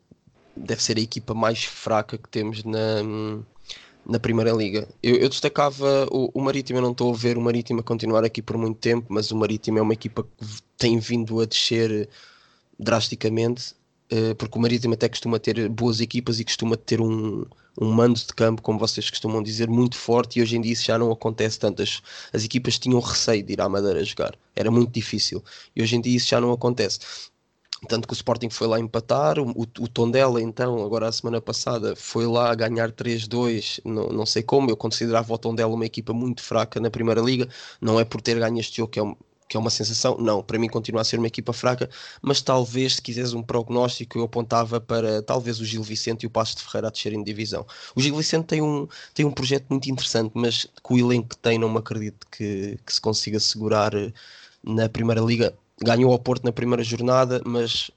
deve 0.54 0.82
ser 0.82 0.98
a 0.98 1.00
equipa 1.00 1.32
mais 1.32 1.64
fraca 1.64 2.18
que 2.18 2.28
temos 2.28 2.62
na 2.64 3.02
na 4.08 4.18
Primeira 4.18 4.52
Liga. 4.52 4.88
Eu, 5.02 5.16
eu 5.16 5.28
destacava 5.28 6.08
o, 6.10 6.30
o, 6.32 6.40
Marítimo, 6.40 6.78
eu 6.78 6.82
não 6.82 6.92
estou 6.92 7.12
a 7.12 7.16
ver 7.16 7.36
o 7.36 7.40
Marítimo 7.40 7.80
a 7.80 7.82
continuar 7.82 8.24
aqui 8.24 8.40
por 8.40 8.56
muito 8.56 8.78
tempo, 8.78 9.06
mas 9.10 9.30
o 9.30 9.36
Marítimo 9.36 9.78
é 9.78 9.82
uma 9.82 9.92
equipa 9.92 10.22
que 10.22 10.46
tem 10.78 10.98
vindo 10.98 11.38
a 11.40 11.44
descer 11.44 12.08
drasticamente, 12.78 13.74
uh, 14.10 14.34
porque 14.36 14.58
o 14.58 14.62
Marítimo 14.62 14.94
até 14.94 15.08
costuma 15.08 15.38
ter 15.38 15.68
boas 15.68 16.00
equipas 16.00 16.40
e 16.40 16.44
costuma 16.44 16.74
ter 16.74 17.02
um, 17.02 17.44
um 17.78 17.92
mando 17.92 18.18
de 18.18 18.32
campo, 18.34 18.62
como 18.62 18.78
vocês 18.78 19.10
costumam 19.10 19.42
dizer, 19.42 19.68
muito 19.68 19.96
forte, 19.96 20.38
e 20.38 20.42
hoje 20.42 20.56
em 20.56 20.60
dia 20.62 20.72
isso 20.72 20.86
já 20.86 20.98
não 20.98 21.12
acontece 21.12 21.58
tanto. 21.58 21.82
As, 21.82 22.00
as 22.32 22.44
equipas 22.44 22.78
tinham 22.78 23.00
receio 23.00 23.42
de 23.42 23.52
ir 23.52 23.60
à 23.60 23.68
Madeira 23.68 24.02
jogar, 24.02 24.34
era 24.56 24.70
muito 24.70 24.90
difícil, 24.90 25.44
e 25.76 25.82
hoje 25.82 25.96
em 25.96 26.00
dia 26.00 26.16
isso 26.16 26.28
já 26.28 26.40
não 26.40 26.50
acontece. 26.52 27.00
Tanto 27.86 28.08
que 28.08 28.12
o 28.12 28.16
Sporting 28.16 28.50
foi 28.50 28.66
lá 28.66 28.80
empatar, 28.80 29.38
o, 29.38 29.50
o 29.50 29.88
Tondela, 29.88 30.42
então, 30.42 30.84
agora 30.84 31.06
a 31.06 31.12
semana 31.12 31.40
passada, 31.40 31.94
foi 31.94 32.26
lá 32.26 32.52
ganhar 32.54 32.90
3-2, 32.90 33.80
não, 33.84 34.08
não 34.08 34.26
sei 34.26 34.42
como. 34.42 34.68
Eu 34.68 34.76
considerava 34.76 35.32
o 35.32 35.38
Tondela 35.38 35.72
uma 35.72 35.86
equipa 35.86 36.12
muito 36.12 36.42
fraca 36.42 36.80
na 36.80 36.90
Primeira 36.90 37.20
Liga, 37.20 37.48
não 37.80 38.00
é 38.00 38.04
por 38.04 38.20
ter 38.20 38.38
ganho 38.38 38.58
este 38.58 38.78
jogo 38.78 38.90
que 38.90 38.98
é, 38.98 39.02
um, 39.02 39.14
que 39.48 39.56
é 39.56 39.60
uma 39.60 39.70
sensação, 39.70 40.18
não, 40.18 40.42
para 40.42 40.58
mim 40.58 40.68
continua 40.68 41.02
a 41.02 41.04
ser 41.04 41.18
uma 41.18 41.28
equipa 41.28 41.52
fraca, 41.52 41.88
mas 42.20 42.42
talvez, 42.42 42.96
se 42.96 43.02
quiseres 43.02 43.32
um 43.32 43.42
prognóstico, 43.42 44.18
eu 44.18 44.24
apontava 44.24 44.80
para 44.80 45.22
talvez 45.22 45.60
o 45.60 45.64
Gil 45.64 45.82
Vicente 45.82 46.24
e 46.24 46.26
o 46.26 46.30
Passo 46.30 46.56
de 46.56 46.62
Ferreira 46.64 46.88
a 46.88 46.90
descerem 46.90 47.20
de 47.20 47.26
divisão. 47.26 47.64
O 47.94 48.00
Gil 48.00 48.16
Vicente 48.16 48.46
tem 48.46 48.60
um, 48.60 48.88
tem 49.14 49.24
um 49.24 49.30
projeto 49.30 49.66
muito 49.70 49.88
interessante, 49.88 50.32
mas 50.34 50.66
com 50.82 50.94
o 50.94 50.98
elenco 50.98 51.28
que 51.28 51.38
tem, 51.38 51.58
não 51.58 51.68
me 51.68 51.78
acredito 51.78 52.26
que, 52.30 52.76
que 52.84 52.92
se 52.92 53.00
consiga 53.00 53.38
segurar 53.38 53.94
eh, 53.94 54.12
na 54.64 54.88
Primeira 54.88 55.20
Liga 55.20 55.56
ganhou 55.82 56.12
ao 56.12 56.18
Porto 56.18 56.44
na 56.44 56.52
primeira 56.52 56.82
jornada, 56.82 57.40
mas 57.44 57.90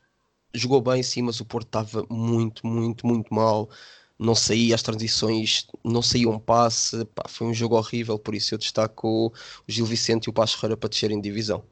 jogou 0.53 0.82
bem 0.82 1.01
sim, 1.01 1.21
mas 1.21 1.39
o 1.39 1.45
Porto 1.45 1.67
estava 1.67 2.05
muito, 2.09 2.65
muito, 2.65 3.05
muito 3.05 3.34
mal. 3.34 3.69
Não 4.17 4.36
saía 4.36 4.75
as 4.75 4.84
transições, 4.84 5.65
não 5.84 6.01
saía 6.01 6.29
um 6.29 6.38
passe, 6.38 7.03
pá, 7.05 7.23
foi 7.27 7.47
um 7.47 7.53
jogo 7.53 7.75
horrível, 7.75 8.19
por 8.19 8.36
isso 8.36 8.53
eu 8.53 8.57
destaco 8.59 9.07
o 9.07 9.34
Gil 9.67 9.86
Vicente 9.86 10.25
e 10.25 10.29
o 10.29 10.34
Passo 10.34 10.57
Ferreira 10.57 10.77
para 10.77 10.89
descerem 10.89 11.19
divisão. 11.19 11.63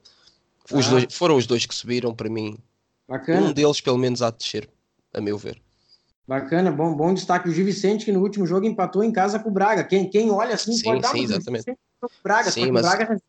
Os 0.71 0.87
ah. 0.87 0.89
dois, 0.89 1.05
foram 1.11 1.35
os 1.35 1.45
dois 1.45 1.65
que 1.65 1.75
subiram 1.75 2.13
para 2.13 2.29
mim. 2.29 2.57
Bacana. 3.07 3.47
Um 3.47 3.53
deles, 3.53 3.81
pelo 3.81 3.97
menos, 3.97 4.21
há 4.23 4.31
de 4.31 4.37
descer, 4.37 4.69
a 5.13 5.21
meu 5.21 5.37
ver. 5.37 5.61
Bacana, 6.27 6.71
bom, 6.71 6.95
bom 6.95 7.13
destaque. 7.13 7.49
O 7.49 7.51
Gil 7.51 7.65
Vicente, 7.65 8.05
que 8.05 8.11
no 8.11 8.21
último 8.21 8.45
jogo 8.45 8.65
empatou 8.65 9.03
em 9.03 9.11
casa 9.11 9.39
com 9.39 9.49
o 9.49 9.51
Braga. 9.51 9.83
Quem, 9.83 10.09
quem 10.09 10.29
olha 10.31 10.55
assim 10.55 10.73
sim, 10.73 10.83
pode 10.83 11.01
dar 11.01 11.11
sim, 11.11 11.23
exatamente. 11.23 11.75
Braga, 12.23 12.51
sim, 12.51 12.71
mas... 12.71 12.83
Braga 12.83 13.19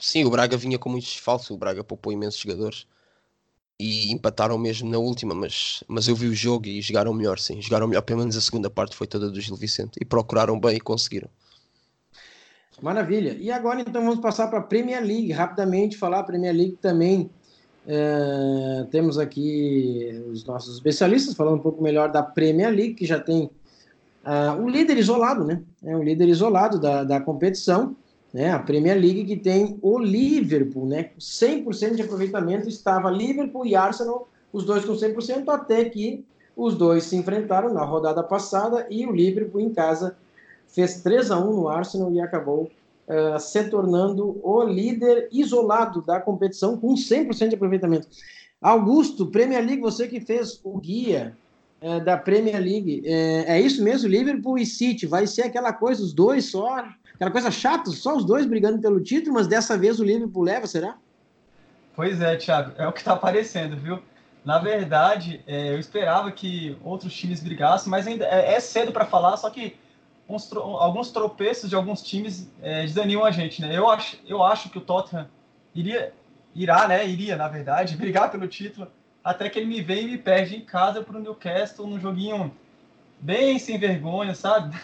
Sim, 0.00 0.24
o 0.24 0.30
Braga 0.30 0.56
vinha 0.56 0.78
com 0.78 0.88
muitos 0.88 1.16
falsos, 1.16 1.50
o 1.50 1.56
Braga 1.56 1.82
poupou 1.82 2.12
imensos 2.12 2.40
jogadores 2.40 2.86
e 3.78 4.12
empataram 4.12 4.58
mesmo 4.58 4.90
na 4.90 4.98
última, 4.98 5.34
mas, 5.34 5.84
mas 5.86 6.08
eu 6.08 6.16
vi 6.16 6.26
o 6.26 6.34
jogo 6.34 6.66
e 6.66 6.80
jogaram 6.82 7.14
melhor, 7.14 7.38
sim. 7.38 7.62
Jogaram 7.62 7.86
melhor, 7.86 8.02
pelo 8.02 8.20
menos 8.20 8.36
a 8.36 8.40
segunda 8.40 8.68
parte 8.68 8.96
foi 8.96 9.06
toda 9.06 9.30
do 9.30 9.40
Gil 9.40 9.56
Vicente 9.56 9.98
e 10.00 10.04
procuraram 10.04 10.58
bem 10.58 10.76
e 10.76 10.80
conseguiram. 10.80 11.28
Maravilha. 12.82 13.36
E 13.38 13.50
agora 13.50 13.80
então 13.80 14.02
vamos 14.04 14.20
passar 14.20 14.48
para 14.48 14.60
a 14.60 14.62
Premier 14.62 15.02
League, 15.02 15.32
rapidamente 15.32 15.96
falar 15.96 16.20
a 16.20 16.24
Premier 16.24 16.54
League 16.54 16.78
também. 16.80 17.30
É, 17.86 18.86
temos 18.90 19.18
aqui 19.18 20.24
os 20.30 20.44
nossos 20.44 20.74
especialistas 20.74 21.34
falando 21.34 21.56
um 21.56 21.62
pouco 21.62 21.82
melhor 21.82 22.10
da 22.10 22.22
Premier 22.22 22.70
League, 22.70 22.94
que 22.94 23.06
já 23.06 23.18
tem 23.18 23.50
uh, 24.24 24.62
o 24.62 24.68
líder 24.68 24.98
isolado, 24.98 25.44
né? 25.44 25.62
É 25.82 25.96
um 25.96 26.02
líder 26.02 26.28
isolado 26.28 26.78
da, 26.80 27.02
da 27.02 27.20
competição 27.20 27.96
né? 28.32 28.50
A 28.50 28.58
Premier 28.58 28.98
League 28.98 29.24
que 29.24 29.36
tem 29.36 29.78
o 29.82 29.98
Liverpool, 29.98 30.86
né? 30.86 31.10
100% 31.18 31.94
de 31.94 32.02
aproveitamento 32.02 32.68
estava 32.68 33.10
Liverpool 33.10 33.66
e 33.66 33.74
Arsenal, 33.74 34.28
os 34.52 34.64
dois 34.64 34.84
com 34.84 34.92
100%, 34.92 35.48
até 35.48 35.84
que 35.84 36.24
os 36.56 36.76
dois 36.76 37.04
se 37.04 37.16
enfrentaram 37.16 37.72
na 37.72 37.84
rodada 37.84 38.22
passada 38.22 38.86
e 38.90 39.06
o 39.06 39.12
Liverpool 39.12 39.60
em 39.60 39.72
casa 39.72 40.16
fez 40.66 41.00
3 41.02 41.30
a 41.30 41.38
1 41.38 41.52
no 41.54 41.68
Arsenal 41.68 42.12
e 42.12 42.20
acabou 42.20 42.70
uh, 43.08 43.38
se 43.38 43.64
tornando 43.64 44.38
o 44.42 44.62
líder 44.64 45.28
isolado 45.30 46.02
da 46.02 46.20
competição 46.20 46.76
com 46.76 46.94
100% 46.94 47.48
de 47.48 47.54
aproveitamento. 47.54 48.08
Augusto, 48.60 49.26
Premier 49.26 49.64
League, 49.64 49.80
você 49.80 50.08
que 50.08 50.20
fez 50.20 50.60
o 50.64 50.78
guia 50.78 51.36
uh, 51.80 52.04
da 52.04 52.16
Premier 52.16 52.60
League, 52.60 53.02
é, 53.04 53.56
é 53.56 53.60
isso 53.60 53.82
mesmo? 53.82 54.08
Liverpool 54.08 54.58
e 54.58 54.66
City, 54.66 55.06
vai 55.06 55.26
ser 55.26 55.42
aquela 55.42 55.72
coisa, 55.72 56.02
os 56.02 56.12
dois 56.12 56.46
só 56.46 56.84
Aquela 57.18 57.32
coisa 57.32 57.50
chata, 57.50 57.90
só 57.90 58.16
os 58.16 58.24
dois 58.24 58.46
brigando 58.46 58.80
pelo 58.80 59.02
título, 59.02 59.34
mas 59.34 59.48
dessa 59.48 59.76
vez 59.76 59.98
o 59.98 60.04
Liverpool 60.04 60.44
leva, 60.44 60.68
será? 60.68 60.96
Pois 61.96 62.20
é, 62.20 62.36
Thiago, 62.36 62.72
é 62.78 62.86
o 62.86 62.92
que 62.92 63.00
está 63.00 63.14
aparecendo, 63.14 63.76
viu? 63.76 64.00
Na 64.44 64.60
verdade, 64.60 65.42
é, 65.44 65.74
eu 65.74 65.80
esperava 65.80 66.30
que 66.30 66.78
outros 66.80 67.12
times 67.12 67.42
brigassem, 67.42 67.90
mas 67.90 68.06
ainda 68.06 68.24
é, 68.24 68.54
é 68.54 68.60
cedo 68.60 68.92
para 68.92 69.04
falar, 69.04 69.36
só 69.36 69.50
que 69.50 69.76
uns, 70.28 70.48
alguns 70.52 71.10
tropeços 71.10 71.68
de 71.68 71.74
alguns 71.74 72.02
times 72.02 72.48
é, 72.62 72.82
desanimam 72.82 73.24
a 73.24 73.32
gente, 73.32 73.60
né? 73.60 73.76
Eu 73.76 73.90
acho, 73.90 74.16
eu 74.24 74.40
acho 74.40 74.70
que 74.70 74.78
o 74.78 74.80
Tottenham 74.80 75.26
iria, 75.74 76.14
irá, 76.54 76.86
né? 76.86 77.04
Iria, 77.04 77.34
na 77.34 77.48
verdade, 77.48 77.96
brigar 77.98 78.30
pelo 78.30 78.46
título, 78.46 78.86
até 79.24 79.50
que 79.50 79.58
ele 79.58 79.66
me 79.66 79.82
vem 79.82 80.04
e 80.04 80.10
me 80.12 80.18
perde 80.18 80.54
em 80.54 80.60
casa 80.60 81.02
para 81.02 81.18
Newcastle 81.18 81.84
num 81.84 81.98
joguinho 81.98 82.54
bem 83.20 83.58
sem 83.58 83.76
vergonha, 83.76 84.36
sabe? 84.36 84.78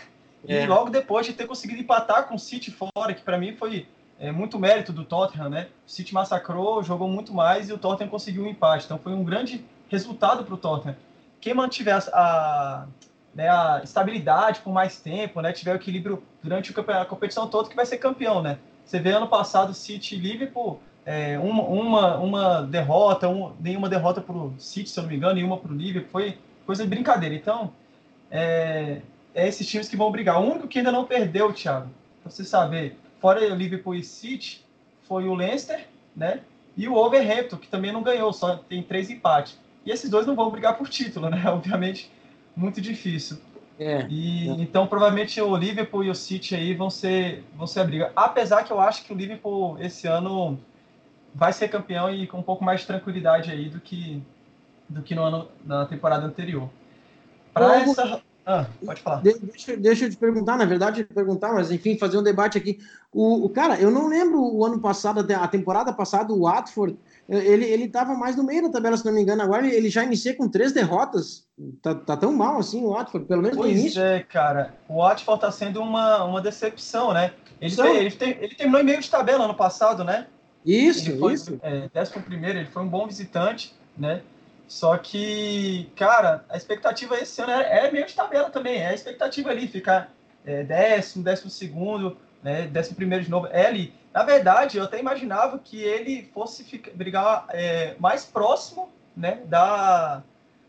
E 0.47 0.55
é. 0.55 0.66
logo 0.66 0.90
depois 0.90 1.26
de 1.26 1.32
ter 1.32 1.47
conseguido 1.47 1.80
empatar 1.80 2.28
com 2.28 2.34
o 2.34 2.38
City 2.38 2.70
fora, 2.70 3.14
que 3.14 3.22
para 3.22 3.38
mim 3.38 3.55
foi 3.57 3.86
é, 4.18 4.30
muito 4.30 4.59
mérito 4.59 4.92
do 4.92 5.05
Tottenham, 5.05 5.49
né? 5.49 5.68
O 5.86 5.90
City 5.90 6.12
massacrou, 6.12 6.82
jogou 6.82 7.09
muito 7.09 7.32
mais 7.32 7.68
e 7.68 7.72
o 7.72 7.78
Tottenham 7.78 8.11
conseguiu 8.11 8.45
um 8.45 8.49
empate. 8.49 8.84
Então 8.84 8.99
foi 8.99 9.12
um 9.12 9.24
grande 9.24 9.64
resultado 9.88 10.45
para 10.45 10.55
o 10.55 10.59
Tottenham. 10.59 10.97
Quem 11.40 11.55
mantiver 11.55 11.95
a, 11.95 11.99
a, 12.12 12.86
né, 13.34 13.49
a, 13.49 13.80
estabilidade 13.82 14.61
por 14.61 14.72
mais 14.72 15.01
tempo, 15.01 15.40
né, 15.40 15.53
tiver 15.53 15.72
o 15.72 15.76
equilíbrio 15.76 16.22
durante 16.42 16.74
a 16.78 17.05
competição 17.05 17.49
toda, 17.49 17.68
que 17.68 17.76
vai 17.76 17.86
ser 17.86 17.99
campeão, 17.99 18.42
né? 18.42 18.59
Você 18.84 18.99
vê 18.99 19.12
ano 19.12 19.28
passado 19.28 19.72
City 19.72 20.14
e 20.14 20.18
Liverpool, 20.18 20.80
é, 21.07 21.38
uma, 21.38 21.62
uma, 21.62 22.16
uma 22.18 22.62
derrota, 22.62 23.28
um, 23.28 23.53
nenhuma 23.61 23.88
derrota 23.88 24.20
para 24.20 24.36
o 24.36 24.55
City, 24.59 24.88
se 24.88 24.99
eu 24.99 25.03
não 25.03 25.11
me 25.11 25.16
engano, 25.16 25.34
nenhuma 25.34 25.59
para 25.59 25.72
o 25.72 25.76
Liverpool, 25.76 26.11
foi 26.11 26.38
coisa 26.66 26.82
de 26.82 26.88
brincadeira. 26.88 27.34
Então, 27.34 27.72
é, 28.30 29.01
é 29.35 29.49
esses 29.49 29.66
times 29.66 29.89
que 29.89 29.97
vão 29.97 30.11
brigar. 30.11 30.41
O 30.41 30.51
único 30.51 30.68
que 30.68 30.78
ainda 30.78 30.93
não 30.93 31.05
perdeu, 31.05 31.53
Thiago, 31.53 31.91
para 32.22 32.30
você 32.30 32.45
saber, 32.45 32.97
fora 33.20 33.41
o 33.53 33.57
Liverpool 33.57 33.95
e 33.95 34.05
City, 34.05 34.64
foi 35.03 35.26
o 35.26 35.35
Leicester, 35.35 35.87
né? 36.16 36.41
E 36.76 36.89
o 36.89 36.95
Overhampton, 36.95 37.57
que 37.57 37.68
também 37.68 37.93
não 37.93 38.03
ganhou, 38.03 38.32
só 38.32 38.57
tem 38.57 38.82
três 38.82 39.11
empates. 39.11 39.59
E 39.85 39.91
esses 39.91 40.09
dois 40.09 40.26
não 40.26 40.35
vão 40.35 40.51
brigar 40.51 40.76
por 40.76 40.89
título, 40.89 41.28
né? 41.28 41.43
Obviamente, 41.51 42.11
muito 42.57 42.80
difícil. 42.80 43.39
É, 43.78 44.07
e, 44.09 44.49
é. 44.49 44.53
Então, 44.53 44.87
provavelmente, 44.87 45.41
o 45.41 45.57
Liverpool 45.57 46.05
e 46.05 46.11
o 46.11 46.14
City 46.14 46.55
aí 46.55 46.74
vão 46.74 46.89
ser, 46.89 47.45
vão 47.57 47.66
ser 47.66 47.80
a 47.80 47.85
briga. 47.85 48.12
Apesar 48.14 48.62
que 48.64 48.72
eu 48.72 48.80
acho 48.80 49.05
que 49.05 49.12
o 49.12 49.16
Liverpool, 49.16 49.76
esse 49.80 50.07
ano, 50.07 50.59
vai 51.35 51.53
ser 51.53 51.68
campeão 51.68 52.12
e 52.12 52.26
com 52.26 52.39
um 52.39 52.43
pouco 52.43 52.64
mais 52.64 52.80
de 52.80 52.87
tranquilidade 52.87 53.51
aí 53.51 53.68
do 53.68 53.80
que, 53.80 54.22
do 54.89 55.03
que 55.03 55.14
no 55.14 55.22
ano, 55.22 55.49
na 55.64 55.85
temporada 55.87 56.24
anterior. 56.24 56.70
Para 57.53 57.80
essa... 57.80 58.22
Ah, 58.47 58.66
pode 58.84 59.01
falar. 59.01 59.22
Deixa, 59.22 59.76
deixa 59.76 60.05
eu 60.05 60.11
te 60.11 60.16
perguntar, 60.16 60.59
na 60.59 60.66
verdade, 60.66 61.05
perguntar, 61.05 61.53
mas 61.55 61.70
enfim, 61.70 61.97
fazer 61.99 62.18
um 62.18 62.22
debate 62.22 62.59
aqui. 62.59 62.78
O, 63.11 63.47
o 63.47 63.49
cara, 63.49 63.80
eu 63.80 63.90
não 63.90 64.07
lembro 64.07 64.38
o 64.38 64.64
ano 64.64 64.78
passado, 64.80 65.26
a 65.34 65.49
temporada 65.49 65.92
passada, 65.92 66.32
o 66.32 66.42
Watford, 66.42 66.99
ele, 67.28 67.64
ele 67.64 67.88
tava 67.88 68.14
mais 68.14 68.36
no 68.36 68.45
meio 68.45 68.62
da 68.64 68.70
tabela, 68.70 68.97
se 68.97 69.05
não 69.07 69.12
me 69.12 69.22
engano. 69.22 69.42
Agora 69.42 69.66
ele 69.66 69.88
já 69.88 70.05
inicia 70.05 70.36
com 70.36 70.49
três 70.49 70.72
derrotas. 70.72 71.47
Tá, 71.80 71.95
tá 71.95 72.16
tão 72.16 72.32
mal 72.32 72.59
assim 72.59 72.84
o 72.84 72.90
Watford, 72.90 73.26
pelo 73.26 73.40
menos 73.40 73.57
pois 73.57 73.72
no 73.72 73.78
início. 73.78 74.03
é, 74.03 74.22
cara. 74.22 74.74
O 74.88 74.97
Watford 74.99 75.40
tá 75.40 75.51
sendo 75.51 75.80
uma, 75.80 76.24
uma 76.24 76.40
decepção, 76.42 77.14
né? 77.14 77.32
Ele, 77.61 77.74
tem, 77.74 77.97
ele, 77.97 78.11
tem, 78.11 78.30
ele 78.40 78.55
terminou 78.55 78.80
em 78.80 78.84
meio 78.84 79.01
de 79.01 79.09
tabela 79.09 79.45
ano 79.45 79.55
passado, 79.55 80.05
né? 80.05 80.26
Isso, 80.66 81.11
ele 81.11 81.18
foi, 81.18 81.32
isso. 81.34 81.59
É, 81.62 81.88
décimo 81.92 82.22
primeiro, 82.22 82.59
ele 82.59 82.68
foi 82.68 82.82
um 82.82 82.88
bom 82.88 83.07
visitante, 83.07 83.74
né? 83.97 84.22
Só 84.66 84.96
que, 84.96 85.90
cara, 85.96 86.44
a 86.48 86.56
expectativa 86.56 87.16
esse 87.18 87.40
ano 87.40 87.52
é, 87.52 87.86
é 87.86 87.90
meio 87.92 88.06
de 88.06 88.14
tabela 88.14 88.50
também. 88.50 88.78
É 88.78 88.88
a 88.88 88.94
expectativa 88.94 89.50
ali, 89.50 89.68
ficar 89.68 90.10
é, 90.44 90.62
décimo, 90.62 91.24
décimo 91.24 91.50
segundo, 91.50 92.16
né, 92.42 92.66
décimo 92.66 92.96
primeiro 92.96 93.24
de 93.24 93.30
novo. 93.30 93.46
É 93.48 93.66
ali. 93.66 93.92
Na 94.12 94.22
verdade, 94.22 94.78
eu 94.78 94.84
até 94.84 94.98
imaginava 94.98 95.58
que 95.58 95.82
ele 95.82 96.30
fosse 96.32 96.64
ficar, 96.64 96.92
brigar 96.92 97.46
é, 97.50 97.94
mais 97.98 98.24
próximo 98.24 98.90
né, 99.16 99.42
da, 99.46 100.22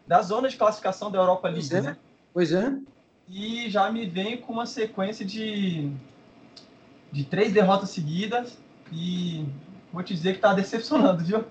da 0.07 0.21
zona 0.21 0.49
de 0.49 0.57
classificação 0.57 1.11
da 1.11 1.19
Europa 1.19 1.47
League. 1.47 1.67
Pois 1.69 1.85
é. 1.85 1.89
Né? 1.89 1.97
Pois 2.33 2.51
é. 2.51 2.73
E 3.27 3.69
já 3.69 3.91
me 3.91 4.05
vem 4.05 4.37
com 4.37 4.53
uma 4.53 4.65
sequência 4.65 5.25
de, 5.25 5.91
de 7.11 7.23
três 7.23 7.51
derrotas 7.53 7.89
seguidas 7.89 8.57
e 8.91 9.45
vou 9.91 10.03
te 10.03 10.13
dizer 10.13 10.31
que 10.31 10.37
está 10.37 10.53
decepcionando, 10.53 11.23
viu? 11.25 11.45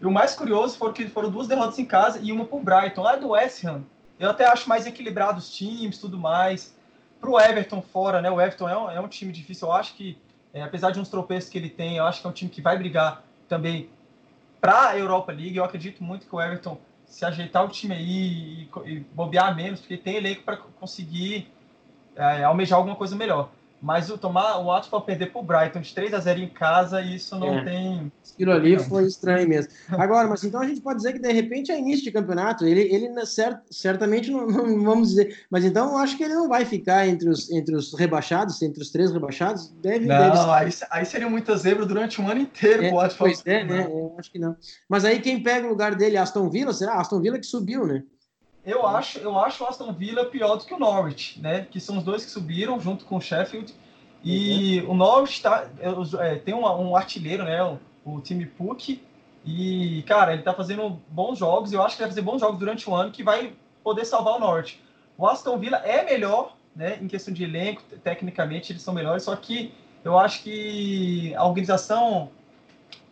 E 0.00 0.06
o 0.06 0.10
mais 0.10 0.34
curioso 0.34 0.78
foi 0.78 0.92
que 0.92 1.08
foram 1.08 1.30
duas 1.30 1.46
derrotas 1.46 1.78
em 1.78 1.84
casa 1.84 2.18
e 2.22 2.32
uma 2.32 2.46
para 2.46 2.80
Brighton, 2.80 3.02
lá 3.02 3.16
do 3.16 3.30
West 3.30 3.64
Ham. 3.64 3.82
Eu 4.18 4.30
até 4.30 4.46
acho 4.46 4.68
mais 4.68 4.86
equilibrado 4.86 5.38
os 5.38 5.54
times, 5.54 5.98
tudo 5.98 6.18
mais. 6.18 6.74
Para 7.20 7.30
o 7.30 7.38
Everton 7.38 7.82
fora, 7.82 8.22
né? 8.22 8.30
O 8.30 8.40
Everton 8.40 8.68
é 8.68 8.78
um, 8.78 8.90
é 8.90 9.00
um 9.00 9.08
time 9.08 9.30
difícil. 9.30 9.68
Eu 9.68 9.72
acho 9.72 9.94
que, 9.94 10.16
é, 10.54 10.62
apesar 10.62 10.90
de 10.90 10.98
uns 10.98 11.08
tropeços 11.08 11.50
que 11.50 11.58
ele 11.58 11.68
tem, 11.68 11.98
eu 11.98 12.04
acho 12.04 12.20
que 12.22 12.26
é 12.26 12.30
um 12.30 12.32
time 12.32 12.50
que 12.50 12.62
vai 12.62 12.78
brigar 12.78 13.22
também 13.46 13.90
para 14.58 14.88
a 14.88 14.98
Europa 14.98 15.32
League. 15.32 15.56
Eu 15.56 15.64
acredito 15.64 16.02
muito 16.02 16.26
que 16.26 16.34
o 16.34 16.40
Everton, 16.40 16.78
se 17.04 17.24
ajeitar 17.24 17.64
o 17.64 17.68
time 17.68 17.94
aí 17.94 18.08
e, 18.08 18.70
e 18.86 19.00
bobear 19.12 19.54
menos, 19.54 19.80
porque 19.80 19.98
tem 19.98 20.16
elenco 20.16 20.44
para 20.44 20.56
conseguir 20.56 21.50
é, 22.16 22.42
almejar 22.44 22.78
alguma 22.78 22.96
coisa 22.96 23.14
melhor. 23.14 23.50
Mas 23.82 24.10
o 24.10 24.18
tomar 24.18 24.58
o 24.58 24.66
Watford 24.66 25.06
perder 25.06 25.32
para 25.32 25.40
o 25.40 25.44
Brighton 25.44 25.80
de 25.80 25.94
3 25.94 26.12
a 26.12 26.20
0 26.20 26.40
em 26.40 26.48
casa, 26.48 27.00
isso 27.00 27.38
não 27.38 27.60
é. 27.60 27.64
tem. 27.64 28.12
Aquilo 28.34 28.52
ali 28.52 28.78
foi 28.78 29.06
estranho 29.06 29.48
mesmo. 29.48 29.72
Agora, 29.88 30.28
mas 30.28 30.44
então 30.44 30.60
a 30.60 30.66
gente 30.66 30.80
pode 30.80 30.98
dizer 30.98 31.14
que 31.14 31.18
de 31.18 31.32
repente 31.32 31.72
é 31.72 31.78
início 31.78 32.04
de 32.04 32.12
campeonato. 32.12 32.66
Ele, 32.66 32.82
ele 32.82 33.26
cert, 33.26 33.58
certamente 33.70 34.30
não, 34.30 34.46
não, 34.46 34.82
vamos 34.82 35.08
dizer. 35.08 35.44
Mas 35.50 35.64
então 35.64 35.90
eu 35.90 35.96
acho 35.96 36.16
que 36.16 36.24
ele 36.24 36.34
não 36.34 36.48
vai 36.48 36.64
ficar 36.64 37.08
entre 37.08 37.28
os, 37.28 37.50
entre 37.50 37.74
os 37.74 37.94
rebaixados, 37.98 38.60
entre 38.60 38.82
os 38.82 38.90
três 38.90 39.12
rebaixados. 39.12 39.70
Deve, 39.80 40.04
não, 40.04 40.18
deve 40.18 40.38
aí, 40.50 40.70
aí 40.90 41.04
seria 41.06 41.28
muita 41.28 41.56
zebra 41.56 41.86
durante 41.86 42.20
um 42.20 42.28
ano 42.28 42.42
inteiro 42.42 42.84
é, 42.84 42.90
o 42.90 42.96
Watford. 42.96 43.34
Pois 43.34 43.46
é, 43.46 43.64
né? 43.64 43.86
Eu 43.90 44.14
acho 44.18 44.30
que 44.30 44.38
não. 44.38 44.56
Mas 44.88 45.04
aí 45.04 45.20
quem 45.20 45.42
pega 45.42 45.66
o 45.66 45.70
lugar 45.70 45.94
dele, 45.94 46.18
Aston 46.18 46.50
Villa, 46.50 46.74
será? 46.74 47.00
Aston 47.00 47.20
Villa 47.20 47.38
que 47.38 47.46
subiu, 47.46 47.86
né? 47.86 48.02
Eu 48.64 48.86
acho, 48.86 49.18
eu 49.18 49.38
acho 49.38 49.64
o 49.64 49.66
Aston 49.66 49.92
Villa 49.92 50.26
pior 50.26 50.56
do 50.56 50.64
que 50.64 50.74
o 50.74 50.78
Norwich, 50.78 51.40
né? 51.40 51.66
Que 51.70 51.80
são 51.80 51.98
os 51.98 52.04
dois 52.04 52.24
que 52.24 52.30
subiram 52.30 52.78
junto 52.78 53.04
com 53.04 53.16
o 53.16 53.20
Sheffield. 53.20 53.74
E 54.22 54.80
uhum. 54.80 54.90
o 54.90 54.94
Norwich 54.94 55.40
tá, 55.40 55.66
é, 55.80 56.34
tem 56.36 56.54
um, 56.54 56.66
um, 56.66 56.94
artilheiro, 56.94 57.44
né? 57.44 57.62
O, 57.62 57.78
o 58.04 58.20
time 58.20 58.44
Puck. 58.44 59.02
E, 59.44 60.02
cara, 60.06 60.34
ele 60.34 60.42
tá 60.42 60.52
fazendo 60.52 61.00
bons 61.08 61.38
jogos. 61.38 61.72
E 61.72 61.74
eu 61.74 61.82
acho 61.82 61.96
que 61.96 62.02
vai 62.02 62.10
fazer 62.10 62.22
bons 62.22 62.40
jogos 62.40 62.58
durante 62.58 62.88
o 62.88 62.94
ano 62.94 63.10
que 63.10 63.22
vai 63.22 63.54
poder 63.82 64.04
salvar 64.04 64.36
o 64.36 64.38
Norwich. 64.38 64.80
O 65.16 65.26
Aston 65.26 65.58
Villa 65.58 65.78
é 65.78 66.04
melhor, 66.04 66.54
né? 66.76 66.98
Em 67.00 67.08
questão 67.08 67.32
de 67.32 67.44
elenco, 67.44 67.82
tecnicamente 68.04 68.72
eles 68.72 68.82
são 68.82 68.92
melhores. 68.92 69.22
Só 69.22 69.34
que 69.36 69.72
eu 70.04 70.18
acho 70.18 70.42
que 70.42 71.34
a 71.34 71.46
organização 71.46 72.30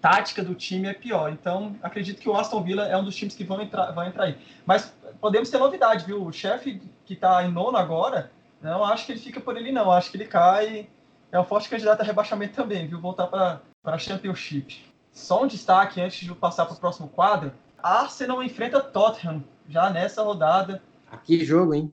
tática 0.00 0.42
do 0.42 0.54
time 0.54 0.88
é 0.88 0.94
pior. 0.94 1.30
Então, 1.32 1.76
acredito 1.82 2.20
que 2.20 2.28
o 2.28 2.36
Aston 2.36 2.62
Villa 2.62 2.86
é 2.86 2.96
um 2.96 3.04
dos 3.04 3.16
times 3.16 3.34
que 3.34 3.44
vão 3.44 3.60
entrar, 3.60 3.92
vão 3.92 4.06
entrar 4.06 4.24
aí. 4.24 4.38
Mas 4.64 4.94
podemos 5.20 5.50
ter 5.50 5.58
novidade, 5.58 6.04
viu? 6.04 6.24
O 6.24 6.32
chefe 6.32 6.80
que 7.04 7.14
está 7.14 7.44
em 7.44 7.50
nono 7.50 7.76
agora, 7.76 8.30
não 8.60 8.84
acho 8.84 9.06
que 9.06 9.12
ele 9.12 9.20
fica 9.20 9.40
por 9.40 9.56
ele, 9.56 9.72
não. 9.72 9.90
Acho 9.90 10.10
que 10.10 10.16
ele 10.16 10.26
cai. 10.26 10.88
É 11.30 11.38
um 11.38 11.44
forte 11.44 11.68
candidato 11.68 12.00
a 12.00 12.04
rebaixamento 12.04 12.54
também, 12.54 12.86
viu? 12.86 13.00
Voltar 13.00 13.26
para 13.26 13.60
a 13.84 13.98
Championship. 13.98 14.84
Só 15.12 15.42
um 15.42 15.46
destaque 15.46 16.00
antes 16.00 16.26
de 16.26 16.34
passar 16.34 16.64
para 16.66 16.74
o 16.74 16.78
próximo 16.78 17.08
quadro. 17.08 17.52
Arsenal 17.82 18.42
enfrenta 18.42 18.80
Tottenham 18.80 19.42
já 19.68 19.90
nessa 19.90 20.22
rodada. 20.22 20.82
Que 21.24 21.44
jogo, 21.44 21.74
hein? 21.74 21.92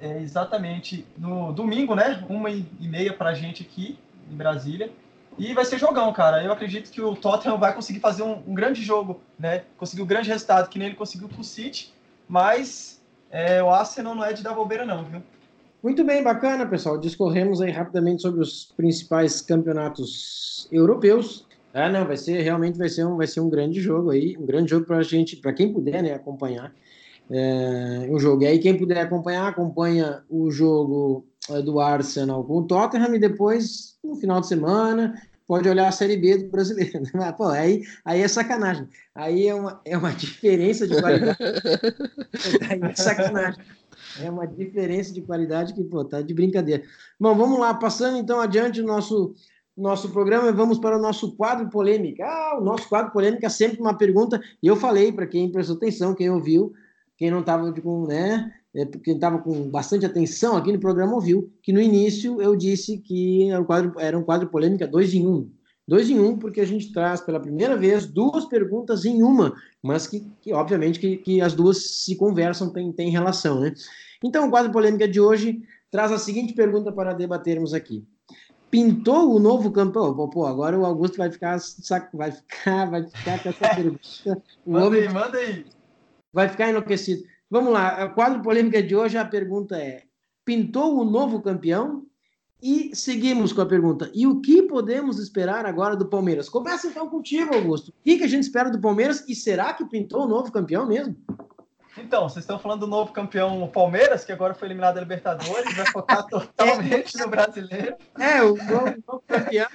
É, 0.00 0.20
exatamente. 0.20 1.06
No 1.16 1.52
domingo, 1.52 1.94
né? 1.94 2.24
Uma 2.28 2.50
e 2.50 2.66
meia 2.80 3.12
para 3.12 3.30
a 3.30 3.34
gente 3.34 3.62
aqui 3.62 3.98
em 4.30 4.36
Brasília. 4.36 4.92
E 5.38 5.54
vai 5.54 5.64
ser 5.64 5.78
jogão, 5.78 6.12
cara. 6.12 6.42
Eu 6.42 6.52
acredito 6.52 6.90
que 6.90 7.00
o 7.00 7.14
Tottenham 7.14 7.58
vai 7.58 7.74
conseguir 7.74 8.00
fazer 8.00 8.22
um, 8.22 8.42
um 8.46 8.54
grande 8.54 8.82
jogo, 8.82 9.20
né? 9.38 9.62
Conseguir 9.76 10.02
um 10.02 10.06
grande 10.06 10.28
resultado, 10.28 10.68
que 10.68 10.78
nem 10.78 10.88
ele 10.88 10.96
conseguiu 10.96 11.28
com 11.28 11.40
o 11.40 11.44
City. 11.44 11.92
Mas 12.28 13.00
é, 13.30 13.62
o 13.62 13.70
Arsenal 13.70 14.14
não 14.14 14.24
é 14.24 14.32
de 14.32 14.42
dar 14.42 14.54
bobeira, 14.54 14.84
não, 14.84 15.04
viu? 15.04 15.22
Muito 15.82 16.04
bem, 16.04 16.22
bacana, 16.22 16.66
pessoal. 16.66 16.98
Discorremos 16.98 17.60
aí 17.60 17.70
rapidamente 17.70 18.22
sobre 18.22 18.40
os 18.40 18.72
principais 18.76 19.40
campeonatos 19.40 20.68
europeus. 20.72 21.46
Ah, 21.72 21.88
não, 21.88 22.04
vai 22.04 22.16
ser 22.16 22.40
realmente 22.42 22.76
vai 22.76 22.88
ser 22.88 23.04
um, 23.04 23.16
vai 23.16 23.26
ser 23.26 23.40
um 23.40 23.48
grande 23.48 23.80
jogo 23.80 24.10
aí, 24.10 24.36
um 24.36 24.44
grande 24.44 24.70
jogo 24.70 24.86
para 24.86 24.96
a 24.96 25.02
gente, 25.02 25.36
para 25.36 25.52
quem 25.52 25.72
puder, 25.72 26.02
né, 26.02 26.14
acompanhar 26.14 26.72
é, 27.30 28.08
um 28.10 28.18
jogo. 28.18 28.42
E 28.42 28.46
aí 28.46 28.58
quem 28.58 28.76
puder 28.76 29.00
acompanhar, 29.02 29.46
acompanha 29.46 30.22
o 30.28 30.50
jogo 30.50 31.26
é, 31.50 31.62
do 31.62 31.78
Arsenal 31.78 32.42
com 32.42 32.58
o 32.58 32.66
Tottenham 32.66 33.14
e 33.14 33.18
depois 33.18 33.98
no 34.02 34.16
final 34.16 34.40
de 34.40 34.48
semana 34.48 35.14
pode 35.48 35.66
olhar 35.66 35.88
a 35.88 35.92
Série 35.92 36.18
B 36.18 36.36
do 36.36 36.50
brasileiro. 36.50 37.02
Mas, 37.14 37.32
pô, 37.34 37.46
aí, 37.46 37.82
aí 38.04 38.20
é 38.20 38.28
sacanagem. 38.28 38.86
Aí 39.14 39.48
é 39.48 39.54
uma, 39.54 39.80
é 39.84 39.96
uma 39.96 40.12
diferença 40.12 40.86
de 40.86 41.00
qualidade. 41.00 41.38
aí 42.70 42.80
é 42.82 42.94
sacanagem. 42.94 43.64
É 44.22 44.30
uma 44.30 44.46
diferença 44.46 45.12
de 45.12 45.22
qualidade 45.22 45.72
que, 45.72 45.82
pô, 45.82 46.04
tá 46.04 46.20
de 46.20 46.34
brincadeira. 46.34 46.84
Bom, 47.18 47.34
vamos 47.34 47.58
lá, 47.58 47.72
passando 47.72 48.18
então 48.18 48.40
adiante 48.40 48.80
o 48.80 48.86
nosso, 48.86 49.34
nosso 49.76 50.10
programa, 50.10 50.52
vamos 50.52 50.78
para 50.78 50.98
o 50.98 51.00
nosso 51.00 51.34
quadro 51.34 51.68
polêmica. 51.70 52.24
Ah, 52.24 52.58
o 52.60 52.64
nosso 52.64 52.88
quadro 52.88 53.10
polêmica 53.10 53.46
é 53.46 53.50
sempre 53.50 53.80
uma 53.80 53.96
pergunta, 53.96 54.40
e 54.62 54.66
eu 54.66 54.76
falei 54.76 55.10
para 55.10 55.26
quem 55.26 55.50
prestou 55.50 55.76
atenção, 55.76 56.14
quem 56.14 56.30
ouviu, 56.30 56.72
quem 57.16 57.30
não 57.30 57.40
estava 57.40 57.72
com, 57.80 58.06
né, 58.06 58.52
é, 58.74 58.84
quem 58.84 59.14
estava 59.14 59.38
com 59.38 59.70
bastante 59.70 60.04
atenção 60.04 60.56
aqui 60.56 60.72
no 60.72 60.80
programa 60.80 61.14
ouviu 61.14 61.52
que 61.62 61.72
no 61.72 61.80
início 61.80 62.40
eu 62.40 62.54
disse 62.54 62.98
que 62.98 63.50
era 63.50 63.60
um 63.60 63.64
quadro, 63.64 63.94
era 63.98 64.18
um 64.18 64.22
quadro 64.22 64.48
polêmica 64.48 64.86
dois 64.86 65.14
em 65.14 65.26
um. 65.26 65.50
Dois 65.86 66.10
em 66.10 66.20
um, 66.20 66.36
porque 66.36 66.60
a 66.60 66.66
gente 66.66 66.92
traz 66.92 67.18
pela 67.22 67.40
primeira 67.40 67.74
vez 67.74 68.04
duas 68.04 68.44
perguntas 68.44 69.06
em 69.06 69.22
uma, 69.22 69.54
mas 69.82 70.06
que, 70.06 70.20
que 70.42 70.52
obviamente, 70.52 71.00
que, 71.00 71.16
que, 71.16 71.40
as 71.40 71.54
duas 71.54 72.02
se 72.02 72.14
conversam, 72.14 72.70
tem, 72.70 72.92
tem 72.92 73.08
relação, 73.08 73.60
né? 73.60 73.72
Então, 74.22 74.46
o 74.46 74.50
quadro 74.50 74.70
polêmica 74.70 75.08
de 75.08 75.18
hoje 75.18 75.62
traz 75.90 76.12
a 76.12 76.18
seguinte 76.18 76.52
pergunta 76.52 76.92
para 76.92 77.14
debatermos 77.14 77.72
aqui. 77.72 78.04
Pintou 78.70 79.34
o 79.34 79.38
novo 79.38 79.70
campeão? 79.70 80.14
Pô, 80.28 80.44
agora 80.44 80.78
o 80.78 80.84
Augusto 80.84 81.16
vai 81.16 81.30
ficar, 81.30 81.58
vai 82.12 82.32
ficar, 82.32 82.90
vai 82.90 83.06
ficar 83.06 83.42
com 83.42 83.48
essa 83.48 83.68
pergunta. 83.74 84.42
manda 84.66 84.96
aí, 84.96 85.08
manda 85.08 85.38
aí. 85.38 85.64
Vai 86.34 86.50
ficar 86.50 86.68
enlouquecido. 86.68 87.22
Vamos 87.50 87.72
lá, 87.72 87.88
a 87.88 88.08
quadro 88.08 88.42
polêmica 88.42 88.82
de 88.82 88.94
hoje, 88.94 89.16
a 89.16 89.24
pergunta 89.24 89.76
é: 89.76 90.02
pintou 90.44 90.98
o 90.98 91.04
novo 91.04 91.40
campeão? 91.40 92.04
E 92.60 92.94
seguimos 92.94 93.52
com 93.52 93.60
a 93.60 93.66
pergunta: 93.66 94.10
e 94.12 94.26
o 94.26 94.40
que 94.40 94.62
podemos 94.62 95.18
esperar 95.18 95.64
agora 95.64 95.96
do 95.96 96.08
Palmeiras? 96.08 96.48
Começa 96.48 96.88
então 96.88 97.08
contigo, 97.08 97.54
Augusto. 97.54 97.88
O 97.88 97.94
que, 98.04 98.18
que 98.18 98.24
a 98.24 98.28
gente 98.28 98.42
espera 98.42 98.70
do 98.70 98.80
Palmeiras 98.80 99.24
e 99.28 99.34
será 99.34 99.72
que 99.72 99.84
pintou 99.84 100.24
o 100.24 100.28
novo 100.28 100.52
campeão 100.52 100.86
mesmo? 100.86 101.16
Então, 101.96 102.28
vocês 102.28 102.44
estão 102.44 102.58
falando 102.58 102.80
do 102.80 102.86
novo 102.86 103.12
campeão 103.12 103.66
Palmeiras, 103.68 104.24
que 104.24 104.30
agora 104.30 104.54
foi 104.54 104.68
eliminado 104.68 104.96
da 104.96 105.00
Libertadores, 105.00 105.74
vai 105.74 105.86
focar 105.86 106.24
totalmente 106.28 107.16
no 107.18 107.28
brasileiro. 107.28 107.96
É, 108.18 108.42
o 108.42 108.56
novo, 108.56 109.22
campeão. 109.26 109.68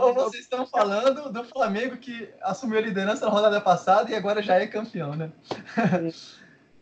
Ou 0.00 0.14
vocês 0.14 0.42
estão 0.42 0.66
falando 0.66 1.30
do 1.30 1.44
Flamengo 1.44 1.96
que 1.96 2.28
assumiu 2.42 2.78
a 2.78 2.82
liderança 2.82 3.26
na 3.26 3.30
rodada 3.30 3.60
passada 3.60 4.10
e 4.10 4.14
agora 4.14 4.42
já 4.42 4.54
é 4.54 4.66
campeão, 4.66 5.14
né? 5.14 5.30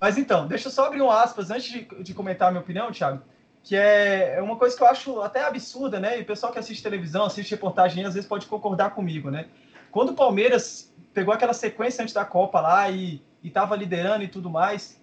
Mas 0.04 0.18
então, 0.18 0.46
deixa 0.46 0.68
eu 0.68 0.70
só 0.70 0.84
abrir 0.84 1.00
um 1.00 1.10
aspas 1.10 1.50
antes 1.50 1.64
de, 1.64 2.02
de 2.02 2.12
comentar 2.12 2.48
a 2.48 2.50
minha 2.50 2.60
opinião, 2.60 2.92
Thiago, 2.92 3.22
que 3.62 3.74
é, 3.74 4.34
é 4.36 4.42
uma 4.42 4.54
coisa 4.54 4.76
que 4.76 4.82
eu 4.82 4.86
acho 4.86 5.22
até 5.22 5.42
absurda, 5.42 5.98
né? 5.98 6.18
E 6.18 6.20
o 6.20 6.26
pessoal 6.26 6.52
que 6.52 6.58
assiste 6.58 6.82
televisão, 6.82 7.24
assiste 7.24 7.52
reportagem, 7.52 8.04
às 8.04 8.12
vezes 8.12 8.28
pode 8.28 8.44
concordar 8.44 8.90
comigo, 8.90 9.30
né? 9.30 9.46
Quando 9.90 10.10
o 10.10 10.14
Palmeiras 10.14 10.92
pegou 11.14 11.32
aquela 11.32 11.54
sequência 11.54 12.02
antes 12.02 12.12
da 12.12 12.22
Copa 12.22 12.60
lá 12.60 12.90
e 12.90 13.22
estava 13.42 13.74
liderando 13.74 14.22
e 14.22 14.28
tudo 14.28 14.50
mais, 14.50 15.00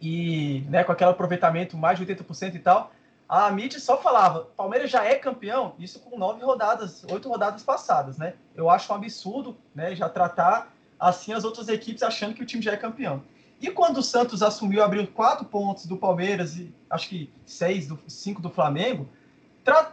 e 0.00 0.64
né, 0.70 0.82
com 0.82 0.92
aquele 0.92 1.10
aproveitamento 1.10 1.76
mais 1.76 1.98
de 1.98 2.06
80% 2.06 2.54
e 2.54 2.58
tal, 2.58 2.90
a 3.28 3.50
mídia 3.50 3.78
só 3.78 3.98
falava, 4.00 4.48
Palmeiras 4.56 4.90
já 4.90 5.04
é 5.04 5.16
campeão, 5.16 5.74
isso 5.78 6.00
com 6.00 6.16
nove 6.18 6.42
rodadas, 6.42 7.04
oito 7.04 7.28
rodadas 7.28 7.62
passadas, 7.62 8.16
né? 8.16 8.32
Eu 8.56 8.70
acho 8.70 8.90
um 8.94 8.96
absurdo, 8.96 9.58
né, 9.74 9.94
já 9.94 10.08
tratar 10.08 10.72
assim 10.98 11.34
as 11.34 11.44
outras 11.44 11.68
equipes 11.68 12.02
achando 12.02 12.32
que 12.32 12.42
o 12.42 12.46
time 12.46 12.62
já 12.62 12.72
é 12.72 12.78
campeão. 12.78 13.22
E 13.62 13.70
quando 13.70 13.98
o 13.98 14.02
Santos 14.02 14.42
assumiu, 14.42 14.82
abriu 14.82 15.06
quatro 15.06 15.44
pontos 15.44 15.86
do 15.86 15.96
Palmeiras 15.96 16.56
e 16.56 16.74
acho 16.90 17.08
que 17.08 17.32
seis, 17.46 17.86
do, 17.86 17.96
cinco 18.08 18.42
do 18.42 18.50
Flamengo, 18.50 19.08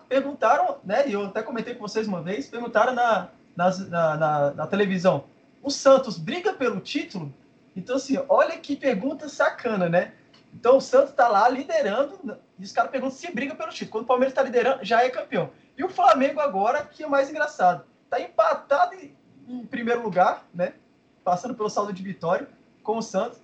perguntaram, 0.08 0.80
né? 0.84 1.08
E 1.08 1.14
eu 1.14 1.28
até 1.28 1.44
comentei 1.44 1.76
com 1.76 1.88
vocês 1.88 2.08
uma 2.08 2.20
vez, 2.20 2.48
perguntaram 2.48 2.96
na, 2.96 3.30
na, 3.56 3.70
na, 4.18 4.52
na 4.56 4.68
televisão: 4.68 5.26
o 5.62 5.70
Santos 5.70 6.18
briga 6.18 6.52
pelo 6.52 6.80
título? 6.80 7.32
Então, 7.76 7.98
assim, 7.98 8.18
olha 8.28 8.58
que 8.58 8.76
pergunta 8.76 9.30
sacana, 9.30 9.88
né? 9.88 10.14
Então, 10.52 10.78
o 10.78 10.82
Santos 10.82 11.12
está 11.12 11.28
lá 11.28 11.48
liderando, 11.48 12.40
e 12.58 12.64
os 12.64 12.72
caras 12.72 12.90
perguntam 12.90 13.16
se 13.16 13.32
briga 13.32 13.54
pelo 13.54 13.70
título. 13.70 13.92
Quando 13.92 14.06
o 14.06 14.08
Palmeiras 14.08 14.32
está 14.32 14.42
liderando, 14.42 14.84
já 14.84 15.04
é 15.04 15.10
campeão. 15.12 15.52
E 15.78 15.84
o 15.84 15.90
Flamengo 15.90 16.40
agora, 16.40 16.84
que 16.86 17.04
é 17.04 17.08
mais 17.08 17.30
engraçado, 17.30 17.86
está 18.06 18.20
empatado 18.20 18.96
em, 18.96 19.16
em 19.48 19.64
primeiro 19.64 20.02
lugar, 20.02 20.44
né? 20.52 20.74
Passando 21.24 21.54
pelo 21.54 21.70
saldo 21.70 21.94
de 21.94 22.02
vitória 22.02 22.50
com 22.82 22.98
o 22.98 23.02
Santos 23.04 23.40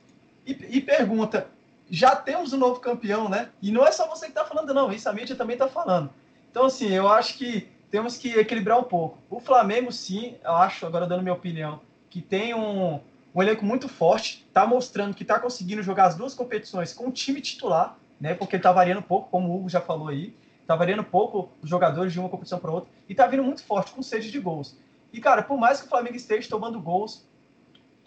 e, 0.45 0.77
e 0.77 0.81
pergunta: 0.81 1.47
já 1.89 2.15
temos 2.15 2.53
um 2.53 2.57
novo 2.57 2.79
campeão, 2.79 3.29
né? 3.29 3.49
E 3.61 3.71
não 3.71 3.85
é 3.85 3.91
só 3.91 4.07
você 4.07 4.25
que 4.25 4.31
está 4.31 4.45
falando, 4.45 4.73
não, 4.73 4.91
isso 4.91 5.09
a 5.09 5.13
mídia 5.13 5.35
também 5.35 5.55
está 5.55 5.67
falando. 5.67 6.09
Então, 6.49 6.65
assim, 6.65 6.89
eu 6.89 7.07
acho 7.07 7.37
que 7.37 7.67
temos 7.91 8.17
que 8.17 8.37
equilibrar 8.37 8.79
um 8.79 8.83
pouco. 8.83 9.17
O 9.29 9.39
Flamengo, 9.39 9.91
sim, 9.91 10.35
eu 10.43 10.53
acho, 10.53 10.85
agora 10.85 11.07
dando 11.07 11.21
minha 11.21 11.33
opinião, 11.33 11.81
que 12.09 12.21
tem 12.21 12.53
um, 12.53 12.99
um 13.33 13.41
elenco 13.41 13.65
muito 13.65 13.87
forte, 13.87 14.45
está 14.47 14.65
mostrando 14.65 15.13
que 15.13 15.23
está 15.23 15.39
conseguindo 15.39 15.83
jogar 15.83 16.05
as 16.05 16.15
duas 16.15 16.33
competições 16.33 16.93
com 16.93 17.07
o 17.07 17.11
time 17.11 17.41
titular, 17.41 17.97
né? 18.19 18.33
Porque 18.33 18.55
está 18.55 18.71
variando 18.71 19.01
pouco, 19.01 19.29
como 19.29 19.49
o 19.49 19.55
Hugo 19.57 19.69
já 19.69 19.81
falou 19.81 20.07
aí, 20.07 20.35
está 20.61 20.75
variando 20.75 21.03
pouco 21.03 21.49
os 21.61 21.69
jogadores 21.69 22.11
de 22.11 22.19
uma 22.19 22.29
competição 22.29 22.59
para 22.59 22.71
outra, 22.71 22.89
e 23.07 23.11
está 23.13 23.27
vindo 23.27 23.43
muito 23.43 23.63
forte, 23.63 23.91
com 23.91 24.01
sede 24.01 24.31
de 24.31 24.39
gols. 24.39 24.75
E, 25.13 25.21
cara, 25.21 25.43
por 25.43 25.57
mais 25.57 25.79
que 25.79 25.87
o 25.87 25.89
Flamengo 25.89 26.15
esteja 26.15 26.49
tomando 26.49 26.79
gols, 26.79 27.25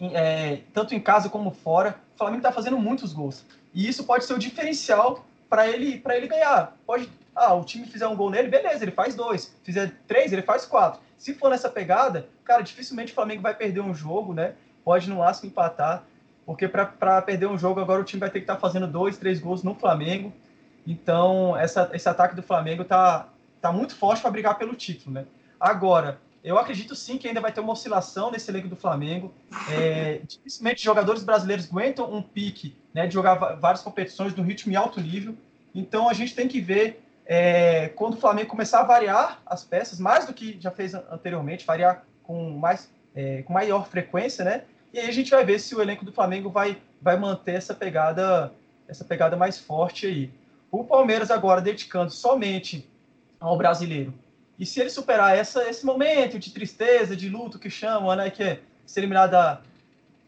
é, 0.01 0.61
tanto 0.73 0.95
em 0.95 0.99
casa 0.99 1.29
como 1.29 1.51
fora, 1.51 1.99
o 2.15 2.17
Flamengo 2.17 2.39
está 2.39 2.51
fazendo 2.51 2.77
muitos 2.77 3.13
gols. 3.13 3.45
E 3.73 3.87
isso 3.87 4.03
pode 4.05 4.25
ser 4.25 4.33
o 4.33 4.39
diferencial 4.39 5.25
para 5.49 5.67
ele, 5.67 5.99
para 5.99 6.15
ele 6.15 6.27
ganhar. 6.27 6.77
Pode, 6.85 7.09
ah, 7.35 7.53
o 7.53 7.63
time 7.63 7.85
fizer 7.85 8.07
um 8.07 8.15
gol 8.15 8.29
nele, 8.29 8.47
beleza, 8.47 8.83
ele 8.83 8.91
faz 8.91 9.15
dois. 9.15 9.53
Fizer 9.63 9.93
três, 10.07 10.31
ele 10.31 10.41
faz 10.41 10.65
quatro. 10.65 11.01
Se 11.17 11.33
for 11.33 11.49
nessa 11.49 11.69
pegada, 11.69 12.27
cara, 12.45 12.61
dificilmente 12.61 13.11
o 13.11 13.15
Flamengo 13.15 13.41
vai 13.41 13.53
perder 13.53 13.81
um 13.81 13.93
jogo, 13.93 14.33
né? 14.33 14.53
Pode 14.85 15.09
no 15.09 15.17
máximo 15.17 15.49
empatar, 15.49 16.03
porque 16.45 16.67
para 16.67 17.21
perder 17.21 17.47
um 17.47 17.57
jogo 17.57 17.79
agora 17.79 18.01
o 18.01 18.05
time 18.05 18.21
vai 18.21 18.29
ter 18.29 18.39
que 18.39 18.43
estar 18.43 18.55
tá 18.55 18.59
fazendo 18.59 18.87
dois, 18.87 19.17
três 19.17 19.39
gols 19.39 19.63
no 19.63 19.75
Flamengo. 19.75 20.31
Então, 20.87 21.57
essa, 21.57 21.89
esse 21.93 22.07
ataque 22.07 22.35
do 22.35 22.41
Flamengo 22.41 22.85
tá, 22.85 23.27
tá 23.61 23.71
muito 23.71 23.95
forte 23.95 24.21
para 24.21 24.31
brigar 24.31 24.57
pelo 24.57 24.73
título, 24.75 25.13
né? 25.13 25.25
Agora, 25.59 26.19
eu 26.43 26.57
acredito 26.57 26.95
sim 26.95 27.17
que 27.17 27.27
ainda 27.27 27.41
vai 27.41 27.51
ter 27.51 27.59
uma 27.59 27.73
oscilação 27.73 28.31
nesse 28.31 28.49
elenco 28.49 28.67
do 28.67 28.75
Flamengo. 28.75 29.33
É, 29.69 30.21
dificilmente 30.27 30.83
jogadores 30.83 31.23
brasileiros 31.23 31.67
aguentam 31.69 32.11
um 32.13 32.21
pique 32.21 32.75
né, 32.93 33.07
de 33.07 33.13
jogar 33.13 33.35
várias 33.55 33.81
competições 33.81 34.35
no 34.35 34.43
ritmo 34.43 34.71
em 34.71 34.75
alto 34.75 35.01
nível. 35.01 35.35
Então 35.75 36.09
a 36.09 36.13
gente 36.13 36.33
tem 36.33 36.47
que 36.47 36.61
ver 36.61 37.03
é, 37.25 37.89
quando 37.89 38.13
o 38.13 38.17
Flamengo 38.17 38.49
começar 38.49 38.79
a 38.79 38.83
variar 38.83 39.41
as 39.45 39.63
peças, 39.63 39.99
mais 39.99 40.25
do 40.25 40.33
que 40.33 40.57
já 40.59 40.71
fez 40.71 40.93
anteriormente, 40.93 41.65
variar 41.65 42.05
com, 42.23 42.51
mais, 42.51 42.89
é, 43.13 43.43
com 43.43 43.53
maior 43.53 43.87
frequência, 43.87 44.45
né? 44.45 44.63
E 44.93 44.99
aí 44.99 45.07
a 45.07 45.11
gente 45.11 45.29
vai 45.29 45.45
ver 45.45 45.59
se 45.59 45.75
o 45.75 45.81
elenco 45.81 46.05
do 46.05 46.11
Flamengo 46.11 46.49
vai, 46.49 46.81
vai 47.01 47.17
manter 47.17 47.55
essa 47.55 47.73
pegada, 47.73 48.51
essa 48.87 49.03
pegada 49.03 49.35
mais 49.35 49.59
forte 49.59 50.07
aí. 50.07 50.31
O 50.71 50.83
Palmeiras 50.83 51.29
agora 51.29 51.61
dedicando 51.61 52.11
somente 52.11 52.89
ao 53.39 53.57
brasileiro 53.57 54.13
e 54.59 54.65
se 54.65 54.81
ele 54.81 54.89
superar 54.89 55.37
essa, 55.37 55.69
esse 55.69 55.85
momento 55.85 56.37
de 56.37 56.51
tristeza, 56.51 57.15
de 57.15 57.29
luto 57.29 57.57
que 57.57 57.69
chamam, 57.69 58.13
né, 58.13 58.29
que 58.29 58.43
é 58.43 58.61
ser 58.85 58.99
eliminado 58.99 59.31
da, 59.31 59.61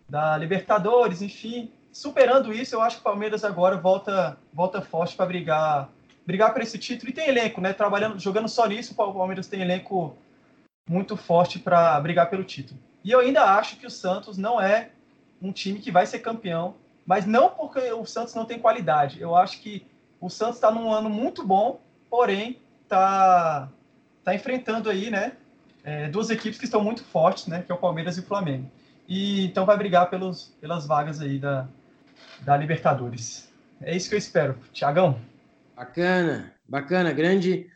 da 0.07 0.37
Libertadores, 0.37 1.21
enfim, 1.21 1.69
superando 1.91 2.53
isso, 2.53 2.73
eu 2.73 2.81
acho 2.81 2.95
que 2.97 3.01
o 3.01 3.03
Palmeiras 3.03 3.43
agora 3.43 3.75
volta, 3.75 4.37
volta 4.53 4.81
forte 4.81 5.15
para 5.17 5.25
brigar, 5.25 5.89
brigar 6.25 6.53
por 6.53 6.61
esse 6.61 6.77
título 6.77 7.11
e 7.11 7.13
tem 7.13 7.27
elenco, 7.27 7.59
né? 7.59 7.73
Trabalhando, 7.73 8.17
jogando 8.19 8.47
só 8.47 8.65
nisso, 8.65 8.93
o 8.93 8.95
Palmeiras 8.95 9.47
tem 9.47 9.61
elenco 9.61 10.15
muito 10.89 11.17
forte 11.17 11.59
para 11.59 11.99
brigar 11.99 12.29
pelo 12.29 12.43
título. 12.43 12.79
E 13.03 13.11
eu 13.11 13.19
ainda 13.19 13.43
acho 13.57 13.77
que 13.77 13.85
o 13.85 13.91
Santos 13.91 14.37
não 14.37 14.61
é 14.61 14.91
um 15.41 15.51
time 15.51 15.79
que 15.79 15.91
vai 15.91 16.05
ser 16.05 16.19
campeão, 16.19 16.75
mas 17.05 17.25
não 17.25 17.49
porque 17.49 17.91
o 17.91 18.05
Santos 18.05 18.33
não 18.33 18.45
tem 18.45 18.59
qualidade. 18.59 19.19
Eu 19.19 19.35
acho 19.35 19.59
que 19.59 19.85
o 20.21 20.29
Santos 20.29 20.55
está 20.55 20.71
num 20.71 20.91
ano 20.91 21.09
muito 21.09 21.45
bom, 21.45 21.81
porém 22.09 22.59
está 22.83 23.69
está 24.21 24.33
enfrentando 24.33 24.89
aí, 24.89 25.09
né, 25.09 25.33
é, 25.83 26.07
duas 26.07 26.29
equipes 26.29 26.59
que 26.59 26.65
estão 26.65 26.83
muito 26.83 27.03
fortes, 27.03 27.47
né, 27.47 27.63
que 27.65 27.71
é 27.71 27.75
o 27.75 27.77
Palmeiras 27.77 28.17
e 28.17 28.19
o 28.21 28.23
Flamengo. 28.23 28.69
E 29.07 29.45
então 29.45 29.65
vai 29.65 29.77
brigar 29.77 30.09
pelos, 30.09 30.53
pelas 30.61 30.85
vagas 30.85 31.19
aí 31.19 31.37
da, 31.37 31.67
da 32.41 32.55
Libertadores. 32.55 33.51
É 33.81 33.95
isso 33.95 34.07
que 34.07 34.15
eu 34.15 34.19
espero. 34.19 34.55
Tiagão? 34.71 35.19
Bacana, 35.75 36.53
bacana, 36.69 37.11
grande, 37.11 37.67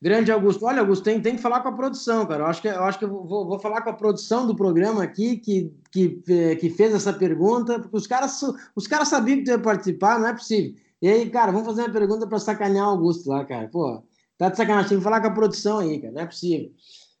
grande 0.00 0.30
Augusto. 0.30 0.64
Olha, 0.64 0.80
Augusto, 0.80 1.02
tem, 1.02 1.20
tem 1.20 1.34
que 1.34 1.42
falar 1.42 1.60
com 1.60 1.68
a 1.68 1.76
produção, 1.76 2.24
cara. 2.24 2.44
Eu 2.44 2.46
acho 2.46 2.62
que, 2.62 2.68
eu 2.68 2.84
acho 2.84 2.98
que 2.98 3.04
eu 3.04 3.08
vou, 3.08 3.46
vou 3.46 3.58
falar 3.58 3.82
com 3.82 3.90
a 3.90 3.94
produção 3.94 4.46
do 4.46 4.54
programa 4.54 5.02
aqui, 5.02 5.36
que, 5.36 5.74
que, 5.90 6.22
que 6.60 6.70
fez 6.70 6.94
essa 6.94 7.12
pergunta, 7.12 7.80
porque 7.80 7.96
os 7.96 8.06
caras, 8.06 8.40
os 8.74 8.86
caras 8.86 9.08
sabiam 9.08 9.38
que 9.38 9.44
tu 9.44 9.50
ia 9.50 9.58
participar, 9.58 10.20
não 10.20 10.28
é 10.28 10.32
possível. 10.32 10.74
E 11.02 11.08
aí, 11.08 11.28
cara, 11.28 11.50
vamos 11.50 11.66
fazer 11.66 11.82
uma 11.82 11.92
pergunta 11.92 12.26
para 12.26 12.38
sacanear 12.38 12.86
o 12.86 12.90
Augusto 12.90 13.28
lá, 13.28 13.44
cara. 13.44 13.66
Pô, 13.68 14.04
Tá 14.40 14.48
de 14.48 14.56
sacanagem, 14.56 14.88
tem 14.88 14.98
que 14.98 15.04
falar 15.04 15.20
com 15.20 15.26
a 15.26 15.34
produção 15.34 15.80
aí, 15.80 16.00
cara. 16.00 16.14
Não 16.14 16.22
é 16.22 16.26
possível. 16.26 16.72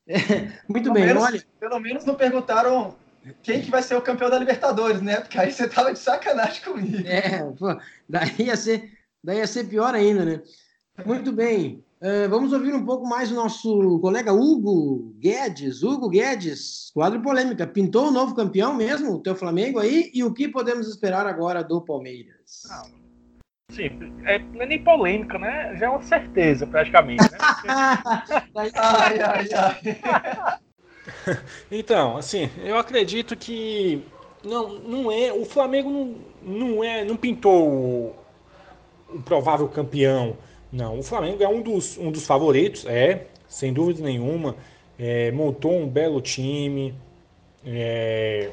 É, 0.08 0.16
muito 0.66 0.84
pelo 0.84 0.94
bem, 0.94 1.04
menos, 1.04 1.22
olha. 1.22 1.44
Pelo 1.60 1.78
menos 1.78 2.04
não 2.06 2.14
perguntaram 2.14 2.96
quem 3.42 3.60
que 3.60 3.70
vai 3.70 3.82
ser 3.82 3.94
o 3.94 4.00
campeão 4.00 4.30
da 4.30 4.38
Libertadores, 4.38 5.02
né? 5.02 5.20
Porque 5.20 5.38
aí 5.38 5.52
você 5.52 5.68
tava 5.68 5.92
de 5.92 5.98
sacanagem 5.98 6.64
comigo. 6.64 7.06
É, 7.06 7.42
pô, 7.58 7.78
daí 8.08 8.34
ia 8.38 8.56
ser, 8.56 8.90
daí 9.22 9.36
ia 9.36 9.46
ser 9.46 9.64
pior 9.64 9.94
ainda, 9.94 10.24
né? 10.24 10.42
Muito 11.04 11.30
bem. 11.30 11.84
Uh, 12.00 12.26
vamos 12.30 12.54
ouvir 12.54 12.74
um 12.74 12.86
pouco 12.86 13.06
mais 13.06 13.30
o 13.30 13.34
nosso 13.34 14.00
colega 14.00 14.32
Hugo 14.32 15.14
Guedes. 15.18 15.82
Hugo 15.82 16.08
Guedes, 16.08 16.90
quadro 16.94 17.20
polêmica. 17.20 17.66
Pintou 17.66 18.08
o 18.08 18.10
novo 18.10 18.34
campeão 18.34 18.72
mesmo, 18.72 19.12
o 19.12 19.20
teu 19.20 19.36
Flamengo 19.36 19.78
aí? 19.78 20.10
E 20.14 20.24
o 20.24 20.32
que 20.32 20.48
podemos 20.48 20.88
esperar 20.88 21.26
agora 21.26 21.62
do 21.62 21.82
Palmeiras? 21.82 22.62
Não, 22.66 22.99
Sim, 23.70 23.90
é, 24.24 24.38
não 24.38 24.62
é 24.62 24.66
nem 24.66 24.82
polêmica, 24.82 25.38
né? 25.38 25.76
Já 25.78 25.86
é 25.86 25.88
uma 25.88 26.02
certeza, 26.02 26.66
praticamente. 26.66 27.22
Né? 27.22 27.38
ai, 28.54 28.70
ai, 28.74 29.48
ai. 29.54 30.58
então, 31.70 32.16
assim, 32.16 32.50
eu 32.64 32.76
acredito 32.76 33.36
que 33.36 34.02
não, 34.44 34.78
não 34.80 35.12
é. 35.12 35.32
O 35.32 35.44
Flamengo 35.44 35.90
não, 35.90 36.14
não 36.42 36.84
é, 36.84 37.04
não 37.04 37.16
pintou 37.16 38.14
o 39.08 39.22
provável 39.24 39.68
campeão. 39.68 40.36
Não, 40.72 40.98
o 40.98 41.02
Flamengo 41.02 41.42
é 41.42 41.48
um 41.48 41.62
dos, 41.62 41.98
um 41.98 42.10
dos 42.10 42.26
favoritos, 42.26 42.86
é, 42.86 43.26
sem 43.48 43.72
dúvida 43.72 44.02
nenhuma. 44.02 44.56
É, 44.98 45.30
montou 45.32 45.78
um 45.78 45.88
belo 45.88 46.20
time, 46.20 46.94
é, 47.64 48.50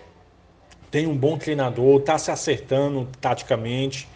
tem 0.90 1.06
um 1.06 1.16
bom 1.16 1.38
treinador, 1.38 2.00
está 2.00 2.18
se 2.18 2.32
acertando 2.32 3.08
taticamente. 3.20 4.08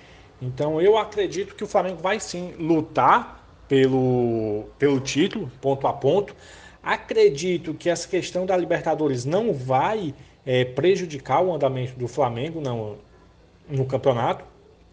Então 0.42 0.82
eu 0.82 0.98
acredito 0.98 1.56
que 1.56 1.64
o 1.64 1.68
Flamengo 1.68 2.02
vai 2.02 2.20
sim 2.20 2.54
lutar 2.58 3.46
pelo, 3.68 4.66
pelo 4.80 5.00
título, 5.00 5.52
ponto 5.62 5.88
a 5.88 5.94
ponto. 5.94 6.36
Acredito 6.82 7.74
que 7.74 7.90
essa 7.90 8.08
questão 8.08 8.46
da 8.46 8.58
Libertadores 8.58 9.24
não 9.24 9.54
vai 9.54 10.16
é, 10.46 10.66
prejudicar 10.66 11.42
o 11.44 11.54
andamento 11.54 11.98
do 11.98 12.08
Flamengo, 12.08 12.60
não, 12.60 12.98
no 13.70 13.86
campeonato, 13.86 14.44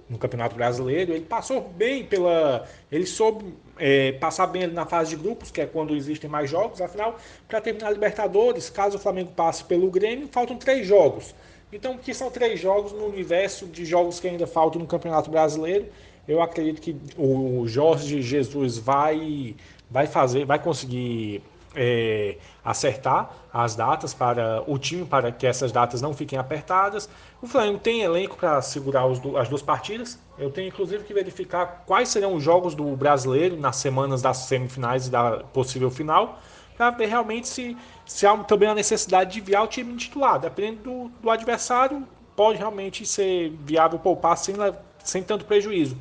no 0.09 0.19
Campeonato 0.19 0.55
Brasileiro. 0.55 1.13
Ele 1.13 1.25
passou 1.25 1.61
bem 1.77 2.05
pela. 2.05 2.67
Ele 2.91 3.07
soube 3.07 3.55
é, 3.79 4.13
passar 4.13 4.47
bem 4.47 4.67
na 4.67 4.87
fase 4.87 5.11
de 5.11 5.17
grupos, 5.17 5.51
que 5.51 5.61
é 5.61 5.67
quando 5.67 5.95
existem 5.95 6.29
mais 6.29 6.49
jogos. 6.49 6.81
Afinal, 6.81 7.17
para 7.47 7.61
terminar 7.61 7.89
a 7.89 7.91
Libertadores, 7.91 8.71
caso 8.71 8.97
o 8.97 9.01
Flamengo 9.01 9.33
passe 9.33 9.65
pelo 9.65 9.91
Grêmio, 9.91 10.29
faltam 10.31 10.57
três 10.57 10.87
jogos. 10.87 11.35
Então, 11.73 11.99
que 11.99 12.15
são 12.15 12.31
três 12.31 12.59
jogos 12.61 12.93
no 12.93 13.07
universo 13.07 13.67
de 13.67 13.85
jogos 13.85 14.19
que 14.19 14.29
ainda 14.29 14.47
faltam 14.47 14.81
no 14.81 14.87
Campeonato 14.87 15.31
Brasileiro. 15.31 15.87
Eu 16.27 16.43
acredito 16.43 16.81
que 16.81 16.97
o 17.17 17.67
Jorge 17.67 18.21
Jesus 18.23 18.79
vai, 18.79 19.55
vai 19.91 20.07
fazer, 20.07 20.45
vai 20.45 20.59
conseguir 20.59 21.43
é, 21.75 22.37
acertar 22.65 23.31
as 23.53 23.75
datas 23.75 24.13
para 24.13 24.63
o 24.67 24.79
time, 24.79 25.05
para 25.05 25.31
que 25.31 25.47
essas 25.47 25.73
datas 25.73 26.03
não 26.03 26.13
fiquem 26.13 26.39
apertadas. 26.39 27.09
O 27.41 27.47
Flamengo 27.47 27.79
tem 27.79 28.03
elenco 28.03 28.37
para 28.37 28.61
segurar 28.63 29.05
as 29.39 29.49
duas 29.49 29.63
partidas. 29.63 30.19
Eu 30.39 30.51
tenho 30.51 30.69
inclusive 30.69 31.05
que 31.05 31.15
verificar 31.15 31.85
quais 31.87 32.09
serão 32.09 32.35
os 32.35 32.43
jogos 32.43 32.75
do 32.75 32.85
brasileiro 32.97 33.57
nas 33.57 33.77
semanas 33.77 34.23
das 34.23 34.39
semifinais 34.39 35.07
e 35.07 35.11
da 35.11 35.39
possível 35.45 35.91
final, 35.91 36.41
para 36.79 36.91
ver 36.91 37.07
realmente 37.07 37.49
se, 37.49 37.77
se 38.07 38.25
há 38.25 38.37
também 38.39 38.69
a 38.69 38.75
necessidade 38.75 39.33
de 39.33 39.41
enviar 39.41 39.65
o 39.65 39.67
time 39.67 39.97
titular. 39.97 40.39
Dependendo 40.39 40.83
do, 40.85 41.09
do 41.21 41.29
adversário, 41.29 42.07
pode 42.37 42.57
realmente 42.57 43.05
ser 43.05 43.51
viável 43.65 43.99
poupar 43.99 44.39
sem, 44.39 44.55
sem 45.03 45.21
tanto 45.25 45.45
prejuízo. 45.45 45.97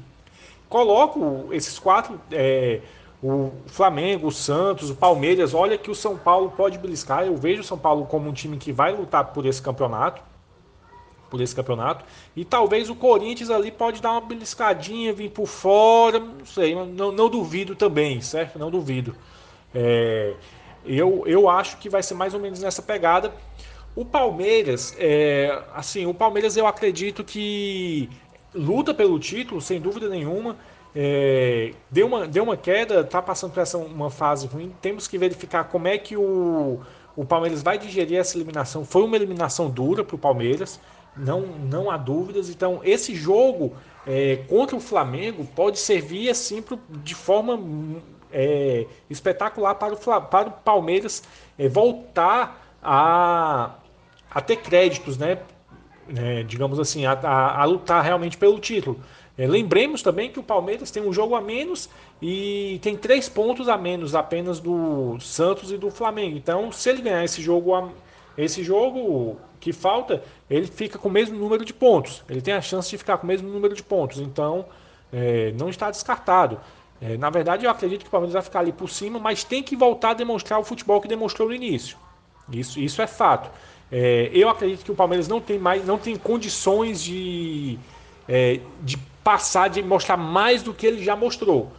Coloco 0.69 1.47
esses 1.51 1.79
quatro. 1.79 2.21
É, 2.31 2.81
o 3.23 3.51
Flamengo, 3.65 4.27
o 4.27 4.31
Santos, 4.31 4.91
o 4.91 4.95
Palmeiras, 4.95 5.55
olha 5.55 5.75
que 5.79 5.89
o 5.89 5.95
São 5.95 6.15
Paulo 6.15 6.53
pode 6.55 6.77
beliscar. 6.77 7.25
Eu 7.25 7.35
vejo 7.35 7.61
o 7.61 7.65
São 7.65 7.79
Paulo 7.79 8.05
como 8.05 8.29
um 8.29 8.33
time 8.33 8.55
que 8.57 8.71
vai 8.71 8.95
lutar 8.95 9.33
por 9.33 9.47
esse 9.47 9.59
campeonato. 9.59 10.21
Por 11.27 11.41
esse 11.41 11.55
campeonato. 11.55 12.05
E 12.35 12.45
talvez 12.45 12.87
o 12.87 12.95
Corinthians 12.95 13.49
ali 13.49 13.71
pode 13.71 13.99
dar 13.99 14.11
uma 14.11 14.21
beliscadinha, 14.21 15.11
vir 15.11 15.31
por 15.31 15.47
fora. 15.47 16.19
Não 16.19 16.45
sei, 16.45 16.75
não, 16.75 17.11
não 17.11 17.27
duvido 17.27 17.75
também, 17.75 18.21
certo? 18.21 18.59
Não 18.59 18.69
duvido. 18.69 19.15
É, 19.73 20.35
eu, 20.87 21.23
eu 21.25 21.49
acho 21.49 21.77
que 21.77 21.89
vai 21.89 22.01
ser 22.01 22.13
mais 22.13 22.33
ou 22.33 22.39
menos 22.39 22.59
nessa 22.59 22.81
pegada. 22.81 23.33
O 23.95 24.05
Palmeiras, 24.05 24.95
é, 24.99 25.61
assim, 25.73 26.05
o 26.05 26.13
Palmeiras 26.13 26.55
eu 26.55 26.67
acredito 26.67 27.23
que 27.23 28.09
luta 28.53 28.93
pelo 28.93 29.19
título, 29.19 29.59
sem 29.61 29.79
dúvida 29.79 30.07
nenhuma. 30.07 30.55
É, 30.95 31.73
deu, 31.91 32.07
uma, 32.07 32.27
deu 32.27 32.43
uma 32.43 32.57
queda, 32.57 33.01
está 33.01 33.21
passando 33.21 33.53
por 33.53 33.61
essa 33.61 33.77
uma 33.77 34.09
fase 34.09 34.47
ruim. 34.47 34.73
Temos 34.81 35.07
que 35.07 35.17
verificar 35.17 35.65
como 35.65 35.87
é 35.87 35.97
que 35.97 36.15
o, 36.15 36.79
o 37.15 37.25
Palmeiras 37.25 37.61
vai 37.61 37.77
digerir 37.77 38.17
essa 38.17 38.37
eliminação. 38.37 38.85
Foi 38.85 39.03
uma 39.03 39.15
eliminação 39.15 39.69
dura 39.69 40.03
para 40.03 40.15
o 40.15 40.19
Palmeiras, 40.19 40.79
não, 41.15 41.41
não 41.41 41.89
há 41.91 41.97
dúvidas. 41.97 42.49
Então, 42.49 42.81
esse 42.83 43.15
jogo 43.15 43.73
é, 44.05 44.37
contra 44.47 44.75
o 44.75 44.79
Flamengo 44.79 45.45
pode 45.55 45.79
servir 45.79 46.29
assim 46.29 46.61
pro, 46.61 46.79
de 47.03 47.13
forma 47.13 47.59
é, 48.39 48.85
espetacular 49.09 49.73
para 49.73 49.95
o, 49.95 50.21
para 50.21 50.49
o 50.49 50.51
Palmeiras 50.51 51.23
é, 51.57 51.67
voltar 51.67 52.77
a, 52.83 53.71
a 54.29 54.41
ter 54.41 54.57
créditos, 54.57 55.17
né? 55.17 55.39
É, 56.15 56.43
digamos 56.43 56.79
assim, 56.79 57.05
a, 57.05 57.13
a, 57.13 57.61
a 57.61 57.65
lutar 57.65 58.03
realmente 58.03 58.37
pelo 58.37 58.59
título. 58.59 58.99
É, 59.35 59.47
lembremos 59.47 60.03
também 60.03 60.31
que 60.31 60.39
o 60.39 60.43
Palmeiras 60.43 60.91
tem 60.91 61.01
um 61.01 61.11
jogo 61.11 61.35
a 61.35 61.41
menos 61.41 61.89
e 62.21 62.79
tem 62.83 62.95
três 62.95 63.27
pontos 63.27 63.67
a 63.67 63.77
menos 63.77 64.13
apenas 64.13 64.59
do 64.59 65.19
Santos 65.19 65.71
e 65.71 65.77
do 65.77 65.89
Flamengo. 65.89 66.37
Então, 66.37 66.71
se 66.71 66.89
ele 66.89 67.01
ganhar 67.01 67.23
esse 67.23 67.41
jogo, 67.41 67.91
esse 68.37 68.63
jogo 68.63 69.37
que 69.59 69.73
falta, 69.73 70.23
ele 70.47 70.67
fica 70.67 70.99
com 70.99 71.09
o 71.09 71.11
mesmo 71.11 71.37
número 71.37 71.65
de 71.65 71.73
pontos. 71.73 72.23
Ele 72.29 72.41
tem 72.41 72.53
a 72.53 72.61
chance 72.61 72.89
de 72.89 72.97
ficar 72.99 73.17
com 73.17 73.23
o 73.23 73.27
mesmo 73.27 73.49
número 73.49 73.73
de 73.73 73.83
pontos. 73.83 74.19
Então, 74.19 74.65
é, 75.11 75.51
não 75.57 75.69
está 75.69 75.89
descartado. 75.89 76.59
É, 77.01 77.17
na 77.17 77.29
verdade, 77.29 77.65
eu 77.65 77.71
acredito 77.71 78.01
que 78.01 78.07
o 78.07 78.11
Palmeiras 78.11 78.33
vai 78.33 78.41
ficar 78.41 78.59
ali 78.59 78.71
por 78.71 78.89
cima, 78.89 79.19
mas 79.19 79.43
tem 79.43 79.61
que 79.61 79.75
voltar 79.75 80.11
a 80.11 80.13
demonstrar 80.13 80.59
o 80.59 80.63
futebol 80.63 80.99
que 80.99 81.07
demonstrou 81.07 81.47
no 81.47 81.53
início. 81.53 81.97
Isso, 82.51 82.79
isso 82.79 83.01
é 83.01 83.07
fato. 83.07 83.49
É, 83.91 84.29
eu 84.33 84.49
acredito 84.49 84.83
que 84.83 84.91
o 84.91 84.95
Palmeiras 84.95 85.27
não 85.27 85.39
tem 85.39 85.59
mais, 85.59 85.85
não 85.85 85.97
tem 85.97 86.15
condições 86.15 87.01
de, 87.01 87.77
é, 88.27 88.59
de 88.81 88.97
passar 89.23 89.69
de 89.69 89.81
mostrar 89.83 90.17
mais 90.17 90.63
do 90.63 90.73
que 90.73 90.87
ele 90.87 91.03
já 91.03 91.15
mostrou. 91.15 91.71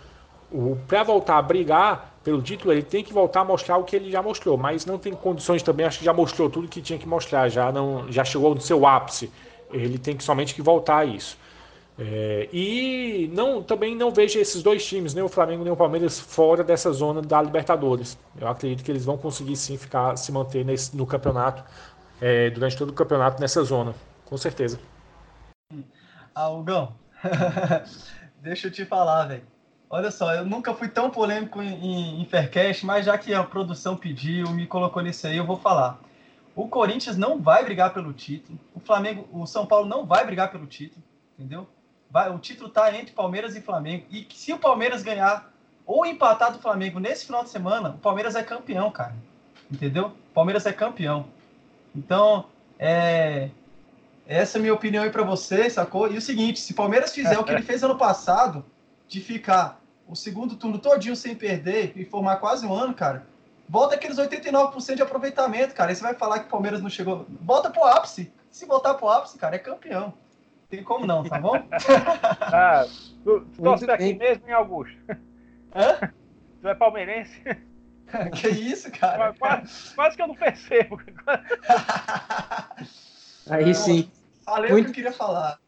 Para 0.87 1.03
voltar 1.03 1.39
a 1.39 1.43
brigar 1.43 2.15
pelo 2.25 2.41
título, 2.41 2.73
ele 2.73 2.83
tem 2.83 3.05
que 3.05 3.13
voltar 3.13 3.41
a 3.41 3.45
mostrar 3.45 3.77
o 3.77 3.85
que 3.85 3.97
ele 3.97 4.11
já 4.11 4.23
mostrou, 4.23 4.57
mas 4.57 4.87
não 4.87 4.99
tem 4.99 5.13
condições 5.13 5.63
também, 5.63 5.85
acho 5.85 5.99
que 5.99 6.05
já 6.05 6.13
mostrou 6.13 6.49
tudo 6.49 6.69
que 6.69 6.81
tinha 6.81 6.99
que 6.99 7.07
mostrar, 7.07 7.49
já 7.49 7.71
não 7.71 8.11
já 8.11 8.25
chegou 8.25 8.55
no 8.55 8.61
seu 8.61 8.87
ápice. 8.87 9.31
Ele 9.71 9.99
tem 9.99 10.17
que 10.17 10.25
somente 10.25 10.55
que 10.55 10.63
voltar 10.63 10.99
a 10.99 11.05
isso. 11.05 11.37
É, 11.99 12.49
e 12.53 13.29
não, 13.33 13.61
também 13.61 13.97
não 13.97 14.13
vejo 14.13 14.39
esses 14.39 14.63
dois 14.63 14.87
times, 14.87 15.15
nem 15.15 15.25
o 15.25 15.29
Flamengo 15.29 15.65
nem 15.65 15.73
o 15.73 15.77
Palmeiras, 15.77 16.21
fora 16.21 16.63
dessa 16.63 16.93
zona 16.93 17.21
da 17.21 17.43
Libertadores. 17.43 18.17
Eu 18.41 18.47
acredito 18.47 18.85
que 18.85 18.91
eles 18.91 19.05
vão 19.05 19.19
conseguir 19.19 19.57
sim 19.57 19.77
ficar, 19.77 20.17
se 20.17 20.31
manter 20.31 20.65
nesse, 20.65 20.97
no 20.97 21.05
campeonato, 21.05 21.65
é, 22.21 22.51
durante 22.51 22.77
todo 22.77 22.91
o 22.91 22.93
campeonato 22.93 23.41
nessa 23.41 23.63
zona, 23.65 23.95
com 24.25 24.37
certeza. 24.37 24.79
Algão, 26.33 26.95
Deixa 28.41 28.69
eu 28.69 28.71
te 28.71 28.85
falar, 28.85 29.27
velho. 29.27 29.43
Olha 29.91 30.11
só, 30.11 30.35
eu 30.35 30.45
nunca 30.45 30.75
fui 30.75 30.89
tão 30.89 31.11
polêmico 31.11 31.63
em, 31.63 32.21
em 32.21 32.25
Faircast, 32.27 32.85
mas 32.85 33.07
já 33.07 33.17
que 33.17 33.33
a 33.33 33.43
produção 33.43 33.97
pediu, 33.97 34.51
me 34.51 34.67
colocou 34.67 35.03
nisso 35.03 35.27
aí, 35.27 35.37
eu 35.37 35.47
vou 35.47 35.57
falar. 35.57 35.99
O 36.55 36.69
Corinthians 36.69 37.17
não 37.17 37.41
vai 37.41 37.65
brigar 37.65 37.95
pelo 37.95 38.13
título. 38.13 38.59
O 38.75 38.81
Flamengo, 38.81 39.27
o 39.33 39.47
São 39.47 39.67
Paulo 39.67 39.89
não 39.89 40.05
vai 40.05 40.27
brigar 40.27 40.51
pelo 40.51 40.67
título, 40.67 41.03
entendeu? 41.39 41.67
Vai, 42.11 42.31
o 42.31 42.39
título 42.39 42.71
tá 42.71 42.95
entre 42.97 43.13
Palmeiras 43.13 43.55
e 43.55 43.61
Flamengo. 43.61 44.07
E 44.11 44.27
se 44.33 44.53
o 44.53 44.59
Palmeiras 44.59 45.03
ganhar 45.03 45.53
ou 45.85 46.07
empatar 46.07 46.53
do 46.53 46.59
Flamengo 46.59 46.99
nesse 46.99 47.27
final 47.27 47.43
de 47.43 47.51
semana, 47.51 47.91
o 47.91 47.99
Palmeiras 47.99 48.35
é 48.35 48.43
campeão, 48.43 48.91
cara. 48.91 49.15
Entendeu? 49.71 50.07
O 50.07 50.35
Palmeiras 50.35 50.65
é 50.67 50.73
campeão. 50.73 51.27
Então, 51.95 52.47
é, 52.79 53.51
essa 54.27 54.57
é 54.57 54.59
a 54.59 54.63
minha 54.63 54.75
opinião 54.75 55.05
aí 55.05 55.11
para 55.11 55.23
você, 55.23 55.69
sacou? 55.69 56.11
E 56.11 56.17
o 56.17 56.21
seguinte, 56.23 56.61
se 56.61 56.73
o 56.73 56.77
Palmeiras 56.77 57.15
fizer 57.15 57.39
o 57.39 57.45
que 57.45 57.51
ele 57.51 57.63
fez 57.63 57.83
ano 57.83 57.97
passado, 57.97 58.65
de 59.07 59.21
ficar 59.21 59.81
o 60.07 60.15
segundo 60.15 60.57
turno 60.57 60.79
todinho 60.79 61.17
sem 61.17 61.35
perder 61.35 61.93
e 61.97 62.05
formar 62.05 62.37
quase 62.37 62.67
um 62.67 62.73
ano, 62.73 62.95
cara, 62.95 63.27
volta 63.69 63.95
aqueles 63.95 64.19
89% 64.19 64.95
de 64.95 65.03
aproveitamento, 65.03 65.75
cara. 65.75 65.91
Aí 65.91 65.97
você 65.97 66.03
vai 66.03 66.15
falar 66.15 66.41
que 66.41 66.47
o 66.47 66.51
Palmeiras 66.51 66.83
não 66.83 66.91
chegou. 66.91 67.27
Volta 67.43 67.71
pro 67.71 67.85
ápice. 67.85 68.33
Se 68.51 68.67
voltar 68.67 68.95
pro 68.95 69.09
ápice, 69.09 69.39
cara, 69.39 69.57
é 69.57 69.59
campeão. 69.59 70.15
Tem 70.69 70.83
como 70.83 71.07
não, 71.07 71.25
tá 71.25 71.41
bom? 71.41 71.55
ah, 72.41 72.85
tu, 73.25 73.41
tu 73.41 73.63
torce 73.63 73.91
aqui 73.91 74.15
mesmo, 74.15 74.47
hein, 74.47 74.53
Augusto? 74.53 74.99
Hã? 75.75 76.13
Tu 76.61 76.69
é 76.69 76.75
palmeirense? 76.75 77.43
que 78.35 78.49
isso, 78.49 78.91
cara? 78.93 79.35
Quase, 79.39 79.95
quase 79.95 80.17
que 80.17 80.23
eu 80.23 80.29
não 80.29 80.35
percebo. 80.35 81.01
Aí 83.49 83.75
sim. 83.75 84.11
Falei 84.45 84.71
Muito... 84.71 84.83
o 84.83 84.85
que 84.87 84.91
eu 84.91 84.95
queria 84.95 85.13
falar. 85.13 85.59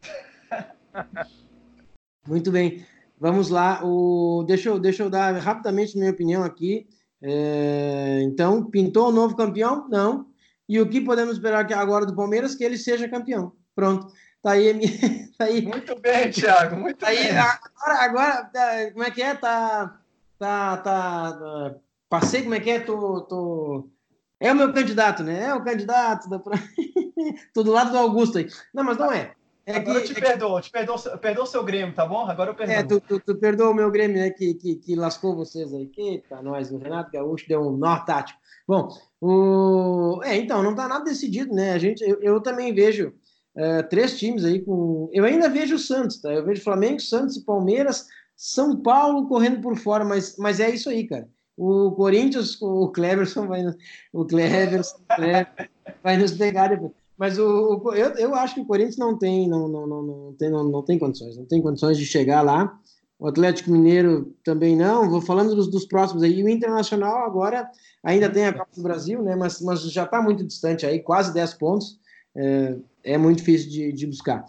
Muito 2.26 2.50
bem. 2.50 2.84
Vamos 3.18 3.48
lá. 3.48 3.80
O... 3.82 4.44
Deixa, 4.46 4.68
eu, 4.68 4.78
deixa 4.78 5.02
eu 5.02 5.10
dar 5.10 5.34
rapidamente 5.36 5.96
minha 5.96 6.10
opinião 6.10 6.42
aqui. 6.42 6.86
É... 7.22 8.20
Então, 8.22 8.70
pintou 8.70 9.08
o 9.08 9.12
novo 9.12 9.36
campeão? 9.36 9.88
Não. 9.88 10.26
E 10.68 10.80
o 10.80 10.88
que 10.88 11.00
podemos 11.00 11.34
esperar 11.34 11.70
agora 11.72 12.06
do 12.06 12.14
Palmeiras? 12.14 12.54
Que 12.54 12.64
ele 12.64 12.76
seja 12.76 13.08
campeão. 13.08 13.52
Pronto. 13.74 14.12
Tá 14.42 14.52
aí, 14.52 14.72
tá 15.36 15.44
aí. 15.44 15.62
Muito 15.62 16.00
bem, 16.00 16.30
Thiago. 16.30 16.76
Muito 16.76 16.98
tá 16.98 17.06
bem. 17.06 17.18
Aí, 17.18 17.36
agora, 17.36 18.04
agora, 18.04 18.44
tá, 18.44 18.90
como 18.92 19.04
é 19.04 19.10
que 19.10 19.22
é? 19.22 19.34
Tá, 19.34 20.00
tá, 20.38 20.76
tá. 20.78 21.74
Passei, 22.08 22.42
como 22.42 22.54
é 22.54 22.60
que 22.60 22.70
é? 22.70 22.80
Tô, 22.80 23.20
tô... 23.22 23.88
É 24.40 24.50
o 24.50 24.56
meu 24.56 24.72
candidato, 24.72 25.22
né? 25.22 25.44
É 25.44 25.54
o 25.54 25.62
candidato. 25.62 26.28
Da... 26.28 26.40
Tô 27.52 27.62
do 27.62 27.70
lado 27.70 27.90
do 27.90 27.98
Augusto 27.98 28.38
aí. 28.38 28.48
Não, 28.72 28.82
mas 28.82 28.96
não 28.96 29.12
é. 29.12 29.34
é 29.66 29.76
Agora 29.76 30.00
que, 30.00 30.10
eu 30.10 30.14
te 30.14 30.18
é 30.18 30.28
perdoo, 30.28 30.56
que... 30.56 30.62
te 30.62 30.70
perdoo, 30.72 31.18
perdoo 31.18 31.44
o 31.44 31.46
seu 31.46 31.62
Grêmio, 31.62 31.94
tá 31.94 32.06
bom? 32.06 32.24
Agora 32.24 32.50
eu 32.50 32.54
perdoo. 32.54 32.74
É, 32.74 32.82
tu, 32.82 33.00
tu, 33.00 33.20
tu 33.20 33.36
perdoa 33.36 33.70
o 33.70 33.74
meu 33.74 33.90
Grêmio, 33.90 34.16
né? 34.16 34.30
Que, 34.30 34.54
que, 34.54 34.76
que 34.76 34.96
lascou 34.96 35.36
vocês 35.36 35.72
aí. 35.74 35.92
Eita, 35.96 36.40
nós, 36.40 36.72
o 36.72 36.78
Renato 36.78 37.12
Gaúcho 37.12 37.46
deu 37.46 37.60
um 37.60 37.76
nó 37.76 37.98
tático. 37.98 38.40
Bom, 38.66 38.88
o... 39.20 40.22
é, 40.24 40.36
então, 40.36 40.62
não 40.62 40.74
tá 40.74 40.88
nada 40.88 41.04
decidido, 41.04 41.54
né? 41.54 41.72
A 41.72 41.78
gente, 41.78 42.02
eu, 42.02 42.18
eu 42.22 42.40
também 42.40 42.72
vejo 42.72 43.12
uh, 43.60 43.88
três 43.88 44.18
times 44.18 44.44
aí 44.44 44.60
com. 44.60 45.08
Eu 45.12 45.24
ainda 45.24 45.48
vejo 45.48 45.76
o 45.76 45.78
Santos, 45.78 46.20
tá? 46.20 46.32
Eu 46.32 46.44
vejo 46.44 46.62
Flamengo, 46.62 47.00
Santos 47.00 47.36
e 47.36 47.44
Palmeiras, 47.44 48.06
São 48.34 48.76
Paulo 48.76 49.28
correndo 49.28 49.60
por 49.60 49.76
fora, 49.76 50.04
mas, 50.04 50.36
mas 50.38 50.58
é 50.58 50.70
isso 50.70 50.88
aí, 50.88 51.06
cara. 51.06 51.28
O 51.56 51.92
Corinthians, 51.92 52.60
o 52.62 52.88
Cleverson 52.88 53.46
vai, 53.46 53.62
o 54.14 54.24
Cleverson, 54.24 54.98
vai 56.02 56.16
nos 56.16 56.32
pegar 56.32 56.68
depois. 56.68 56.92
Mas 57.18 57.38
o, 57.38 57.82
o, 57.84 57.94
eu, 57.94 58.10
eu 58.12 58.34
acho 58.34 58.54
que 58.54 58.62
o 58.62 58.64
Corinthians 58.64 58.96
não 58.96 59.18
tem, 59.18 59.46
não, 59.46 59.68
não, 59.68 59.86
não, 59.86 60.02
não, 60.02 60.32
tem, 60.38 60.48
não, 60.48 60.64
não 60.64 60.82
tem 60.82 60.98
condições, 60.98 61.36
não 61.36 61.44
tem 61.44 61.60
condições 61.60 61.98
de 61.98 62.06
chegar 62.06 62.40
lá. 62.40 62.80
O 63.18 63.28
Atlético 63.28 63.70
Mineiro 63.70 64.34
também 64.42 64.74
não. 64.74 65.10
Vou 65.10 65.20
falando 65.20 65.54
dos, 65.54 65.68
dos 65.68 65.84
próximos 65.84 66.22
aí. 66.22 66.42
O 66.42 66.48
Internacional 66.48 67.26
agora 67.26 67.70
ainda 68.02 68.30
tem 68.30 68.46
a 68.46 68.54
Copa 68.54 68.70
do 68.74 68.82
Brasil, 68.82 69.22
né? 69.22 69.36
Mas, 69.36 69.60
mas 69.60 69.82
já 69.92 70.04
está 70.04 70.22
muito 70.22 70.42
distante 70.42 70.86
aí, 70.86 71.00
quase 71.00 71.34
10 71.34 71.54
pontos. 71.54 72.00
É, 72.34 72.78
é 73.04 73.18
muito 73.18 73.38
difícil 73.38 73.70
de, 73.70 73.92
de 73.92 74.06
buscar. 74.06 74.44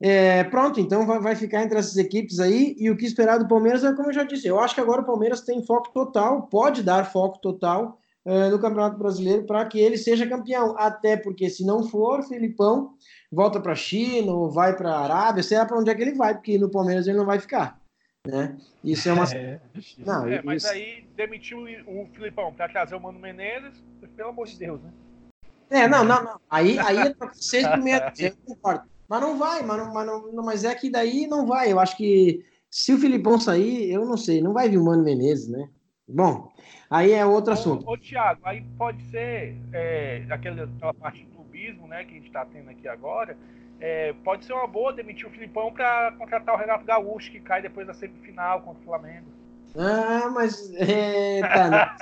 É, 0.00 0.44
pronto, 0.44 0.78
então 0.78 1.04
vai, 1.04 1.18
vai, 1.18 1.34
ficar 1.34 1.62
entre 1.62 1.78
essas 1.78 1.96
equipes 1.96 2.38
aí. 2.38 2.76
E 2.78 2.90
o 2.90 2.96
que 2.96 3.04
esperar 3.04 3.38
do 3.38 3.48
Palmeiras 3.48 3.82
é 3.82 3.92
como 3.92 4.08
eu 4.08 4.14
já 4.14 4.22
disse. 4.22 4.46
Eu 4.46 4.60
acho 4.60 4.74
que 4.74 4.80
agora 4.80 5.02
o 5.02 5.06
Palmeiras 5.06 5.40
tem 5.40 5.64
foco 5.64 5.92
total, 5.92 6.42
pode 6.42 6.82
dar 6.82 7.10
foco 7.10 7.40
total 7.40 7.98
uh, 8.24 8.50
no 8.50 8.60
Campeonato 8.60 8.96
Brasileiro 8.96 9.44
para 9.44 9.64
que 9.66 9.80
ele 9.80 9.98
seja 9.98 10.28
campeão. 10.28 10.76
Até 10.78 11.16
porque, 11.16 11.50
se 11.50 11.66
não 11.66 11.82
for, 11.82 12.22
Filipão 12.22 12.94
volta 13.30 13.60
para 13.60 13.72
a 13.72 13.76
China 13.76 14.32
ou 14.32 14.50
vai 14.50 14.76
para 14.76 14.90
a 14.90 15.04
Arábia, 15.04 15.42
sei 15.42 15.58
lá 15.58 15.66
para 15.66 15.78
onde 15.78 15.90
é 15.90 15.94
que 15.94 16.02
ele 16.02 16.14
vai, 16.14 16.34
porque 16.34 16.58
no 16.58 16.70
Palmeiras 16.70 17.08
ele 17.08 17.18
não 17.18 17.26
vai 17.26 17.40
ficar. 17.40 17.80
Né? 18.26 18.56
Isso 18.84 19.08
é 19.08 19.12
uma. 19.12 19.24
É, 19.34 19.60
não, 19.98 20.26
é, 20.26 20.42
mas 20.42 20.62
isso... 20.62 20.72
aí 20.72 21.04
demitiu 21.16 21.64
o 21.86 22.06
Filipão 22.12 22.52
para 22.52 22.68
trazer 22.68 22.94
o 22.94 23.00
Mano 23.00 23.18
Menezes, 23.18 23.82
pelo 24.16 24.30
amor 24.30 24.46
de 24.46 24.58
Deus, 24.58 24.80
né? 24.82 24.92
É, 25.70 25.86
não, 25.86 26.04
não, 26.04 26.22
não. 26.22 26.40
Aí, 26.50 26.78
aí 26.78 26.98
é 26.98 27.14
seis 27.32 27.66
primeiros, 27.68 28.18
eu 28.18 28.32
concordo. 28.46 28.82
Mas 29.08 29.20
não 29.20 29.38
vai, 29.38 29.62
mas, 29.62 29.78
não, 29.78 29.92
mas, 29.92 30.06
não, 30.06 30.44
mas 30.44 30.64
é 30.64 30.74
que 30.74 30.90
daí 30.90 31.26
não 31.26 31.46
vai. 31.46 31.72
Eu 31.72 31.80
acho 31.80 31.96
que 31.96 32.44
se 32.70 32.92
o 32.92 32.98
Filipão 32.98 33.40
sair, 33.40 33.90
eu 33.90 34.04
não 34.04 34.16
sei, 34.16 34.42
não 34.42 34.52
vai 34.52 34.68
vir 34.68 34.78
o 34.78 34.84
Mano 34.84 35.02
Menezes, 35.02 35.48
né? 35.48 35.68
Bom, 36.06 36.50
aí 36.90 37.12
é 37.12 37.24
outro 37.24 37.52
assunto. 37.52 37.86
Ô, 37.86 37.92
ô 37.92 37.98
Thiago, 37.98 38.40
aí 38.44 38.62
pode 38.76 39.02
ser 39.10 39.56
é, 39.72 40.24
aquela, 40.30 40.64
aquela 40.64 40.94
parte 40.94 41.24
do 41.24 41.30
clubismo, 41.34 41.86
né, 41.86 42.04
que 42.04 42.12
a 42.12 42.14
gente 42.14 42.26
está 42.26 42.44
tendo 42.44 42.70
aqui 42.70 42.86
agora. 42.86 43.36
É, 43.80 44.12
pode 44.24 44.44
ser 44.44 44.52
uma 44.54 44.66
boa 44.66 44.92
demitir 44.92 45.26
o 45.26 45.30
Filipão 45.30 45.72
para 45.72 46.12
contratar 46.12 46.54
o 46.54 46.58
Renato 46.58 46.84
Gaúcho, 46.84 47.30
que 47.30 47.40
cai 47.40 47.62
depois 47.62 47.86
da 47.86 47.94
semifinal 47.94 48.62
contra 48.62 48.80
o 48.80 48.84
Flamengo. 48.84 49.26
Ah, 49.76 50.30
mas. 50.30 50.72
É, 50.74 51.40
tá, 51.40 51.96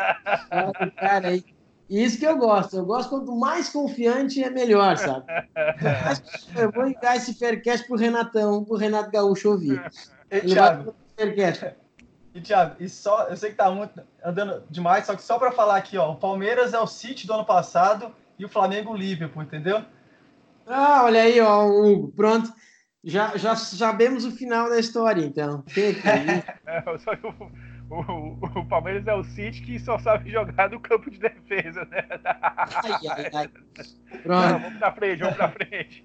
cara 0.96 1.28
aí 1.28 1.44
isso 1.88 2.18
que 2.18 2.26
eu 2.26 2.36
gosto. 2.36 2.76
Eu 2.76 2.84
gosto 2.84 3.10
quanto 3.10 3.34
mais 3.36 3.68
confiante 3.68 4.42
é 4.42 4.50
melhor, 4.50 4.96
sabe? 4.96 5.24
eu 6.56 6.70
vou 6.72 6.84
ligar 6.84 7.16
esse 7.16 7.34
Faircast 7.34 7.86
pro 7.86 7.96
Renatão, 7.96 8.64
pro 8.64 8.76
Renato 8.76 9.10
Gaúcho 9.10 9.50
ouvir. 9.50 9.80
E, 10.28 10.38
Ele 10.38 10.54
Thiago, 10.54 10.92
vai 11.16 11.76
e 12.36 12.40
Thiago, 12.42 12.76
e 12.78 12.86
só, 12.86 13.28
eu 13.28 13.36
sei 13.36 13.50
que 13.50 13.56
tá 13.56 13.70
muito, 13.70 13.98
andando 14.22 14.62
demais, 14.68 15.06
só 15.06 15.16
que 15.16 15.22
só 15.22 15.38
para 15.38 15.52
falar 15.52 15.76
aqui, 15.76 15.96
ó, 15.96 16.12
o 16.12 16.16
Palmeiras 16.16 16.74
é 16.74 16.78
o 16.78 16.86
City 16.86 17.26
do 17.26 17.32
ano 17.32 17.46
passado 17.46 18.14
e 18.38 18.44
o 18.44 18.48
Flamengo 18.48 18.92
o 18.92 18.96
Liverpool, 18.96 19.42
entendeu? 19.42 19.82
Ah, 20.66 21.04
olha 21.04 21.22
aí, 21.22 21.40
ó, 21.40 21.64
Hugo, 21.64 22.12
pronto. 22.14 22.52
Já, 23.02 23.38
já 23.38 23.56
sabemos 23.56 24.26
o 24.26 24.32
final 24.32 24.68
da 24.68 24.78
história, 24.78 25.24
então. 25.24 25.62
Que 25.62 25.94
que 25.94 26.02
o, 27.90 28.60
o, 28.60 28.66
Palmeiras 28.66 29.06
é 29.06 29.14
o 29.14 29.22
City 29.22 29.62
que 29.62 29.78
só 29.78 29.98
sabe 29.98 30.30
jogar 30.30 30.70
no 30.70 30.80
campo 30.80 31.10
de 31.10 31.18
defesa, 31.18 31.84
né? 31.86 32.04
Ai, 32.24 33.00
ai, 33.08 33.30
ai. 33.32 33.48
Pronto. 34.22 34.48
Não, 34.48 34.60
vamos 34.60 34.78
pra 34.78 34.92
frente, 34.92 35.20
vamos 35.20 35.36
pra 35.36 35.50
frente. 35.50 36.04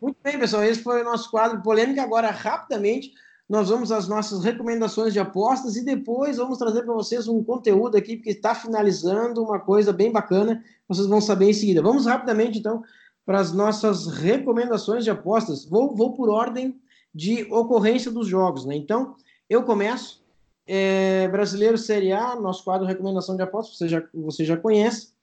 Muito 0.00 0.18
bem, 0.22 0.38
pessoal. 0.38 0.64
Esse 0.64 0.82
foi 0.82 1.02
o 1.02 1.04
nosso 1.04 1.30
quadro 1.30 1.62
polêmico. 1.62 2.00
Agora, 2.00 2.30
rapidamente, 2.30 3.12
nós 3.48 3.68
vamos 3.68 3.92
às 3.92 4.08
nossas 4.08 4.42
recomendações 4.42 5.12
de 5.12 5.20
apostas 5.20 5.76
e 5.76 5.84
depois 5.84 6.36
vamos 6.36 6.58
trazer 6.58 6.82
para 6.82 6.94
vocês 6.94 7.28
um 7.28 7.42
conteúdo 7.42 7.96
aqui, 7.96 8.16
porque 8.16 8.30
está 8.30 8.54
finalizando 8.54 9.42
uma 9.42 9.60
coisa 9.60 9.92
bem 9.92 10.10
bacana. 10.10 10.62
Vocês 10.88 11.06
vão 11.06 11.20
saber 11.20 11.50
em 11.50 11.54
seguida. 11.54 11.80
Vamos 11.80 12.06
rapidamente, 12.06 12.58
então, 12.58 12.82
para 13.24 13.38
as 13.38 13.52
nossas 13.52 14.06
recomendações 14.08 15.04
de 15.04 15.10
apostas. 15.10 15.64
Vou, 15.64 15.94
vou 15.94 16.12
por 16.14 16.28
ordem 16.28 16.80
de 17.14 17.46
ocorrência 17.52 18.10
dos 18.10 18.26
jogos, 18.26 18.64
né? 18.66 18.74
Então. 18.74 19.14
Eu 19.48 19.62
começo. 19.62 20.22
É, 20.66 21.26
Brasileiro 21.28 21.78
Série 21.78 22.12
A, 22.12 22.36
nosso 22.36 22.62
quadro 22.62 22.86
Recomendação 22.86 23.34
de 23.34 23.42
Apostas, 23.42 23.78
você 23.78 23.88
já, 23.88 24.02
você 24.12 24.44
já 24.44 24.56
conhece. 24.58 25.14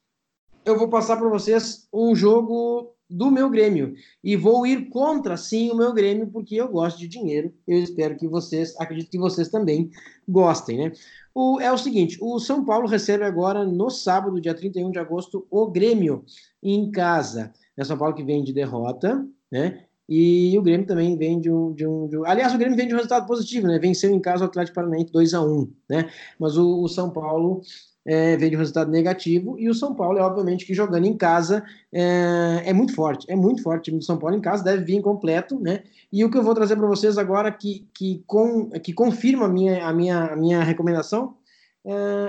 Eu 0.65 0.79
vou 0.79 0.89
passar 0.89 1.17
para 1.17 1.29
vocês 1.29 1.87
um 1.93 2.15
jogo 2.15 2.95
do 3.07 3.29
meu 3.29 3.51
Grêmio. 3.51 3.93
E 4.23 4.35
vou 4.35 4.65
ir 4.65 4.89
contra, 4.89 5.37
sim, 5.37 5.69
o 5.69 5.75
meu 5.75 5.93
Grêmio, 5.93 6.25
porque 6.27 6.55
eu 6.55 6.67
gosto 6.67 6.97
de 6.97 7.07
dinheiro. 7.07 7.53
Eu 7.67 7.77
espero 7.77 8.17
que 8.17 8.27
vocês, 8.27 8.75
acredito 8.79 9.11
que 9.11 9.19
vocês 9.19 9.49
também 9.49 9.91
gostem, 10.27 10.77
né? 10.77 10.91
O, 11.31 11.61
é 11.61 11.71
o 11.71 11.77
seguinte: 11.77 12.17
o 12.19 12.39
São 12.39 12.65
Paulo 12.65 12.87
recebe 12.87 13.23
agora, 13.23 13.63
no 13.63 13.91
sábado, 13.91 14.41
dia 14.41 14.55
31 14.55 14.89
de 14.89 14.97
agosto, 14.97 15.45
o 15.51 15.67
Grêmio 15.67 16.25
em 16.63 16.89
casa. 16.89 17.53
É 17.77 17.83
São 17.83 17.95
Paulo 17.97 18.15
que 18.15 18.23
vem 18.23 18.43
de 18.43 18.51
derrota, 18.51 19.23
né? 19.51 19.85
E 20.07 20.57
o 20.57 20.61
Grêmio 20.61 20.85
também 20.85 21.17
vem 21.17 21.39
de 21.39 21.51
um, 21.51 21.73
de 21.73 21.85
um, 21.85 22.07
de 22.07 22.17
um, 22.17 22.25
Aliás, 22.25 22.53
o 22.53 22.57
Grêmio 22.57 22.77
vem 22.77 22.87
de 22.87 22.93
um 22.93 22.97
resultado 22.97 23.25
positivo, 23.25 23.67
né? 23.67 23.79
Venceu 23.79 24.11
em 24.11 24.19
casa 24.19 24.43
o 24.43 24.47
Atlético 24.47 24.75
Paranaense 24.75 25.11
2 25.11 25.33
a 25.33 25.41
1 25.41 25.73
né? 25.89 26.09
Mas 26.39 26.57
o, 26.57 26.83
o 26.83 26.87
São 26.87 27.09
Paulo 27.09 27.61
é, 28.05 28.37
vem 28.37 28.51
de 28.51 28.55
um 28.55 28.59
resultado 28.59 28.91
negativo, 28.91 29.57
e 29.57 29.67
o 29.67 29.73
São 29.73 29.95
Paulo, 29.95 30.19
é 30.19 30.21
obviamente, 30.21 30.65
que 30.65 30.75
jogando 30.75 31.05
em 31.05 31.17
casa 31.17 31.63
é, 31.91 32.61
é, 32.65 32.73
muito 32.73 32.93
forte, 32.93 33.25
é 33.29 33.35
muito 33.35 33.63
forte. 33.63 33.79
O 33.79 33.83
time 33.83 33.97
do 33.97 34.05
São 34.05 34.17
Paulo 34.17 34.35
em 34.35 34.41
casa 34.41 34.63
deve 34.63 34.83
vir 34.83 35.01
completo, 35.01 35.59
né? 35.59 35.83
E 36.13 36.23
o 36.23 36.29
que 36.29 36.37
eu 36.37 36.43
vou 36.43 36.53
trazer 36.53 36.75
para 36.75 36.87
vocês 36.87 37.17
agora 37.17 37.51
que, 37.51 37.87
que, 37.93 38.23
com, 38.27 38.69
que 38.69 38.93
confirma 38.93 39.45
a 39.45 39.49
minha, 39.49 39.87
a, 39.87 39.91
minha, 39.91 40.19
a 40.25 40.35
minha 40.35 40.63
recomendação 40.63 41.35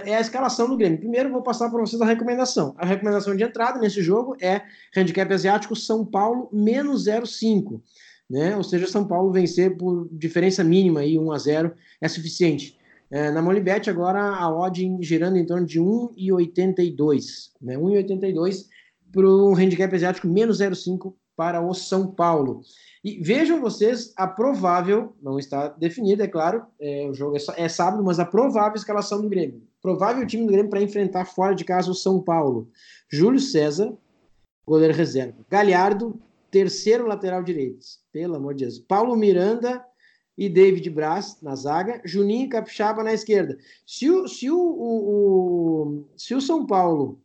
é 0.05 0.17
a 0.17 0.21
escalação 0.21 0.69
do 0.69 0.77
Grêmio. 0.77 0.99
Primeiro, 0.99 1.31
vou 1.31 1.43
passar 1.43 1.71
para 1.71 1.81
vocês 1.81 2.01
a 2.03 2.05
recomendação. 2.05 2.75
A 2.77 2.85
recomendação 2.85 3.35
de 3.35 3.43
entrada 3.43 3.79
nesse 3.79 4.03
jogo 4.03 4.37
é 4.41 4.63
handicap 4.95 5.33
asiático 5.33 5.75
São 5.75 6.05
Paulo 6.05 6.49
menos 6.53 7.07
0,5. 7.07 7.81
Né? 8.29 8.57
Ou 8.57 8.63
seja, 8.63 8.87
São 8.87 9.07
Paulo 9.07 9.33
vencer 9.33 9.77
por 9.77 10.09
diferença 10.13 10.63
mínima, 10.63 11.01
aí, 11.01 11.19
1 11.19 11.33
a 11.33 11.39
0 11.39 11.73
é 12.01 12.09
suficiente. 12.09 12.77
É, 13.11 13.31
na 13.31 13.41
Molibet, 13.41 13.89
agora 13.89 14.21
a 14.21 14.51
odd 14.51 14.99
girando 15.01 15.37
em 15.37 15.47
torno 15.47 15.65
de 15.65 15.81
1,82. 15.81 17.51
Né? 17.63 17.77
1,82 17.77 18.67
para 19.13 19.29
um 19.29 19.55
handicap 19.55 19.95
asiático 19.95 20.27
menos 20.27 20.61
0,5 20.61 21.15
para 21.37 21.61
o 21.61 21.75
São 21.75 22.11
Paulo. 22.11 22.63
E 23.05 23.21
vejam 23.23 23.61
vocês 23.61 24.13
a 24.17 24.27
provável, 24.27 25.15
não 25.23 25.39
está 25.39 25.69
definida, 25.69 26.25
é 26.25 26.29
claro, 26.29 26.65
é, 26.81 27.07
o 27.09 27.15
jogo 27.15 27.37
é, 27.37 27.41
é, 27.57 27.69
sábado, 27.69 28.03
mas 28.03 28.19
a 28.19 28.25
provável 28.25 28.75
escalação 28.75 29.23
do 29.23 29.29
Grêmio. 29.29 29.63
Provável 29.81 30.27
time 30.27 30.45
do 30.45 30.51
Grêmio 30.51 30.71
para 30.71 30.83
enfrentar 30.83 31.27
fora 31.27 31.55
de 31.55 31.65
casa 31.65 31.91
o 31.91 31.95
São 31.95 32.21
Paulo. 32.21 32.69
Júlio 33.09 33.39
César, 33.39 33.97
goleiro 34.67 34.95
reserva. 34.95 35.37
Galhardo, 35.49 36.19
terceiro 36.51 37.07
lateral 37.07 37.43
direito. 37.43 37.87
Pelo 38.11 38.35
amor 38.35 38.55
de 38.55 38.65
Deus. 38.65 38.79
Paulo 38.81 39.15
Miranda 39.15 39.85
e 40.37 40.49
David 40.49 40.91
Braz 40.91 41.41
na 41.41 41.55
zaga. 41.55 42.01
Juninho 42.05 42.49
Capixaba 42.49 43.05
na 43.05 43.13
esquerda. 43.13 43.57
Se 43.87 44.11
o, 44.11 44.27
se 44.27 44.51
o, 44.51 44.59
o, 44.59 45.93
o 45.93 46.05
se 46.17 46.35
o 46.35 46.41
São 46.41 46.67
Paulo 46.67 47.21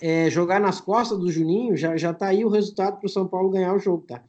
é, 0.00 0.30
jogar 0.30 0.60
nas 0.60 0.80
costas 0.80 1.18
do 1.18 1.30
Juninho, 1.30 1.76
já, 1.76 1.96
já 1.96 2.12
tá 2.12 2.26
aí 2.26 2.44
o 2.44 2.48
resultado 2.48 2.98
para 2.98 3.06
o 3.06 3.10
São 3.10 3.26
Paulo 3.26 3.50
ganhar 3.50 3.74
o 3.74 3.78
jogo, 3.78 4.04
tá? 4.06 4.22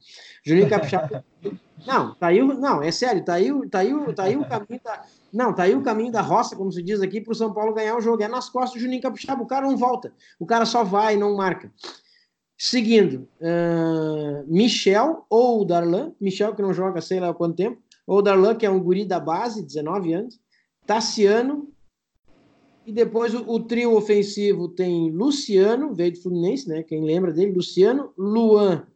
Juninho 0.44 0.68
Capixaba. 0.68 1.24
não, 1.86 2.14
tá 2.14 2.28
aí, 2.28 2.42
não, 2.42 2.82
é 2.82 2.90
sério, 2.90 3.24
tá 3.24 3.34
aí, 3.34 3.50
tá 3.68 3.80
aí, 3.80 4.14
tá 4.14 4.22
aí 4.24 4.36
o 4.36 4.46
caminho 4.46 4.80
da. 4.82 5.04
Não, 5.32 5.52
tá 5.52 5.64
aí 5.64 5.74
o 5.74 5.82
caminho 5.82 6.12
da 6.12 6.20
roça, 6.20 6.54
como 6.54 6.70
se 6.70 6.82
diz 6.82 7.00
aqui, 7.00 7.20
para 7.20 7.32
o 7.32 7.34
São 7.34 7.52
Paulo 7.52 7.74
ganhar 7.74 7.96
o 7.96 8.00
jogo. 8.00 8.22
É 8.22 8.28
nas 8.28 8.48
costas 8.48 8.74
do 8.74 8.80
Juninho 8.80 9.02
Capixaba, 9.02 9.42
o 9.42 9.46
cara 9.46 9.66
não 9.66 9.76
volta. 9.76 10.12
O 10.38 10.46
cara 10.46 10.64
só 10.64 10.84
vai 10.84 11.14
e 11.14 11.18
não 11.18 11.36
marca. 11.36 11.72
Seguindo, 12.56 13.28
uh, 13.40 14.44
Michel 14.46 15.26
ou 15.28 15.62
o 15.62 15.64
Darlan, 15.64 16.12
Michel 16.20 16.54
que 16.54 16.62
não 16.62 16.72
joga 16.72 17.00
sei 17.00 17.18
lá 17.18 17.30
há 17.30 17.34
quanto 17.34 17.56
tempo, 17.56 17.82
ou 18.06 18.18
o 18.18 18.22
Darlan, 18.22 18.54
que 18.54 18.64
é 18.64 18.70
um 18.70 18.80
guri 18.80 19.04
da 19.04 19.18
base, 19.18 19.64
19 19.64 20.12
anos, 20.12 20.40
Tassiano, 20.86 21.68
e 22.86 22.92
depois 22.92 23.34
o, 23.34 23.44
o, 23.50 23.60
trio 23.60 23.96
ofensivo 23.96 24.68
tem 24.68 25.10
Luciano, 25.10 25.94
veio 25.94 26.12
do 26.12 26.20
Fluminense, 26.20 26.68
né? 26.68 26.82
Quem 26.82 27.04
lembra 27.04 27.32
dele? 27.32 27.52
Luciano, 27.52 28.12
Luan 28.16 28.86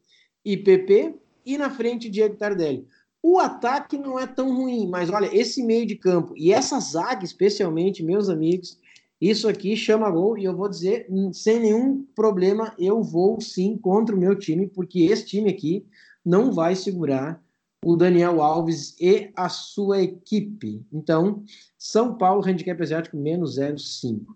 e 0.45 0.57
PP. 0.57 1.14
E 1.45 1.57
na 1.57 1.70
frente, 1.70 2.11
Diego 2.11 2.36
Tardelli. 2.36 2.86
O 3.22 3.39
ataque 3.39 3.99
não 3.99 4.18
é 4.18 4.26
tão 4.26 4.55
ruim, 4.55 4.86
mas 4.89 5.11
olha, 5.11 5.34
esse 5.34 5.62
meio 5.62 5.86
de 5.86 5.97
campo 5.97 6.34
e 6.36 6.53
essa 6.53 6.78
zaga, 6.78 7.24
especialmente, 7.24 8.03
meus 8.03 8.28
amigos, 8.28 8.78
isso 9.20 9.49
aqui 9.49 9.76
chama 9.76 10.11
gol. 10.11 10.39
E 10.39 10.45
eu 10.45 10.57
vou 10.57 10.68
dizer, 10.68 11.07
sem 11.32 11.61
nenhum 11.61 12.07
problema, 12.14 12.74
eu 12.78 13.03
vou 13.03 13.41
sim 13.41 13.76
contra 13.76 14.14
o 14.14 14.18
meu 14.18 14.39
time, 14.39 14.66
porque 14.66 15.01
esse 15.01 15.24
time 15.24 15.51
aqui 15.51 15.84
não 16.24 16.53
vai 16.53 16.74
segurar 16.76 17.43
o 17.84 17.97
Daniel 17.97 18.43
Alves 18.43 18.97
e 19.01 19.30
a 19.34 19.49
sua 19.49 20.03
equipe. 20.03 20.84
Então, 20.93 21.43
São 21.79 22.14
Paulo, 22.14 22.45
handicap 22.45 22.83
asiático, 22.83 23.16
menos 23.16 23.59
0,5. 23.59 24.26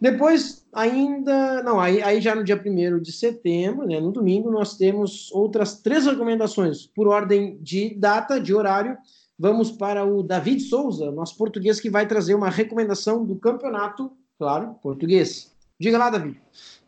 Depois, 0.00 0.66
ainda. 0.72 1.62
Não, 1.62 1.80
aí, 1.80 2.02
aí 2.02 2.20
já 2.20 2.34
no 2.34 2.44
dia 2.44 2.60
1 2.60 3.00
de 3.00 3.12
setembro, 3.12 3.86
né, 3.86 4.00
no 4.00 4.10
domingo, 4.10 4.50
nós 4.50 4.76
temos 4.76 5.30
outras 5.32 5.80
três 5.80 6.04
recomendações 6.06 6.86
por 6.86 7.06
ordem 7.06 7.56
de 7.62 7.94
data, 7.94 8.40
de 8.40 8.52
horário. 8.52 8.98
Vamos 9.38 9.70
para 9.70 10.04
o 10.04 10.22
David 10.22 10.60
Souza, 10.60 11.10
nosso 11.10 11.36
português, 11.36 11.80
que 11.80 11.88
vai 11.88 12.06
trazer 12.06 12.34
uma 12.34 12.50
recomendação 12.50 13.24
do 13.24 13.36
campeonato, 13.36 14.12
claro, 14.38 14.74
português. 14.82 15.52
Diga 15.80 15.98
lá, 15.98 16.10
David. 16.10 16.40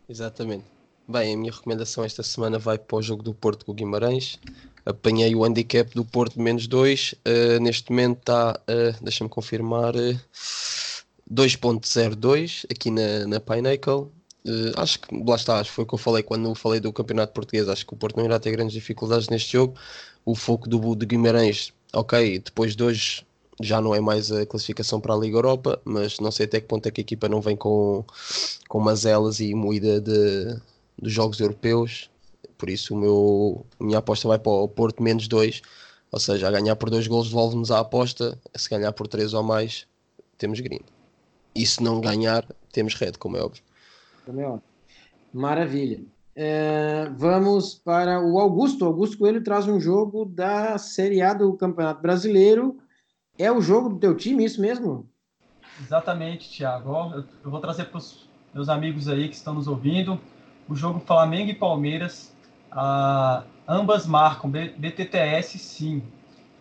Exatamente. 0.09 0.74
Bem, 1.07 1.35
a 1.35 1.37
minha 1.37 1.53
recomendação 1.53 2.05
esta 2.05 2.23
semana 2.23 2.59
vai 2.59 2.79
para 2.79 2.97
o 2.97 3.03
jogo 3.03 3.23
do 3.23 3.35
Porto 3.35 3.67
com 3.67 3.73
o 3.73 3.75
Guimarães 3.75 4.39
apanhei 4.85 5.35
o 5.35 5.45
handicap 5.45 5.93
do 5.95 6.05
Porto 6.05 6.41
menos 6.41 6.67
2. 6.67 7.13
Uh, 7.13 7.17
eh, 7.25 7.61
neste 7.61 7.91
momento 7.91 8.19
está, 8.19 8.61
uh, 8.69 9.03
deixa-me 9.05 9.31
confirmar, 9.31 9.97
uh, 9.97 9.99
eh, 9.99 10.19
2.02 11.33 12.67
aqui 12.71 12.91
na, 12.91 13.27
na 13.27 13.41
Pinnacle. 13.41 14.11
Uh, 14.47 14.73
acho 14.77 15.01
que 15.01 15.25
lá 15.27 15.37
está, 15.37 15.59
acho 15.59 15.71
que 15.71 15.77
foi 15.77 15.85
o 15.85 15.87
que 15.87 15.95
eu 15.95 15.99
falei 15.99 16.23
quando 16.23 16.55
falei 16.55 16.81
do 16.81 16.93
Campeonato 16.93 17.33
Português. 17.33 17.69
Acho 17.69 17.87
que 17.87 17.95
o 17.95 17.97
Porto 17.97 18.17
não 18.17 18.25
irá 18.25 18.39
ter 18.39 18.51
grandes 18.51 18.75
dificuldades 18.75 19.29
neste 19.29 19.53
jogo. 19.53 19.75
O 20.25 20.35
foco 20.35 20.69
do 20.69 20.95
de 20.95 21.07
Guimarães, 21.07 21.73
ok, 21.93 22.39
depois 22.39 22.77
de 22.77 22.83
hoje 22.83 23.27
já 23.63 23.81
não 23.81 23.95
é 23.95 24.01
mais 24.01 24.33
a 24.33 24.45
classificação 24.45 25.01
para 25.01 25.15
a 25.15 25.17
Liga 25.17 25.37
Europa, 25.37 25.81
mas 25.85 26.19
não 26.19 26.31
sei 26.33 26.47
até 26.47 26.61
que 26.61 26.67
ponto 26.67 26.87
é 26.87 26.91
que 26.91 27.01
a 27.01 27.03
equipa 27.03 27.29
não 27.29 27.41
vem 27.41 27.57
com, 27.57 28.05
com 28.69 28.81
mazelas 28.81 29.39
e 29.39 29.55
moída 29.55 30.01
de, 30.01 30.57
dos 31.01 31.12
jogos 31.12 31.40
europeus. 31.40 32.11
Por 32.57 32.68
isso, 32.68 32.95
o 32.95 32.97
meu, 32.97 33.66
a 33.78 33.84
minha 33.84 33.99
aposta 33.99 34.28
vai 34.28 34.38
para 34.38 34.53
o 34.53 34.68
Porto 34.68 35.03
menos 35.03 35.28
2, 35.28 35.61
ou 36.11 36.20
seja, 36.20 36.49
a 36.49 36.51
ganhar 36.51 36.76
por 36.76 36.88
dois 36.88 37.07
gols 37.07 37.28
devolve-nos 37.28 37.70
a 37.70 37.80
aposta, 37.80 38.38
se 38.55 38.70
ganhar 38.70 38.92
por 38.92 39.09
três 39.09 39.34
ou 39.34 39.42
mais, 39.42 39.86
temos 40.38 40.61
green. 40.61 40.80
E 41.55 41.66
se 41.66 41.82
não 41.82 42.01
ganhar, 42.01 42.47
temos 42.72 42.95
red, 42.95 43.12
como 43.12 43.36
é 43.36 43.42
óbvio. 43.42 43.62
Também 44.24 44.45
ó. 44.45 44.59
Maravilha. 45.32 46.01
É, 46.36 47.09
vamos 47.16 47.74
para 47.74 48.20
o 48.20 48.38
Augusto. 48.38 48.84
O 48.84 48.88
Augusto 48.88 49.18
Coelho 49.18 49.42
traz 49.42 49.68
um 49.68 49.80
jogo 49.80 50.24
da 50.24 50.78
Série 50.78 51.22
A 51.22 51.32
do 51.32 51.53
Campeonato 51.55 52.03
Brasileiro. 52.03 52.76
É 53.38 53.51
o 53.51 53.61
jogo 53.61 53.88
do 53.88 53.99
teu 53.99 54.16
time, 54.16 54.45
isso 54.45 54.61
mesmo? 54.61 55.09
Exatamente, 55.80 56.49
Thiago. 56.49 57.24
Eu 57.45 57.51
vou 57.51 57.61
trazer 57.61 57.86
para 57.86 57.99
os 57.99 58.28
meus 58.53 58.68
amigos 58.68 59.09
aí 59.09 59.28
que 59.28 59.34
estão 59.34 59.55
nos 59.55 59.66
ouvindo 59.66 60.20
o 60.69 60.75
jogo 60.75 61.01
Flamengo 61.01 61.51
e 61.51 61.55
Palmeiras. 61.55 62.35
Ah, 62.71 63.43
ambas 63.69 64.07
marcam 64.07 64.51
BTTS, 64.51 65.59
sim. 65.59 66.03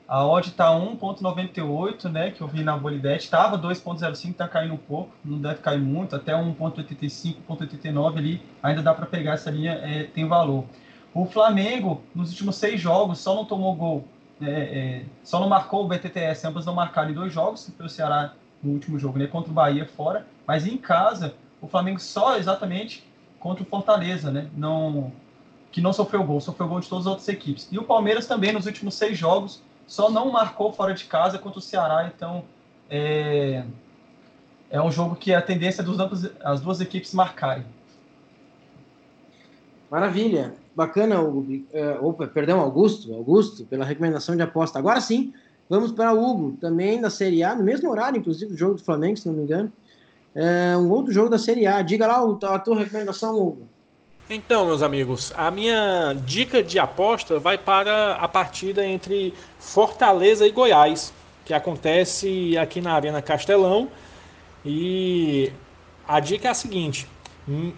A 0.08 0.26
odd 0.26 0.50
está 0.50 0.70
1.98, 0.70 2.12
né, 2.12 2.30
que 2.32 2.42
eu 2.42 2.48
vi 2.48 2.62
na 2.62 2.78
Bolidete, 2.78 3.24
estava 3.24 3.58
2.05, 3.58 4.32
está 4.32 4.48
caindo 4.48 4.74
um 4.74 4.78
pouco, 4.78 5.12
não 5.24 5.40
deve 5.40 5.60
cair 5.60 5.80
muito, 5.80 6.16
até 6.16 6.34
1.85, 6.34 7.38
1.89 7.50 8.18
ali, 8.18 8.42
ainda 8.62 8.84
dá 8.84 8.94
para 8.94 9.06
pegar 9.06 9.34
essa 9.34 9.50
linha, 9.50 9.72
é, 9.82 10.04
tem 10.04 10.28
valor. 10.28 10.66
O 11.14 11.26
Flamengo, 11.26 12.04
nos 12.14 12.32
últimos 12.32 12.58
seis 12.58 12.82
jogos, 12.82 13.20
só 13.20 13.34
não 13.34 13.46
tomou 13.46 13.74
gol, 13.76 14.08
é, 14.42 14.50
é, 14.52 15.06
só 15.24 15.40
não 15.40 15.48
marcou 15.48 15.86
o 15.86 15.88
BTTS, 15.88 16.46
ambas 16.46 16.66
não 16.66 16.76
marcaram 16.76 17.10
em 17.10 17.14
dois 17.14 17.34
jogos, 17.34 17.70
pelo 17.76 17.90
Ceará 17.90 18.34
no 18.62 18.74
último 18.74 19.00
jogo, 19.00 19.18
né, 19.18 19.26
contra 19.26 19.52
o 19.52 19.54
Bahia 19.54 19.86
fora, 19.86 20.28
mas 20.46 20.68
em 20.68 20.78
casa, 20.78 21.34
o 21.62 21.68
Flamengo 21.68 22.00
só 22.00 22.38
exatamente 22.38 23.04
contra 23.44 23.62
o 23.62 23.68
Fortaleza, 23.68 24.32
né, 24.32 24.48
não, 24.56 25.12
que 25.70 25.82
não 25.82 25.92
sofreu 25.92 26.24
gol, 26.24 26.40
sofreu 26.40 26.66
gol 26.66 26.80
de 26.80 26.88
todas 26.88 27.06
as 27.06 27.12
outras 27.12 27.28
equipes. 27.28 27.68
E 27.70 27.78
o 27.78 27.84
Palmeiras 27.84 28.26
também, 28.26 28.54
nos 28.54 28.66
últimos 28.66 28.96
seis 28.96 29.18
jogos, 29.18 29.62
só 29.86 30.10
não 30.10 30.32
marcou 30.32 30.72
fora 30.72 30.94
de 30.94 31.04
casa 31.04 31.38
contra 31.38 31.60
o 31.60 31.62
Ceará, 31.62 32.10
então 32.16 32.46
é, 32.90 33.66
é 34.70 34.82
um 34.82 34.90
jogo 34.90 35.18
que 35.18 35.34
a 35.34 35.42
tendência 35.42 35.82
é 35.82 35.84
dos, 35.84 36.00
as 36.42 36.62
duas 36.62 36.80
equipes 36.80 37.14
marcarem. 37.14 37.66
Maravilha, 39.92 40.54
bacana, 40.74 41.20
Hugo. 41.20 41.42
Uh, 41.52 42.08
opa, 42.08 42.26
perdão, 42.26 42.62
Augusto, 42.62 43.14
Augusto, 43.14 43.66
pela 43.66 43.84
recomendação 43.84 44.38
de 44.38 44.42
aposta. 44.42 44.80
Agora 44.80 45.02
sim, 45.02 45.34
vamos 45.70 45.92
para 45.92 46.14
o 46.14 46.24
Hugo, 46.24 46.58
também 46.62 47.02
da 47.02 47.10
Série 47.10 47.44
A, 47.44 47.54
no 47.54 47.64
mesmo 47.64 47.92
horário, 47.92 48.18
inclusive, 48.18 48.54
do 48.54 48.58
jogo 48.58 48.76
do 48.76 48.84
Flamengo, 48.84 49.18
se 49.18 49.28
não 49.28 49.36
me 49.36 49.44
engano. 49.44 49.70
É, 50.36 50.76
um 50.78 50.90
outro 50.90 51.14
jogo 51.14 51.30
da 51.30 51.38
Série 51.38 51.68
A. 51.68 51.82
Diga 51.82 52.08
lá 52.08 52.24
a 52.44 52.60
tua 52.60 52.80
recomendação, 52.80 53.36
Hugo. 53.36 53.68
Então, 54.30 54.66
meus 54.66 54.82
amigos, 54.82 55.34
a 55.36 55.52
minha 55.52 56.16
dica 56.26 56.64
de 56.64 56.80
aposta 56.80 57.40
vai 57.40 57.58
para 57.58 58.14
a 58.16 58.28
partida 58.28 58.86
entre 58.86 59.34
Fortaleza 59.60 60.48
e 60.48 60.52
Goiás, 60.52 61.14
que 61.46 61.54
acontece 61.54 62.58
aqui 62.58 62.80
na 62.82 62.94
Arena 62.94 63.22
Castelão. 63.22 63.90
E 64.66 65.52
a 66.08 66.20
dica 66.20 66.48
é 66.48 66.52
a 66.52 66.54
seguinte: 66.54 67.08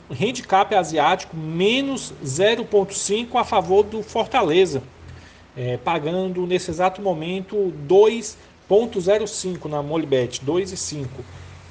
handicap 0.10 0.74
asiático 0.76 1.36
menos 1.36 2.14
0,5 2.24 3.36
a 3.40 3.44
favor 3.44 3.84
do 3.84 4.04
Fortaleza, 4.04 4.84
é, 5.58 5.78
pagando 5.78 6.46
nesse 6.46 6.70
exato 6.70 7.02
momento 7.02 7.74
2,05 7.88 9.66
na 9.66 9.82
Molibet, 9.82 10.42
2,5. 10.46 11.08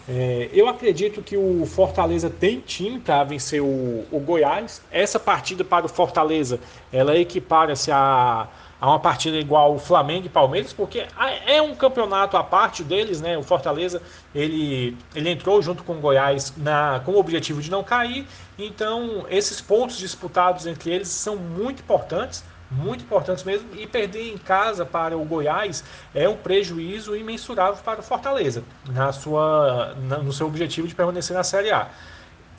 É, 0.06 0.50
eu 0.52 0.68
acredito 0.68 1.22
que 1.22 1.36
o 1.36 1.64
Fortaleza 1.64 2.28
tem 2.28 2.60
time 2.60 3.00
para 3.00 3.24
vencer 3.24 3.62
o, 3.62 4.04
o, 4.12 4.20
Goiás. 4.20 4.82
Essa 4.90 5.18
partida 5.18 5.64
para 5.64 5.86
o 5.86 5.88
Fortaleza, 5.88 6.60
ela 6.92 7.16
equipara-se 7.16 7.90
a, 7.90 8.46
a 8.78 8.86
uma 8.86 9.00
partida 9.00 9.38
igual 9.38 9.74
o 9.74 9.78
Flamengo 9.78 10.26
e 10.26 10.28
Palmeiras, 10.28 10.74
porque 10.74 11.06
é 11.46 11.62
um 11.62 11.74
campeonato 11.74 12.36
à 12.36 12.44
parte 12.44 12.82
deles, 12.82 13.22
né? 13.22 13.38
O 13.38 13.42
Fortaleza 13.42 14.02
ele, 14.34 14.94
ele 15.14 15.30
entrou 15.30 15.62
junto 15.62 15.82
com 15.82 15.94
o 15.94 16.00
Goiás 16.00 16.52
na, 16.54 17.00
com 17.02 17.12
o 17.12 17.18
objetivo 17.18 17.62
de 17.62 17.70
não 17.70 17.82
cair. 17.82 18.26
Então, 18.58 19.24
esses 19.30 19.62
pontos 19.62 19.96
disputados 19.96 20.66
entre 20.66 20.92
eles 20.92 21.08
são 21.08 21.36
muito 21.36 21.80
importantes 21.80 22.44
muito 22.74 23.04
importantes 23.04 23.44
mesmo, 23.44 23.68
e 23.74 23.86
perder 23.86 24.32
em 24.32 24.38
casa 24.38 24.84
para 24.84 25.16
o 25.16 25.24
Goiás 25.24 25.84
é 26.14 26.28
um 26.28 26.36
prejuízo 26.36 27.16
imensurável 27.16 27.82
para 27.84 28.00
o 28.00 28.02
Fortaleza, 28.02 28.62
na 28.88 29.12
sua, 29.12 29.94
na, 30.08 30.18
no 30.18 30.32
seu 30.32 30.46
objetivo 30.46 30.88
de 30.88 30.94
permanecer 30.94 31.36
na 31.36 31.44
Série 31.44 31.70
A. 31.70 31.88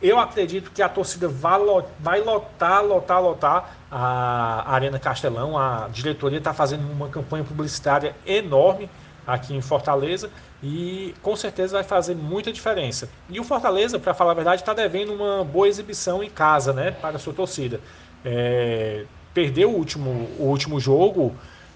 Eu 0.01 0.19
acredito 0.19 0.71
que 0.71 0.81
a 0.81 0.89
torcida 0.89 1.27
vai, 1.27 1.57
lotar, 1.59 2.83
lotar, 2.83 3.21
lotar 3.21 3.77
a 3.89 4.73
Arena 4.73 4.99
Castelão. 4.99 5.57
A 5.57 5.87
diretoria 5.91 6.37
está 6.37 6.53
fazendo 6.53 6.91
uma 6.91 7.07
campanha 7.07 7.43
publicitária 7.43 8.15
enorme 8.25 8.89
aqui 9.25 9.55
em 9.55 9.61
Fortaleza 9.61 10.29
e 10.61 11.15
com 11.21 11.35
certeza 11.35 11.77
vai 11.77 11.83
fazer 11.83 12.13
muita 12.13 12.51
diferença. 12.51 13.09
E 13.29 13.39
o 13.39 13.43
Fortaleza, 13.43 13.97
para 13.97 14.13
falar 14.13 14.31
a 14.31 14.35
verdade, 14.35 14.61
está 14.61 14.73
devendo 14.73 15.13
uma 15.13 15.43
boa 15.43 15.67
exibição 15.67 16.21
em 16.23 16.29
casa 16.29 16.73
né, 16.73 16.91
para 16.91 17.15
a 17.15 17.19
sua 17.19 17.33
torcida. 17.33 17.79
É, 18.23 19.05
perdeu 19.35 19.69
o 19.69 19.75
último, 19.75 20.29
o 20.39 20.45
último 20.45 20.79
jogo 20.79 21.35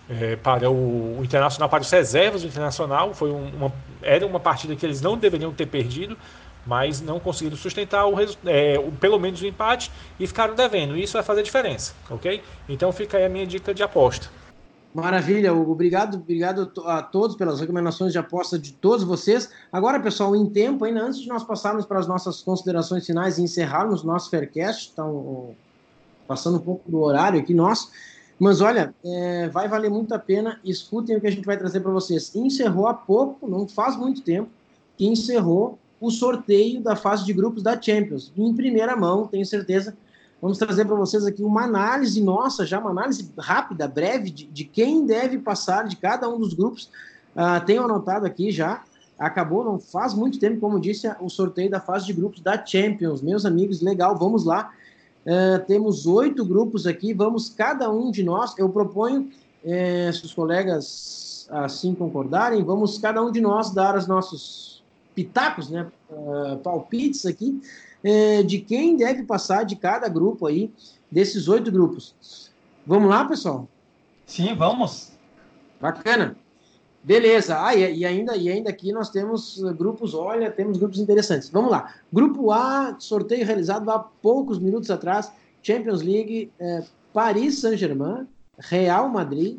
é, 0.09 0.37
para 0.37 0.71
o, 0.71 1.19
o, 1.19 1.23
Internacional, 1.23 1.69
para 1.69 1.81
os 1.81 1.91
reservas 1.91 2.41
do 2.41 2.47
Internacional. 2.47 3.13
Foi 3.13 3.29
uma, 3.29 3.71
era 4.01 4.25
uma 4.25 4.39
partida 4.39 4.75
que 4.75 4.85
eles 4.85 5.01
não 5.01 5.17
deveriam 5.17 5.53
ter 5.53 5.65
perdido, 5.67 6.17
mas 6.65 7.01
não 7.01 7.19
conseguiram 7.19 7.57
sustentar 7.57 8.07
o, 8.07 8.15
é, 8.45 8.79
o, 8.79 8.91
pelo 8.93 9.19
menos 9.19 9.41
o 9.41 9.45
empate 9.45 9.91
e 10.17 10.25
ficaram 10.25 10.55
devendo. 10.55 10.97
Isso 10.97 11.13
vai 11.13 11.21
fazer 11.21 11.43
diferença, 11.43 11.93
ok? 12.09 12.41
Então 12.67 12.91
fica 12.93 13.17
aí 13.17 13.25
a 13.25 13.29
minha 13.29 13.45
dica 13.45 13.73
de 13.73 13.83
aposta. 13.83 14.27
Maravilha, 14.93 15.53
Hugo. 15.53 15.73
Obrigado, 15.73 16.15
obrigado 16.15 16.71
a 16.85 17.03
todos 17.03 17.35
pelas 17.35 17.59
recomendações 17.59 18.11
de 18.11 18.17
aposta 18.17 18.57
de 18.57 18.71
todos 18.71 19.03
vocês. 19.03 19.51
Agora, 19.71 19.99
pessoal, 19.99 20.35
em 20.35 20.47
tempo, 20.47 20.85
ainda 20.85 21.03
antes 21.03 21.21
de 21.21 21.27
nós 21.27 21.43
passarmos 21.43 21.85
para 21.85 21.99
as 21.99 22.07
nossas 22.07 22.41
considerações 22.41 23.05
finais 23.05 23.37
e 23.37 23.43
encerrarmos 23.43 24.01
nosso 24.03 24.31
Faircast, 24.31 24.89
então 24.91 25.55
passando 26.29 26.57
um 26.57 26.61
pouco 26.61 26.89
do 26.91 26.99
horário 26.99 27.39
aqui 27.39 27.55
nosso. 27.55 27.89
Mas 28.37 28.61
olha, 28.61 28.93
é, 29.03 29.49
vai 29.49 29.67
valer 29.67 29.89
muito 29.89 30.13
a 30.13 30.19
pena. 30.19 30.59
Escutem 30.63 31.17
o 31.17 31.19
que 31.19 31.25
a 31.25 31.31
gente 31.31 31.43
vai 31.43 31.57
trazer 31.57 31.79
para 31.79 31.91
vocês. 31.91 32.33
Encerrou 32.35 32.87
há 32.87 32.93
pouco, 32.93 33.49
não 33.49 33.67
faz 33.67 33.97
muito 33.97 34.21
tempo, 34.21 34.47
que 34.95 35.07
encerrou 35.07 35.79
o 35.99 36.11
sorteio 36.11 36.81
da 36.81 36.95
fase 36.95 37.25
de 37.25 37.33
grupos 37.33 37.63
da 37.63 37.81
Champions. 37.81 38.31
Em 38.37 38.53
primeira 38.53 38.95
mão, 38.95 39.25
tenho 39.25 39.45
certeza. 39.45 39.97
Vamos 40.39 40.59
trazer 40.59 40.85
para 40.85 40.95
vocês 40.95 41.25
aqui 41.25 41.43
uma 41.43 41.63
análise 41.63 42.21
nossa, 42.23 42.65
já 42.65 42.79
uma 42.79 42.91
análise 42.91 43.29
rápida, 43.37 43.87
breve, 43.87 44.29
de, 44.29 44.45
de 44.45 44.63
quem 44.63 45.05
deve 45.05 45.39
passar 45.39 45.85
de 45.87 45.97
cada 45.97 46.29
um 46.29 46.39
dos 46.39 46.53
grupos. 46.53 46.91
Uh, 47.35 47.65
tenho 47.65 47.83
anotado 47.83 48.25
aqui 48.25 48.51
já. 48.51 48.83
Acabou, 49.17 49.65
não 49.65 49.79
faz 49.79 50.13
muito 50.13 50.39
tempo, 50.39 50.61
como 50.61 50.79
disse, 50.79 51.11
o 51.19 51.27
sorteio 51.27 51.69
da 51.69 51.81
fase 51.81 52.05
de 52.05 52.13
grupos 52.13 52.39
da 52.39 52.63
Champions. 52.63 53.21
Meus 53.21 53.45
amigos, 53.45 53.81
legal, 53.81 54.15
vamos 54.15 54.45
lá. 54.45 54.71
Uh, 55.25 55.63
temos 55.65 56.05
oito 56.05 56.45
grupos 56.45 56.87
aqui, 56.87 57.13
vamos 57.13 57.49
cada 57.49 57.91
um 57.91 58.09
de 58.09 58.23
nós. 58.23 58.57
Eu 58.57 58.69
proponho, 58.69 59.29
eh, 59.63 60.11
se 60.13 60.25
os 60.25 60.33
colegas 60.33 61.47
assim 61.49 61.93
concordarem, 61.93 62.63
vamos 62.63 62.97
cada 62.97 63.21
um 63.21 63.31
de 63.31 63.41
nós 63.41 63.71
dar 63.71 63.97
os 63.97 64.07
nossos 64.07 64.83
pitacos, 65.15 65.69
né, 65.69 65.87
uh, 66.09 66.57
palpites 66.57 67.25
aqui, 67.25 67.61
uh, 68.03 68.43
de 68.43 68.59
quem 68.59 68.95
deve 68.95 69.23
passar 69.23 69.63
de 69.63 69.75
cada 69.75 70.07
grupo 70.07 70.47
aí, 70.47 70.71
desses 71.11 71.47
oito 71.47 71.71
grupos. 71.71 72.15
Vamos 72.85 73.09
lá, 73.09 73.25
pessoal? 73.25 73.67
Sim, 74.25 74.55
vamos. 74.55 75.11
Bacana. 75.81 76.37
Beleza. 77.03 77.65
Ah, 77.65 77.73
e, 77.75 78.05
ainda, 78.05 78.35
e 78.35 78.49
ainda 78.49 78.69
aqui 78.69 78.91
nós 78.91 79.09
temos 79.09 79.57
uh, 79.57 79.73
grupos, 79.73 80.13
olha, 80.13 80.51
temos 80.51 80.77
grupos 80.77 80.99
interessantes. 80.99 81.49
Vamos 81.49 81.71
lá. 81.71 81.93
Grupo 82.11 82.51
A, 82.51 82.95
sorteio 82.99 83.45
realizado 83.45 83.89
há 83.89 83.99
poucos 83.99 84.59
minutos 84.59 84.91
atrás. 84.91 85.31
Champions 85.61 86.01
League, 86.01 86.51
é, 86.59 86.83
Paris 87.13 87.59
Saint-Germain, 87.59 88.27
Real 88.57 89.09
Madrid, 89.09 89.57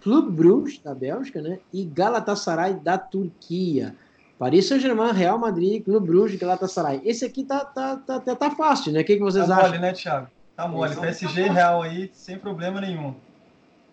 Clube 0.00 0.30
Bruges, 0.30 0.78
da 0.78 0.94
Bélgica, 0.94 1.40
né? 1.40 1.58
E 1.72 1.84
Galatasaray, 1.84 2.74
da 2.74 2.98
Turquia. 2.98 3.94
Paris 4.38 4.66
Saint-Germain, 4.66 5.12
Real 5.12 5.38
Madrid, 5.38 5.84
Clube 5.84 6.06
Bruges, 6.06 6.38
Galatasaray. 6.38 7.00
Esse 7.04 7.24
aqui 7.24 7.44
tá, 7.44 7.64
tá, 7.64 7.96
tá, 7.96 8.20
tá, 8.20 8.34
tá 8.34 8.50
fácil, 8.50 8.92
né? 8.92 9.00
O 9.00 9.04
que, 9.04 9.16
que 9.16 9.22
vocês 9.22 9.46
tá 9.46 9.54
acham? 9.54 9.64
Tá 9.64 9.68
mole, 9.70 9.80
né, 9.80 9.92
Thiago? 9.92 10.26
Tá 10.56 10.68
mole. 10.68 10.96
PSG 10.96 11.42
e 11.42 11.48
Real 11.48 11.82
aí, 11.82 12.10
sem 12.12 12.38
problema 12.38 12.80
nenhum. 12.80 13.14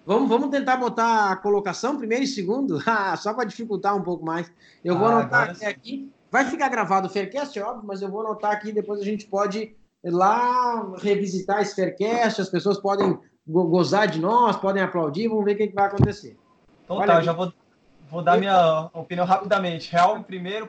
Vamos, 0.10 0.28
vamos 0.28 0.49
tentar 0.49 0.76
botar 0.76 1.32
a 1.32 1.36
colocação 1.36 1.95
primeiro 1.95 2.24
e 2.24 2.28
segundo, 2.28 2.82
ah, 2.88 3.16
só 3.16 3.32
para 3.32 3.45
dificultar 3.45 3.95
um 3.95 4.01
pouco 4.01 4.26
mais. 4.26 4.51
Eu 4.84 4.97
vou 4.97 5.07
ah, 5.07 5.20
anotar 5.20 5.55
aqui. 5.68 6.12
Vai 6.32 6.45
ficar 6.45 6.68
gravado 6.68 7.05
o 7.05 7.12
Faircast, 7.12 7.60
é 7.60 7.64
óbvio, 7.64 7.84
mas 7.86 8.01
eu 8.01 8.10
vou 8.10 8.22
anotar 8.22 8.51
aqui, 8.51 8.72
depois 8.72 8.99
a 8.99 9.03
gente 9.03 9.28
pode 9.28 9.60
ir 10.03 10.10
lá 10.10 10.95
revisitar 10.97 11.62
esse 11.62 11.76
Faircast, 11.76 12.41
as 12.41 12.49
pessoas 12.49 12.80
podem 12.80 13.20
gozar 13.47 14.07
de 14.07 14.20
nós, 14.20 14.57
podem 14.57 14.82
aplaudir, 14.82 15.28
vamos 15.28 15.45
ver 15.45 15.53
o 15.53 15.57
que, 15.57 15.68
que 15.68 15.76
vai 15.76 15.86
acontecer. 15.86 16.36
Então 16.86 16.97
Olha 16.97 17.05
tá, 17.05 17.20
eu 17.20 17.24
já 17.24 17.34
vou, 17.34 17.53
vou 18.10 18.24
dar 18.24 18.39
minha 18.39 18.89
opinião 18.93 19.28
rapidamente. 19.28 19.91
Real 19.91 20.18
em 20.18 20.24
primeiro, 20.24 20.68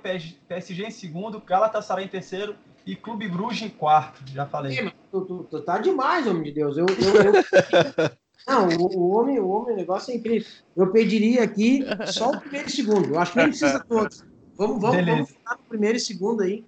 PSG 0.49 0.84
em 0.84 0.91
segundo, 0.91 1.41
Galatasaray 1.41 2.05
em 2.05 2.09
terceiro 2.09 2.57
e 2.84 2.95
Clube 2.95 3.26
Bruges 3.26 3.62
em 3.62 3.70
quarto, 3.70 4.22
já 4.26 4.45
falei. 4.45 4.76
Sim, 4.76 4.93
tu, 5.11 5.22
tu, 5.22 5.45
tu, 5.45 5.62
tá 5.62 5.78
demais, 5.78 6.26
homem 6.26 6.43
de 6.43 6.53
Deus. 6.53 6.76
Eu, 6.76 6.84
eu, 6.84 7.32
eu... 7.32 8.11
Não, 8.47 8.68
o, 8.68 8.99
o, 8.99 9.11
homem, 9.11 9.38
o 9.38 9.49
homem, 9.49 9.74
o 9.74 9.76
negócio 9.76 10.12
é 10.12 10.16
incrível. 10.16 10.49
Eu 10.76 10.91
pediria 10.91 11.45
aqui 11.45 11.84
só 12.07 12.30
o 12.30 12.41
primeiro 12.41 12.68
e 12.68 12.72
segundo. 12.72 13.14
Eu 13.14 13.18
acho 13.18 13.32
que 13.32 13.38
nem 13.38 13.49
precisa 13.49 13.80
todos. 13.80 14.24
Vamos, 14.57 14.80
vamos, 14.80 15.07
vamos 15.07 15.30
ficar 15.30 15.57
no 15.57 15.62
primeiro 15.64 15.97
e 15.97 16.01
segundo 16.01 16.43
aí, 16.43 16.64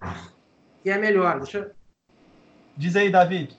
que 0.83 0.91
é 0.91 0.99
melhor. 0.99 1.41
Deixa... 1.41 1.73
Diz 2.77 2.97
aí, 2.97 3.11
David. 3.11 3.59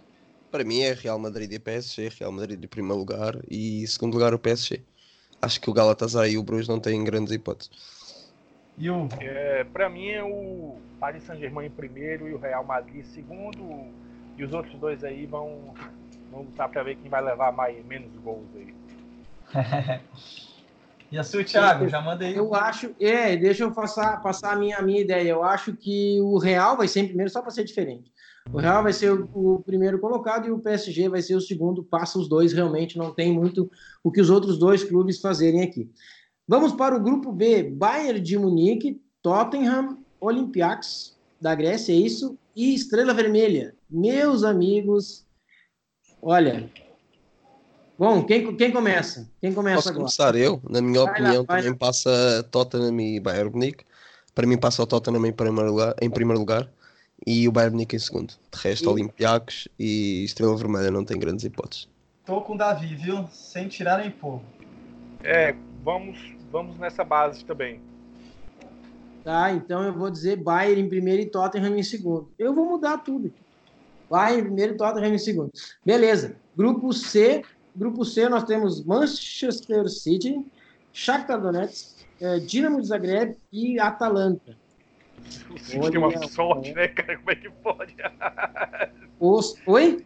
Para 0.50 0.64
mim 0.64 0.82
é 0.82 0.94
Real 0.94 1.18
Madrid 1.18 1.52
e 1.52 1.60
PSG, 1.60 2.10
Real 2.20 2.32
Madrid 2.32 2.64
em 2.64 2.68
primeiro 2.68 2.98
lugar 2.98 3.40
e 3.50 3.88
segundo 3.88 4.14
lugar 4.14 4.34
o 4.34 4.40
PSG. 4.40 4.82
Acho 5.42 5.60
que 5.60 5.70
o 5.70 5.74
Galatasaray 5.74 6.34
e 6.34 6.38
o 6.38 6.44
Bruges 6.44 6.68
não 6.68 6.80
têm 6.80 7.04
grandes 7.04 7.34
hipóteses. 7.34 7.72
E 8.78 8.90
o... 8.90 9.08
É, 9.20 9.64
para 9.66 9.90
mim 9.90 10.10
é 10.10 10.24
o 10.24 10.76
Paris 11.00 11.24
Saint-Germain 11.24 11.68
em 11.68 11.72
primeiro 11.72 12.28
e 12.28 12.34
o 12.34 12.38
Real 12.38 12.64
Madrid 12.64 12.98
em 12.98 13.04
segundo. 13.04 13.88
E 14.38 14.44
os 14.44 14.54
outros 14.54 14.80
dois 14.80 15.04
aí 15.04 15.26
vão, 15.26 15.74
vão 16.34 16.44
lutar 16.44 16.70
para 16.70 16.84
ver 16.84 16.96
quem 16.96 17.10
vai 17.10 17.24
levar 17.24 17.52
mais, 17.54 17.86
menos 17.86 18.12
gols 18.24 18.48
aí. 18.56 18.74
e 21.12 21.18
a 21.18 21.24
sua, 21.24 21.44
Thiago? 21.44 21.88
Já 21.88 22.02
manda 22.02 22.26
aí. 22.26 22.36
Eu 22.36 22.54
acho, 22.56 22.94
é, 23.00 23.38
deixa 23.38 23.64
eu 23.64 23.72
passar, 23.72 24.22
passar 24.22 24.54
a 24.54 24.56
minha, 24.56 24.78
a 24.78 24.82
minha 24.82 25.00
ideia. 25.00 25.30
Eu 25.30 25.44
acho 25.44 25.74
que 25.74 26.20
o 26.22 26.38
Real 26.40 26.76
vai 26.76 26.88
ser 26.88 27.02
em 27.02 27.08
primeiro 27.08 27.32
só 27.32 27.42
para 27.42 27.52
ser 27.52 27.64
diferente. 27.64 28.12
O 28.52 28.58
Real 28.58 28.84
vai 28.84 28.92
ser 28.92 29.12
o, 29.14 29.30
o, 29.34 29.64
primeiro 29.64 30.00
colocado 30.00 30.48
e 30.48 30.52
o 30.52 30.60
PSG 30.60 31.08
vai 31.08 31.22
ser 31.22 31.36
o 31.36 31.42
segundo. 31.42 31.84
Passa 31.84 32.20
os 32.20 32.28
dois, 32.28 32.52
realmente 32.52 32.98
não 32.98 33.14
tem 33.14 33.32
muito 33.32 33.72
o 34.04 34.12
que 34.12 34.20
os 34.20 34.30
outros 34.30 34.58
dois 34.58 34.84
clubes 34.84 35.22
fazerem 35.22 35.62
aqui. 35.62 35.90
Vamos 36.48 36.74
para 36.74 36.96
o 36.96 37.00
grupo 37.00 37.32
B: 37.32 37.64
Bayern 37.64 38.20
de 38.20 38.38
Munique, 38.38 39.02
Tottenham, 39.22 40.00
Olympiacos 40.20 41.18
da 41.40 41.56
Grécia, 41.56 41.94
é 41.94 41.96
isso? 41.96 42.38
E 42.56 42.74
Estrela 42.74 43.14
Vermelha. 43.14 43.76
Meus 43.90 44.44
amigos, 44.44 45.26
olha. 46.24 46.70
Bom, 47.98 48.24
quem, 48.24 48.56
quem 48.56 48.72
começa? 48.72 49.30
Quem 49.40 49.54
começa 49.54 49.76
Posso 49.76 49.90
agora? 49.90 50.04
começar 50.04 50.36
eu? 50.36 50.62
Na 50.68 50.82
minha 50.82 51.04
vai 51.04 51.14
opinião, 51.14 51.46
lá, 51.48 51.56
também 51.56 51.72
lá. 51.72 51.78
passa 51.78 52.44
Tottenham 52.52 53.00
e 53.00 53.20
Bayern 53.20 53.52
Munique. 53.52 53.86
Para 54.34 54.48
mim, 54.48 54.58
passa 54.58 54.82
o 54.82 54.88
Tottenham 54.88 55.26
em 55.26 55.32
primeiro 55.32 55.70
lugar. 55.70 55.96
Em 56.02 56.10
primeiro 56.10 56.40
lugar 56.40 56.70
e 57.26 57.48
o 57.48 57.52
Bayern 57.52 57.74
Munique 57.74 57.96
em 57.96 58.00
segundo. 58.00 58.34
De 58.52 58.60
resto, 58.62 58.86
e... 58.86 58.88
Olympiacos 58.88 59.68
e 59.80 60.24
Estrela 60.24 60.56
Vermelha 60.58 60.92
não 60.92 61.06
tem 61.06 61.18
grandes 61.18 61.46
hipóteses. 61.46 61.88
Tô 62.26 62.42
com 62.42 62.56
o 62.56 62.58
Davi, 62.58 62.96
viu? 62.96 63.28
Sem 63.32 63.68
tirar 63.68 64.00
nem 64.00 64.12
pôr. 64.12 64.42
É, 65.24 65.56
vamos, 65.84 66.18
vamos 66.52 66.78
nessa 66.78 67.04
base 67.04 67.44
também. 67.46 67.82
Tá, 69.24 69.52
então 69.52 69.84
eu 69.84 69.94
vou 69.94 70.10
dizer 70.10 70.36
Bayern 70.36 70.82
em 70.82 70.90
primeiro 70.90 71.22
e 71.22 71.26
Tottenham 71.26 71.78
em 71.78 71.84
segundo. 71.84 72.30
Eu 72.38 72.54
vou 72.54 72.66
mudar 72.66 72.98
tudo. 72.98 73.34
Bayern 74.14 74.42
em 74.42 74.44
primeiro 74.44 74.78
Tottenham 74.78 75.16
em 75.16 75.18
segundo. 75.18 75.52
Beleza. 75.84 76.36
Grupo 76.56 76.94
C. 76.94 77.42
Grupo 77.76 78.06
C 78.06 78.30
nós 78.30 78.44
temos 78.44 78.86
Manchester 78.86 79.90
City, 79.90 80.46
Shakhtar 80.92 81.42
Donetsk, 81.42 82.06
eh, 82.22 82.38
Dinamo 82.38 82.80
de 82.80 82.88
Zagreb 82.88 83.36
e 83.52 83.80
Atalanta. 83.80 84.56
O 85.50 85.58
City 85.58 85.90
tem 85.90 85.98
uma 85.98 86.28
sorte, 86.28 86.74
né, 86.74 86.88
cara? 86.90 87.18
Como 87.18 87.32
é 87.32 87.36
que 87.36 87.50
pode? 87.50 87.96
Os... 89.20 89.56
Oi? 89.66 90.06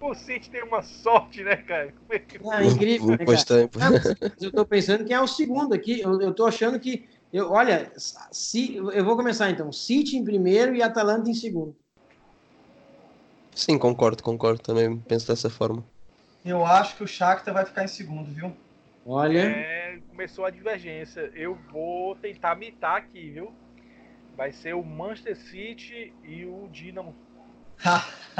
O 0.00 0.14
City 0.14 0.50
tem 0.50 0.64
uma 0.64 0.82
sorte, 0.82 1.44
né, 1.44 1.54
cara? 1.54 1.92
Como 1.92 2.12
é 2.12 2.18
que 2.18 2.40
ah, 2.50 2.64
incrível, 2.64 3.06
né, 3.06 3.18
cara? 3.18 4.34
eu 4.40 4.50
tô 4.50 4.66
pensando 4.66 5.04
quem 5.04 5.14
é 5.14 5.20
o 5.20 5.28
segundo 5.28 5.72
aqui. 5.72 6.00
Eu, 6.00 6.20
eu 6.20 6.34
tô 6.34 6.44
achando 6.44 6.80
que 6.80 7.06
eu, 7.32 7.52
olha, 7.52 7.92
se, 7.96 8.74
eu 8.74 9.04
vou 9.04 9.16
começar 9.16 9.48
então. 9.48 9.70
City 9.70 10.16
em 10.16 10.24
primeiro 10.24 10.74
e 10.74 10.82
Atalanta 10.82 11.30
em 11.30 11.34
segundo. 11.34 11.76
Sim, 13.54 13.78
concordo, 13.78 14.22
concordo. 14.22 14.60
Também 14.60 14.98
penso 14.98 15.26
dessa 15.28 15.48
forma. 15.48 15.84
Eu 16.44 16.64
acho 16.64 16.96
que 16.96 17.04
o 17.04 17.08
Shakhtar 17.08 17.54
vai 17.54 17.64
ficar 17.64 17.84
em 17.84 17.88
segundo, 17.88 18.30
viu? 18.30 18.54
Olha. 19.06 19.38
É, 19.38 19.98
começou 20.08 20.44
a 20.44 20.50
divergência. 20.50 21.30
Eu 21.34 21.56
vou 21.72 22.14
tentar 22.16 22.54
mitar 22.54 22.96
aqui, 22.96 23.30
viu? 23.30 23.54
Vai 24.36 24.52
ser 24.52 24.74
o 24.74 24.82
Manchester 24.82 25.36
City 25.36 26.12
e 26.22 26.44
o 26.44 26.68
Dinamo. 26.70 27.14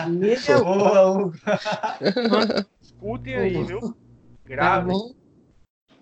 Meu 0.09 0.65
Boa, 0.65 1.33
Escutem 2.81 3.35
aí, 3.37 3.62
viu? 3.62 3.97
Grave. 4.45 4.93
Tá 4.93 5.15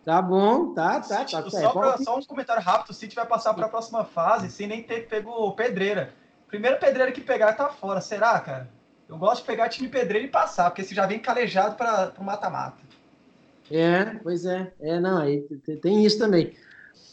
Tá 0.05 0.21
bom, 0.21 0.75
tá, 0.75 1.01
tá, 1.01 1.25
tá. 1.25 1.43
tá. 1.43 1.51
Só, 1.51 1.73
pra, 1.73 1.97
só 1.99 2.19
um 2.19 2.25
comentário 2.25 2.63
rápido, 2.63 2.91
o 2.91 2.95
City 2.95 3.15
vai 3.15 3.25
passar 3.25 3.55
para 3.55 3.67
a 3.67 3.69
próxima 3.69 4.05
fase 4.05 4.51
sem 4.51 4.67
nem 4.67 4.83
ter 4.83 5.07
pego 5.07 5.53
pedreira. 5.53 6.13
Primeiro 6.49 6.79
pedreira 6.79 7.13
que 7.13 7.21
pegar 7.21 7.53
tá 7.53 7.69
fora, 7.69 8.01
será, 8.01 8.41
cara? 8.41 8.69
Eu 9.13 9.19
gosto 9.19 9.43
de 9.43 9.47
pegar 9.47 9.69
time 9.69 9.91
pedreiro 9.91 10.27
e 10.27 10.31
passar, 10.31 10.71
porque 10.71 10.83
você 10.83 10.95
já 10.95 11.05
vem 11.05 11.19
calejado 11.19 11.77
para 11.77 12.15
o 12.19 12.25
mata-mata. 12.25 12.79
É, 13.71 14.07
pois 14.23 14.47
é. 14.47 14.73
É, 14.81 14.99
não, 14.99 15.19
aí 15.19 15.43
tem 15.83 16.03
isso 16.03 16.19
também. 16.19 16.55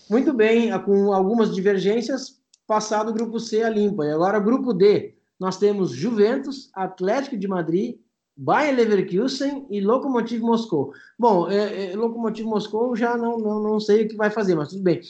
Muito 0.10 0.32
bem, 0.32 0.72
com 0.84 1.12
algumas 1.12 1.54
divergências, 1.54 2.39
passado 2.66 3.10
o 3.10 3.14
grupo 3.14 3.38
C 3.38 3.64
a 3.64 3.70
limpa. 3.70 4.06
E 4.06 4.12
agora, 4.12 4.39
grupo 4.39 4.74
D, 4.74 5.14
nós 5.38 5.58
temos 5.58 5.91
Juventus, 5.91 6.72
Atlético 6.74 7.38
de 7.38 7.50
Madrid, 7.50 7.97
Bayer 8.36 8.74
Leverkusen 8.74 9.68
e 9.70 9.82
Lokomotiv 9.82 10.41
Moscou. 10.41 10.93
Bom, 11.18 11.50
é, 11.50 11.91
é, 11.91 11.95
Lokomotiv 11.97 12.45
Moscou 12.45 12.95
já 12.95 13.18
não, 13.18 13.38
não, 13.38 13.62
não 13.62 13.80
sei 13.82 14.06
o 14.06 14.08
que 14.08 14.16
vai 14.16 14.30
fazer, 14.30 14.56
mas 14.56 14.70
tudo 14.70 14.84
bem. 14.84 15.02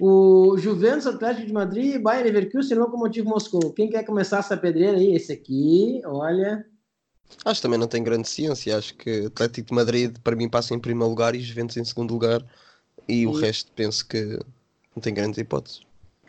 O 0.00 0.56
Juventus, 0.58 1.06
Atlético 1.06 1.46
de 1.46 1.52
Madrid, 1.52 2.00
Bayer 2.00 2.24
Leverkusen 2.24 2.76
e 2.76 2.80
Lokomotiv 2.80 3.24
Moscou. 3.24 3.72
Quem 3.72 3.90
quer 3.90 4.04
começar 4.04 4.38
essa 4.38 4.56
pedreira 4.56 4.96
aí? 4.96 5.14
Esse 5.14 5.32
aqui, 5.32 6.00
olha... 6.04 6.64
Acho 7.44 7.60
que 7.60 7.62
também 7.62 7.78
não 7.78 7.88
tem 7.88 8.02
grande 8.02 8.28
ciência. 8.28 8.78
Acho 8.78 8.94
que 8.94 9.26
Atlético 9.26 9.68
de 9.68 9.74
Madrid, 9.74 10.16
para 10.22 10.36
mim, 10.36 10.48
passa 10.48 10.74
em 10.74 10.78
primeiro 10.78 11.10
lugar 11.10 11.34
e 11.34 11.40
Juventus 11.40 11.76
em 11.76 11.84
segundo 11.84 12.12
lugar. 12.12 12.42
E, 13.08 13.22
e... 13.22 13.26
o 13.26 13.32
resto 13.32 13.70
penso 13.72 14.06
que 14.06 14.38
não 14.94 15.02
tem 15.02 15.12
grandes 15.12 15.38
hipóteses. 15.38 15.82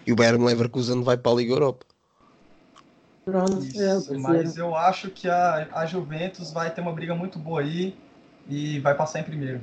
E 0.06 0.12
o 0.12 0.16
Bayern 0.16 0.44
Leverkusen 0.44 1.04
vai 1.04 1.16
para 1.16 1.32
a 1.32 1.36
Liga 1.36 1.54
Europa. 1.54 1.86
Pronto, 3.24 3.64
Isso, 3.64 4.14
é, 4.14 4.18
mas 4.18 4.58
eu 4.58 4.76
acho 4.76 5.12
que 5.12 5.30
a, 5.30 5.68
a 5.72 5.86
Juventus 5.86 6.52
vai 6.52 6.74
ter 6.74 6.82
uma 6.82 6.92
briga 6.92 7.14
muito 7.14 7.38
boa 7.38 7.62
aí 7.62 7.96
e 8.48 8.80
vai 8.80 8.96
passar 8.96 9.20
em 9.20 9.24
primeiro. 9.24 9.62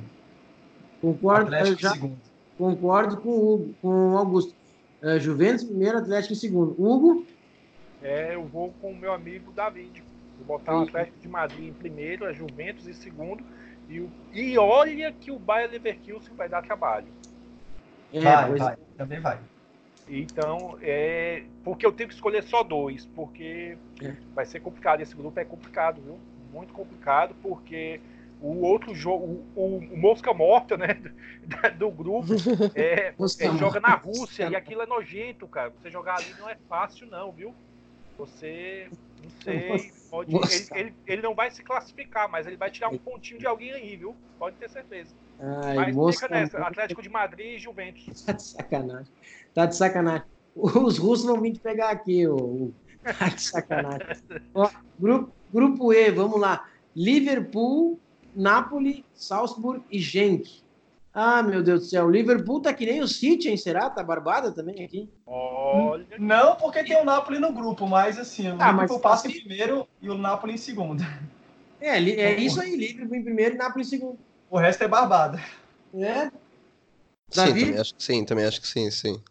Concordo, 1.01 1.53
Atlético 1.53 1.81
já, 1.81 1.91
segundo. 1.91 2.17
Concordo 2.57 3.17
com 3.17 3.29
o 3.29 3.53
Hugo, 3.53 3.75
com 3.81 4.13
o 4.13 4.17
Augusto. 4.17 4.55
É, 5.01 5.19
Juventus 5.19 5.63
primeiro, 5.63 5.99
Atlético 5.99 6.33
em 6.33 6.37
segundo. 6.37 6.71
Hugo? 6.77 7.25
É, 8.01 8.35
eu 8.35 8.45
vou 8.45 8.73
com 8.81 8.91
o 8.91 8.95
meu 8.95 9.13
amigo 9.13 9.51
David. 9.51 10.03
Vou 10.37 10.57
botar 10.57 10.77
o 10.77 10.83
Atlético 10.83 11.19
de 11.19 11.27
Madrid 11.27 11.69
em 11.69 11.73
primeiro, 11.73 12.25
a 12.25 12.33
Juventus 12.33 12.87
em 12.87 12.93
segundo. 12.93 13.43
E, 13.89 13.99
o, 13.99 14.09
e 14.33 14.57
olha 14.57 15.11
que 15.11 15.31
o 15.31 15.39
Bayern 15.39 15.73
Leverkusen 15.73 16.33
vai 16.35 16.49
dar 16.49 16.63
trabalho. 16.63 17.07
É, 18.11 18.19
vai, 18.21 18.55
vai, 18.55 18.77
também 18.97 19.19
vai. 19.19 19.39
Então, 20.09 20.77
é. 20.81 21.43
Porque 21.63 21.85
eu 21.85 21.91
tenho 21.91 22.09
que 22.09 22.15
escolher 22.15 22.43
só 22.43 22.63
dois, 22.63 23.05
porque 23.05 23.77
é. 24.01 24.15
vai 24.33 24.45
ser 24.45 24.59
complicado. 24.61 25.01
Esse 25.01 25.15
grupo 25.15 25.39
é 25.39 25.45
complicado, 25.45 26.01
viu? 26.01 26.17
Muito 26.51 26.73
complicado, 26.73 27.35
porque 27.41 27.99
o 28.41 28.61
outro 28.61 28.93
jogo, 28.93 29.43
o, 29.55 29.77
o, 29.77 29.97
Mosca 29.97 30.33
Morta, 30.33 30.77
né? 30.77 30.99
Do 31.77 31.89
grupo, 31.89 32.27
é, 32.75 33.13
é 33.39 33.57
joga 33.57 33.79
na 33.79 33.95
Rússia 33.95 34.49
e 34.49 34.55
aquilo 34.55 34.81
é 34.81 34.85
nojento, 34.85 35.47
cara. 35.47 35.71
Você 35.71 35.89
jogar 35.89 36.15
ali 36.15 36.33
não 36.39 36.49
é 36.49 36.57
fácil, 36.69 37.07
não, 37.07 37.31
viu? 37.31 37.53
Você. 38.17 38.89
Não 39.21 39.29
sei. 39.41 39.91
Pode, 40.09 40.33
ele, 40.33 40.67
ele, 40.73 40.93
ele, 41.05 41.21
não 41.21 41.35
vai 41.35 41.51
se 41.51 41.63
classificar, 41.63 42.29
mas 42.29 42.47
ele 42.47 42.57
vai 42.57 42.71
tirar 42.71 42.89
um 42.89 42.97
pontinho 42.97 43.39
de 43.39 43.45
alguém 43.45 43.71
aí, 43.73 43.95
viu? 43.95 44.15
Pode 44.39 44.55
ter 44.57 44.69
certeza. 44.69 45.13
Ai, 45.39 45.75
mas 45.75 45.95
Mosca... 45.95 46.27
fica 46.27 46.39
nessa, 46.39 46.57
Atlético 46.59 47.01
de 47.01 47.09
Madrid 47.09 47.55
e 47.55 47.59
Juventus. 47.59 48.21
Tá 48.25 48.33
de 48.33 48.43
sacanagem. 48.43 49.13
Tá 49.53 49.65
de 49.65 49.75
sacanagem. 49.75 50.27
Os 50.55 50.97
russos 50.97 51.25
vão 51.25 51.41
vir 51.41 51.53
te 51.53 51.59
pegar 51.59 51.89
aqui, 51.89 52.27
ô. 52.27 52.71
Tá 53.03 53.29
de 53.29 53.41
sacanagem. 53.41 54.07
Ó, 54.53 54.69
grupo, 54.99 55.31
grupo 55.53 55.93
E, 55.93 56.11
vamos 56.11 56.39
lá. 56.39 56.67
Liverpool, 56.95 57.99
Napoli, 58.37 59.03
Salzburg 59.15 59.83
e 59.91 59.99
Genk. 59.99 60.61
Ah, 61.11 61.41
meu 61.41 61.63
Deus 61.63 61.81
do 61.81 61.85
céu. 61.87 62.05
O 62.05 62.11
Liverpool 62.11 62.61
tá 62.61 62.71
que 62.71 62.85
nem 62.85 63.01
o 63.01 63.07
City, 63.07 63.49
hein? 63.49 63.57
Será? 63.57 63.89
Tá 63.89 64.03
barbada 64.03 64.51
também 64.51 64.85
aqui? 64.85 65.09
Olha. 65.25 66.05
Não, 66.19 66.55
porque 66.55 66.83
tem 66.83 66.95
o 67.01 67.03
Napoli 67.03 67.39
no 67.39 67.51
grupo, 67.51 67.87
mas 67.87 68.19
assim, 68.19 68.51
o 68.51 68.57
ah, 68.59 68.71
Liverpool 68.71 68.99
passa 68.99 69.27
em 69.27 69.31
primeiro 69.31 69.87
e 69.99 70.09
o 70.09 70.15
Napoli 70.15 70.53
em 70.53 70.57
segundo. 70.57 71.03
É, 71.81 71.97
é 71.97 72.39
isso 72.39 72.61
aí, 72.61 72.75
Liverpool 72.75 73.15
em 73.15 73.23
primeiro 73.23 73.55
e 73.55 73.57
Napoli 73.57 73.83
em 73.83 73.87
segundo. 73.87 74.19
O 74.49 74.57
resto 74.57 74.83
é 74.83 74.87
barbada. 74.87 75.43
É. 75.95 76.31
Davi? 77.35 77.59
Sim, 77.59 77.65
também 77.65 77.79
acho 77.79 77.95
que 77.95 78.03
sim, 78.03 78.25
também 78.25 78.45
acho 78.45 78.61
que 78.61 78.67
sim, 78.67 78.91
sim. 78.91 79.23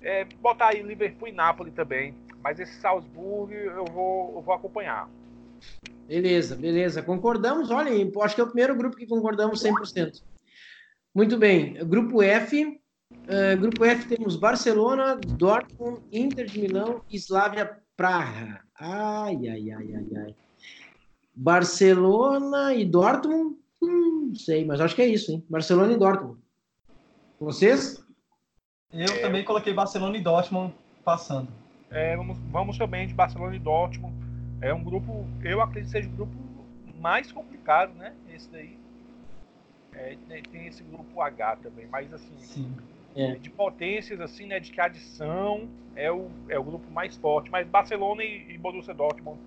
é, 0.00 0.24
botar 0.24 0.68
aí 0.68 0.82
Liverpool 0.82 1.28
e 1.28 1.32
Napoli 1.32 1.70
também. 1.70 2.14
Mas 2.42 2.58
esse 2.58 2.80
Salzburg 2.80 3.54
eu 3.54 3.84
vou, 3.84 4.34
eu 4.36 4.42
vou 4.42 4.54
acompanhar. 4.54 5.08
Beleza, 6.10 6.56
beleza. 6.56 7.04
Concordamos. 7.04 7.70
Olha, 7.70 7.92
acho 8.22 8.34
que 8.34 8.40
é 8.40 8.44
o 8.44 8.48
primeiro 8.48 8.74
grupo 8.74 8.96
que 8.96 9.06
concordamos 9.06 9.62
100%. 9.62 10.20
Muito 11.14 11.38
bem. 11.38 11.74
Grupo 11.86 12.20
F. 12.20 12.64
Uh, 12.64 13.60
grupo 13.60 13.84
F 13.84 14.08
temos 14.08 14.34
Barcelona, 14.34 15.14
Dortmund, 15.14 16.02
Inter 16.10 16.46
de 16.46 16.58
Milão 16.58 17.00
e 17.08 17.16
Slavia 17.16 17.78
Praha. 17.96 18.60
Ai, 18.74 19.36
ai, 19.36 19.70
ai, 19.70 19.94
ai, 19.94 20.06
ai. 20.16 20.34
Barcelona 21.32 22.74
e 22.74 22.84
Dortmund? 22.84 23.56
Hum, 23.80 24.30
não 24.30 24.34
sei, 24.34 24.64
mas 24.64 24.80
acho 24.80 24.96
que 24.96 25.02
é 25.02 25.06
isso, 25.06 25.30
hein? 25.30 25.44
Barcelona 25.48 25.92
e 25.92 25.96
Dortmund. 25.96 26.40
Vocês? 27.38 28.04
Eu 28.92 29.04
é... 29.04 29.18
também 29.20 29.44
coloquei 29.44 29.72
Barcelona 29.72 30.16
e 30.16 30.20
Dortmund 30.20 30.74
passando. 31.04 31.52
É, 31.88 32.16
vamos, 32.16 32.36
vamos 32.50 32.78
também 32.78 33.06
de 33.06 33.14
Barcelona 33.14 33.54
e 33.54 33.60
Dortmund. 33.60 34.29
É 34.60 34.74
um 34.74 34.82
grupo, 34.82 35.26
eu 35.42 35.62
acredito 35.62 35.86
que 35.86 35.90
seja 35.92 36.08
o 36.08 36.12
grupo 36.12 36.32
mais 36.96 37.32
complicado, 37.32 37.94
né? 37.94 38.14
Esse 38.32 38.50
daí. 38.50 38.78
É, 39.92 40.16
tem 40.52 40.66
esse 40.66 40.82
grupo 40.84 41.20
H 41.20 41.56
também, 41.56 41.86
mas 41.88 42.12
assim, 42.12 42.38
Sim. 42.38 42.76
É. 43.16 43.34
de 43.34 43.50
potências, 43.50 44.20
assim, 44.20 44.46
né? 44.46 44.60
De 44.60 44.70
que 44.70 44.80
adição 44.80 45.68
é 45.96 46.10
o, 46.12 46.30
é 46.48 46.58
o 46.58 46.62
grupo 46.62 46.90
mais 46.90 47.16
forte. 47.16 47.50
Mas 47.50 47.66
Barcelona 47.66 48.22
e, 48.22 48.52
e 48.52 48.58
Borussia 48.58 48.94
Dortmund. 48.94 49.40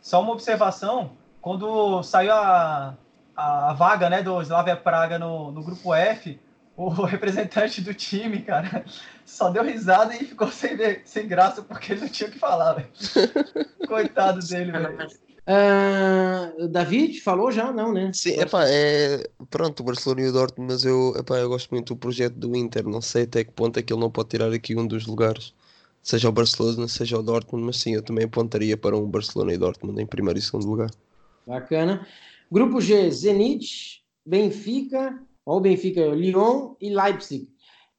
Só 0.00 0.22
uma 0.22 0.32
observação, 0.32 1.12
quando 1.40 2.02
saiu 2.02 2.32
a, 2.32 2.96
a 3.36 3.72
vaga 3.72 4.08
né, 4.08 4.22
do 4.22 4.40
Slavia 4.42 4.76
Praga 4.76 5.18
no, 5.18 5.52
no 5.52 5.62
grupo 5.62 5.94
F, 5.94 6.40
o 6.76 6.88
representante 7.04 7.80
do 7.80 7.94
time, 7.94 8.42
cara, 8.42 8.84
só 9.24 9.50
deu 9.50 9.62
risada 9.62 10.14
e 10.14 10.24
ficou 10.24 10.48
sem, 10.48 10.76
sem 11.04 11.26
graça 11.26 11.62
porque 11.62 11.92
ele 11.92 12.02
não 12.02 12.08
tinha 12.08 12.28
o 12.28 12.32
que 12.32 12.38
falar, 12.38 12.74
velho. 12.74 12.88
Coitado 13.86 14.46
dele, 14.46 14.72
velho. 14.72 15.08
Uh, 15.44 16.68
David 16.68 17.20
falou 17.20 17.50
já, 17.50 17.72
não, 17.72 17.92
né? 17.92 18.12
Sim, 18.14 18.40
epá, 18.40 18.64
é 18.68 19.28
pronto, 19.50 19.80
o 19.80 19.84
Barcelona 19.84 20.20
e 20.20 20.28
o 20.28 20.32
Dortmund, 20.32 20.72
mas 20.72 20.84
eu, 20.84 21.14
epá, 21.16 21.38
eu 21.38 21.48
gosto 21.48 21.70
muito 21.70 21.94
do 21.94 21.98
projeto 21.98 22.34
do 22.34 22.56
Inter. 22.56 22.86
Não 22.86 23.00
sei 23.00 23.24
até 23.24 23.42
que 23.42 23.50
ponto 23.50 23.76
é 23.78 23.82
que 23.82 23.92
ele 23.92 24.00
não 24.00 24.10
pode 24.10 24.28
tirar 24.28 24.52
aqui 24.52 24.76
um 24.76 24.86
dos 24.86 25.04
lugares, 25.04 25.52
seja 26.00 26.28
o 26.28 26.32
Barcelona, 26.32 26.86
seja 26.86 27.18
o 27.18 27.22
Dortmund, 27.22 27.66
mas 27.66 27.78
sim, 27.78 27.94
eu 27.94 28.02
também 28.02 28.24
apontaria 28.24 28.76
para 28.76 28.96
um 28.96 29.10
Barcelona 29.10 29.52
e 29.52 29.58
Dortmund 29.58 30.00
em 30.00 30.06
primeiro 30.06 30.38
e 30.38 30.42
segundo 30.42 30.66
lugar. 30.66 30.90
Bacana. 31.44 32.06
Grupo 32.50 32.80
G, 32.80 33.10
Zenit, 33.10 34.04
Benfica, 34.24 35.20
ou 35.44 35.60
Benfica, 35.60 36.06
Lyon 36.06 36.74
e 36.80 36.90
Leipzig. 36.90 37.48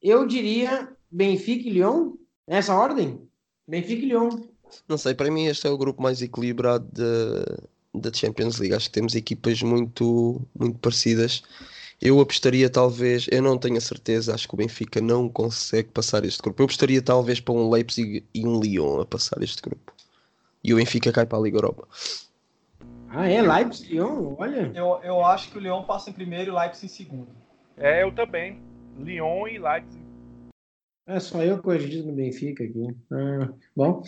Eu 0.01 0.27
diria 0.27 0.89
Benfica 1.11 1.67
e 1.67 1.71
Lyon, 1.71 2.13
nessa 2.47 2.75
ordem? 2.75 3.21
Benfica 3.67 4.03
e 4.03 4.07
Lyon. 4.07 4.29
Não 4.87 4.97
sei, 4.97 5.13
para 5.13 5.29
mim 5.29 5.45
este 5.45 5.67
é 5.67 5.69
o 5.69 5.77
grupo 5.77 6.01
mais 6.01 6.21
equilibrado 6.21 6.87
da 7.93 8.11
Champions 8.13 8.57
League. 8.57 8.73
Acho 8.73 8.87
que 8.87 8.93
temos 8.93 9.15
equipas 9.15 9.61
muito, 9.61 10.41
muito 10.57 10.79
parecidas. 10.79 11.43
Eu 12.01 12.19
apostaria 12.19 12.69
talvez, 12.69 13.27
eu 13.31 13.41
não 13.41 13.57
tenho 13.57 13.77
a 13.77 13.81
certeza, 13.81 14.33
acho 14.33 14.47
que 14.47 14.53
o 14.53 14.57
Benfica 14.57 14.99
não 14.99 15.29
consegue 15.29 15.89
passar 15.89 16.25
este 16.25 16.41
grupo. 16.41 16.61
Eu 16.61 16.65
apostaria 16.65 17.01
talvez 17.01 17.39
para 17.39 17.53
um 17.53 17.69
Leipzig 17.69 18.25
e 18.33 18.45
um 18.45 18.59
Lyon 18.59 18.99
a 18.99 19.05
passar 19.05 19.41
este 19.41 19.61
grupo. 19.61 19.93
E 20.63 20.73
o 20.73 20.77
Benfica 20.77 21.11
cai 21.13 21.25
para 21.25 21.37
a 21.37 21.41
Liga 21.41 21.57
Europa. 21.57 21.87
Ah, 23.15 23.29
é? 23.29 23.43
Leipzig, 23.43 23.93
Lyon? 23.93 24.35
Olha. 24.39 24.71
Eu, 24.73 24.99
eu 25.03 25.23
acho 25.23 25.51
que 25.51 25.57
o 25.59 25.61
Lyon 25.61 25.83
passa 25.83 26.09
em 26.09 26.13
primeiro 26.13 26.49
e 26.49 26.53
o 26.53 26.57
Leipzig 26.57 26.87
em 26.87 26.89
segundo. 26.89 27.27
É, 27.77 28.01
eu 28.01 28.11
também. 28.11 28.59
Lyon 28.97 29.47
e 29.47 29.59
Leipzig. 29.59 30.03
É 31.05 31.19
só 31.19 31.43
eu 31.43 31.61
que 31.61 31.69
acredito 31.69 32.07
no 32.07 32.13
Benfica 32.13 32.63
aqui. 32.63 32.87
Ah, 33.11 33.53
bom, 33.75 34.01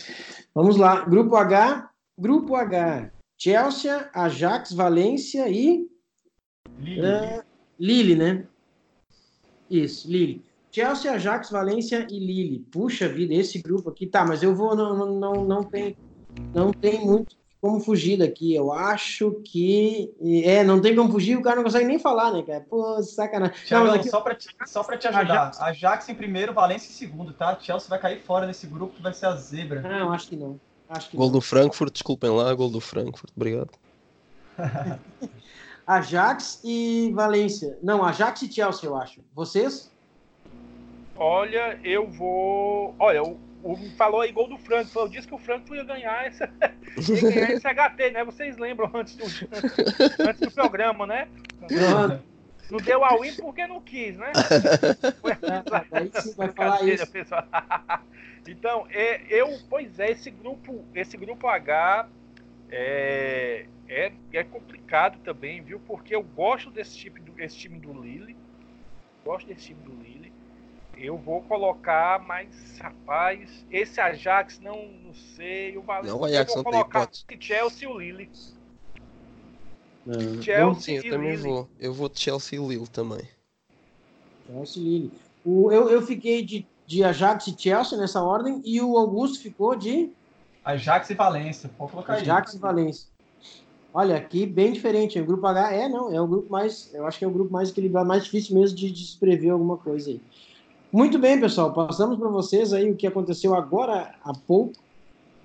vamos 0.55 0.77
lá. 0.77 1.05
Grupo 1.05 1.35
H. 1.35 1.87
Grupo 2.17 2.55
H. 2.55 3.11
Chelsea, 3.37 4.09
Ajax, 4.11 4.73
Valência 4.73 5.47
e. 5.49 5.87
Lille. 6.79 7.01
Uh, 7.01 7.43
Lille, 7.79 8.15
né? 8.15 8.47
Isso, 9.69 10.09
Lille. 10.09 10.43
Chelsea, 10.71 11.11
Ajax, 11.11 11.51
Valência 11.51 12.07
e 12.09 12.19
Lille. 12.19 12.59
Puxa 12.71 13.07
vida, 13.07 13.35
esse 13.35 13.61
grupo 13.61 13.89
aqui. 13.89 14.07
Tá, 14.07 14.25
mas 14.25 14.41
eu 14.41 14.55
vou. 14.55 14.75
Não, 14.75 14.97
não, 14.97 15.19
não, 15.19 15.45
não, 15.45 15.63
tem, 15.63 15.95
não 16.55 16.71
tem 16.71 17.05
muito 17.05 17.35
como 17.61 17.79
fugir 17.79 18.17
daqui. 18.17 18.53
Eu 18.53 18.71
acho 18.71 19.31
que. 19.43 20.13
É, 20.43 20.63
não 20.63 20.79
tem 20.81 20.95
como 20.95 21.11
fugir, 21.11 21.37
o 21.37 21.41
cara 21.41 21.57
não 21.57 21.63
consegue 21.63 21.85
nem 21.85 21.99
falar, 21.99 22.31
né, 22.31 22.43
cara? 22.43 22.65
Pô, 22.69 23.01
sacanagem. 23.01 23.55
Thiago, 23.65 23.89
aqui... 23.91 24.09
só, 24.09 24.21
pra 24.21 24.35
te, 24.35 24.47
só 24.65 24.83
pra 24.83 24.97
te 24.97 25.07
ajudar. 25.07 25.49
Ajax. 25.49 25.61
Ajax 25.61 26.09
em 26.09 26.15
primeiro, 26.15 26.53
Valência 26.53 26.89
em 26.89 26.93
segundo, 26.93 27.33
tá? 27.33 27.57
Chelsea 27.59 27.89
vai 27.89 27.99
cair 27.99 28.21
fora 28.21 28.45
nesse 28.45 28.67
grupo 28.67 28.95
que 28.95 29.01
vai 29.01 29.13
ser 29.13 29.27
a 29.27 29.35
zebra. 29.35 29.81
Não, 29.81 30.11
acho 30.11 30.29
que 30.29 30.35
não. 30.35 30.59
Acho 30.87 31.09
que 31.09 31.17
gol 31.17 31.27
não. 31.27 31.33
do 31.33 31.41
Frankfurt, 31.41 31.93
desculpem 31.93 32.29
lá, 32.29 32.53
gol 32.53 32.69
do 32.69 32.79
Frankfurt, 32.79 33.31
obrigado. 33.35 33.71
Ajax 35.85 36.61
e 36.63 37.11
Valência. 37.13 37.77
Não, 37.81 38.03
Ajax 38.03 38.41
e 38.41 38.51
Chelsea, 38.51 38.89
eu 38.89 38.95
acho. 38.95 39.21
Vocês? 39.33 39.91
Olha, 41.15 41.79
eu 41.83 42.07
vou. 42.09 42.93
Olha, 42.99 43.23
o 43.23 43.37
o, 43.65 43.75
falou 43.97 44.21
aí 44.21 44.31
gol 44.31 44.47
do 44.47 44.57
Franco. 44.57 44.91
Falou, 44.91 45.09
disse 45.09 45.27
que 45.27 45.33
o 45.33 45.39
Franco 45.39 45.73
ia 45.73 45.83
ganhar, 45.83 46.25
essa, 46.25 46.49
ia 47.09 47.21
ganhar 47.21 47.51
esse 47.51 47.67
HT, 47.67 48.11
né? 48.11 48.23
Vocês 48.23 48.57
lembram 48.57 48.91
antes 48.93 49.15
do, 49.15 49.25
antes 50.27 50.39
do 50.39 50.51
programa, 50.51 51.07
né? 51.07 51.27
Não, 51.61 52.21
não 52.69 52.77
deu 52.77 53.03
a 53.03 53.19
win 53.19 53.33
porque 53.35 53.65
não 53.65 53.81
quis, 53.81 54.17
né? 54.17 54.31
Sim 56.21 56.33
vai 56.35 56.51
falar 56.51 56.83
isso. 56.83 57.05
Então, 58.47 58.85
é, 58.91 59.25
eu, 59.27 59.57
pois 59.67 59.99
é, 59.99 60.11
esse 60.11 60.29
grupo, 60.29 60.85
esse 60.93 61.17
grupo 61.17 61.47
H 61.47 62.07
é, 62.69 63.65
é, 63.87 64.11
é 64.33 64.43
complicado 64.43 65.17
também, 65.23 65.63
viu? 65.63 65.79
Porque 65.79 66.15
eu 66.15 66.21
gosto 66.21 66.69
desse, 66.69 66.95
tipo, 66.95 67.19
desse 67.31 67.57
time 67.57 67.79
do 67.79 67.91
Lille. 67.91 68.37
Gosto 69.23 69.47
desse 69.47 69.67
time 69.67 69.81
do 69.81 69.95
Lille. 69.95 70.31
Eu 70.97 71.17
vou 71.17 71.41
colocar, 71.41 72.19
mas 72.25 72.77
rapaz, 72.79 73.65
esse 73.69 73.99
Ajax 73.99 74.59
não, 74.59 74.87
não 75.03 75.13
sei. 75.13 75.77
O 75.77 75.81
Valência. 75.81 76.11
Não, 76.11 76.21
o 76.21 76.25
Ajax 76.25 76.55
eu 76.55 76.63
vou 76.63 76.71
não 76.71 76.79
colocar 76.79 77.07
tem 77.27 77.41
Chelsea 77.41 77.87
e 77.87 77.91
o 77.91 77.99
Lille. 77.99 78.29
Não. 80.05 80.41
Chelsea 80.41 80.81
sim, 80.81 80.93
eu 80.95 81.03
e 81.03 81.09
também 81.09 81.31
Lille. 81.31 81.43
vou. 81.43 81.69
Eu 81.79 81.93
vou 81.93 82.09
de 82.09 82.19
Chelsea 82.19 82.59
e 82.59 82.67
Lille 82.67 82.87
também. 82.87 83.27
Chelsea 84.47 84.81
e 84.81 84.85
Lille. 84.85 85.11
O, 85.43 85.71
eu, 85.71 85.89
eu 85.89 86.01
fiquei 86.01 86.43
de, 86.43 86.65
de 86.87 87.03
Ajax 87.03 87.47
e 87.47 87.55
Chelsea 87.57 87.97
nessa 87.97 88.21
ordem 88.23 88.61
e 88.65 88.81
o 88.81 88.97
Augusto 88.97 89.41
ficou 89.41 89.75
de 89.75 90.09
Ajax 90.63 91.09
e 91.09 91.13
Valência. 91.13 91.69
Pode 91.77 91.91
colocar 91.91 92.13
Ajax 92.13 92.51
aí. 92.51 92.57
e 92.57 92.59
Valência. 92.59 93.07
Olha, 93.93 94.17
aqui 94.17 94.45
bem 94.45 94.73
diferente. 94.73 95.19
O 95.19 95.25
grupo 95.25 95.45
H 95.47 95.71
é, 95.71 95.87
não, 95.87 96.13
é 96.13 96.19
o 96.19 96.27
grupo 96.27 96.51
mais, 96.51 96.93
eu 96.93 97.05
acho 97.05 97.17
que 97.17 97.23
é 97.23 97.27
o 97.27 97.31
grupo 97.31 97.53
mais 97.53 97.69
equilibrado, 97.69 98.07
mais 98.07 98.25
difícil 98.25 98.53
mesmo 98.53 98.75
de, 98.75 98.91
de 98.91 99.05
se 99.05 99.17
prever 99.17 99.51
alguma 99.51 99.77
coisa 99.77 100.09
aí. 100.09 100.19
Muito 100.91 101.19
bem, 101.19 101.39
pessoal. 101.39 101.73
Passamos 101.73 102.17
para 102.17 102.29
vocês 102.29 102.71
aí 102.73 102.89
o 102.89 102.95
que 102.95 103.07
aconteceu 103.07 103.53
agora 103.53 104.15
há 104.23 104.33
pouco. 104.33 104.73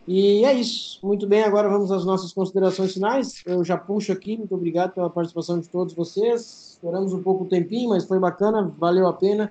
E 0.06 0.44
é 0.44 0.52
isso. 0.52 0.98
Muito 1.02 1.26
bem, 1.26 1.42
agora 1.42 1.68
vamos 1.68 1.90
às 1.92 2.04
nossas 2.04 2.32
considerações 2.32 2.94
finais. 2.94 3.42
Eu 3.46 3.64
já 3.64 3.76
puxo 3.76 4.12
aqui. 4.12 4.36
Muito 4.36 4.54
obrigado 4.54 4.92
pela 4.92 5.10
participação 5.10 5.60
de 5.60 5.68
todos 5.68 5.94
vocês. 5.94 6.70
Esperamos 6.72 7.12
um 7.12 7.22
pouco 7.22 7.44
o 7.44 7.48
tempinho, 7.48 7.90
mas 7.90 8.04
foi 8.04 8.18
bacana, 8.18 8.72
valeu 8.78 9.06
a 9.06 9.12
pena. 9.12 9.50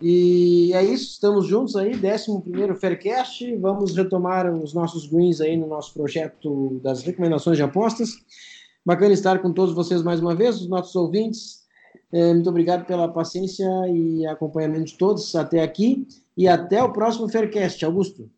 E 0.00 0.72
é 0.74 0.84
isso, 0.84 1.10
estamos 1.10 1.46
juntos 1.46 1.74
aí, 1.74 1.92
11 1.94 2.74
Faircast. 2.80 3.56
Vamos 3.56 3.96
retomar 3.96 4.52
os 4.52 4.72
nossos 4.72 5.06
greens 5.06 5.40
aí 5.40 5.56
no 5.56 5.66
nosso 5.66 5.92
projeto 5.92 6.80
das 6.82 7.02
recomendações 7.02 7.56
de 7.56 7.62
apostas. 7.64 8.10
Bacana 8.86 9.12
estar 9.12 9.40
com 9.40 9.52
todos 9.52 9.74
vocês 9.74 10.02
mais 10.02 10.20
uma 10.20 10.34
vez, 10.34 10.60
os 10.60 10.68
nossos 10.68 10.94
ouvintes. 10.94 11.57
É, 12.12 12.32
muito 12.32 12.48
obrigado 12.48 12.84
pela 12.84 13.08
paciência 13.08 13.66
e 13.88 14.26
acompanhamento 14.26 14.86
de 14.86 14.94
todos 14.94 15.34
até 15.34 15.62
aqui. 15.62 16.06
E 16.36 16.48
até 16.48 16.82
o 16.82 16.92
próximo 16.92 17.28
Faircast. 17.28 17.84
Augusto. 17.84 18.30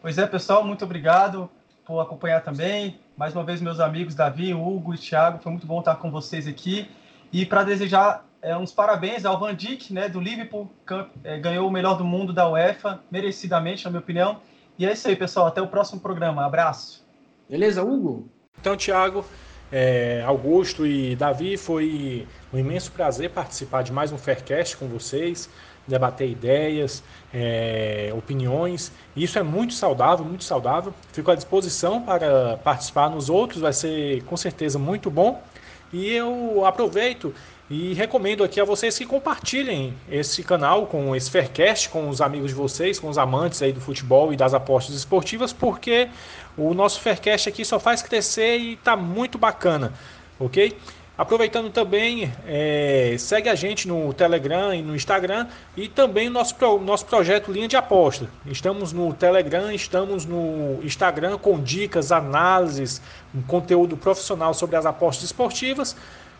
Pois 0.00 0.18
é, 0.18 0.26
pessoal, 0.26 0.64
muito 0.64 0.84
obrigado 0.84 1.48
por 1.86 2.00
acompanhar 2.00 2.42
também. 2.42 2.98
Mais 3.16 3.34
uma 3.34 3.44
vez, 3.44 3.60
meus 3.60 3.80
amigos 3.80 4.14
Davi, 4.14 4.54
Hugo 4.54 4.94
e 4.94 4.98
Thiago, 4.98 5.38
foi 5.42 5.52
muito 5.52 5.66
bom 5.66 5.80
estar 5.80 5.96
com 5.96 6.10
vocês 6.10 6.46
aqui. 6.46 6.88
E 7.32 7.46
para 7.46 7.64
desejar 7.64 8.26
é, 8.42 8.56
uns 8.56 8.72
parabéns 8.72 9.24
ao 9.24 9.38
Van 9.38 9.54
Dijk, 9.54 9.92
né, 9.92 10.08
do 10.08 10.20
Liverpool, 10.20 10.70
que 10.86 11.06
é, 11.24 11.38
ganhou 11.38 11.68
o 11.68 11.70
melhor 11.70 11.96
do 11.96 12.04
mundo 12.04 12.32
da 12.32 12.50
UEFA, 12.50 13.00
merecidamente, 13.10 13.84
na 13.84 13.90
minha 13.90 14.00
opinião. 14.00 14.40
E 14.78 14.84
é 14.84 14.92
isso 14.92 15.06
aí, 15.08 15.16
pessoal. 15.16 15.46
Até 15.46 15.62
o 15.62 15.68
próximo 15.68 16.00
programa. 16.00 16.44
Abraço. 16.44 17.04
Beleza, 17.48 17.82
Hugo? 17.82 18.28
Então, 18.60 18.76
Thiago, 18.76 19.24
é, 19.72 20.22
Augusto 20.26 20.86
e 20.86 21.16
Davi, 21.16 21.56
foi 21.56 22.26
um 22.52 22.58
imenso 22.58 22.92
prazer 22.92 23.30
participar 23.30 23.82
de 23.82 23.90
mais 23.90 24.12
um 24.12 24.18
Faircast 24.18 24.76
com 24.76 24.86
vocês, 24.86 25.48
debater 25.88 26.28
ideias, 26.28 27.02
é, 27.32 28.12
opiniões. 28.14 28.92
Isso 29.16 29.38
é 29.38 29.42
muito 29.42 29.72
saudável, 29.72 30.26
muito 30.26 30.44
saudável. 30.44 30.92
Fico 31.12 31.30
à 31.30 31.34
disposição 31.34 32.02
para 32.02 32.58
participar 32.58 33.08
nos 33.08 33.30
outros, 33.30 33.62
vai 33.62 33.72
ser 33.72 34.22
com 34.24 34.36
certeza 34.36 34.78
muito 34.78 35.10
bom. 35.10 35.42
E 35.90 36.10
eu 36.10 36.64
aproveito 36.66 37.34
E 37.74 37.94
recomendo 37.94 38.44
aqui 38.44 38.60
a 38.60 38.66
vocês 38.66 38.98
que 38.98 39.06
compartilhem 39.06 39.94
esse 40.10 40.42
canal 40.42 40.86
com 40.86 41.16
esse 41.16 41.30
Faircast, 41.30 41.88
com 41.88 42.06
os 42.06 42.20
amigos 42.20 42.50
de 42.50 42.54
vocês, 42.54 42.98
com 42.98 43.08
os 43.08 43.16
amantes 43.16 43.62
aí 43.62 43.72
do 43.72 43.80
futebol 43.80 44.30
e 44.30 44.36
das 44.36 44.52
apostas 44.52 44.94
esportivas, 44.94 45.54
porque 45.54 46.10
o 46.54 46.74
nosso 46.74 47.00
Faircast 47.00 47.48
aqui 47.48 47.64
só 47.64 47.80
faz 47.80 48.02
crescer 48.02 48.58
e 48.58 48.74
está 48.74 48.94
muito 48.94 49.38
bacana, 49.38 49.94
ok? 50.38 50.76
Aproveitando 51.16 51.70
também, 51.70 52.30
é, 52.46 53.16
segue 53.18 53.48
a 53.48 53.54
gente 53.54 53.88
no 53.88 54.12
Telegram 54.12 54.74
e 54.74 54.82
no 54.82 54.94
Instagram 54.94 55.46
e 55.74 55.88
também 55.88 56.28
o 56.28 56.30
nosso, 56.30 56.54
nosso 56.78 57.06
projeto 57.06 57.50
Linha 57.50 57.68
de 57.68 57.76
Aposta. 57.76 58.28
Estamos 58.44 58.92
no 58.92 59.14
Telegram, 59.14 59.72
estamos 59.72 60.26
no 60.26 60.78
Instagram 60.82 61.38
com 61.38 61.58
dicas, 61.58 62.12
análises, 62.12 63.00
um 63.34 63.40
conteúdo 63.40 63.96
profissional 63.96 64.52
sobre 64.52 64.76
as 64.76 64.84
apostas 64.84 65.24
esportivas. 65.24 65.96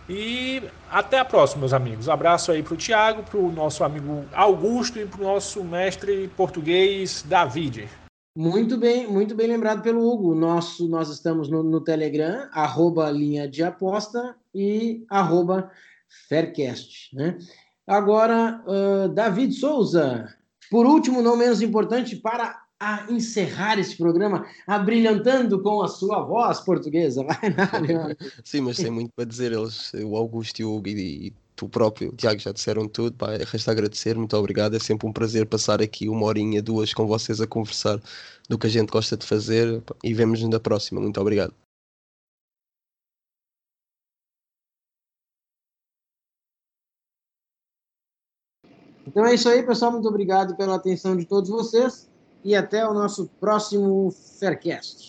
E 0.09 0.63
até 0.91 1.19
a 1.19 1.25
próxima, 1.25 1.61
meus 1.61 1.73
amigos. 1.73 2.09
Abraço 2.09 2.51
aí 2.51 2.63
para 2.63 2.75
o 2.75 2.77
Tiago, 2.77 3.23
para 3.23 3.39
o 3.39 3.53
nosso 3.53 3.85
amigo 3.85 4.25
Augusto 4.33 4.99
e 4.99 5.07
para 5.07 5.21
o 5.21 5.25
nosso 5.25 5.63
mestre 5.63 6.29
português 6.37 7.23
David. 7.23 7.89
Muito 8.37 8.79
bem, 8.79 9.07
muito 9.07 9.35
bem 9.35 9.47
lembrado 9.47 9.83
pelo 9.83 10.11
Hugo. 10.11 10.35
Nosso, 10.35 10.89
nós 10.89 11.11
estamos 11.11 11.49
no, 11.49 11.63
no 11.63 11.81
Telegram, 11.83 12.49
arroba 12.53 13.11
linha 13.11 13.47
de 13.47 13.63
aposta 13.63 14.35
e 14.55 15.05
arroba 15.09 15.71
Faircast. 16.29 17.15
Né? 17.15 17.39
Agora, 17.87 18.63
uh, 18.67 19.09
David 19.09 19.53
Souza, 19.53 20.35
por 20.71 20.87
último, 20.87 21.21
não 21.21 21.37
menos 21.37 21.61
importante, 21.61 22.17
para 22.17 22.59
a 22.83 23.07
encerrar 23.09 23.79
esse 23.79 23.97
programa, 23.97 24.45
abrilhantando 24.67 25.63
com 25.63 25.83
a 25.83 25.87
sua 25.87 26.21
voz 26.25 26.59
portuguesa. 26.59 27.23
Vai 27.23 27.39
Sim, 28.43 28.63
mas 28.63 28.77
tem 28.77 28.91
muito 28.91 29.13
para 29.15 29.25
dizer. 29.25 29.53
Eles, 29.53 29.93
o 29.95 30.17
Augusto 30.17 30.59
e 30.59 30.65
o 30.65 30.75
Hugo 30.75 30.89
e, 30.89 31.29
e 31.29 31.35
tu 31.55 31.69
próprio, 31.69 32.11
o 32.11 32.17
Tiago, 32.17 32.41
já 32.41 32.51
disseram 32.51 32.89
tudo. 32.89 33.17
Pá, 33.17 33.37
resta 33.37 33.71
agradecer, 33.71 34.17
muito 34.17 34.37
obrigado. 34.37 34.75
É 34.75 34.81
sempre 34.81 35.07
um 35.07 35.13
prazer 35.13 35.47
passar 35.47 35.81
aqui 35.81 36.09
uma 36.09 36.27
horinha, 36.27 36.61
duas 36.61 36.93
com 36.93 37.07
vocês 37.07 37.41
a 37.41 37.47
conversar 37.47 38.01
do 38.49 38.59
que 38.59 38.67
a 38.67 38.71
gente 38.71 38.91
gosta 38.91 39.17
de 39.17 39.25
fazer. 39.25 39.81
Pá, 39.83 39.95
e 40.03 40.13
vemos-nos 40.13 40.51
na 40.51 40.59
próxima. 40.59 41.01
Muito 41.01 41.21
obrigado. 41.21 41.55
Então 49.07 49.25
é 49.25 49.35
isso 49.35 49.49
aí, 49.49 49.63
pessoal. 49.63 49.93
Muito 49.93 50.09
obrigado 50.09 50.57
pela 50.57 50.75
atenção 50.75 51.17
de 51.17 51.25
todos 51.25 51.49
vocês 51.49 52.11
e 52.45 52.55
até 52.55 52.87
o 52.87 52.93
nosso 52.93 53.31
próximo 53.41 54.13
Faircast. 54.39 55.09